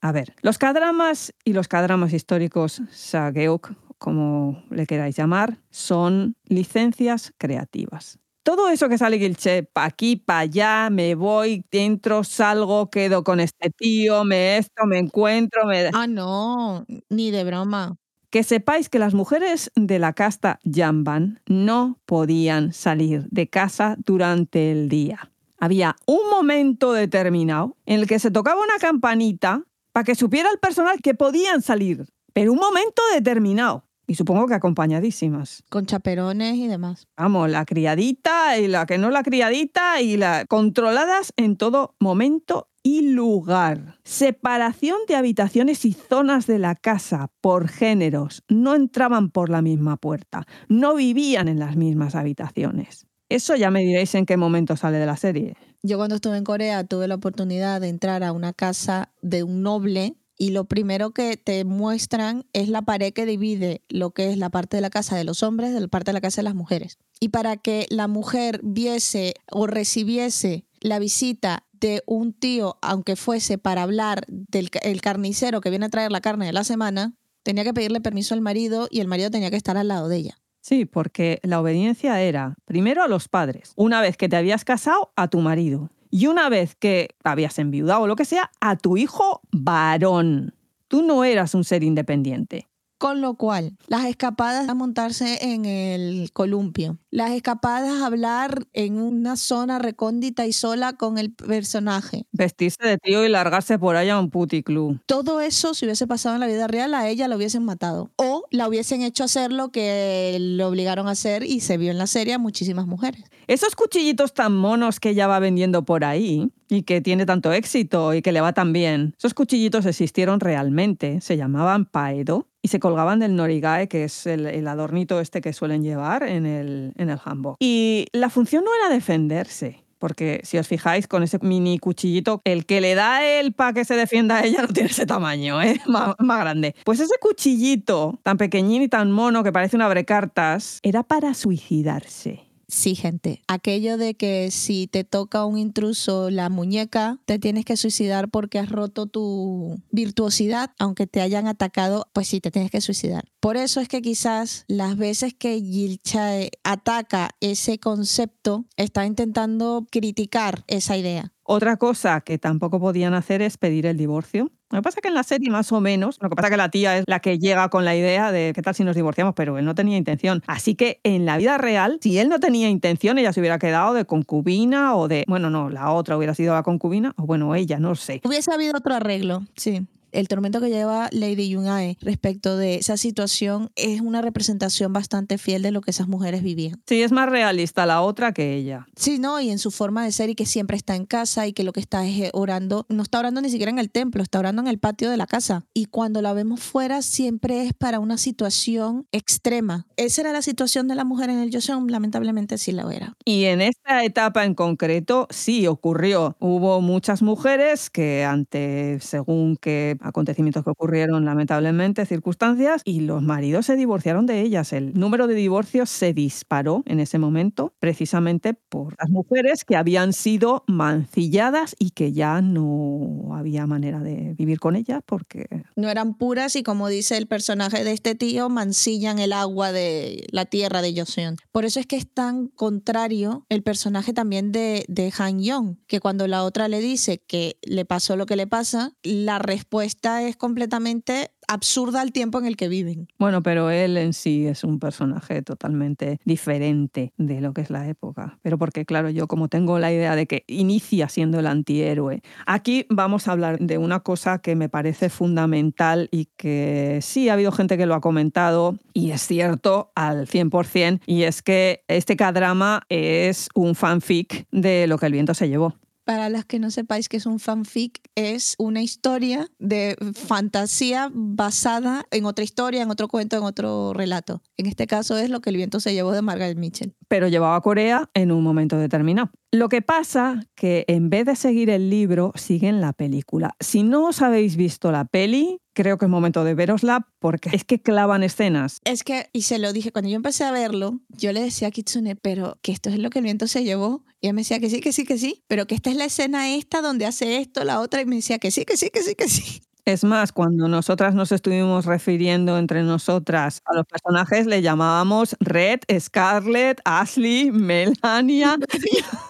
A 0.00 0.10
ver, 0.10 0.34
los 0.40 0.56
cadramas 0.56 1.34
y 1.44 1.52
los 1.52 1.68
cadramas 1.68 2.14
históricos 2.14 2.80
Sageuk, 2.90 3.74
como 3.98 4.64
le 4.70 4.86
queráis 4.86 5.16
llamar, 5.16 5.58
son 5.68 6.34
licencias 6.46 7.34
creativas. 7.36 8.18
Todo 8.42 8.70
eso 8.70 8.88
que 8.88 8.96
sale 8.96 9.18
Gilche, 9.18 9.64
pa' 9.64 9.84
aquí, 9.84 10.16
pa' 10.16 10.38
allá, 10.38 10.88
me 10.88 11.14
voy, 11.14 11.62
entro, 11.72 12.24
salgo, 12.24 12.88
quedo 12.88 13.22
con 13.22 13.38
este 13.40 13.68
tío, 13.68 14.24
me 14.24 14.56
esto, 14.56 14.86
me 14.86 14.98
encuentro, 14.98 15.66
me... 15.66 15.90
Ah, 15.92 16.06
no, 16.06 16.86
ni 17.10 17.30
de 17.30 17.44
broma. 17.44 17.98
Que 18.30 18.42
sepáis 18.42 18.90
que 18.90 18.98
las 18.98 19.14
mujeres 19.14 19.70
de 19.74 19.98
la 19.98 20.12
casta 20.12 20.60
Jamban 20.70 21.40
no 21.46 21.98
podían 22.04 22.74
salir 22.74 23.26
de 23.30 23.48
casa 23.48 23.96
durante 24.04 24.70
el 24.70 24.90
día. 24.90 25.30
Había 25.58 25.96
un 26.06 26.28
momento 26.30 26.92
determinado 26.92 27.76
en 27.86 28.00
el 28.00 28.06
que 28.06 28.18
se 28.18 28.30
tocaba 28.30 28.62
una 28.62 28.78
campanita 28.78 29.64
para 29.92 30.04
que 30.04 30.14
supiera 30.14 30.50
el 30.50 30.58
personal 30.58 31.00
que 31.02 31.14
podían 31.14 31.62
salir, 31.62 32.06
pero 32.34 32.52
un 32.52 32.58
momento 32.58 33.02
determinado. 33.14 33.84
Y 34.06 34.14
supongo 34.14 34.46
que 34.46 34.54
acompañadísimas. 34.54 35.62
Con 35.68 35.86
chaperones 35.86 36.56
y 36.56 36.66
demás. 36.66 37.08
Vamos, 37.16 37.50
la 37.50 37.64
criadita 37.64 38.58
y 38.58 38.68
la 38.68 38.86
que 38.86 38.96
no 38.96 39.10
la 39.10 39.22
criadita 39.22 40.00
y 40.00 40.16
la 40.16 40.44
controladas 40.46 41.32
en 41.36 41.56
todo 41.56 41.94
momento 41.98 42.68
y 42.88 43.02
lugar. 43.02 43.98
Separación 44.02 44.96
de 45.06 45.14
habitaciones 45.14 45.84
y 45.84 45.92
zonas 45.92 46.46
de 46.46 46.58
la 46.58 46.74
casa 46.74 47.30
por 47.42 47.68
géneros. 47.68 48.44
No 48.48 48.74
entraban 48.74 49.28
por 49.28 49.50
la 49.50 49.60
misma 49.60 49.98
puerta, 49.98 50.46
no 50.68 50.94
vivían 50.94 51.48
en 51.48 51.58
las 51.58 51.76
mismas 51.76 52.14
habitaciones. 52.14 53.06
Eso 53.28 53.56
ya 53.56 53.70
me 53.70 53.80
diréis 53.80 54.14
en 54.14 54.24
qué 54.24 54.38
momento 54.38 54.74
sale 54.74 54.96
de 54.96 55.04
la 55.04 55.18
serie. 55.18 55.54
Yo 55.82 55.98
cuando 55.98 56.14
estuve 56.14 56.38
en 56.38 56.44
Corea 56.44 56.82
tuve 56.82 57.08
la 57.08 57.16
oportunidad 57.16 57.82
de 57.82 57.88
entrar 57.88 58.24
a 58.24 58.32
una 58.32 58.54
casa 58.54 59.12
de 59.20 59.42
un 59.42 59.62
noble 59.62 60.16
y 60.38 60.50
lo 60.50 60.64
primero 60.64 61.10
que 61.10 61.36
te 61.36 61.66
muestran 61.66 62.46
es 62.54 62.70
la 62.70 62.80
pared 62.80 63.12
que 63.12 63.26
divide 63.26 63.82
lo 63.90 64.12
que 64.12 64.30
es 64.30 64.38
la 64.38 64.48
parte 64.48 64.78
de 64.78 64.80
la 64.80 64.88
casa 64.88 65.14
de 65.14 65.24
los 65.24 65.42
hombres 65.42 65.74
de 65.74 65.80
la 65.80 65.88
parte 65.88 66.08
de 66.08 66.14
la 66.14 66.22
casa 66.22 66.40
de 66.40 66.44
las 66.44 66.54
mujeres. 66.54 66.96
Y 67.20 67.28
para 67.28 67.58
que 67.58 67.86
la 67.90 68.08
mujer 68.08 68.60
viese 68.62 69.34
o 69.52 69.66
recibiese 69.66 70.64
la 70.80 70.98
visita 70.98 71.64
de 71.80 72.02
un 72.06 72.32
tío, 72.32 72.78
aunque 72.82 73.16
fuese 73.16 73.58
para 73.58 73.82
hablar 73.82 74.24
del 74.28 74.70
el 74.82 75.00
carnicero 75.00 75.60
que 75.60 75.70
viene 75.70 75.86
a 75.86 75.90
traer 75.90 76.12
la 76.12 76.20
carne 76.20 76.46
de 76.46 76.52
la 76.52 76.64
semana, 76.64 77.14
tenía 77.42 77.64
que 77.64 77.74
pedirle 77.74 78.00
permiso 78.00 78.34
al 78.34 78.40
marido 78.40 78.88
y 78.90 79.00
el 79.00 79.08
marido 79.08 79.30
tenía 79.30 79.50
que 79.50 79.56
estar 79.56 79.76
al 79.76 79.88
lado 79.88 80.08
de 80.08 80.16
ella. 80.16 80.38
Sí, 80.60 80.84
porque 80.84 81.40
la 81.42 81.60
obediencia 81.60 82.20
era 82.20 82.56
primero 82.64 83.02
a 83.02 83.08
los 83.08 83.28
padres, 83.28 83.72
una 83.76 84.00
vez 84.00 84.16
que 84.16 84.28
te 84.28 84.36
habías 84.36 84.64
casado, 84.64 85.12
a 85.16 85.28
tu 85.28 85.40
marido, 85.40 85.90
y 86.10 86.26
una 86.26 86.48
vez 86.48 86.74
que 86.74 87.16
habías 87.24 87.58
enviudado 87.58 88.02
o 88.02 88.06
lo 88.06 88.16
que 88.16 88.24
sea, 88.24 88.50
a 88.60 88.76
tu 88.76 88.96
hijo 88.96 89.40
varón. 89.50 90.54
Tú 90.88 91.02
no 91.02 91.24
eras 91.24 91.54
un 91.54 91.64
ser 91.64 91.82
independiente. 91.84 92.67
Con 92.98 93.20
lo 93.20 93.34
cual, 93.34 93.76
las 93.86 94.06
escapadas 94.06 94.68
a 94.68 94.74
montarse 94.74 95.38
en 95.52 95.64
el 95.66 96.32
columpio, 96.32 96.98
las 97.12 97.30
escapadas 97.30 98.02
a 98.02 98.06
hablar 98.06 98.66
en 98.72 99.00
una 99.00 99.36
zona 99.36 99.78
recóndita 99.78 100.46
y 100.46 100.52
sola 100.52 100.94
con 100.94 101.16
el 101.16 101.32
personaje. 101.32 102.26
Vestirse 102.32 102.84
de 102.84 102.98
tío 102.98 103.24
y 103.24 103.28
largarse 103.28 103.78
por 103.78 103.94
allá 103.94 104.14
a 104.14 104.20
un 104.20 104.30
puticlub. 104.30 104.98
Todo 105.06 105.40
eso, 105.40 105.74
si 105.74 105.84
hubiese 105.86 106.08
pasado 106.08 106.34
en 106.34 106.40
la 106.40 106.48
vida 106.48 106.66
real, 106.66 106.92
a 106.92 107.08
ella 107.08 107.28
la 107.28 107.36
hubiesen 107.36 107.64
matado. 107.64 108.10
O 108.16 108.44
la 108.50 108.66
hubiesen 108.66 109.02
hecho 109.02 109.22
hacer 109.22 109.52
lo 109.52 109.70
que 109.70 110.36
le 110.40 110.64
obligaron 110.64 111.06
a 111.06 111.12
hacer 111.12 111.44
y 111.44 111.60
se 111.60 111.76
vio 111.76 111.92
en 111.92 111.98
la 111.98 112.08
serie 112.08 112.34
a 112.34 112.38
muchísimas 112.38 112.88
mujeres. 112.88 113.22
Esos 113.46 113.76
cuchillitos 113.76 114.34
tan 114.34 114.56
monos 114.56 114.98
que 114.98 115.10
ella 115.10 115.28
va 115.28 115.38
vendiendo 115.38 115.84
por 115.84 116.04
ahí 116.04 116.50
y 116.68 116.82
que 116.82 117.00
tiene 117.00 117.26
tanto 117.26 117.52
éxito 117.52 118.14
y 118.14 118.22
que 118.22 118.32
le 118.32 118.40
va 118.40 118.52
tan 118.52 118.72
bien, 118.72 119.14
esos 119.18 119.34
cuchillitos 119.34 119.86
existieron 119.86 120.40
realmente, 120.40 121.20
se 121.20 121.36
llamaban 121.36 121.86
paedo 121.86 122.48
y 122.62 122.68
se 122.68 122.80
colgaban 122.80 123.20
del 123.20 123.36
norigae, 123.36 123.88
que 123.88 124.04
es 124.04 124.26
el, 124.26 124.46
el 124.46 124.68
adornito 124.68 125.20
este 125.20 125.40
que 125.40 125.52
suelen 125.52 125.82
llevar 125.82 126.22
en 126.22 126.46
el, 126.46 126.92
en 126.96 127.10
el 127.10 127.18
hanbok. 127.24 127.56
Y 127.60 128.06
la 128.12 128.30
función 128.30 128.64
no 128.64 128.70
era 128.74 128.94
defenderse. 128.94 129.84
Porque 129.98 130.40
si 130.44 130.58
os 130.58 130.68
fijáis 130.68 131.08
con 131.08 131.24
ese 131.24 131.38
mini 131.42 131.78
cuchillito, 131.78 132.40
el 132.44 132.66
que 132.66 132.80
le 132.80 132.94
da 132.94 133.24
él 133.24 133.52
para 133.52 133.72
que 133.72 133.84
se 133.84 133.94
defienda 133.94 134.36
a 134.36 134.44
ella 134.44 134.62
no 134.62 134.68
tiene 134.68 134.90
ese 134.90 135.06
tamaño, 135.06 135.60
¿eh? 135.60 135.80
más, 135.86 136.14
más 136.18 136.40
grande. 136.40 136.74
Pues 136.84 137.00
ese 137.00 137.14
cuchillito 137.20 138.20
tan 138.22 138.36
pequeñín 138.36 138.82
y 138.82 138.88
tan 138.88 139.10
mono 139.10 139.42
que 139.42 139.52
parece 139.52 139.76
un 139.76 139.82
abrecartas 139.82 140.78
era 140.82 141.02
para 141.02 141.34
suicidarse. 141.34 142.47
Sí, 142.70 142.94
gente. 142.94 143.42
Aquello 143.48 143.96
de 143.96 144.14
que 144.14 144.50
si 144.50 144.88
te 144.88 145.02
toca 145.02 145.46
un 145.46 145.56
intruso 145.56 146.28
la 146.28 146.50
muñeca, 146.50 147.18
te 147.24 147.38
tienes 147.38 147.64
que 147.64 147.78
suicidar 147.78 148.28
porque 148.28 148.58
has 148.58 148.68
roto 148.68 149.06
tu 149.06 149.80
virtuosidad, 149.90 150.72
aunque 150.78 151.06
te 151.06 151.22
hayan 151.22 151.46
atacado, 151.46 152.08
pues 152.12 152.28
sí, 152.28 152.42
te 152.42 152.50
tienes 152.50 152.70
que 152.70 152.82
suicidar. 152.82 153.24
Por 153.40 153.56
eso 153.56 153.80
es 153.80 153.88
que 153.88 154.02
quizás 154.02 154.66
las 154.68 154.98
veces 154.98 155.32
que 155.32 155.58
Gilchae 155.58 156.50
ataca 156.62 157.30
ese 157.40 157.78
concepto, 157.78 158.66
está 158.76 159.06
intentando 159.06 159.86
criticar 159.90 160.64
esa 160.66 160.98
idea. 160.98 161.32
Otra 161.44 161.78
cosa 161.78 162.20
que 162.20 162.36
tampoco 162.36 162.78
podían 162.78 163.14
hacer 163.14 163.40
es 163.40 163.56
pedir 163.56 163.86
el 163.86 163.96
divorcio. 163.96 164.52
Lo 164.70 164.78
que 164.78 164.82
pasa 164.82 164.98
es 164.98 165.02
que 165.02 165.08
en 165.08 165.14
la 165.14 165.22
serie 165.22 165.50
más 165.50 165.72
o 165.72 165.80
menos, 165.80 166.18
lo 166.20 166.28
que 166.28 166.36
pasa 166.36 166.48
es 166.48 166.50
que 166.52 166.56
la 166.58 166.68
tía 166.68 166.98
es 166.98 167.04
la 167.06 167.20
que 167.20 167.38
llega 167.38 167.70
con 167.70 167.86
la 167.86 167.96
idea 167.96 168.30
de 168.32 168.52
qué 168.54 168.60
tal 168.60 168.74
si 168.74 168.84
nos 168.84 168.96
divorciamos, 168.96 169.34
pero 169.34 169.56
él 169.56 169.64
no 169.64 169.74
tenía 169.74 169.96
intención. 169.96 170.42
Así 170.46 170.74
que 170.74 171.00
en 171.04 171.24
la 171.24 171.38
vida 171.38 171.56
real, 171.56 171.98
si 172.02 172.18
él 172.18 172.28
no 172.28 172.38
tenía 172.38 172.68
intención, 172.68 173.18
ella 173.18 173.32
se 173.32 173.40
hubiera 173.40 173.58
quedado 173.58 173.94
de 173.94 174.04
concubina 174.04 174.94
o 174.94 175.08
de, 175.08 175.24
bueno, 175.26 175.48
no, 175.48 175.70
la 175.70 175.90
otra 175.92 176.18
hubiera 176.18 176.34
sido 176.34 176.54
la 176.54 176.62
concubina, 176.62 177.14
o 177.16 177.24
bueno, 177.24 177.54
ella, 177.54 177.78
no 177.78 177.94
sé. 177.94 178.20
Hubiese 178.24 178.52
habido 178.52 178.76
otro 178.76 178.94
arreglo, 178.94 179.42
sí. 179.56 179.86
El 180.12 180.28
tormento 180.28 180.60
que 180.60 180.70
lleva 180.70 181.08
Lady 181.12 181.48
Yunae 181.48 181.96
respecto 182.00 182.56
de 182.56 182.76
esa 182.76 182.96
situación 182.96 183.70
es 183.76 184.00
una 184.00 184.22
representación 184.22 184.92
bastante 184.92 185.38
fiel 185.38 185.62
de 185.62 185.70
lo 185.70 185.80
que 185.80 185.90
esas 185.90 186.08
mujeres 186.08 186.42
vivían. 186.42 186.80
Sí, 186.86 187.02
es 187.02 187.12
más 187.12 187.28
realista 187.28 187.86
la 187.86 188.02
otra 188.02 188.32
que 188.32 188.54
ella. 188.54 188.86
Sí, 188.96 189.18
no, 189.18 189.40
y 189.40 189.50
en 189.50 189.58
su 189.58 189.70
forma 189.70 190.04
de 190.04 190.12
ser 190.12 190.30
y 190.30 190.34
que 190.34 190.46
siempre 190.46 190.76
está 190.76 190.96
en 190.96 191.06
casa 191.06 191.46
y 191.46 191.52
que 191.52 191.64
lo 191.64 191.72
que 191.72 191.80
está 191.80 192.06
es 192.06 192.18
eh, 192.18 192.30
orando, 192.32 192.86
no 192.88 193.02
está 193.02 193.18
orando 193.18 193.40
ni 193.40 193.50
siquiera 193.50 193.70
en 193.70 193.78
el 193.78 193.90
templo, 193.90 194.22
está 194.22 194.38
orando 194.38 194.62
en 194.62 194.68
el 194.68 194.78
patio 194.78 195.10
de 195.10 195.16
la 195.16 195.26
casa. 195.26 195.64
Y 195.74 195.86
cuando 195.86 196.22
la 196.22 196.32
vemos 196.32 196.60
fuera 196.60 197.02
siempre 197.02 197.66
es 197.66 197.72
para 197.72 198.00
una 198.00 198.18
situación 198.18 199.06
extrema. 199.12 199.86
Esa 199.96 200.22
era 200.22 200.32
la 200.32 200.42
situación 200.42 200.88
de 200.88 200.94
la 200.94 201.04
mujer 201.04 201.30
en 201.30 201.38
el 201.38 201.50
Joseon, 201.52 201.90
lamentablemente 201.90 202.58
sí 202.58 202.72
la 202.72 202.88
era. 202.92 203.16
Y 203.24 203.44
en 203.44 203.60
esta 203.60 204.04
etapa 204.04 204.44
en 204.44 204.54
concreto 204.54 205.26
sí 205.30 205.66
ocurrió. 205.66 206.36
Hubo 206.40 206.80
muchas 206.80 207.22
mujeres 207.22 207.90
que 207.90 208.24
ante, 208.24 208.98
según 209.00 209.56
qué 209.56 209.97
acontecimientos 210.00 210.64
que 210.64 210.70
ocurrieron 210.70 211.24
lamentablemente, 211.24 212.06
circunstancias, 212.06 212.82
y 212.84 213.00
los 213.00 213.22
maridos 213.22 213.66
se 213.66 213.76
divorciaron 213.76 214.26
de 214.26 214.40
ellas. 214.40 214.72
El 214.72 214.94
número 214.94 215.26
de 215.26 215.34
divorcios 215.34 215.90
se 215.90 216.12
disparó 216.12 216.82
en 216.86 217.00
ese 217.00 217.18
momento 217.18 217.74
precisamente 217.78 218.54
por 218.54 218.94
las 218.98 219.10
mujeres 219.10 219.64
que 219.64 219.76
habían 219.76 220.12
sido 220.12 220.64
mancilladas 220.66 221.76
y 221.78 221.90
que 221.90 222.12
ya 222.12 222.40
no 222.40 223.34
había 223.34 223.66
manera 223.66 224.00
de 224.00 224.34
vivir 224.34 224.60
con 224.60 224.76
ellas 224.76 225.00
porque 225.04 225.46
No 225.76 225.88
eran 225.88 226.14
puras 226.14 226.56
y 226.56 226.62
como 226.62 226.88
dice 226.88 227.16
el 227.16 227.26
personaje 227.26 227.84
de 227.84 227.92
este 227.92 228.14
tío, 228.14 228.48
mancillan 228.48 229.18
el 229.18 229.32
agua 229.32 229.72
de 229.72 230.26
la 230.30 230.44
tierra 230.44 230.82
de 230.82 230.94
Joseon. 230.96 231.36
Por 231.52 231.64
eso 231.64 231.80
es 231.80 231.86
que 231.86 231.96
es 231.96 232.08
tan 232.12 232.48
contrario 232.48 233.46
el 233.48 233.62
personaje 233.62 234.12
también 234.12 234.52
de, 234.52 234.84
de 234.88 235.12
Han 235.18 235.42
Yong, 235.42 235.76
que 235.86 236.00
cuando 236.00 236.26
la 236.26 236.44
otra 236.44 236.68
le 236.68 236.80
dice 236.80 237.18
que 237.26 237.56
le 237.62 237.84
pasó 237.84 238.16
lo 238.16 238.26
que 238.26 238.36
le 238.36 238.46
pasa, 238.46 238.92
la 239.02 239.38
respuesta 239.38 239.87
esta 239.88 240.22
es 240.22 240.36
completamente 240.36 241.30
absurda 241.48 242.02
al 242.02 242.12
tiempo 242.12 242.38
en 242.38 242.44
el 242.44 242.58
que 242.58 242.68
viven. 242.68 243.08
Bueno, 243.18 243.42
pero 243.42 243.70
él 243.70 243.96
en 243.96 244.12
sí 244.12 244.46
es 244.46 244.64
un 244.64 244.78
personaje 244.78 245.40
totalmente 245.40 246.20
diferente 246.26 247.14
de 247.16 247.40
lo 247.40 247.54
que 247.54 247.62
es 247.62 247.70
la 247.70 247.88
época. 247.88 248.38
Pero 248.42 248.58
porque, 248.58 248.84
claro, 248.84 249.08
yo 249.08 249.26
como 249.28 249.48
tengo 249.48 249.78
la 249.78 249.90
idea 249.90 250.14
de 250.14 250.26
que 250.26 250.44
inicia 250.46 251.08
siendo 251.08 251.38
el 251.40 251.46
antihéroe, 251.46 252.20
aquí 252.44 252.84
vamos 252.90 253.28
a 253.28 253.32
hablar 253.32 253.58
de 253.60 253.78
una 253.78 254.00
cosa 254.00 254.40
que 254.42 254.56
me 254.56 254.68
parece 254.68 255.08
fundamental 255.08 256.08
y 256.10 256.26
que 256.36 256.98
sí 257.00 257.30
ha 257.30 257.32
habido 257.32 257.50
gente 257.50 257.78
que 257.78 257.86
lo 257.86 257.94
ha 257.94 258.02
comentado 258.02 258.76
y 258.92 259.12
es 259.12 259.22
cierto 259.22 259.90
al 259.94 260.26
100%, 260.26 261.00
y 261.06 261.22
es 261.22 261.40
que 261.40 261.82
este 261.88 262.16
K-drama 262.16 262.82
es 262.90 263.48
un 263.54 263.74
fanfic 263.74 264.46
de 264.50 264.86
lo 264.86 264.98
que 264.98 265.06
el 265.06 265.12
viento 265.12 265.32
se 265.32 265.48
llevó. 265.48 265.74
Para 266.08 266.30
las 266.30 266.46
que 266.46 266.58
no 266.58 266.70
sepáis 266.70 267.06
que 267.06 267.18
es 267.18 267.26
un 267.26 267.38
fanfic, 267.38 268.00
es 268.14 268.54
una 268.56 268.80
historia 268.80 269.50
de 269.58 269.94
fantasía 270.14 271.10
basada 271.12 272.06
en 272.10 272.24
otra 272.24 272.44
historia, 272.44 272.80
en 272.80 272.90
otro 272.90 273.08
cuento, 273.08 273.36
en 273.36 273.42
otro 273.42 273.92
relato. 273.92 274.42
En 274.56 274.64
este 274.64 274.86
caso 274.86 275.18
es 275.18 275.28
lo 275.28 275.42
que 275.42 275.50
el 275.50 275.56
viento 275.56 275.80
se 275.80 275.92
llevó 275.92 276.12
de 276.12 276.22
Margaret 276.22 276.56
Mitchell. 276.56 276.94
Pero 277.08 277.28
llevaba 277.28 277.56
a 277.56 277.60
Corea 277.60 278.10
en 278.14 278.30
un 278.32 278.42
momento 278.42 278.76
determinado. 278.76 279.30
Lo 279.50 279.68
que 279.68 279.80
pasa 279.80 280.40
que 280.54 280.84
en 280.88 281.08
vez 281.08 281.24
de 281.24 281.34
seguir 281.34 281.70
el 281.70 281.88
libro, 281.88 282.32
siguen 282.34 282.80
la 282.80 282.92
película. 282.92 283.54
Si 283.60 283.82
no 283.82 284.08
os 284.08 284.20
habéis 284.20 284.56
visto 284.56 284.92
la 284.92 285.06
peli, 285.06 285.60
creo 285.72 285.96
que 285.96 286.04
es 286.04 286.10
momento 286.10 286.44
de 286.44 286.54
verosla 286.54 287.08
porque 287.18 287.50
es 287.52 287.64
que 287.64 287.80
clavan 287.80 288.22
escenas. 288.22 288.80
Es 288.84 289.04
que, 289.04 289.30
y 289.32 289.42
se 289.42 289.58
lo 289.58 289.72
dije, 289.72 289.92
cuando 289.92 290.10
yo 290.10 290.16
empecé 290.16 290.44
a 290.44 290.50
verlo, 290.50 291.00
yo 291.08 291.32
le 291.32 291.40
decía 291.40 291.68
a 291.68 291.70
Kitsune, 291.70 292.16
pero 292.16 292.58
que 292.62 292.72
esto 292.72 292.90
es 292.90 292.98
lo 292.98 293.10
que 293.10 293.20
el 293.20 293.24
viento 293.24 293.46
se 293.46 293.64
llevó. 293.64 294.04
Y 294.20 294.26
ella 294.26 294.34
me 294.34 294.40
decía 294.42 294.58
que 294.58 294.68
sí, 294.68 294.80
que 294.80 294.92
sí, 294.92 295.04
que 295.04 295.16
sí, 295.16 295.44
pero 295.46 295.66
que 295.66 295.76
esta 295.76 295.90
es 295.90 295.96
la 295.96 296.04
escena 296.04 296.54
esta 296.54 296.82
donde 296.82 297.06
hace 297.06 297.38
esto, 297.38 297.64
la 297.64 297.80
otra, 297.80 298.02
y 298.02 298.06
me 298.06 298.16
decía 298.16 298.38
que 298.38 298.50
sí, 298.50 298.64
que 298.64 298.76
sí, 298.76 298.90
que 298.90 299.02
sí, 299.02 299.14
que 299.14 299.28
sí. 299.28 299.62
Es 299.88 300.04
más, 300.04 300.32
cuando 300.32 300.68
nosotras 300.68 301.14
nos 301.14 301.32
estuvimos 301.32 301.86
refiriendo 301.86 302.58
entre 302.58 302.82
nosotras 302.82 303.62
a 303.64 303.74
los 303.74 303.86
personajes, 303.86 304.44
le 304.44 304.60
llamábamos 304.60 305.34
Red, 305.40 305.80
Scarlett, 305.98 306.82
Ashley, 306.84 307.50
Melania. 307.50 308.58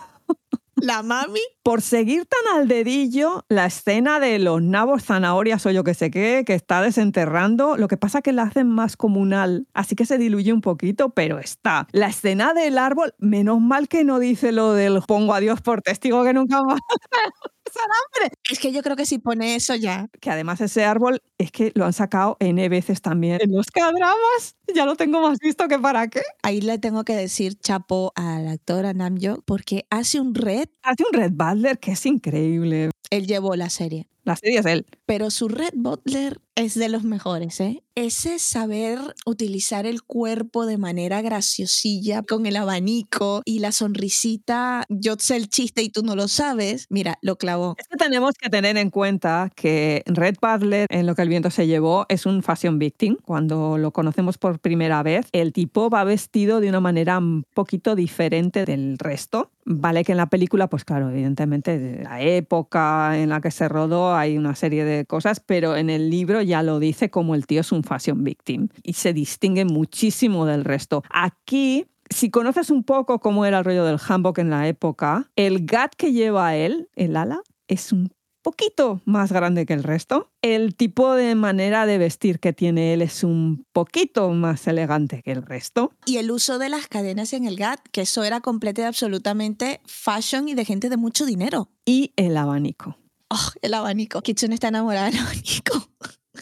La 0.80 1.02
mami. 1.02 1.40
Por 1.62 1.82
seguir 1.82 2.24
tan 2.26 2.56
al 2.56 2.68
dedillo 2.68 3.44
la 3.48 3.66
escena 3.66 4.20
de 4.20 4.38
los 4.38 4.62
nabos, 4.62 5.04
zanahorias 5.04 5.66
o 5.66 5.70
yo 5.70 5.84
que 5.84 5.94
sé 5.94 6.10
qué, 6.10 6.44
que 6.46 6.54
está 6.54 6.80
desenterrando, 6.80 7.76
lo 7.76 7.88
que 7.88 7.96
pasa 7.96 8.22
que 8.22 8.32
la 8.32 8.44
hacen 8.44 8.68
más 8.68 8.96
comunal, 8.96 9.66
así 9.74 9.96
que 9.96 10.06
se 10.06 10.18
diluye 10.18 10.52
un 10.52 10.60
poquito, 10.60 11.10
pero 11.10 11.38
está. 11.38 11.88
La 11.92 12.08
escena 12.08 12.54
del 12.54 12.78
árbol, 12.78 13.14
menos 13.18 13.60
mal 13.60 13.88
que 13.88 14.04
no 14.04 14.18
dice 14.18 14.52
lo 14.52 14.72
del 14.72 15.02
pongo 15.06 15.34
a 15.34 15.40
Dios 15.40 15.60
por 15.60 15.82
testigo 15.82 16.24
que 16.24 16.32
nunca 16.32 16.62
más. 16.62 16.80
Es 18.50 18.58
que 18.58 18.72
yo 18.72 18.82
creo 18.82 18.96
que 18.96 19.06
si 19.06 19.18
pone 19.18 19.54
eso 19.54 19.74
ya. 19.74 20.08
Que 20.20 20.30
además 20.30 20.60
ese 20.60 20.84
árbol 20.84 21.22
es 21.38 21.52
que 21.52 21.72
lo 21.74 21.84
han 21.84 21.92
sacado 21.92 22.36
N 22.40 22.68
veces 22.68 23.02
también 23.02 23.38
en 23.42 23.52
los 23.52 23.66
cadramas. 23.70 24.56
Ya 24.74 24.86
lo 24.86 24.96
tengo 24.96 25.20
más 25.20 25.38
visto 25.38 25.68
que 25.68 25.78
para 25.78 26.08
qué. 26.08 26.22
Ahí 26.42 26.60
le 26.60 26.78
tengo 26.78 27.04
que 27.04 27.14
decir 27.14 27.58
chapo 27.58 28.12
a 28.14 28.40
la 28.40 28.52
actora 28.52 28.92
Namjo 28.94 29.42
porque 29.44 29.86
hace 29.90 30.20
un 30.20 30.34
red. 30.34 30.68
Hace 30.82 31.04
un 31.10 31.18
Red 31.18 31.32
Butler 31.32 31.78
que 31.78 31.92
es 31.92 32.06
increíble. 32.06 32.90
Él 33.10 33.26
llevó 33.26 33.54
la 33.56 33.70
serie. 33.70 34.08
La 34.28 34.36
serie 34.36 34.58
es 34.58 34.66
él. 34.66 34.84
Pero 35.06 35.30
su 35.30 35.48
Red 35.48 35.72
Butler 35.74 36.38
es 36.54 36.74
de 36.74 36.90
los 36.90 37.02
mejores, 37.02 37.60
¿eh? 37.60 37.82
Ese 37.94 38.38
saber 38.38 38.98
utilizar 39.24 39.86
el 39.86 40.02
cuerpo 40.02 40.66
de 40.66 40.76
manera 40.76 41.22
graciosilla, 41.22 42.22
con 42.22 42.44
el 42.44 42.56
abanico 42.56 43.40
y 43.44 43.60
la 43.60 43.72
sonrisita, 43.72 44.84
yo 44.90 45.14
sé 45.18 45.36
el 45.36 45.48
chiste 45.48 45.82
y 45.82 45.88
tú 45.88 46.02
no 46.02 46.14
lo 46.14 46.28
sabes, 46.28 46.86
mira, 46.90 47.18
lo 47.22 47.38
clavó. 47.38 47.74
Es 47.78 47.88
que 47.88 47.96
tenemos 47.96 48.34
que 48.34 48.50
tener 48.50 48.76
en 48.76 48.90
cuenta 48.90 49.50
que 49.56 50.02
Red 50.04 50.36
Butler, 50.42 50.86
en 50.90 51.06
lo 51.06 51.14
que 51.14 51.22
el 51.22 51.28
viento 51.28 51.50
se 51.50 51.66
llevó, 51.66 52.04
es 52.08 52.26
un 52.26 52.42
fashion 52.42 52.78
victim. 52.78 53.16
Cuando 53.24 53.78
lo 53.78 53.92
conocemos 53.92 54.36
por 54.36 54.60
primera 54.60 55.02
vez, 55.02 55.26
el 55.32 55.52
tipo 55.54 55.88
va 55.88 56.04
vestido 56.04 56.60
de 56.60 56.68
una 56.68 56.80
manera 56.80 57.18
un 57.18 57.44
poquito 57.54 57.94
diferente 57.94 58.64
del 58.64 58.98
resto. 58.98 59.52
Vale 59.70 60.02
que 60.02 60.12
en 60.12 60.18
la 60.18 60.30
película, 60.30 60.68
pues 60.68 60.86
claro, 60.86 61.10
evidentemente, 61.10 61.78
de 61.78 62.02
la 62.02 62.22
época 62.22 63.18
en 63.18 63.28
la 63.28 63.42
que 63.42 63.50
se 63.50 63.68
rodó 63.68 64.16
hay 64.16 64.38
una 64.38 64.54
serie 64.54 64.82
de 64.82 65.04
cosas, 65.04 65.40
pero 65.40 65.76
en 65.76 65.90
el 65.90 66.08
libro 66.08 66.40
ya 66.40 66.62
lo 66.62 66.78
dice 66.78 67.10
como 67.10 67.34
el 67.34 67.46
tío 67.46 67.60
es 67.60 67.70
un 67.70 67.84
fashion 67.84 68.24
victim 68.24 68.68
y 68.82 68.94
se 68.94 69.12
distingue 69.12 69.66
muchísimo 69.66 70.46
del 70.46 70.64
resto. 70.64 71.02
Aquí 71.10 71.84
si 72.08 72.30
conoces 72.30 72.70
un 72.70 72.82
poco 72.82 73.18
cómo 73.18 73.44
era 73.44 73.58
el 73.58 73.64
rollo 73.66 73.84
del 73.84 73.98
hanbok 73.98 74.38
en 74.38 74.48
la 74.48 74.66
época, 74.68 75.30
el 75.36 75.66
gat 75.66 75.94
que 75.94 76.12
lleva 76.12 76.56
él, 76.56 76.88
el 76.96 77.14
ala, 77.16 77.42
es 77.66 77.92
un 77.92 78.10
poquito 78.48 79.02
más 79.04 79.30
grande 79.30 79.66
que 79.66 79.74
el 79.74 79.82
resto. 79.82 80.30
El 80.40 80.74
tipo 80.74 81.12
de 81.12 81.34
manera 81.34 81.84
de 81.84 81.98
vestir 81.98 82.40
que 82.40 82.54
tiene 82.54 82.94
él 82.94 83.02
es 83.02 83.22
un 83.22 83.66
poquito 83.74 84.30
más 84.30 84.66
elegante 84.66 85.22
que 85.22 85.32
el 85.32 85.42
resto. 85.42 85.92
Y 86.06 86.16
el 86.16 86.30
uso 86.30 86.58
de 86.58 86.70
las 86.70 86.86
cadenas 86.86 87.34
en 87.34 87.44
el 87.44 87.56
GAT, 87.56 87.80
que 87.92 88.00
eso 88.00 88.24
era 88.24 88.40
completo 88.40 88.80
y 88.80 88.84
absolutamente 88.84 89.82
fashion 89.84 90.48
y 90.48 90.54
de 90.54 90.64
gente 90.64 90.88
de 90.88 90.96
mucho 90.96 91.26
dinero. 91.26 91.68
Y 91.84 92.14
el 92.16 92.38
abanico. 92.38 92.96
Oh, 93.28 93.50
el 93.60 93.74
abanico. 93.74 94.22
Kitsune 94.22 94.54
está 94.54 94.68
enamorada 94.68 95.10
del 95.10 95.18
abanico. 95.18 95.86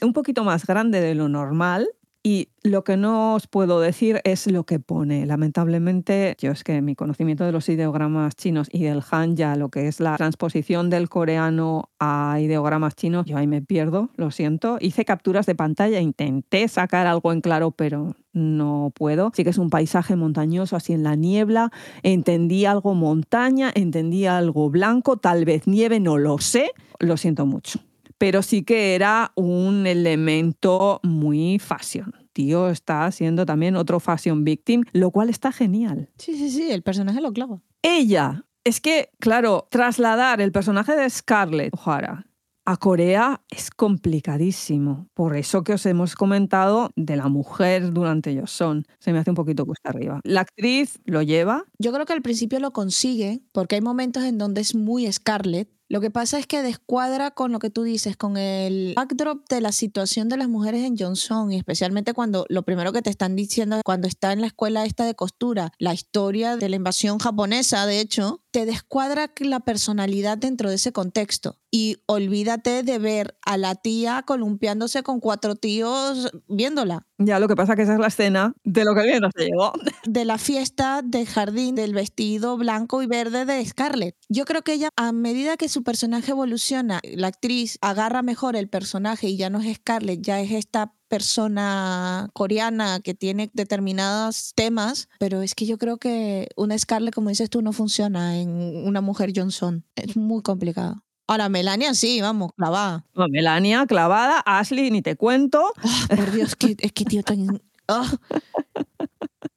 Un 0.00 0.12
poquito 0.12 0.44
más 0.44 0.64
grande 0.64 1.00
de 1.00 1.16
lo 1.16 1.28
normal, 1.28 1.88
y 2.26 2.48
lo 2.64 2.82
que 2.82 2.96
no 2.96 3.36
os 3.36 3.46
puedo 3.46 3.78
decir 3.78 4.20
es 4.24 4.50
lo 4.50 4.64
que 4.64 4.80
pone. 4.80 5.26
Lamentablemente, 5.26 6.34
yo 6.40 6.50
es 6.50 6.64
que 6.64 6.82
mi 6.82 6.96
conocimiento 6.96 7.44
de 7.44 7.52
los 7.52 7.68
ideogramas 7.68 8.34
chinos 8.34 8.68
y 8.72 8.82
del 8.82 9.00
hanja, 9.08 9.54
lo 9.54 9.68
que 9.68 9.86
es 9.86 10.00
la 10.00 10.16
transposición 10.16 10.90
del 10.90 11.08
coreano 11.08 11.88
a 12.00 12.40
ideogramas 12.40 12.96
chinos, 12.96 13.26
yo 13.26 13.36
ahí 13.36 13.46
me 13.46 13.62
pierdo, 13.62 14.10
lo 14.16 14.32
siento. 14.32 14.76
Hice 14.80 15.04
capturas 15.04 15.46
de 15.46 15.54
pantalla, 15.54 16.00
intenté 16.00 16.66
sacar 16.66 17.06
algo 17.06 17.32
en 17.32 17.42
claro, 17.42 17.70
pero 17.70 18.16
no 18.32 18.90
puedo. 18.92 19.30
Sí 19.32 19.44
que 19.44 19.50
es 19.50 19.58
un 19.58 19.70
paisaje 19.70 20.16
montañoso 20.16 20.74
así 20.74 20.94
en 20.94 21.04
la 21.04 21.14
niebla. 21.14 21.70
Entendí 22.02 22.64
algo 22.64 22.94
montaña, 22.94 23.70
entendí 23.72 24.26
algo 24.26 24.68
blanco, 24.68 25.16
tal 25.16 25.44
vez 25.44 25.68
nieve, 25.68 26.00
no 26.00 26.18
lo 26.18 26.38
sé. 26.38 26.72
Lo 26.98 27.16
siento 27.16 27.46
mucho 27.46 27.85
pero 28.18 28.42
sí 28.42 28.62
que 28.62 28.94
era 28.94 29.32
un 29.34 29.86
elemento 29.86 31.00
muy 31.02 31.58
fashion. 31.58 32.12
Tío 32.32 32.68
está 32.68 33.10
siendo 33.12 33.46
también 33.46 33.76
otro 33.76 34.00
fashion 34.00 34.44
victim, 34.44 34.82
lo 34.92 35.10
cual 35.10 35.30
está 35.30 35.52
genial. 35.52 36.10
Sí, 36.18 36.36
sí, 36.36 36.50
sí, 36.50 36.70
el 36.70 36.82
personaje 36.82 37.20
lo 37.20 37.32
clava. 37.32 37.62
Ella, 37.82 38.44
es 38.64 38.80
que, 38.80 39.10
claro, 39.20 39.68
trasladar 39.70 40.40
el 40.40 40.52
personaje 40.52 40.94
de 40.94 41.08
Scarlett 41.08 41.72
O'Hara 41.72 42.26
a 42.66 42.76
Corea 42.76 43.42
es 43.48 43.70
complicadísimo. 43.70 45.08
Por 45.14 45.36
eso 45.36 45.62
que 45.62 45.74
os 45.74 45.86
hemos 45.86 46.16
comentado 46.16 46.90
de 46.96 47.16
la 47.16 47.28
mujer 47.28 47.92
durante 47.92 48.38
Joseon. 48.38 48.84
Se 48.98 49.12
me 49.12 49.20
hace 49.20 49.30
un 49.30 49.36
poquito 49.36 49.64
cuesta 49.64 49.90
arriba. 49.90 50.20
La 50.24 50.40
actriz 50.40 50.98
lo 51.04 51.22
lleva. 51.22 51.64
Yo 51.78 51.92
creo 51.92 52.04
que 52.04 52.12
al 52.12 52.22
principio 52.22 52.58
lo 52.58 52.72
consigue, 52.72 53.40
porque 53.52 53.76
hay 53.76 53.80
momentos 53.80 54.24
en 54.24 54.36
donde 54.36 54.60
es 54.62 54.74
muy 54.74 55.10
Scarlett, 55.10 55.70
lo 55.88 56.00
que 56.00 56.10
pasa 56.10 56.38
es 56.38 56.46
que 56.46 56.62
descuadra 56.62 57.30
con 57.30 57.52
lo 57.52 57.58
que 57.58 57.70
tú 57.70 57.84
dices, 57.84 58.16
con 58.16 58.36
el 58.36 58.94
backdrop 58.96 59.48
de 59.48 59.60
la 59.60 59.72
situación 59.72 60.28
de 60.28 60.36
las 60.36 60.48
mujeres 60.48 60.84
en 60.84 60.96
Johnson, 60.98 61.52
y 61.52 61.56
especialmente 61.56 62.12
cuando 62.12 62.44
lo 62.48 62.62
primero 62.64 62.92
que 62.92 63.02
te 63.02 63.10
están 63.10 63.36
diciendo 63.36 63.80
cuando 63.84 64.08
está 64.08 64.32
en 64.32 64.40
la 64.40 64.48
escuela 64.48 64.84
esta 64.84 65.04
de 65.04 65.14
costura, 65.14 65.72
la 65.78 65.94
historia 65.94 66.56
de 66.56 66.68
la 66.68 66.76
invasión 66.76 67.18
japonesa, 67.18 67.86
de 67.86 68.00
hecho, 68.00 68.42
te 68.50 68.66
descuadra 68.66 69.32
la 69.40 69.60
personalidad 69.60 70.38
dentro 70.38 70.70
de 70.70 70.76
ese 70.76 70.92
contexto. 70.92 71.58
Y 71.70 71.98
olvídate 72.06 72.82
de 72.82 72.98
ver 72.98 73.36
a 73.42 73.58
la 73.58 73.74
tía 73.74 74.24
columpiándose 74.26 75.02
con 75.02 75.20
cuatro 75.20 75.56
tíos 75.56 76.30
viéndola. 76.48 77.06
Ya, 77.18 77.38
lo 77.40 77.48
que 77.48 77.56
pasa 77.56 77.72
es 77.72 77.76
que 77.76 77.82
esa 77.82 77.94
es 77.94 77.98
la 77.98 78.08
escena 78.08 78.54
de 78.64 78.84
lo 78.84 78.94
que 78.94 79.02
viene 79.02 79.28
se 79.34 79.46
llevó. 79.46 79.72
De 80.04 80.24
la 80.24 80.38
fiesta 80.38 81.00
del 81.02 81.26
jardín, 81.26 81.74
del 81.74 81.94
vestido 81.94 82.56
blanco 82.58 83.02
y 83.02 83.06
verde 83.06 83.46
de 83.46 83.64
Scarlett. 83.64 84.16
Yo 84.28 84.44
creo 84.44 84.62
que 84.62 84.74
ella, 84.74 84.90
a 84.96 85.12
medida 85.12 85.56
que 85.56 85.68
su 85.68 85.82
personaje 85.82 86.32
evoluciona, 86.32 87.00
la 87.02 87.28
actriz 87.28 87.78
agarra 87.80 88.22
mejor 88.22 88.54
el 88.54 88.68
personaje 88.68 89.28
y 89.28 89.36
ya 89.36 89.50
no 89.50 89.60
es 89.60 89.76
Scarlett, 89.76 90.20
ya 90.20 90.40
es 90.40 90.52
esta 90.52 90.92
persona 91.08 92.28
coreana 92.32 93.00
que 93.00 93.14
tiene 93.14 93.50
determinados 93.52 94.52
temas, 94.54 95.08
pero 95.18 95.40
es 95.42 95.54
que 95.54 95.66
yo 95.66 95.78
creo 95.78 95.98
que 95.98 96.48
una 96.56 96.76
Scarlett, 96.78 97.14
como 97.14 97.30
dices 97.30 97.48
tú, 97.48 97.62
no 97.62 97.72
funciona 97.72 98.38
en 98.38 98.50
una 98.86 99.00
mujer 99.00 99.32
Johnson. 99.34 99.84
Es 99.94 100.16
muy 100.16 100.42
complicado. 100.42 101.05
Ahora, 101.26 101.48
Melania 101.48 101.94
sí, 101.94 102.20
vamos, 102.20 102.52
clavada. 102.56 103.04
No, 103.14 103.26
Melania, 103.28 103.86
clavada. 103.86 104.42
Ashley, 104.46 104.90
ni 104.90 105.02
te 105.02 105.16
cuento. 105.16 105.72
Ah, 105.82 106.06
por 106.14 106.30
Dios, 106.30 106.54
que, 106.54 106.76
es 106.78 106.92
que 106.92 107.04
tío 107.04 107.22
tan... 107.22 107.62
ah. 107.88 108.12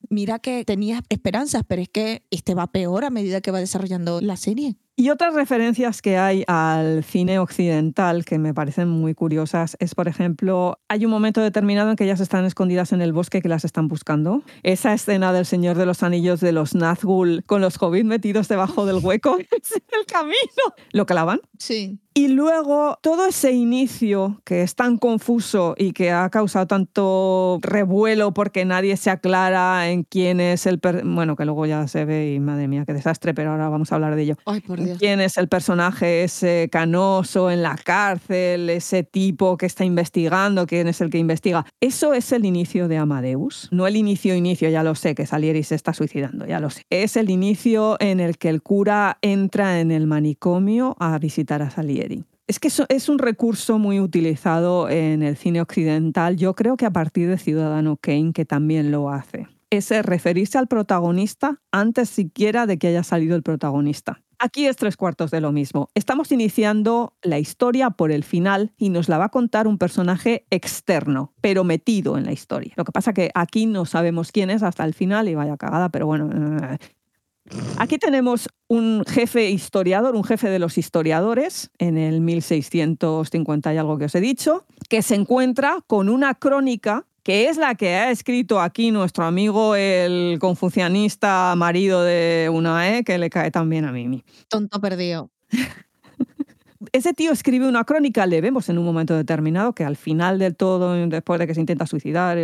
Mira 0.09 0.39
que 0.39 0.65
tenía 0.65 1.01
esperanzas, 1.09 1.61
pero 1.67 1.83
es 1.83 1.89
que 1.89 2.25
este 2.31 2.55
va 2.55 2.65
peor 2.67 3.05
a 3.05 3.11
medida 3.11 3.41
que 3.41 3.51
va 3.51 3.59
desarrollando 3.59 4.21
la 4.21 4.37
serie. 4.37 4.75
Y 4.99 5.11
otras 5.11 5.33
referencias 5.33 6.01
que 6.01 6.17
hay 6.17 6.43
al 6.45 7.05
cine 7.05 7.39
occidental 7.39 8.25
que 8.25 8.37
me 8.37 8.53
parecen 8.53 8.89
muy 8.89 9.15
curiosas 9.15 9.77
es, 9.79 9.95
por 9.95 10.09
ejemplo, 10.09 10.77
hay 10.89 11.05
un 11.05 11.11
momento 11.11 11.39
determinado 11.39 11.89
en 11.89 11.95
que 11.95 12.03
ellas 12.03 12.19
están 12.19 12.43
escondidas 12.43 12.91
en 12.91 13.01
el 13.01 13.13
bosque 13.13 13.41
que 13.41 13.47
las 13.47 13.63
están 13.63 13.87
buscando. 13.87 14.43
Esa 14.61 14.93
escena 14.93 15.31
del 15.31 15.45
Señor 15.45 15.77
de 15.77 15.85
los 15.85 16.03
Anillos 16.03 16.41
de 16.41 16.51
los 16.51 16.75
Nazgûl 16.75 17.45
con 17.45 17.61
los 17.61 17.81
hobbits 17.81 18.03
metidos 18.03 18.49
debajo 18.49 18.85
del 18.85 18.97
hueco 18.97 19.37
en 19.39 19.47
el 19.47 20.05
camino. 20.05 20.35
¿Lo 20.91 21.05
clavan? 21.05 21.39
Sí. 21.57 21.97
Y 22.13 22.27
luego 22.27 22.97
todo 23.01 23.27
ese 23.27 23.53
inicio 23.53 24.41
que 24.43 24.63
es 24.63 24.75
tan 24.75 24.97
confuso 24.97 25.75
y 25.77 25.93
que 25.93 26.11
ha 26.11 26.29
causado 26.29 26.67
tanto 26.67 27.59
revuelo 27.61 28.33
porque 28.33 28.65
nadie 28.65 28.97
se 28.97 29.09
aclara 29.09 29.89
en 29.89 30.03
quién 30.03 30.41
es 30.41 30.65
el... 30.65 30.81
bueno, 31.05 31.37
que 31.37 31.45
luego 31.45 31.65
ya 31.65 31.87
se 31.87 32.03
ve 32.03 32.33
y 32.33 32.41
madre 32.41 32.67
mía, 32.67 32.83
qué 32.85 32.91
desastre, 32.91 33.33
pero 33.33 33.51
ahora 33.51 33.69
vamos 33.69 33.93
a 33.93 33.95
hablar 33.95 34.15
de 34.15 34.23
ello. 34.23 34.35
Ay, 34.45 34.59
por. 34.59 34.79
¿Quién 34.97 35.21
es 35.21 35.37
el 35.37 35.47
personaje 35.47 36.23
ese 36.23 36.69
canoso 36.71 37.51
en 37.51 37.61
la 37.61 37.75
cárcel, 37.75 38.69
ese 38.69 39.03
tipo 39.03 39.57
que 39.57 39.65
está 39.65 39.85
investigando, 39.85 40.65
quién 40.65 40.87
es 40.87 41.01
el 41.01 41.09
que 41.09 41.17
investiga? 41.17 41.65
Eso 41.79 42.13
es 42.13 42.31
el 42.31 42.45
inicio 42.45 42.87
de 42.87 42.97
Amadeus, 42.97 43.67
no 43.71 43.87
el 43.87 43.95
inicio 43.95 44.35
inicio, 44.35 44.69
ya 44.69 44.83
lo 44.83 44.95
sé, 44.95 45.15
que 45.15 45.25
Salieri 45.25 45.63
se 45.63 45.75
está 45.75 45.93
suicidando, 45.93 46.45
ya 46.45 46.59
lo 46.59 46.69
sé. 46.69 46.83
Es 46.89 47.17
el 47.17 47.29
inicio 47.29 47.97
en 47.99 48.19
el 48.19 48.37
que 48.37 48.49
el 48.49 48.61
cura 48.61 49.17
entra 49.21 49.79
en 49.79 49.91
el 49.91 50.07
manicomio 50.07 50.95
a 50.99 51.17
visitar 51.19 51.61
a 51.61 51.69
Salieri 51.69 52.23
es 52.49 52.59
que 52.59 52.69
es 52.89 53.09
un 53.09 53.19
recurso 53.19 53.77
muy 53.77 53.99
utilizado 53.99 54.89
en 54.89 55.21
el 55.21 55.37
cine 55.37 55.61
occidental, 55.61 56.35
yo 56.35 56.55
creo 56.55 56.77
que 56.77 56.87
a 56.87 56.91
partir 56.91 57.29
de 57.29 57.37
Ciudadano 57.37 57.95
Kane, 57.95 58.31
que 58.33 58.43
también 58.43 58.89
lo 58.89 59.11
hace. 59.11 59.47
Es 59.69 59.89
referirse 59.89 60.57
al 60.57 60.67
protagonista 60.67 61.61
antes 61.71 62.09
siquiera 62.09 62.65
de 62.65 62.77
que 62.77 62.87
haya 62.87 63.03
salido 63.03 63.35
el 63.35 63.43
protagonista. 63.43 64.21
Aquí 64.41 64.67
es 64.67 64.77
tres 64.77 64.95
cuartos 64.95 65.31
de 65.31 65.41
lo 65.41 65.51
mismo. 65.51 65.89
Estamos 65.95 66.31
iniciando 66.31 67.13
la 67.21 67.39
historia 67.39 67.89
por 67.89 68.11
el 68.11 68.23
final 68.23 68.71
y 68.77 68.89
nos 68.89 69.09
la 69.09 69.17
va 69.17 69.25
a 69.25 69.29
contar 69.29 69.67
un 69.67 69.77
personaje 69.77 70.45
externo, 70.49 71.33
pero 71.41 71.65
metido 71.65 72.17
en 72.17 72.25
la 72.25 72.31
historia. 72.31 72.73
Lo 72.77 72.85
que 72.85 72.93
pasa 72.93 73.13
que 73.13 73.31
aquí 73.35 73.65
no 73.65 73.85
sabemos 73.85 74.31
quién 74.31 74.49
es 74.49 74.63
hasta 74.63 74.85
el 74.85 74.93
final 74.93 75.27
y 75.27 75.35
vaya 75.35 75.57
cagada, 75.57 75.89
pero 75.89 76.05
bueno, 76.07 76.29
eh, 76.31 76.77
Aquí 77.77 77.97
tenemos 77.97 78.47
un 78.67 79.03
jefe 79.07 79.49
historiador, 79.49 80.15
un 80.15 80.23
jefe 80.23 80.49
de 80.49 80.59
los 80.59 80.77
historiadores, 80.77 81.71
en 81.79 81.97
el 81.97 82.21
1650 82.21 83.73
y 83.73 83.77
algo 83.77 83.97
que 83.97 84.05
os 84.05 84.15
he 84.15 84.21
dicho, 84.21 84.65
que 84.87 85.01
se 85.01 85.15
encuentra 85.15 85.79
con 85.87 86.09
una 86.09 86.35
crónica 86.35 87.05
que 87.23 87.49
es 87.49 87.57
la 87.57 87.75
que 87.75 87.95
ha 87.95 88.11
escrito 88.11 88.61
aquí 88.61 88.91
nuestro 88.91 89.25
amigo 89.25 89.75
el 89.75 90.37
confucianista 90.39 91.53
marido 91.55 92.03
de 92.03 92.49
una 92.51 92.97
E, 92.97 93.03
que 93.03 93.17
le 93.17 93.29
cae 93.29 93.51
también 93.51 93.85
a 93.85 93.91
Mimi. 93.91 94.23
Tonto 94.47 94.79
perdido. 94.79 95.31
Ese 96.93 97.13
tío 97.13 97.31
escribe 97.31 97.67
una 97.67 97.83
crónica, 97.83 98.25
le 98.25 98.39
vemos 98.39 98.69
en 98.69 98.77
un 98.77 98.85
momento 98.85 99.15
determinado 99.15 99.73
que 99.73 99.83
al 99.83 99.97
final 99.97 100.39
del 100.39 100.55
todo, 100.55 100.93
después 101.07 101.39
de 101.39 101.45
que 101.45 101.53
se 101.53 101.59
intenta 101.59 101.85
suicidar, 101.85 102.37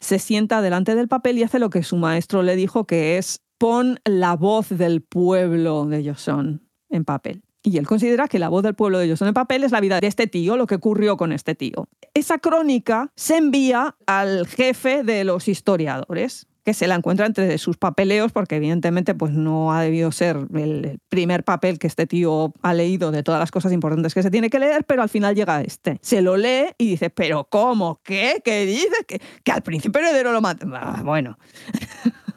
se 0.00 0.18
sienta 0.18 0.60
delante 0.60 0.94
del 0.96 1.08
papel 1.08 1.38
y 1.38 1.44
hace 1.44 1.58
lo 1.58 1.70
que 1.70 1.84
su 1.84 1.96
maestro 1.96 2.42
le 2.42 2.56
dijo, 2.56 2.86
que 2.86 3.18
es 3.18 3.40
pon 3.56 4.00
la 4.04 4.34
voz 4.34 4.68
del 4.70 5.02
pueblo 5.02 5.86
de 5.86 6.04
Joseon 6.04 6.68
en 6.90 7.04
papel. 7.04 7.42
Y 7.68 7.76
él 7.76 7.86
considera 7.86 8.28
que 8.28 8.38
la 8.38 8.48
voz 8.48 8.62
del 8.62 8.74
pueblo 8.74 8.98
de 8.98 9.10
Joseon 9.10 9.28
en 9.28 9.34
papel 9.34 9.62
es 9.62 9.72
la 9.72 9.80
vida 9.80 10.00
de 10.00 10.06
este 10.06 10.26
tío, 10.26 10.56
lo 10.56 10.66
que 10.66 10.76
ocurrió 10.76 11.18
con 11.18 11.32
este 11.32 11.54
tío. 11.54 11.86
Esa 12.14 12.38
crónica 12.38 13.12
se 13.14 13.36
envía 13.36 13.94
al 14.06 14.46
jefe 14.46 15.02
de 15.02 15.24
los 15.24 15.48
historiadores, 15.48 16.46
que 16.64 16.72
se 16.72 16.86
la 16.86 16.94
encuentra 16.94 17.26
entre 17.26 17.58
sus 17.58 17.76
papeleos, 17.76 18.32
porque 18.32 18.56
evidentemente 18.56 19.14
pues, 19.14 19.32
no 19.32 19.74
ha 19.74 19.82
debido 19.82 20.12
ser 20.12 20.38
el 20.54 20.98
primer 21.10 21.44
papel 21.44 21.78
que 21.78 21.86
este 21.86 22.06
tío 22.06 22.54
ha 22.62 22.72
leído 22.72 23.10
de 23.10 23.22
todas 23.22 23.38
las 23.38 23.50
cosas 23.50 23.70
importantes 23.72 24.14
que 24.14 24.22
se 24.22 24.30
tiene 24.30 24.48
que 24.48 24.58
leer, 24.58 24.84
pero 24.84 25.02
al 25.02 25.10
final 25.10 25.34
llega 25.34 25.60
este. 25.60 25.98
Se 26.00 26.22
lo 26.22 26.38
lee 26.38 26.68
y 26.78 26.88
dice, 26.88 27.10
pero 27.10 27.44
¿cómo? 27.50 28.00
¿Qué? 28.02 28.40
¿Qué 28.42 28.64
dice? 28.64 29.04
Que, 29.06 29.20
que 29.44 29.52
al 29.52 29.62
principio 29.62 30.00
heredero 30.00 30.32
lo 30.32 30.40
mata. 30.40 30.66
Ah, 30.72 31.02
bueno. 31.04 31.38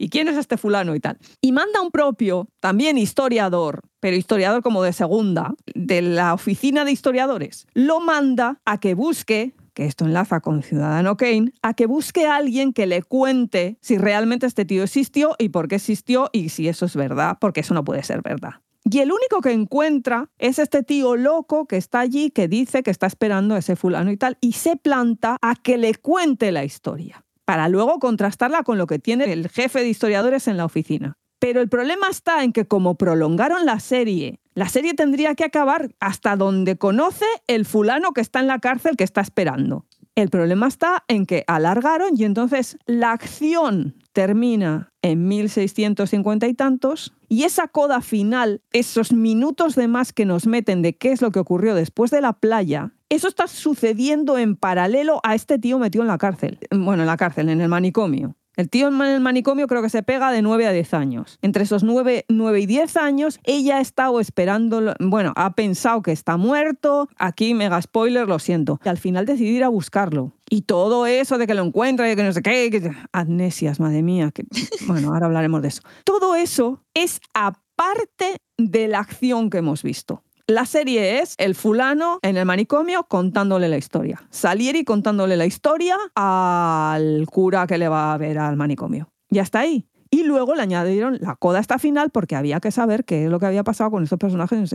¿Y 0.00 0.08
quién 0.08 0.28
es 0.28 0.38
este 0.38 0.56
fulano 0.56 0.94
y 0.94 1.00
tal? 1.00 1.18
Y 1.42 1.52
manda 1.52 1.82
un 1.82 1.90
propio, 1.90 2.48
también 2.60 2.96
historiador, 2.96 3.82
pero 4.00 4.16
historiador 4.16 4.62
como 4.62 4.82
de 4.82 4.94
segunda, 4.94 5.52
de 5.74 6.00
la 6.00 6.32
oficina 6.32 6.86
de 6.86 6.92
historiadores, 6.92 7.66
lo 7.74 8.00
manda 8.00 8.62
a 8.64 8.80
que 8.80 8.94
busque 8.94 9.54
que 9.74 9.84
esto 9.84 10.06
enlaza 10.06 10.40
con 10.40 10.62
Ciudadano 10.62 11.18
Kane, 11.18 11.52
a 11.60 11.74
que 11.74 11.84
busque 11.84 12.26
a 12.26 12.36
alguien 12.36 12.72
que 12.72 12.86
le 12.86 13.02
cuente 13.02 13.76
si 13.82 13.98
realmente 13.98 14.46
este 14.46 14.64
tío 14.64 14.84
existió 14.84 15.36
y 15.38 15.50
por 15.50 15.68
qué 15.68 15.74
existió 15.74 16.30
y 16.32 16.48
si 16.48 16.66
eso 16.66 16.86
es 16.86 16.96
verdad, 16.96 17.36
porque 17.38 17.60
eso 17.60 17.74
no 17.74 17.84
puede 17.84 18.02
ser 18.02 18.22
verdad. 18.22 18.54
Y 18.90 19.00
el 19.00 19.12
único 19.12 19.42
que 19.42 19.52
encuentra 19.52 20.30
es 20.38 20.58
este 20.58 20.82
tío 20.82 21.14
loco 21.16 21.66
que 21.66 21.76
está 21.76 22.00
allí, 22.00 22.30
que 22.30 22.48
dice 22.48 22.82
que 22.82 22.90
está 22.90 23.06
esperando 23.06 23.54
a 23.54 23.58
ese 23.58 23.76
fulano 23.76 24.10
y 24.10 24.16
tal, 24.16 24.38
y 24.40 24.52
se 24.52 24.76
planta 24.76 25.36
a 25.42 25.56
que 25.56 25.76
le 25.76 25.94
cuente 25.94 26.52
la 26.52 26.64
historia 26.64 27.22
para 27.50 27.68
luego 27.68 27.98
contrastarla 27.98 28.62
con 28.62 28.78
lo 28.78 28.86
que 28.86 29.00
tiene 29.00 29.32
el 29.32 29.48
jefe 29.48 29.80
de 29.80 29.88
historiadores 29.88 30.46
en 30.46 30.56
la 30.56 30.64
oficina. 30.64 31.18
Pero 31.40 31.60
el 31.60 31.68
problema 31.68 32.06
está 32.08 32.44
en 32.44 32.52
que 32.52 32.68
como 32.68 32.94
prolongaron 32.94 33.66
la 33.66 33.80
serie, 33.80 34.38
la 34.54 34.68
serie 34.68 34.94
tendría 34.94 35.34
que 35.34 35.42
acabar 35.42 35.90
hasta 35.98 36.36
donde 36.36 36.78
conoce 36.78 37.24
el 37.48 37.64
fulano 37.64 38.12
que 38.12 38.20
está 38.20 38.38
en 38.38 38.46
la 38.46 38.60
cárcel 38.60 38.96
que 38.96 39.02
está 39.02 39.20
esperando. 39.20 39.84
El 40.14 40.30
problema 40.30 40.68
está 40.68 41.02
en 41.08 41.26
que 41.26 41.42
alargaron 41.48 42.10
y 42.16 42.22
entonces 42.22 42.78
la 42.86 43.10
acción 43.10 43.96
termina 44.12 44.92
en 45.02 45.26
1650 45.26 46.46
y 46.46 46.54
tantos 46.54 47.12
y 47.28 47.42
esa 47.42 47.66
coda 47.66 48.00
final, 48.00 48.62
esos 48.72 49.12
minutos 49.12 49.74
de 49.74 49.88
más 49.88 50.12
que 50.12 50.24
nos 50.24 50.46
meten 50.46 50.82
de 50.82 50.96
qué 50.96 51.10
es 51.10 51.20
lo 51.20 51.32
que 51.32 51.40
ocurrió 51.40 51.74
después 51.74 52.12
de 52.12 52.20
la 52.20 52.32
playa, 52.32 52.92
eso 53.10 53.28
está 53.28 53.46
sucediendo 53.48 54.38
en 54.38 54.56
paralelo 54.56 55.20
a 55.24 55.34
este 55.34 55.58
tío 55.58 55.78
metido 55.78 56.02
en 56.02 56.08
la 56.08 56.18
cárcel. 56.18 56.58
Bueno, 56.70 57.02
en 57.02 57.08
la 57.08 57.16
cárcel, 57.16 57.48
en 57.48 57.60
el 57.60 57.68
manicomio. 57.68 58.36
El 58.56 58.68
tío 58.68 58.88
en 58.88 59.00
el 59.00 59.20
manicomio 59.20 59.66
creo 59.66 59.80
que 59.80 59.88
se 59.88 60.02
pega 60.02 60.30
de 60.30 60.42
9 60.42 60.66
a 60.66 60.72
10 60.72 60.94
años. 60.94 61.38
Entre 61.40 61.62
esos 61.62 61.82
9, 61.82 62.26
9 62.28 62.60
y 62.60 62.66
10 62.66 62.96
años, 62.98 63.40
ella 63.44 63.78
ha 63.78 63.80
estado 63.80 64.20
esperando, 64.20 64.94
bueno, 65.00 65.32
ha 65.34 65.54
pensado 65.54 66.02
que 66.02 66.12
está 66.12 66.36
muerto. 66.36 67.08
Aquí, 67.16 67.54
mega 67.54 67.80
spoiler, 67.80 68.28
lo 68.28 68.38
siento. 68.38 68.78
Y 68.84 68.88
al 68.88 68.98
final 68.98 69.26
ir 69.40 69.64
a 69.64 69.68
buscarlo. 69.68 70.32
Y 70.48 70.62
todo 70.62 71.06
eso 71.06 71.38
de 71.38 71.46
que 71.46 71.54
lo 71.54 71.64
encuentra 71.64 72.10
y 72.12 72.16
que 72.16 72.22
no 72.22 72.32
sé 72.32 72.42
qué, 72.42 72.70
que... 72.70 72.92
amnesias, 73.12 73.80
madre 73.80 74.02
mía. 74.02 74.30
Que... 74.30 74.44
Bueno, 74.86 75.14
ahora 75.14 75.26
hablaremos 75.26 75.62
de 75.62 75.68
eso. 75.68 75.82
Todo 76.04 76.34
eso 76.34 76.82
es 76.92 77.20
aparte 77.32 78.36
de 78.58 78.88
la 78.88 78.98
acción 78.98 79.48
que 79.48 79.58
hemos 79.58 79.82
visto. 79.82 80.22
La 80.50 80.66
serie 80.66 81.20
es 81.20 81.36
el 81.38 81.54
fulano 81.54 82.18
en 82.22 82.36
el 82.36 82.44
manicomio 82.44 83.04
contándole 83.04 83.68
la 83.68 83.76
historia. 83.76 84.20
Salieri 84.30 84.82
contándole 84.82 85.36
la 85.36 85.46
historia 85.46 85.96
al 86.16 87.24
cura 87.30 87.68
que 87.68 87.78
le 87.78 87.88
va 87.88 88.12
a 88.12 88.18
ver 88.18 88.36
al 88.36 88.56
manicomio. 88.56 89.12
Y 89.30 89.38
hasta 89.38 89.60
ahí. 89.60 89.86
Y 90.10 90.24
luego 90.24 90.56
le 90.56 90.62
añadieron 90.62 91.18
la 91.20 91.36
coda 91.36 91.60
hasta 91.60 91.78
final 91.78 92.10
porque 92.10 92.34
había 92.34 92.58
que 92.58 92.72
saber 92.72 93.04
qué 93.04 93.26
es 93.26 93.30
lo 93.30 93.38
que 93.38 93.46
había 93.46 93.62
pasado 93.62 93.92
con 93.92 94.02
estos 94.02 94.18
personajes. 94.18 94.74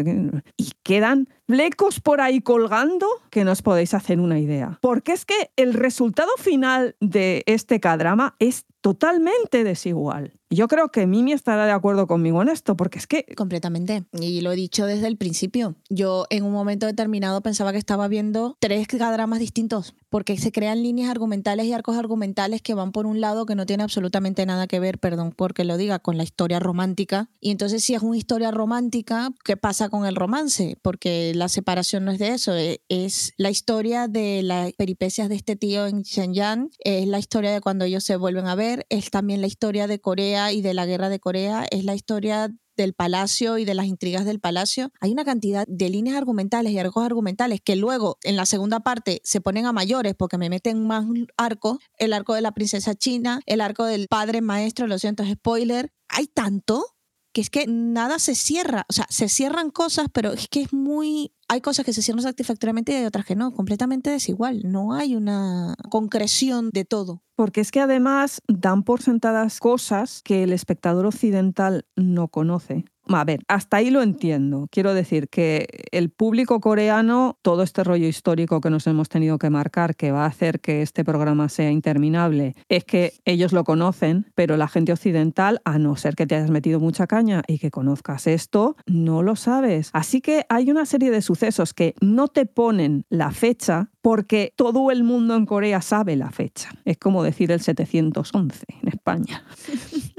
Y 0.55 0.71
quedan 0.81 1.27
flecos 1.45 1.99
por 1.99 2.21
ahí 2.21 2.39
colgando 2.39 3.07
que 3.29 3.43
no 3.43 3.51
os 3.51 3.61
podéis 3.61 3.93
hacer 3.93 4.21
una 4.21 4.39
idea. 4.39 4.79
Porque 4.81 5.11
es 5.11 5.25
que 5.25 5.51
el 5.57 5.73
resultado 5.73 6.31
final 6.37 6.95
de 7.01 7.43
este 7.47 7.81
cadrama 7.81 8.37
es 8.39 8.65
totalmente 8.85 9.63
desigual. 9.63 10.31
Yo 10.51 10.67
creo 10.67 10.89
que 10.89 11.07
Mimi 11.07 11.33
estará 11.33 11.65
de 11.65 11.71
acuerdo 11.71 12.05
conmigo 12.05 12.41
en 12.43 12.49
esto, 12.49 12.77
porque 12.77 12.99
es 12.99 13.07
que... 13.07 13.25
Completamente. 13.35 14.03
Y 14.13 14.41
lo 14.41 14.51
he 14.51 14.55
dicho 14.55 14.85
desde 14.85 15.07
el 15.07 15.17
principio. 15.17 15.75
Yo 15.89 16.27
en 16.29 16.43
un 16.43 16.51
momento 16.51 16.85
determinado 16.85 17.41
pensaba 17.41 17.71
que 17.71 17.79
estaba 17.79 18.07
viendo 18.07 18.55
tres 18.59 18.87
dramas 18.87 19.39
distintos, 19.39 19.95
porque 20.09 20.37
se 20.37 20.51
crean 20.51 20.83
líneas 20.83 21.09
argumentales 21.09 21.65
y 21.65 21.73
arcos 21.73 21.97
argumentales 21.97 22.61
que 22.61 22.75
van 22.75 22.91
por 22.91 23.07
un 23.07 23.19
lado 23.21 23.45
que 23.45 23.55
no 23.55 23.65
tiene 23.65 23.83
absolutamente 23.83 24.45
nada 24.45 24.67
que 24.67 24.79
ver, 24.79 24.99
perdón 24.99 25.33
porque 25.35 25.65
lo 25.65 25.77
diga, 25.77 25.97
con 25.99 26.15
la 26.17 26.23
historia 26.23 26.59
romántica. 26.59 27.29
Y 27.41 27.49
entonces 27.49 27.83
si 27.83 27.95
es 27.95 28.03
una 28.03 28.17
historia 28.17 28.51
romántica, 28.51 29.31
¿qué 29.43 29.57
pasa 29.57 29.89
con 29.89 30.05
el 30.05 30.15
romance? 30.15 30.77
Porque 30.81 31.33
la 31.35 31.49
separación 31.49 32.05
no 32.05 32.11
es 32.11 32.19
de 32.19 32.29
eso, 32.29 32.55
e, 32.55 32.81
es 32.87 33.33
la 33.37 33.49
historia 33.49 34.07
de 34.07 34.43
las 34.43 34.71
peripecias 34.73 35.27
de 35.27 35.35
este 35.35 35.55
tío 35.55 35.87
en 35.87 36.03
Shenyang, 36.03 36.69
es 36.79 37.07
la 37.07 37.19
historia 37.19 37.51
de 37.51 37.61
cuando 37.61 37.83
ellos 37.85 38.03
se 38.03 38.15
vuelven 38.15 38.45
a 38.45 38.55
ver, 38.55 38.74
es 38.89 39.11
también 39.11 39.41
la 39.41 39.47
historia 39.47 39.87
de 39.87 39.99
Corea 39.99 40.51
y 40.51 40.61
de 40.61 40.73
la 40.73 40.85
guerra 40.85 41.09
de 41.09 41.19
Corea, 41.19 41.65
es 41.69 41.83
la 41.83 41.95
historia 41.95 42.51
del 42.75 42.93
palacio 42.93 43.57
y 43.57 43.65
de 43.65 43.73
las 43.73 43.85
intrigas 43.85 44.25
del 44.25 44.39
palacio, 44.39 44.91
hay 44.99 45.11
una 45.11 45.25
cantidad 45.25 45.65
de 45.67 45.89
líneas 45.89 46.17
argumentales 46.17 46.73
y 46.73 46.79
arcos 46.79 47.05
argumentales 47.05 47.61
que 47.63 47.75
luego 47.75 48.17
en 48.23 48.35
la 48.35 48.45
segunda 48.45 48.81
parte 48.81 49.21
se 49.23 49.41
ponen 49.41 49.65
a 49.65 49.71
mayores 49.71 50.13
porque 50.15 50.37
me 50.37 50.49
meten 50.49 50.85
más 50.85 51.05
arcos, 51.37 51.77
el 51.97 52.13
arco 52.13 52.33
de 52.33 52.41
la 52.41 52.51
princesa 52.51 52.95
china, 52.95 53.41
el 53.45 53.61
arco 53.61 53.85
del 53.85 54.07
padre 54.07 54.41
maestro, 54.41 54.87
lo 54.87 54.99
siento, 54.99 55.23
spoiler, 55.25 55.93
hay 56.09 56.27
tanto 56.27 56.94
que 57.35 57.41
es 57.41 57.49
que 57.49 57.65
nada 57.67 58.17
se 58.17 58.33
cierra, 58.33 58.85
o 58.87 58.93
sea, 58.93 59.05
se 59.09 59.27
cierran 59.27 59.69
cosas, 59.69 60.07
pero 60.13 60.31
es 60.31 60.47
que 60.47 60.61
es 60.61 60.71
muy 60.71 61.33
hay 61.49 61.59
cosas 61.59 61.85
que 61.85 61.91
se 61.91 62.01
cierran 62.01 62.23
satisfactoriamente 62.23 62.93
y 62.93 62.95
hay 62.95 63.05
otras 63.05 63.25
que 63.25 63.35
no, 63.35 63.51
completamente 63.51 64.09
desigual. 64.09 64.61
No 64.63 64.93
hay 64.93 65.17
una 65.17 65.75
concreción 65.89 66.69
de 66.71 66.85
todo. 66.85 67.23
Porque 67.35 67.59
es 67.59 67.71
que 67.71 67.81
además 67.81 68.41
dan 68.47 68.83
por 68.83 69.01
sentadas 69.01 69.59
cosas 69.59 70.21
que 70.23 70.43
el 70.43 70.53
espectador 70.53 71.05
occidental 71.05 71.85
no 71.97 72.29
conoce. 72.29 72.85
A 73.07 73.23
ver, 73.23 73.41
hasta 73.47 73.77
ahí 73.77 73.89
lo 73.89 74.01
entiendo. 74.01 74.67
Quiero 74.71 74.93
decir 74.93 75.29
que 75.29 75.67
el 75.91 76.09
público 76.09 76.59
coreano, 76.59 77.37
todo 77.41 77.63
este 77.63 77.83
rollo 77.83 78.07
histórico 78.07 78.61
que 78.61 78.69
nos 78.69 78.87
hemos 78.87 79.09
tenido 79.09 79.37
que 79.37 79.49
marcar, 79.49 79.95
que 79.95 80.11
va 80.11 80.23
a 80.23 80.27
hacer 80.27 80.59
que 80.59 80.81
este 80.81 81.03
programa 81.03 81.49
sea 81.49 81.71
interminable, 81.71 82.55
es 82.69 82.83
que 82.83 83.13
ellos 83.25 83.53
lo 83.53 83.63
conocen, 83.63 84.31
pero 84.35 84.57
la 84.57 84.67
gente 84.67 84.91
occidental, 84.91 85.61
a 85.65 85.77
no 85.77 85.95
ser 85.95 86.15
que 86.15 86.25
te 86.25 86.35
hayas 86.35 86.49
metido 86.49 86.79
mucha 86.79 87.07
caña 87.07 87.43
y 87.47 87.59
que 87.59 87.71
conozcas 87.71 88.27
esto, 88.27 88.75
no 88.85 89.21
lo 89.21 89.35
sabes. 89.35 89.89
Así 89.93 90.21
que 90.21 90.45
hay 90.49 90.71
una 90.71 90.85
serie 90.85 91.11
de 91.11 91.21
sucesos 91.21 91.73
que 91.73 91.95
no 92.01 92.27
te 92.27 92.45
ponen 92.45 93.05
la 93.09 93.31
fecha 93.31 93.89
porque 94.01 94.53
todo 94.55 94.91
el 94.91 95.03
mundo 95.03 95.35
en 95.35 95.45
Corea 95.45 95.81
sabe 95.81 96.15
la 96.15 96.31
fecha. 96.31 96.69
Es 96.85 96.97
como 96.97 97.23
decir 97.23 97.51
el 97.51 97.59
711 97.59 98.65
en 98.81 98.87
España. 98.87 99.43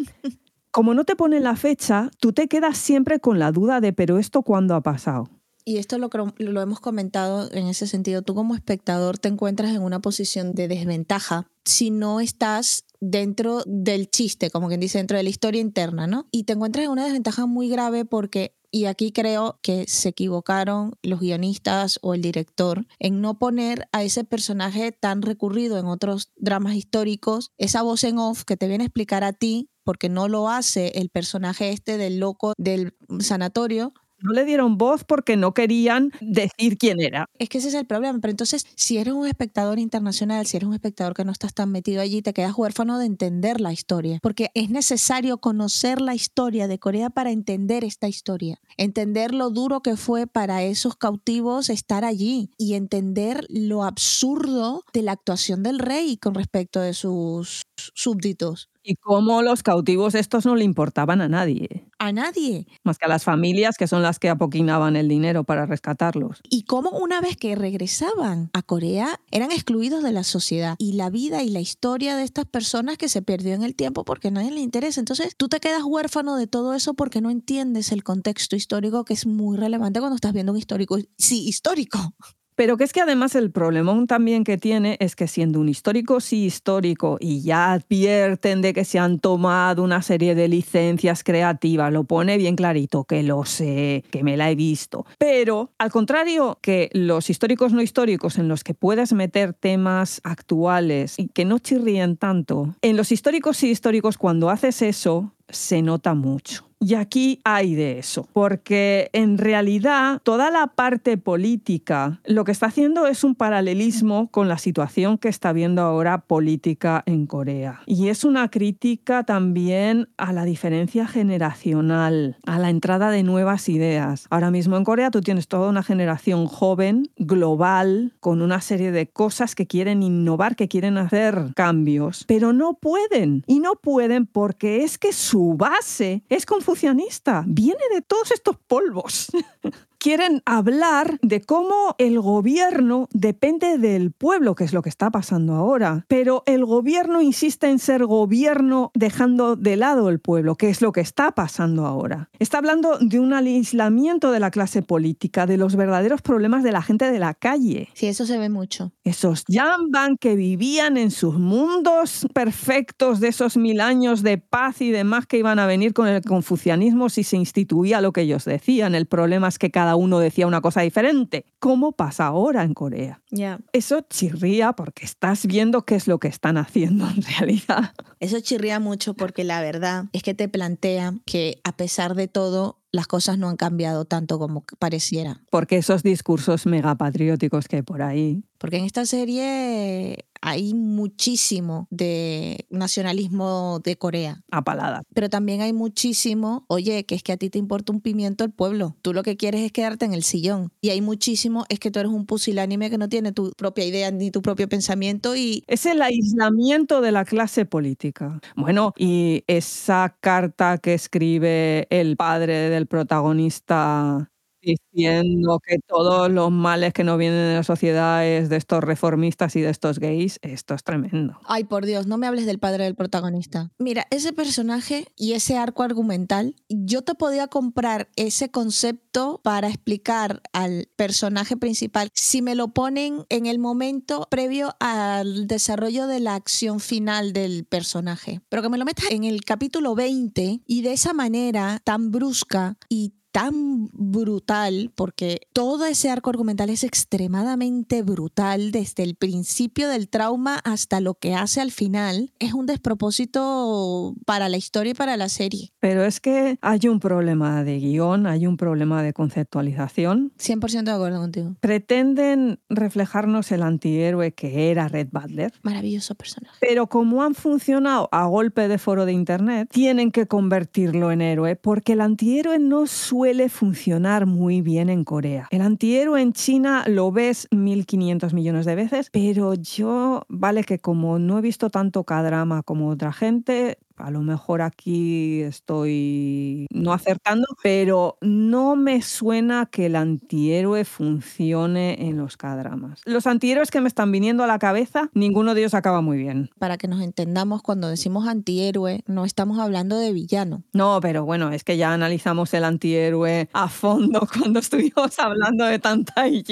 como 0.77 0.93
no 0.93 1.07
te 1.07 1.17
ponen 1.17 1.43
la 1.43 1.57
fecha, 1.57 2.11
tú 2.21 2.35
te 2.35 2.49
quedas 2.49 2.77
siempre 2.77 3.19
con 3.19 3.39
la 3.39 3.51
duda 3.51 3.81
de, 3.81 3.95
pero 3.95 4.19
esto 4.19 4.43
cuándo 4.43 4.75
ha 4.75 4.83
pasado. 4.83 5.31
Y 5.65 5.79
esto 5.79 5.97
lo, 5.97 6.11
lo 6.37 6.61
hemos 6.61 6.81
comentado 6.81 7.51
en 7.51 7.67
ese 7.67 7.87
sentido. 7.87 8.21
Tú 8.21 8.35
como 8.35 8.55
espectador 8.55 9.17
te 9.17 9.29
encuentras 9.29 9.75
en 9.75 9.81
una 9.81 10.01
posición 10.01 10.53
de 10.53 10.69
desventaja 10.69 11.49
si 11.65 11.91
no 11.91 12.21
estás 12.21 12.85
dentro 13.01 13.63
del 13.65 14.11
chiste, 14.11 14.51
como 14.51 14.69
quien 14.69 14.81
dice, 14.81 14.99
dentro 14.99 15.17
de 15.17 15.23
la 15.23 15.31
historia 15.31 15.63
interna, 15.63 16.07
¿no? 16.07 16.29
Y 16.31 16.45
te 16.45 16.53
encuentras 16.53 16.85
en 16.85 16.91
una 16.91 17.05
desventaja 17.05 17.47
muy 17.47 17.71
grave 17.71 18.05
porque 18.05 18.55
y 18.71 18.85
aquí 18.85 19.13
creo 19.13 19.59
que 19.63 19.87
se 19.89 20.11
equivocaron 20.11 20.93
los 21.03 21.21
guionistas 21.21 21.99
o 22.03 22.13
el 22.13 22.21
director 22.21 22.87
en 22.99 23.23
no 23.23 23.39
poner 23.39 23.89
a 23.93 24.03
ese 24.03 24.25
personaje 24.25 24.93
tan 24.93 25.23
recurrido 25.23 25.79
en 25.79 25.87
otros 25.87 26.33
dramas 26.37 26.75
históricos, 26.75 27.53
esa 27.57 27.81
voz 27.81 28.05
en 28.05 28.19
off 28.19 28.45
que 28.45 28.59
te 28.59 28.69
viene 28.69 28.85
a 28.85 28.89
explicar 28.89 29.25
a 29.25 29.33
ti 29.33 29.71
porque 29.87 30.09
no 30.09 30.27
lo 30.27 30.49
hace 30.49 30.89
el 30.97 31.11
personaje 31.11 31.71
este 31.71 31.97
del 31.97 32.19
loco 32.19 32.55
del 32.59 32.93
sanatorio, 33.21 33.95
no 34.19 34.33
le 34.33 34.45
dieron 34.45 34.79
voz 34.79 35.05
porque 35.05 35.37
no 35.37 35.53
querían 35.53 36.11
decir 36.21 36.79
quién 36.79 37.01
era. 37.01 37.29
Es 37.39 37.49
que 37.49 37.59
ese 37.59 37.69
es 37.69 37.75
el 37.75 37.87
problema. 37.87 38.19
Pero 38.21 38.31
entonces, 38.31 38.67
si 38.75 38.99
eres 38.99 39.15
un 39.15 39.27
espectador 39.27 39.79
internacional, 39.79 40.47
si 40.47 40.57
eres 40.57 40.67
un 40.67 40.75
espectador 40.75 41.15
que 41.15 41.25
no 41.25 41.33
estás 41.33 41.55
tan 41.55 41.71
metido 41.71 42.01
allí, 42.01 42.23
te 42.23 42.33
quedas 42.33 42.57
huérfano 42.57 42.99
de 42.99 43.07
entender 43.07 43.61
la 43.61 43.73
historia. 43.73 44.19
Porque 44.23 44.51
es 44.55 44.71
necesario 44.71 45.39
conocer 45.39 46.01
la 46.01 46.15
historia 46.15 46.67
de 46.67 46.79
Corea 46.79 47.11
para 47.11 47.31
entender 47.31 47.85
esta 47.85 48.09
historia. 48.09 48.59
Entender 48.77 49.35
lo 49.35 49.51
duro 49.51 49.81
que 49.81 49.97
fue 49.97 50.27
para 50.27 50.63
esos 50.63 50.97
cautivos 50.97 51.71
estar 51.71 52.05
allí 52.05 52.51
y 52.59 52.75
entender 52.75 53.47
lo 53.49 53.85
absurdo 53.85 54.83
de 54.93 55.03
la 55.03 55.13
actuación 55.13 55.63
del 55.63 55.79
rey 55.79 56.17
con 56.17 56.35
respecto 56.35 56.81
de 56.81 56.95
sus 56.95 57.63
súbditos. 57.95 58.71
Y 58.89 58.95
cómo 58.95 59.43
los 59.43 59.65
cautivos 59.65 60.15
estos 60.15 60.47
no 60.47 60.55
le 60.55 60.63
importaban 60.63 61.21
a 61.21 61.29
nadie. 61.29 61.85
A 61.99 62.13
nadie. 62.13 62.69
Más 62.85 62.99
que 62.99 63.07
a 63.07 63.09
las 63.09 63.25
familias 63.25 63.77
que 63.77 63.89
son 63.89 64.01
las 64.01 64.21
que 64.21 64.29
apoquinaban 64.29 64.95
el 64.95 65.09
dinero 65.09 65.43
para 65.43 65.67
rescatarlos. 65.67 66.41
Y 66.49 66.63
cómo 66.63 66.91
una 66.91 67.21
vez 67.21 67.37
que 67.37 67.57
regresaban 67.57 68.49
a 68.53 68.63
Corea 68.63 69.21
eran 69.33 69.51
excluidos 69.51 70.05
de 70.05 70.13
la 70.13 70.23
sociedad. 70.23 70.77
Y 70.79 70.93
la 70.93 71.11
vida 71.11 71.43
y 71.43 71.49
la 71.49 71.59
historia 71.59 72.17
de 72.17 72.23
estas 72.23 72.45
personas 72.45 72.97
que 72.97 73.09
se 73.09 73.23
perdió 73.23 73.55
en 73.55 73.65
el 73.65 73.75
tiempo 73.75 74.05
porque 74.05 74.29
a 74.29 74.31
nadie 74.31 74.53
le 74.53 74.61
interesa. 74.61 75.01
Entonces 75.01 75.35
tú 75.37 75.49
te 75.49 75.59
quedas 75.59 75.83
huérfano 75.85 76.37
de 76.37 76.47
todo 76.47 76.73
eso 76.73 76.95
porque 76.95 77.21
no 77.21 77.31
entiendes 77.31 77.91
el 77.91 78.05
contexto 78.05 78.55
histórico 78.55 79.05
que 79.05 79.15
es 79.15 79.27
muy 79.27 79.57
relevante 79.57 79.99
cuando 79.99 80.15
estás 80.15 80.33
viendo 80.33 80.53
un 80.53 80.59
histórico. 80.59 80.97
Sí, 81.19 81.49
histórico. 81.49 82.15
Pero 82.57 82.79
que 82.79 82.85
es 82.85 82.93
que 82.95 83.03
además 83.03 83.35
el 83.35 83.51
problemón 83.51 84.07
también 84.07 84.43
que 84.43 84.57
tiene 84.57 84.97
es 84.99 85.15
que 85.15 85.29
siendo 85.29 85.61
un 85.61 85.69
histórico 85.69 86.21
sí 86.21 86.47
histórico 86.47 87.19
y 87.21 87.43
ya 87.43 87.73
advierten 87.73 88.63
de 88.63 88.73
que 88.73 88.87
se 88.87 88.99
han 88.99 89.19
tomado 89.21 89.83
una 89.83 90.01
serie 90.01 90.35
de 90.35 90.49
licencias 90.49 91.23
creativas, 91.23 91.93
lo 91.93 92.05
pone 92.05 92.39
bien 92.39 92.57
clarito, 92.57 93.05
que 93.05 93.23
lo 93.23 93.45
sé, 93.45 94.05
que 94.11 94.25
me 94.25 94.39
la 94.39 94.51
he 94.51 94.55
visto. 94.55 95.05
Pero 95.19 95.71
al 95.79 95.91
contrario 95.91 96.59
que 96.63 96.89
los 96.93 97.29
históricos 97.29 97.75
no 97.75 97.83
históricos 97.83 98.39
en 98.39 98.49
los 98.49 98.65
que 98.65 98.73
puedes 98.73 99.13
meter 99.13 99.53
temas 99.53 100.23
actuales 100.25 101.19
y 101.19 101.29
que 101.29 101.45
no 101.45 101.59
chirríen 101.59 102.17
tanto, 102.17 102.75
en 102.81 102.97
los 102.97 103.13
históricos 103.13 103.59
sí 103.59 103.71
históricos 103.71 104.17
cuando 104.17 104.49
haces 104.49 104.81
eso 104.81 105.35
se 105.51 105.83
nota 105.83 106.15
mucho. 106.15 106.66
Y 106.79 106.95
aquí 106.95 107.41
hay 107.45 107.75
de 107.75 107.99
eso, 107.99 108.29
porque 108.35 109.09
en 109.15 109.39
realidad 109.39 110.21
toda 110.23 110.51
la 110.51 110.67
parte 110.67 111.17
política 111.17 112.21
lo 112.25 112.45
que 112.45 112.53
está 112.53 112.67
haciendo 112.67 113.07
es 113.07 113.25
un 113.25 113.35
paralelismo 113.35 114.29
con 114.31 114.49
la 114.49 114.59
situación 114.59 115.17
que 115.17 115.29
está 115.29 115.55
viendo 115.55 115.81
ahora 115.81 116.19
política 116.19 117.03
en 117.07 117.27
Corea. 117.27 117.81
Y 117.87 118.09
es 118.09 118.25
una 118.25 118.51
crítica 118.51 119.25
también 119.25 120.09
a 120.19 120.35
la 120.35 120.45
diferencia 120.45 121.07
generacional, 121.07 122.37
a 122.47 122.59
la 122.59 122.69
entrada 122.69 123.11
de 123.11 123.23
nuevas 123.23 123.71
ideas. 123.71 124.27
Ahora 124.29 124.51
mismo 124.51 124.77
en 124.77 124.85
Corea 124.85 125.11
tú 125.11 125.23
tienes 125.23 125.49
toda 125.49 125.71
una 125.71 125.83
generación 125.83 126.47
joven, 126.47 127.09
global, 127.17 128.13
con 128.21 128.43
una 128.43 128.61
serie 128.61 128.93
de 128.93 129.07
cosas 129.07 129.55
que 129.55 129.67
quieren 129.67 130.03
innovar, 130.03 130.57
que 130.57 130.69
quieren 130.69 130.99
hacer 130.99 131.53
cambios, 131.55 132.25
pero 132.29 132.53
no 132.53 132.75
pueden. 132.75 133.45
Y 133.47 133.61
no 133.61 133.77
pueden 133.77 134.27
porque 134.27 134.85
es 134.85 134.99
que 134.99 135.15
su 135.15 135.55
base 135.55 136.23
es 136.29 136.45
con 136.45 136.61
confucianista, 136.67 137.45
viene 137.47 137.83
de 137.95 138.03
todos 138.03 138.33
estos 138.33 138.57
polvos. 138.67 139.29
quieren 140.07 140.41
hablar 140.47 141.19
de 141.21 141.41
cómo 141.41 141.97
el 141.99 142.21
gobierno 142.21 143.09
depende 143.11 143.77
del 143.77 144.13
pueblo, 144.13 144.55
que 144.55 144.63
es 144.63 144.73
lo 144.73 144.81
que 144.81 144.89
está 144.89 145.11
pasando 145.11 145.55
ahora. 145.55 146.05
Pero 146.07 146.45
el 146.47 146.65
gobierno 146.65 147.21
insiste 147.21 147.69
en 147.69 147.81
ser 147.81 148.07
gobierno 148.07 148.93
dejando 148.95 149.57
de 149.57 149.75
lado 149.75 150.09
el 150.09 150.21
pueblo, 150.21 150.55
que 150.55 150.71
es 150.71 150.81
lo 150.81 150.93
que 150.93 151.01
está 151.01 151.33
pasando 151.33 151.87
ahora. 151.87 152.31
Está 152.39 152.59
hablando 152.59 152.99
de 153.01 153.19
un 153.19 153.33
aislamiento 153.33 154.31
de 154.31 154.39
la 154.39 154.53
clase 154.53 154.81
política, 154.81 155.45
de 155.45 155.57
los 155.57 155.75
verdaderos 155.75 156.23
problemas 156.23 156.63
de 156.63 156.71
la 156.71 156.83
gente 156.83 157.11
de 157.11 157.19
la 157.19 157.35
calle. 157.35 157.89
Sí, 157.95 158.07
eso 158.07 158.27
se 158.27 158.39
ve 158.39 158.49
mucho. 158.49 158.93
Esos 159.03 159.45
Jamban 159.49 160.19
que 160.19 160.37
vivían 160.37 160.99
en 160.99 161.11
sus 161.11 161.35
mundos 161.35 162.29
perfectos 162.33 163.19
de 163.19 163.27
esos 163.27 163.57
mil 163.57 163.81
años 163.81 164.23
de 164.23 164.39
paz 164.39 164.81
y 164.83 164.93
demás 164.93 165.27
que 165.27 165.39
iban 165.39 165.59
a 165.59 165.67
venir 165.67 165.95
con 165.95 166.07
el 166.07 166.23
confucianismo 166.23 167.09
si 167.09 167.25
se 167.25 167.37
instituía 167.37 168.01
lo 168.01 168.13
que 168.13 168.21
ellos 168.21 168.45
decían. 168.45 168.95
El 168.95 169.07
problema 169.07 169.49
es 169.49 169.59
que 169.59 169.73
cada 169.73 169.96
uno 169.97 170.19
decía 170.19 170.47
una 170.47 170.61
cosa 170.61 170.83
diferente, 170.83 171.45
¿Cómo 171.59 171.93
pasa 171.93 172.27
ahora 172.27 172.63
en 172.63 172.75
Corea. 172.75 173.23
Ya. 173.31 173.59
Eso 173.73 174.01
chirría 174.03 174.73
porque 174.75 175.05
estás 175.05 175.47
viendo 175.47 175.85
qué 175.85 175.97
es 175.97 176.07
lo 176.07 176.19
que 176.19 176.29
están 176.29 176.59
haciendo 176.59 177.09
en 177.09 177.23
realidad. 177.23 177.95
Eso 178.21 178.41
chirría 178.41 178.79
mucho 178.79 179.15
porque 179.15 179.43
la 179.43 179.61
verdad 179.61 180.05
es 180.13 180.23
que 180.23 180.35
te 180.35 180.49
plantea 180.49 181.15
que 181.25 181.61
a 181.65 181.77
pesar 181.77 182.15
de 182.15 182.29
todo 182.29 182.79
las 182.97 183.07
cosas 183.07 183.39
no 183.39 183.49
han 183.49 183.57
cambiado 183.57 184.05
tanto 184.05 184.39
como 184.39 184.65
pareciera. 184.79 185.43
Porque 185.51 185.77
esos 185.77 186.03
discursos 186.03 186.67
megapatrióticos 186.67 187.69
que 187.69 187.77
hay 187.77 187.83
por 187.83 188.03
ahí. 188.03 188.43
Porque 188.59 188.79
en 188.79 188.85
esta 188.85 189.05
serie 189.05 190.25
hay 190.41 190.75
muchísimo 190.75 191.87
de 191.91 192.67
nacionalismo 192.71 193.81
de 193.83 193.97
Corea. 193.97 194.43
Apalada. 194.51 195.03
Pero 195.15 195.29
también 195.29 195.61
hay 195.61 195.73
muchísimo, 195.73 196.65
oye, 196.69 197.05
que 197.05 197.15
es 197.15 197.23
que 197.23 197.33
a 197.33 197.37
ti 197.37 197.51
te 197.51 197.59
importa 197.59 197.93
un 197.93 198.01
pimiento 198.01 198.45
el 198.45 198.53
pueblo. 198.53 198.97
Tú 199.03 199.13
lo 199.13 199.23
que 199.23 199.37
quieres 199.37 199.63
es 199.63 199.73
quedarte 199.73 200.05
en 200.05 200.15
el 200.15 200.23
sillón. 200.23 200.73
Y 200.81 200.91
hay 200.91 201.01
muchísimo, 201.01 201.65
es 201.69 201.79
que 201.79 201.91
tú 201.91 201.99
eres 201.99 202.13
un 202.13 202.27
pusilánime 202.27 202.91
que 202.91 202.99
no 202.99 203.09
tiene 203.09 203.33
tu 203.33 203.53
propia 203.57 203.85
idea 203.85 204.11
ni 204.11 204.31
tu 204.31 204.41
propio 204.43 204.69
pensamiento 204.69 205.37
y... 205.37 205.65
Es 205.67 205.85
el 205.85 206.01
aislamiento 206.01 207.01
de 207.01 207.13
la 207.13 207.25
clase 207.25 207.65
política. 207.65 208.41
Bueno, 208.57 208.95
y 208.97 209.45
esa 209.47 210.17
carta 210.21 210.79
que 210.79 210.95
escribe 210.95 211.87
el 211.91 212.17
padre 212.17 212.71
del 212.71 212.86
protagonista 212.87 214.31
diciendo 214.61 215.61
que 215.65 215.79
todos 215.87 216.31
los 216.31 216.51
males 216.51 216.93
que 216.93 217.05
no 217.05 217.17
vienen 217.17 217.49
de 217.49 217.55
la 217.55 217.63
sociedad 217.63 218.27
es 218.27 218.49
de 218.49 218.57
estos 218.57 218.83
reformistas 218.83 219.57
y 219.57 219.61
de 219.61 219.71
estos 219.71 219.99
gays, 219.99 220.39
esto 220.43 220.75
es 220.75 220.83
tremendo. 220.83 221.39
Ay, 221.47 221.65
por 221.65 221.87
Dios, 221.87 222.07
no 222.07 222.19
me 222.19 222.27
hables 222.27 222.47
del 222.47 222.59
padre 222.59 222.85
del 222.85 222.95
protagonista. 222.95 223.71
Mira, 223.79 224.07
ese 224.11 224.33
personaje 224.33 225.07
y 225.17 225.33
ese 225.33 225.57
arco 225.57 225.83
argumental, 225.83 226.57
yo 226.69 227.03
te 227.03 227.15
podía 227.15 227.49
comprar 227.49 228.09
ese 228.17 228.51
concepto 228.51 229.41
para 229.43 229.69
explicar 229.69 230.43
al 230.53 230.89
personaje 230.97 231.57
principal 231.57 232.11
si 232.15 232.43
me 232.43 232.55
lo 232.55 232.69
ponen 232.69 233.25
en 233.29 233.47
el 233.47 233.59
momento 233.59 234.27
previo 234.31 234.75
al 234.81 235.47
desarrollo 235.47 236.07
de 236.07 236.21
la 236.21 236.35
acción 236.35 236.81
final 236.81 237.33
del 237.33 237.65
personaje. 237.65 238.41
Pero 238.49 238.63
que 238.63 238.69
me 238.69 238.79
lo 238.79 238.85
metas 238.85 239.11
en 239.11 239.25
el 239.25 239.45
capítulo 239.45 239.95
20 239.95 240.63
y 240.67 240.83
de 240.83 240.93
esa 240.93 241.13
manera 241.13 241.81
tan 241.85 242.11
brusca 242.11 242.77
y 242.89 243.15
tan 243.37 243.91
brutal, 243.93 244.91
porque 244.95 245.43
todo 245.53 245.85
ese 245.85 246.09
arco 246.09 246.31
argumental 246.31 246.71
es 246.71 246.85
extremadamente 246.85 248.03
brutal 248.03 248.71
desde 248.71 249.03
el 249.03 249.15
principio 249.15 249.91
del 249.91 250.09
trauma 250.09 250.59
hasta 250.65 251.01
lo 251.01 251.13
que 251.13 251.35
hace 251.35 251.61
al 251.61 251.71
final, 251.71 252.33
es 252.39 252.55
un 252.55 252.65
despropósito 252.65 254.15
para 254.25 254.49
la 254.49 254.57
historia 254.57 254.93
y 254.93 254.95
para 254.95 255.19
la 255.19 255.29
serie. 255.29 255.71
Pero 255.81 256.07
es 256.07 256.19
que 256.19 256.59
hay 256.63 256.89
un 256.89 256.99
problema 256.99 257.63
de 257.63 257.79
guion, 257.79 258.27
hay 258.27 258.47
un 258.47 258.57
problema 258.57 259.03
de 259.03 259.13
conceptualización. 259.13 260.33
100% 260.39 260.85
de 260.85 260.93
acuerdo 260.93 261.21
contigo. 261.21 261.57
Pretenden 261.61 262.59
reflejarnos 262.71 263.53
el 263.53 263.65
antihéroe 263.65 264.33
que 264.33 264.71
era 264.71 264.89
Red 264.89 265.09
Butler. 265.13 265.53
Maravilloso 265.63 266.15
personaje. 266.15 266.57
Pero 266.61 266.87
como 266.87 267.23
han 267.23 267.35
funcionado 267.35 268.09
a 268.13 268.25
golpe 268.25 268.67
de 268.67 268.79
foro 268.79 269.05
de 269.05 269.13
internet, 269.13 269.69
tienen 269.71 270.11
que 270.11 270.27
convertirlo 270.27 271.13
en 271.13 271.21
héroe 271.21 271.55
porque 271.57 271.93
el 271.93 272.01
antihéroe 272.01 272.59
no 272.59 272.87
suele 272.87 273.26
funcionar 273.49 274.27
muy 274.27 274.61
bien 274.61 274.89
en 274.89 275.05
Corea. 275.05 275.49
El 275.51 275.61
antihéroe 275.61 276.21
en 276.21 276.33
China 276.33 276.85
lo 276.87 277.11
ves 277.11 277.49
1500 277.51 278.35
millones 278.35 278.67
de 278.67 278.75
veces, 278.75 279.09
pero 279.13 279.55
yo, 279.55 280.25
vale 280.29 280.65
que 280.65 280.79
como 280.79 281.19
no 281.19 281.39
he 281.39 281.41
visto 281.41 281.71
tanto 281.71 282.05
K-drama 282.05 282.63
como 282.63 282.89
otra 282.89 283.13
gente, 283.13 283.79
a 283.97 284.11
lo 284.11 284.21
mejor 284.21 284.63
aquí 284.63 285.43
estoy 285.43 286.67
no 286.71 286.93
acertando, 286.93 287.47
pero 287.63 288.19
no 288.21 288.77
me 288.77 289.03
suena 289.03 289.67
que 289.67 289.87
el 289.87 289.97
antihéroe 289.97 290.85
funcione 290.85 292.07
en 292.07 292.17
los 292.17 292.37
K-dramas. 292.37 293.01
Los 293.05 293.27
antihéroes 293.27 293.71
que 293.71 293.81
me 293.81 293.89
están 293.89 294.13
viniendo 294.13 294.45
a 294.45 294.47
la 294.47 294.59
cabeza, 294.59 295.11
ninguno 295.15 295.55
de 295.55 295.63
ellos 295.63 295.75
acaba 295.75 296.01
muy 296.01 296.19
bien. 296.19 296.51
Para 296.59 296.77
que 296.77 296.89
nos 296.89 297.01
entendamos, 297.01 297.63
cuando 297.63 297.89
decimos 297.89 298.29
antihéroe, 298.29 299.03
no 299.07 299.25
estamos 299.25 299.59
hablando 299.59 299.99
de 299.99 300.13
villano. 300.13 300.63
No, 300.73 300.99
pero 301.01 301.25
bueno, 301.25 301.51
es 301.51 301.65
que 301.65 301.77
ya 301.77 301.93
analizamos 301.93 302.53
el 302.55 302.65
antihéroe 302.65 303.49
a 303.53 303.69
fondo 303.69 304.29
cuando 304.39 304.61
estuvimos 304.61 305.19
hablando 305.19 305.65
de 305.65 305.79
Tantai. 305.79 306.45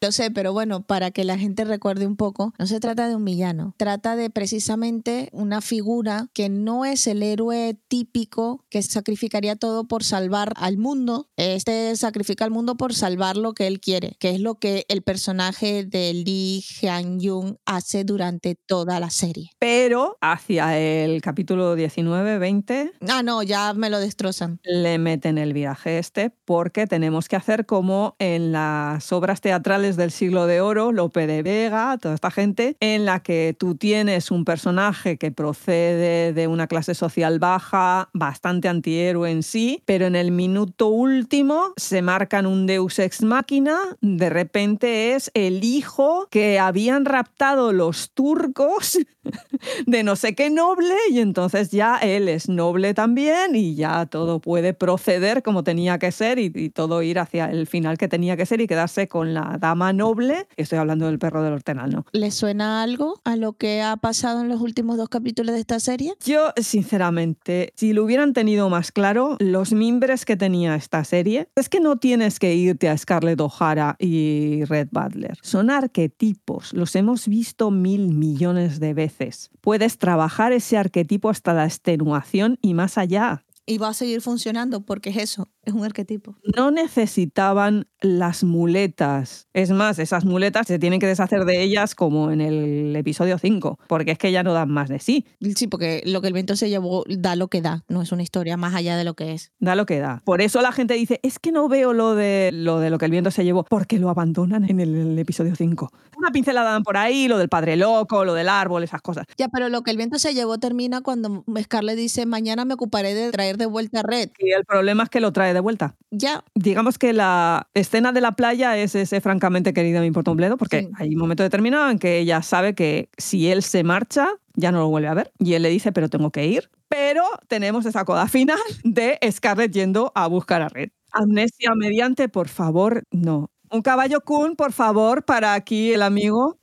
Lo 0.00 0.12
sé, 0.12 0.30
pero 0.30 0.52
bueno, 0.52 0.82
para 0.82 1.10
que 1.10 1.24
la 1.24 1.38
gente 1.38 1.64
recuerde 1.64 2.06
un 2.06 2.16
poco, 2.16 2.52
no 2.58 2.66
se 2.66 2.80
trata 2.80 3.08
de 3.08 3.16
un 3.16 3.24
villano, 3.24 3.74
trata 3.78 4.16
de 4.16 4.28
precisamente 4.28 5.30
una 5.32 5.60
figura 5.60 5.93
que 6.32 6.48
no 6.48 6.84
es 6.84 7.06
el 7.06 7.22
héroe 7.22 7.76
típico 7.86 8.64
que 8.68 8.82
sacrificaría 8.82 9.54
todo 9.54 9.84
por 9.84 10.02
salvar 10.02 10.52
al 10.56 10.76
mundo. 10.76 11.28
Este 11.36 11.94
sacrifica 11.94 12.44
al 12.44 12.50
mundo 12.50 12.76
por 12.76 12.94
salvar 12.94 13.36
lo 13.36 13.52
que 13.52 13.68
él 13.68 13.80
quiere, 13.80 14.16
que 14.18 14.30
es 14.30 14.40
lo 14.40 14.56
que 14.56 14.84
el 14.88 15.02
personaje 15.02 15.84
de 15.84 16.12
Lee 16.12 16.64
Hyun-jung 16.80 17.58
hace 17.64 18.02
durante 18.02 18.56
toda 18.56 18.98
la 18.98 19.10
serie. 19.10 19.50
Pero 19.60 20.18
hacia 20.20 20.76
el 20.78 21.22
capítulo 21.22 21.76
19-20... 21.76 22.92
Ah, 23.08 23.22
no, 23.22 23.44
ya 23.44 23.72
me 23.72 23.88
lo 23.88 24.00
destrozan. 24.00 24.58
Le 24.64 24.98
meten 24.98 25.38
el 25.38 25.52
viaje 25.52 25.98
este 25.98 26.30
porque 26.44 26.88
tenemos 26.88 27.28
que 27.28 27.36
hacer 27.36 27.66
como 27.66 28.16
en 28.18 28.50
las 28.50 29.12
obras 29.12 29.40
teatrales 29.40 29.96
del 29.96 30.10
siglo 30.10 30.46
de 30.46 30.60
oro, 30.60 30.90
Lope 30.90 31.28
de 31.28 31.42
Vega, 31.42 31.96
toda 31.98 32.16
esta 32.16 32.32
gente, 32.32 32.76
en 32.80 33.04
la 33.04 33.20
que 33.20 33.54
tú 33.56 33.76
tienes 33.76 34.32
un 34.32 34.44
personaje 34.44 35.18
que 35.18 35.30
procede 35.30 35.83
de, 35.84 36.46
una 36.48 36.66
clase 36.66 36.94
social 36.94 37.38
baja, 37.38 38.08
bastante 38.12 38.68
antihéroe 38.68 39.30
en 39.30 39.42
sí, 39.42 39.82
pero 39.86 40.06
en 40.06 40.16
el 40.16 40.30
minuto 40.30 40.88
último 40.88 41.72
se 41.76 42.02
marcan 42.02 42.46
un 42.46 42.66
deus 42.66 42.98
ex 42.98 43.22
máquina, 43.22 43.78
de 44.00 44.30
repente 44.30 45.14
es 45.14 45.30
el 45.34 45.64
hijo 45.64 46.28
que 46.30 46.58
habían 46.58 47.04
raptado 47.04 47.72
los 47.72 48.10
turcos 48.12 48.98
de 49.86 50.02
no 50.02 50.16
sé 50.16 50.34
qué 50.34 50.50
noble 50.50 50.94
y 51.10 51.20
entonces 51.20 51.70
ya 51.70 51.98
él 51.98 52.28
es 52.28 52.48
noble 52.48 52.94
también 52.94 53.54
y 53.54 53.74
ya 53.74 54.06
todo 54.06 54.40
puede 54.40 54.74
proceder 54.74 55.42
como 55.42 55.64
tenía 55.64 55.98
que 55.98 56.12
ser 56.12 56.38
y, 56.38 56.52
y 56.54 56.70
todo 56.70 57.02
ir 57.02 57.18
hacia 57.18 57.46
el 57.46 57.66
final 57.66 57.98
que 57.98 58.08
tenía 58.08 58.36
que 58.36 58.46
ser 58.46 58.60
y 58.60 58.66
quedarse 58.66 59.08
con 59.08 59.34
la 59.34 59.58
dama 59.60 59.92
noble. 59.92 60.46
Estoy 60.56 60.78
hablando 60.78 61.06
del 61.06 61.18
perro 61.18 61.42
del 61.42 61.52
hortenal, 61.52 61.90
¿no? 61.90 62.06
¿Le 62.12 62.30
suena 62.30 62.82
algo 62.82 63.20
a 63.24 63.36
lo 63.36 63.54
que 63.54 63.82
ha 63.82 63.96
pasado 63.96 64.40
en 64.40 64.48
los 64.48 64.60
últimos 64.60 64.96
dos 64.96 65.08
capítulos 65.08 65.54
de 65.54 65.60
esta 65.60 65.80
serie? 65.80 66.14
Yo, 66.24 66.52
sinceramente, 66.56 67.72
si 67.76 67.92
lo 67.92 68.04
hubieran 68.04 68.32
tenido 68.32 68.68
más 68.68 68.92
claro, 68.92 69.36
los 69.40 69.72
mimbres 69.72 70.24
que 70.24 70.36
tenía 70.36 70.74
esta 70.74 71.04
serie, 71.04 71.48
es 71.54 71.68
que 71.68 71.80
no 71.80 71.96
tienes 71.96 72.38
que 72.38 72.54
irte 72.54 72.88
a 72.88 72.96
Scarlett 72.96 73.40
O'Hara 73.40 73.96
y 73.98 74.64
Red 74.64 74.88
Butler. 74.90 75.38
Son 75.42 75.70
arquetipos, 75.70 76.72
los 76.72 76.94
hemos 76.96 77.28
visto 77.28 77.70
mil 77.70 78.08
millones 78.08 78.80
de 78.80 78.94
veces. 78.94 79.13
Puedes 79.60 79.98
trabajar 79.98 80.52
ese 80.52 80.76
arquetipo 80.76 81.30
hasta 81.30 81.54
la 81.54 81.64
extenuación 81.64 82.58
y 82.60 82.74
más 82.74 82.98
allá. 82.98 83.43
Y 83.66 83.78
va 83.78 83.88
a 83.88 83.94
seguir 83.94 84.20
funcionando 84.20 84.82
porque 84.84 85.10
es 85.10 85.16
eso, 85.16 85.48
es 85.62 85.72
un 85.72 85.84
arquetipo. 85.84 86.36
No 86.56 86.70
necesitaban 86.70 87.86
las 88.00 88.44
muletas. 88.44 89.48
Es 89.54 89.70
más, 89.70 89.98
esas 89.98 90.26
muletas 90.26 90.66
se 90.66 90.78
tienen 90.78 91.00
que 91.00 91.06
deshacer 91.06 91.44
de 91.46 91.62
ellas 91.62 91.94
como 91.94 92.30
en 92.30 92.42
el 92.42 92.94
episodio 92.94 93.38
5, 93.38 93.78
porque 93.88 94.12
es 94.12 94.18
que 94.18 94.32
ya 94.32 94.42
no 94.42 94.52
dan 94.52 94.70
más 94.70 94.90
de 94.90 94.98
sí. 94.98 95.24
Sí, 95.56 95.66
porque 95.66 96.02
lo 96.04 96.20
que 96.20 96.28
el 96.28 96.34
viento 96.34 96.56
se 96.56 96.68
llevó 96.68 97.04
da 97.08 97.36
lo 97.36 97.48
que 97.48 97.62
da, 97.62 97.84
no 97.88 98.02
es 98.02 98.12
una 98.12 98.22
historia 98.22 98.58
más 98.58 98.74
allá 98.74 98.98
de 98.98 99.04
lo 99.04 99.14
que 99.14 99.32
es. 99.32 99.52
Da 99.58 99.74
lo 99.74 99.86
que 99.86 99.98
da. 99.98 100.20
Por 100.24 100.42
eso 100.42 100.60
la 100.60 100.72
gente 100.72 100.94
dice, 100.94 101.20
es 101.22 101.38
que 101.38 101.50
no 101.50 101.68
veo 101.68 101.94
lo 101.94 102.14
de 102.14 102.50
lo, 102.52 102.80
de 102.80 102.90
lo 102.90 102.98
que 102.98 103.06
el 103.06 103.10
viento 103.10 103.30
se 103.30 103.44
llevó, 103.44 103.64
porque 103.64 103.98
lo 103.98 104.10
abandonan 104.10 104.68
en 104.68 104.80
el, 104.80 104.94
el 104.94 105.18
episodio 105.18 105.56
5. 105.56 105.90
Una 106.18 106.30
pincelada 106.30 106.72
dan 106.72 106.82
por 106.82 106.98
ahí, 106.98 107.28
lo 107.28 107.38
del 107.38 107.48
padre 107.48 107.76
loco, 107.76 108.26
lo 108.26 108.34
del 108.34 108.50
árbol, 108.50 108.84
esas 108.84 109.00
cosas. 109.00 109.24
Ya, 109.38 109.48
pero 109.48 109.70
lo 109.70 109.82
que 109.82 109.90
el 109.90 109.96
viento 109.96 110.18
se 110.18 110.34
llevó 110.34 110.58
termina 110.58 111.00
cuando 111.00 111.44
Scarlett 111.62 111.96
dice, 111.96 112.26
mañana 112.26 112.66
me 112.66 112.74
ocuparé 112.74 113.14
de 113.14 113.30
traer 113.30 113.53
de 113.56 113.66
vuelta 113.66 114.00
a 114.00 114.02
Red. 114.02 114.30
Y 114.38 114.52
el 114.52 114.64
problema 114.64 115.04
es 115.04 115.08
que 115.10 115.20
lo 115.20 115.32
trae 115.32 115.54
de 115.54 115.60
vuelta. 115.60 115.94
Ya, 116.10 116.44
Digamos 116.54 116.98
que 116.98 117.12
la 117.12 117.68
escena 117.74 118.12
de 118.12 118.20
la 118.20 118.32
playa 118.32 118.76
es 118.76 118.94
ese 118.94 119.20
francamente 119.20 119.72
querido 119.72 120.00
me 120.00 120.06
importa 120.06 120.30
un 120.30 120.36
bledo, 120.36 120.56
porque 120.56 120.80
Sí. 120.82 120.88
hay 120.98 121.14
un 121.14 121.20
momento 121.20 121.42
determinado 121.42 121.90
en 121.90 121.98
que 121.98 122.18
ella 122.18 122.42
sabe 122.42 122.74
que 122.74 123.08
si 123.18 123.48
él 123.50 123.62
se 123.62 123.84
marcha, 123.84 124.28
ya 124.54 124.70
no 124.72 124.78
lo 124.80 124.88
vuelve 124.88 125.08
a 125.08 125.14
ver. 125.14 125.32
Y 125.38 125.54
él 125.54 125.62
le 125.62 125.68
dice, 125.70 125.92
pero 125.92 126.08
tengo 126.08 126.30
que 126.30 126.46
ir. 126.46 126.70
Pero 126.88 127.22
tenemos 127.48 127.86
esa 127.86 128.04
coda 128.04 128.28
final 128.28 128.58
de 128.84 129.18
Scarlett 129.30 129.72
yendo 129.72 130.12
a 130.14 130.26
buscar 130.28 130.62
a 130.62 130.68
Red. 130.68 130.90
Amnesia 131.12 131.72
mediante, 131.76 132.28
por 132.28 132.48
favor, 132.48 133.02
no. 133.10 133.50
Un 133.70 133.82
caballo 133.82 134.20
Kun, 134.20 134.54
por 134.54 134.72
favor, 134.72 135.24
para 135.24 135.54
aquí 135.54 135.92
el 135.92 136.02
amigo. 136.02 136.58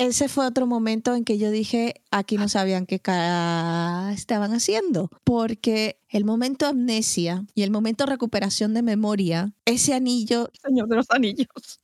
Ese 0.00 0.28
fue 0.28 0.46
otro 0.46 0.66
momento 0.66 1.14
en 1.14 1.24
que 1.24 1.36
yo 1.36 1.50
dije, 1.50 2.02
aquí 2.10 2.38
no 2.38 2.48
sabían 2.48 2.86
qué 2.86 2.94
estaban 2.94 4.54
haciendo, 4.54 5.10
porque 5.24 6.00
el 6.08 6.24
momento 6.24 6.66
amnesia 6.66 7.44
y 7.54 7.62
el 7.62 7.70
momento 7.70 8.06
recuperación 8.06 8.72
de 8.72 8.82
memoria, 8.82 9.52
ese 9.66 9.92
anillo 9.92 10.50
Señor 10.62 10.88
de 10.88 10.96
los 10.96 11.10
Anillos. 11.10 11.80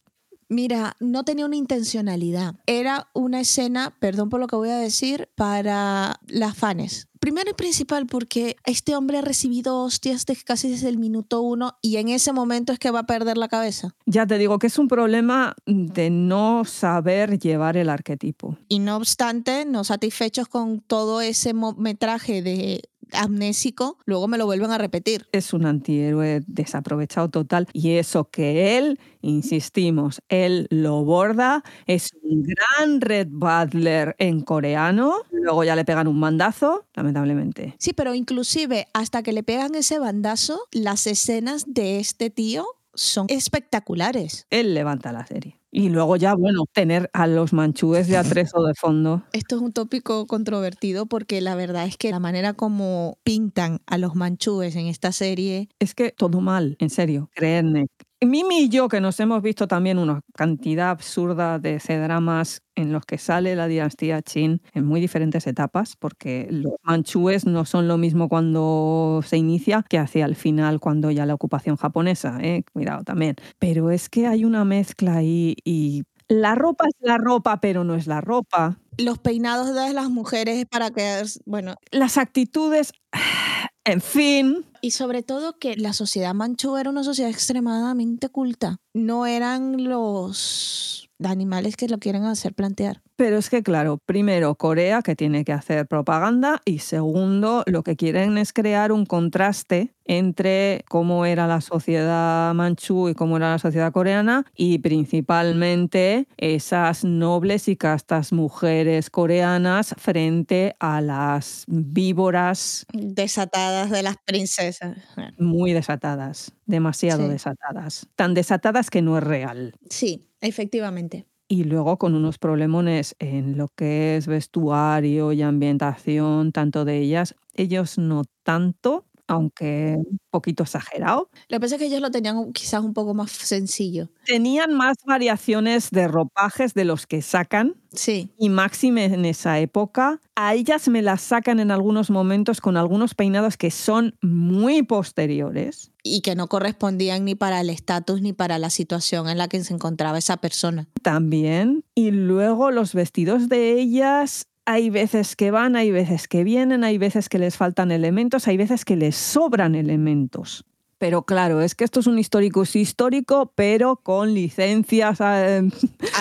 Mira, 0.48 0.96
no 1.00 1.24
tenía 1.24 1.44
una 1.44 1.56
intencionalidad. 1.56 2.54
Era 2.66 3.08
una 3.14 3.40
escena, 3.40 3.96
perdón 3.98 4.30
por 4.30 4.40
lo 4.40 4.46
que 4.46 4.56
voy 4.56 4.70
a 4.70 4.78
decir, 4.78 5.28
para 5.34 6.20
las 6.28 6.56
fans. 6.56 7.08
Primero 7.26 7.50
y 7.50 7.54
principal 7.54 8.06
porque 8.06 8.54
este 8.64 8.94
hombre 8.94 9.18
ha 9.18 9.20
recibido 9.20 9.82
hostias 9.82 10.26
de 10.26 10.36
casi 10.36 10.70
desde 10.70 10.88
el 10.88 10.96
minuto 10.96 11.40
uno 11.40 11.76
y 11.82 11.96
en 11.96 12.08
ese 12.08 12.32
momento 12.32 12.72
es 12.72 12.78
que 12.78 12.92
va 12.92 13.00
a 13.00 13.06
perder 13.06 13.36
la 13.36 13.48
cabeza. 13.48 13.96
Ya 14.06 14.28
te 14.28 14.38
digo 14.38 14.60
que 14.60 14.68
es 14.68 14.78
un 14.78 14.86
problema 14.86 15.56
de 15.66 16.08
no 16.08 16.64
saber 16.64 17.40
llevar 17.40 17.76
el 17.76 17.90
arquetipo. 17.90 18.56
Y 18.68 18.78
no 18.78 18.96
obstante, 18.96 19.64
no 19.64 19.82
satisfechos 19.82 20.46
con 20.46 20.78
todo 20.78 21.20
ese 21.20 21.52
metraje 21.52 22.42
de 22.42 22.82
amnésico, 23.12 23.98
luego 24.04 24.28
me 24.28 24.38
lo 24.38 24.46
vuelven 24.46 24.70
a 24.70 24.78
repetir. 24.78 25.26
es 25.32 25.52
un 25.52 25.66
antihéroe 25.66 26.42
desaprovechado 26.46 27.28
total 27.28 27.66
y 27.72 27.92
eso 27.92 28.30
que 28.30 28.78
él, 28.78 28.98
insistimos, 29.20 30.20
él 30.28 30.66
lo 30.70 31.04
borda, 31.04 31.62
es 31.86 32.10
un 32.22 32.42
gran 32.42 33.00
Red 33.00 33.28
Butler 33.30 34.14
en 34.18 34.40
coreano, 34.40 35.14
luego 35.30 35.64
ya 35.64 35.76
le 35.76 35.84
pegan 35.84 36.06
un 36.06 36.18
mandazo, 36.18 36.86
lamentablemente. 36.94 37.74
Sí, 37.78 37.92
pero 37.92 38.14
inclusive 38.14 38.86
hasta 38.92 39.22
que 39.22 39.32
le 39.32 39.42
pegan 39.42 39.74
ese 39.74 39.98
bandazo, 39.98 40.60
las 40.72 41.06
escenas 41.06 41.64
de 41.66 41.98
este 41.98 42.30
tío 42.30 42.66
son 42.94 43.26
espectaculares. 43.28 44.46
Él 44.50 44.74
levanta 44.74 45.12
la 45.12 45.26
serie. 45.26 45.60
Y 45.78 45.90
luego 45.90 46.16
ya, 46.16 46.34
bueno, 46.34 46.62
tener 46.72 47.10
a 47.12 47.26
los 47.26 47.52
manchúes 47.52 48.08
de 48.08 48.16
atrezo 48.16 48.62
de 48.62 48.72
fondo. 48.74 49.22
Esto 49.34 49.56
es 49.56 49.60
un 49.60 49.74
tópico 49.74 50.26
controvertido 50.26 51.04
porque 51.04 51.42
la 51.42 51.54
verdad 51.54 51.84
es 51.84 51.98
que 51.98 52.10
la 52.10 52.18
manera 52.18 52.54
como 52.54 53.18
pintan 53.24 53.80
a 53.86 53.98
los 53.98 54.14
manchúes 54.14 54.74
en 54.74 54.86
esta 54.86 55.12
serie, 55.12 55.68
Es 55.78 55.94
que 55.94 56.12
todo 56.12 56.40
mal, 56.40 56.76
en 56.80 56.88
serio, 56.88 57.28
créanme. 57.34 57.88
Mimi 58.22 58.60
y 58.64 58.68
yo, 58.70 58.88
que 58.88 59.00
nos 59.00 59.20
hemos 59.20 59.42
visto 59.42 59.68
también 59.68 59.98
una 59.98 60.22
cantidad 60.34 60.88
absurda 60.90 61.58
de 61.58 61.78
C-dramas 61.80 62.62
en 62.74 62.90
los 62.92 63.04
que 63.04 63.18
sale 63.18 63.54
la 63.56 63.66
dinastía 63.66 64.22
Qin 64.22 64.62
en 64.72 64.86
muy 64.86 65.00
diferentes 65.02 65.46
etapas, 65.46 65.96
porque 65.96 66.48
los 66.50 66.72
manchúes 66.82 67.44
no 67.44 67.66
son 67.66 67.88
lo 67.88 67.98
mismo 67.98 68.28
cuando 68.30 69.20
se 69.24 69.36
inicia 69.36 69.84
que 69.88 69.98
hacia 69.98 70.24
el 70.24 70.34
final, 70.34 70.80
cuando 70.80 71.10
ya 71.10 71.26
la 71.26 71.34
ocupación 71.34 71.76
japonesa, 71.76 72.38
¿eh? 72.40 72.64
cuidado 72.72 73.04
también. 73.04 73.36
Pero 73.58 73.90
es 73.90 74.08
que 74.08 74.26
hay 74.26 74.46
una 74.46 74.64
mezcla 74.64 75.16
ahí 75.16 75.54
y 75.62 76.04
la 76.28 76.54
ropa 76.54 76.86
es 76.88 76.94
la 77.00 77.18
ropa, 77.18 77.60
pero 77.60 77.84
no 77.84 77.94
es 77.94 78.06
la 78.06 78.20
ropa. 78.22 78.78
los 78.98 79.18
peinados 79.18 79.74
de 79.74 79.92
las 79.92 80.08
mujeres 80.10 80.64
para 80.70 80.90
que, 80.90 81.22
bueno, 81.44 81.74
Las 81.90 82.16
actitudes, 82.16 82.92
en 83.84 84.00
fin, 84.00 84.64
Y 84.86 84.92
sobre 84.92 85.24
todo 85.24 85.58
que 85.58 85.74
la 85.76 85.92
sociedad 85.92 86.32
manchú 86.32 86.76
era 86.76 86.90
una 86.90 87.02
sociedad 87.02 87.28
extremadamente 87.28 88.28
culta. 88.28 88.76
No 88.94 89.26
eran 89.26 89.82
los 89.82 91.10
animales 91.24 91.74
que 91.74 91.88
lo 91.88 91.98
quieren 91.98 92.22
hacer 92.22 92.54
plantear. 92.54 93.02
Pero 93.18 93.38
es 93.38 93.48
que, 93.48 93.62
claro, 93.62 93.96
primero 94.04 94.56
Corea, 94.56 95.00
que 95.00 95.16
tiene 95.16 95.42
que 95.46 95.52
hacer 95.54 95.86
propaganda, 95.86 96.60
y 96.66 96.80
segundo, 96.80 97.62
lo 97.66 97.82
que 97.82 97.96
quieren 97.96 98.36
es 98.36 98.52
crear 98.52 98.92
un 98.92 99.06
contraste 99.06 99.94
entre 100.04 100.84
cómo 100.90 101.24
era 101.24 101.46
la 101.46 101.62
sociedad 101.62 102.52
manchú 102.54 103.08
y 103.08 103.14
cómo 103.14 103.38
era 103.38 103.52
la 103.52 103.58
sociedad 103.58 103.90
coreana, 103.90 104.44
y 104.54 104.80
principalmente 104.80 106.28
esas 106.36 107.04
nobles 107.04 107.68
y 107.68 107.76
castas 107.76 108.34
mujeres 108.34 109.08
coreanas 109.08 109.94
frente 109.96 110.76
a 110.78 111.00
las 111.00 111.64
víboras 111.68 112.84
Desatadas 112.92 113.90
de 113.90 114.02
las 114.02 114.16
princesas. 114.26 114.98
muy 115.38 115.72
desatadas, 115.72 116.52
demasiado 116.66 117.24
Sí. 117.24 117.30
desatadas, 117.30 118.06
tan 118.14 118.34
desatadas 118.34 118.90
que 118.90 119.00
no 119.00 119.16
es 119.16 119.24
real. 119.24 119.74
Sí, 119.88 120.28
efectivamente. 120.42 121.26
Y 121.48 121.64
luego 121.64 121.98
con 121.98 122.14
unos 122.14 122.38
problemones 122.38 123.14
en 123.18 123.56
lo 123.56 123.68
que 123.68 124.16
es 124.16 124.26
vestuario 124.26 125.32
y 125.32 125.42
ambientación, 125.42 126.52
tanto 126.52 126.84
de 126.84 126.98
ellas, 126.98 127.36
ellos 127.54 127.98
no 127.98 128.24
tanto, 128.42 129.05
aunque 129.28 129.96
un 129.98 130.18
poquito 130.30 130.62
exagerado. 130.62 131.30
Lo 131.48 131.56
que 131.56 131.60
pasa 131.60 131.74
es 131.76 131.80
que 131.80 131.86
ellos 131.86 132.00
lo 132.00 132.10
tenían 132.10 132.36
un- 132.36 132.52
quizás 132.52 132.82
un 132.82 132.94
poco 132.94 133.14
más 133.14 133.30
sencillo. 133.32 134.08
Tenían 134.24 134.72
más 134.74 134.96
variaciones 135.06 135.90
de 135.90 136.08
ropajes 136.08 136.74
de 136.74 136.84
los 136.84 137.06
que 137.06 137.22
sacan 137.22 137.74
Sí, 137.92 138.30
y 138.38 138.48
máxime 138.50 139.04
en 139.06 139.24
esa 139.24 139.58
época. 139.58 140.20
A 140.34 140.54
ellas 140.54 140.88
me 140.88 141.00
las 141.02 141.22
sacan 141.22 141.60
en 141.60 141.70
algunos 141.70 142.10
momentos 142.10 142.60
con 142.60 142.76
algunos 142.76 143.14
peinados 143.14 143.56
que 143.56 143.70
son 143.70 144.16
muy 144.22 144.82
posteriores. 144.82 145.92
y 146.08 146.20
que 146.20 146.36
no 146.36 146.46
correspondían 146.46 147.24
ni 147.24 147.34
para 147.34 147.60
el 147.60 147.68
estatus 147.68 148.22
ni 148.22 148.32
para 148.32 148.60
la 148.60 148.70
situación 148.70 149.28
en 149.28 149.38
la 149.38 149.48
que 149.48 149.64
se 149.64 149.74
encontraba 149.74 150.18
esa 150.18 150.36
persona. 150.36 150.86
también. 151.02 151.84
Y 151.96 152.12
luego 152.12 152.70
los 152.70 152.94
vestidos 152.94 153.48
de 153.48 153.72
ellas, 153.80 154.46
hay 154.66 154.90
veces 154.90 155.36
que 155.36 155.50
van, 155.50 155.76
hay 155.76 155.92
veces 155.92 156.28
que 156.28 156.44
vienen, 156.44 156.84
hay 156.84 156.98
veces 156.98 157.28
que 157.28 157.38
les 157.38 157.56
faltan 157.56 157.90
elementos, 157.92 158.48
hay 158.48 158.56
veces 158.56 158.84
que 158.84 158.96
les 158.96 159.16
sobran 159.16 159.74
elementos. 159.74 160.64
Pero 160.98 161.24
claro, 161.24 161.60
es 161.60 161.74
que 161.74 161.84
esto 161.84 162.00
es 162.00 162.06
un 162.06 162.18
histórico 162.18 162.62
es 162.62 162.74
histórico, 162.74 163.52
pero 163.54 163.96
con 163.96 164.32
licencias 164.32 165.20
eh, 165.20 165.62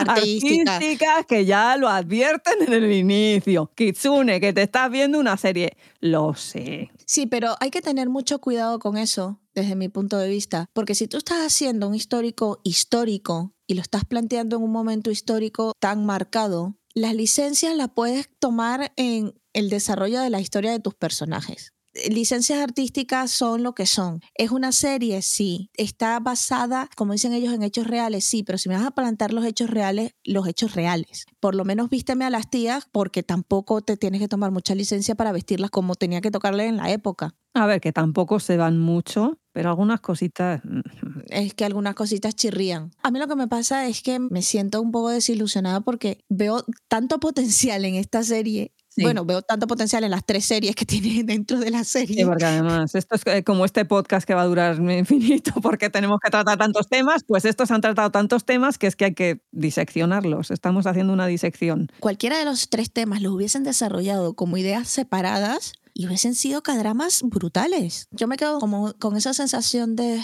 Artística. 0.06 0.76
artísticas 0.76 1.26
que 1.26 1.46
ya 1.46 1.78
lo 1.78 1.88
advierten 1.88 2.62
en 2.68 2.74
el 2.74 2.92
inicio. 2.92 3.72
Kitsune, 3.74 4.42
que 4.42 4.52
te 4.52 4.64
estás 4.64 4.92
viendo 4.92 5.18
una 5.18 5.38
serie. 5.38 5.78
Lo 6.02 6.36
sé. 6.36 6.92
Sí, 7.06 7.26
pero 7.26 7.56
hay 7.62 7.72
que 7.72 7.82
tener 7.82 8.10
mucho 8.10 8.40
cuidado 8.40 8.80
con 8.80 8.98
eso, 8.98 9.40
desde 9.54 9.76
mi 9.76 9.88
punto 9.88 10.18
de 10.18 10.28
vista, 10.28 10.66
porque 10.74 10.94
si 10.94 11.08
tú 11.08 11.18
estás 11.18 11.46
haciendo 11.46 11.88
un 11.88 11.96
histórico 11.96 12.60
histórico 12.64 13.54
y 13.68 13.76
lo 13.76 13.82
estás 13.82 14.04
planteando 14.04 14.58
en 14.58 14.64
un 14.64 14.72
momento 14.72 15.10
histórico 15.10 15.72
tan 15.80 16.06
marcado, 16.06 16.76
las 16.96 17.14
licencias 17.14 17.76
las 17.76 17.90
puedes 17.90 18.30
tomar 18.40 18.94
en 18.96 19.34
el 19.54 19.70
desarrollo 19.70 20.22
de 20.22 20.30
la 20.30 20.40
historia 20.40 20.72
de 20.72 20.80
tus 20.80 20.96
personajes. 20.96 21.74
Licencias 22.10 22.60
artísticas 22.60 23.32
son 23.32 23.64
lo 23.64 23.74
que 23.74 23.86
son. 23.86 24.20
Es 24.34 24.52
una 24.52 24.74
serie, 24.74 25.22
sí. 25.22 25.70
Está 25.76 26.20
basada, 26.20 26.90
como 26.98 27.14
dicen 27.14 27.32
ellos, 27.32 27.54
en 27.54 27.64
hechos 27.64 27.88
reales, 27.88 28.26
sí, 28.26 28.44
pero 28.44 28.58
si 28.58 28.68
me 28.68 28.76
vas 28.76 28.86
a 28.86 28.92
plantar 28.92 29.32
los 29.32 29.46
hechos 29.46 29.70
reales, 29.70 30.12
los 30.26 30.46
hechos 30.48 30.76
reales. 30.76 31.26
Por 31.40 31.56
lo 31.56 31.64
menos 31.64 31.90
vísteme 31.90 32.26
a 32.26 32.30
las 32.30 32.50
tías 32.50 32.88
porque 32.92 33.24
tampoco 33.24 33.82
te 33.82 33.96
tienes 33.96 34.20
que 34.20 34.28
tomar 34.28 34.52
mucha 34.52 34.76
licencia 34.76 35.16
para 35.16 35.32
vestirlas 35.32 35.72
como 35.72 35.96
tenía 35.96 36.20
que 36.20 36.32
tocarle 36.32 36.66
en 36.66 36.78
la 36.78 36.92
época. 36.92 37.36
A 37.54 37.66
ver, 37.66 37.80
que 37.80 37.94
tampoco 37.94 38.42
se 38.42 38.58
van 38.58 38.78
mucho, 38.78 39.40
pero 39.56 39.70
algunas 39.70 40.02
cositas. 40.02 40.60
mm, 40.66 40.82
es 41.30 41.54
que 41.54 41.64
algunas 41.64 41.96
cositas 41.96 42.36
chirrían. 42.36 42.92
A 43.04 43.10
mí 43.10 43.20
lo 43.20 43.28
que 43.30 43.38
me 43.38 43.48
pasa 43.48 43.88
es 43.88 44.02
que 44.02 44.20
me 44.20 44.42
siento 44.42 44.82
un 44.82 44.92
poco 44.92 45.12
desilusionada 45.12 45.80
porque 45.80 46.26
veo 46.28 46.66
tanto 46.90 47.22
potencial 47.22 47.86
en 47.86 47.96
esta 47.96 48.22
serie. 48.22 48.74
Sí. 48.90 49.02
Bueno, 49.02 49.24
veo 49.24 49.42
tanto 49.44 49.66
potencial 49.66 50.04
en 50.04 50.12
las 50.12 50.26
tres 50.26 50.44
series 50.44 50.76
que 50.76 50.86
tiene 50.86 51.24
dentro 51.24 51.58
de 51.58 51.72
la 51.72 51.86
serie. 51.86 52.18
Sí, 52.18 52.26
porque 52.26 52.44
además, 52.44 52.96
esto 52.96 53.16
es 53.16 53.22
eh, 53.28 53.46
como 53.46 53.64
este 53.64 53.86
podcast 53.86 54.28
que 54.28 54.34
va 54.34 54.42
a 54.42 54.46
durar 54.46 54.76
infinito 54.92 55.54
porque 55.62 55.90
tenemos 55.90 56.20
que 56.22 56.30
tratar 56.30 56.58
tantos 56.58 56.90
temas, 56.90 57.24
pues 57.26 57.46
estos 57.46 57.72
han 57.72 57.80
tratado 57.80 58.12
tantos 58.12 58.44
temas 58.44 58.78
que 58.78 58.88
es 58.88 58.98
que 58.98 59.06
hay 59.06 59.14
que 59.14 59.40
diseccionarlos. 59.54 60.52
Estamos 60.52 60.86
haciendo 60.86 61.14
una 61.14 61.28
disección. 61.28 61.90
Cualquiera 62.02 62.38
de 62.38 62.44
los 62.44 62.70
tres 62.70 62.92
temas 62.92 63.22
los 63.22 63.32
hubiesen 63.32 63.64
desarrollado 63.64 64.34
como 64.34 64.58
ideas 64.58 64.90
separadas 64.90 65.72
y 65.96 66.06
hubiesen 66.06 66.36
sido 66.36 66.62
cadramas 66.62 67.22
brutales. 67.24 68.08
Yo 68.12 68.28
me 68.28 68.36
quedo 68.36 68.60
como 68.60 68.94
con 69.00 69.16
esa 69.16 69.34
sensación 69.34 69.96
de 69.96 70.22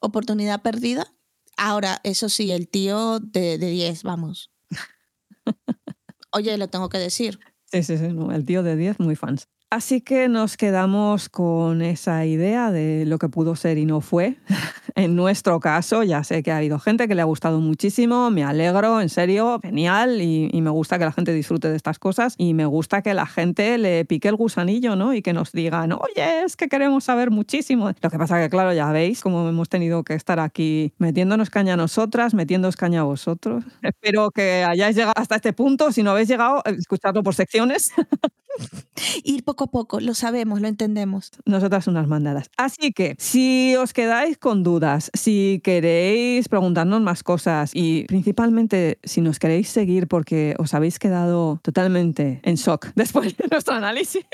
oportunidad 0.00 0.62
perdida. 0.62 1.12
Ahora, 1.58 2.00
eso 2.04 2.30
sí, 2.30 2.50
el 2.50 2.66
tío 2.68 3.20
de 3.20 3.58
de 3.58 3.68
10, 3.68 4.02
vamos. 4.02 4.50
Oye, 6.32 6.56
lo 6.56 6.68
tengo 6.68 6.88
que 6.88 6.98
decir. 6.98 7.38
Sí, 7.66 7.82
sí, 7.82 7.98
sí, 7.98 8.08
no, 8.08 8.32
el 8.32 8.46
tío 8.46 8.62
de 8.62 8.76
10, 8.76 8.98
muy 8.98 9.14
fans. 9.14 9.46
Así 9.72 10.00
que 10.00 10.26
nos 10.28 10.56
quedamos 10.56 11.28
con 11.28 11.80
esa 11.80 12.26
idea 12.26 12.72
de 12.72 13.04
lo 13.06 13.18
que 13.18 13.28
pudo 13.28 13.54
ser 13.54 13.78
y 13.78 13.86
no 13.86 14.00
fue. 14.00 14.36
En 14.96 15.14
nuestro 15.14 15.60
caso, 15.60 16.02
ya 16.02 16.24
sé 16.24 16.42
que 16.42 16.50
ha 16.50 16.56
habido 16.58 16.78
gente 16.80 17.06
que 17.06 17.14
le 17.14 17.22
ha 17.22 17.24
gustado 17.24 17.60
muchísimo, 17.60 18.28
me 18.30 18.42
alegro, 18.44 19.00
en 19.00 19.08
serio, 19.08 19.60
genial, 19.62 20.20
y, 20.20 20.50
y 20.52 20.60
me 20.62 20.68
gusta 20.70 20.98
que 20.98 21.04
la 21.04 21.12
gente 21.12 21.32
disfrute 21.32 21.70
de 21.70 21.76
estas 21.76 22.00
cosas 22.00 22.34
y 22.36 22.52
me 22.54 22.66
gusta 22.66 23.00
que 23.00 23.14
la 23.14 23.24
gente 23.24 23.78
le 23.78 24.04
pique 24.04 24.28
el 24.28 24.34
gusanillo, 24.34 24.96
¿no? 24.96 25.14
Y 25.14 25.22
que 25.22 25.32
nos 25.32 25.52
digan, 25.52 25.92
oye, 25.92 26.42
es 26.44 26.56
que 26.56 26.68
queremos 26.68 27.04
saber 27.04 27.30
muchísimo. 27.30 27.92
Lo 28.02 28.10
que 28.10 28.18
pasa 28.18 28.40
que, 28.42 28.50
claro, 28.50 28.72
ya 28.74 28.90
veis 28.90 29.20
cómo 29.22 29.48
hemos 29.48 29.68
tenido 29.68 30.02
que 30.02 30.14
estar 30.14 30.40
aquí 30.40 30.92
metiéndonos 30.98 31.48
caña 31.48 31.74
a 31.74 31.76
nosotras, 31.76 32.34
metiéndoos 32.34 32.76
caña 32.76 33.00
a 33.02 33.04
vosotros. 33.04 33.64
Espero 33.82 34.32
que 34.32 34.64
hayáis 34.64 34.96
llegado 34.96 35.14
hasta 35.16 35.36
este 35.36 35.52
punto. 35.52 35.92
Si 35.92 36.02
no 36.02 36.10
habéis 36.10 36.28
llegado, 36.28 36.62
eh, 36.66 36.74
escuchadlo 36.78 37.22
por 37.22 37.34
secciones. 37.36 37.92
Ir 39.24 39.44
poco 39.44 39.59
a 39.64 39.70
poco, 39.70 40.00
lo 40.00 40.14
sabemos, 40.14 40.60
lo 40.60 40.68
entendemos. 40.68 41.30
nosotras 41.44 41.86
unas 41.86 42.06
mandadas. 42.06 42.50
Así 42.56 42.92
que, 42.92 43.14
si 43.18 43.74
os 43.76 43.92
quedáis 43.92 44.38
con 44.38 44.62
dudas, 44.62 45.10
si 45.14 45.60
queréis 45.62 46.48
preguntarnos 46.48 47.00
más 47.00 47.22
cosas 47.22 47.70
y 47.74 48.04
principalmente 48.04 48.98
si 49.04 49.20
nos 49.20 49.38
queréis 49.38 49.68
seguir 49.68 50.08
porque 50.08 50.54
os 50.58 50.74
habéis 50.74 50.98
quedado 50.98 51.60
totalmente 51.62 52.40
en 52.42 52.54
shock 52.56 52.88
después 52.94 53.36
de 53.36 53.48
nuestro 53.50 53.74
análisis 53.74 54.24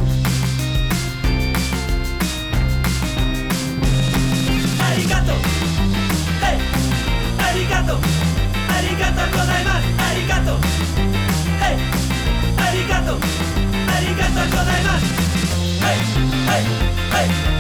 Arigato. 7.74 8.00
Arigato 8.70 9.24
gozaimasu. 9.36 9.88
Arigato. 10.08 10.60
Hey. 11.60 11.78
Arigato. 12.66 13.18
Arigato 13.96 14.42
gozaimasu. 14.54 15.10
Hey. 15.82 16.00
Hey. 16.48 16.64
Hey. 17.12 17.53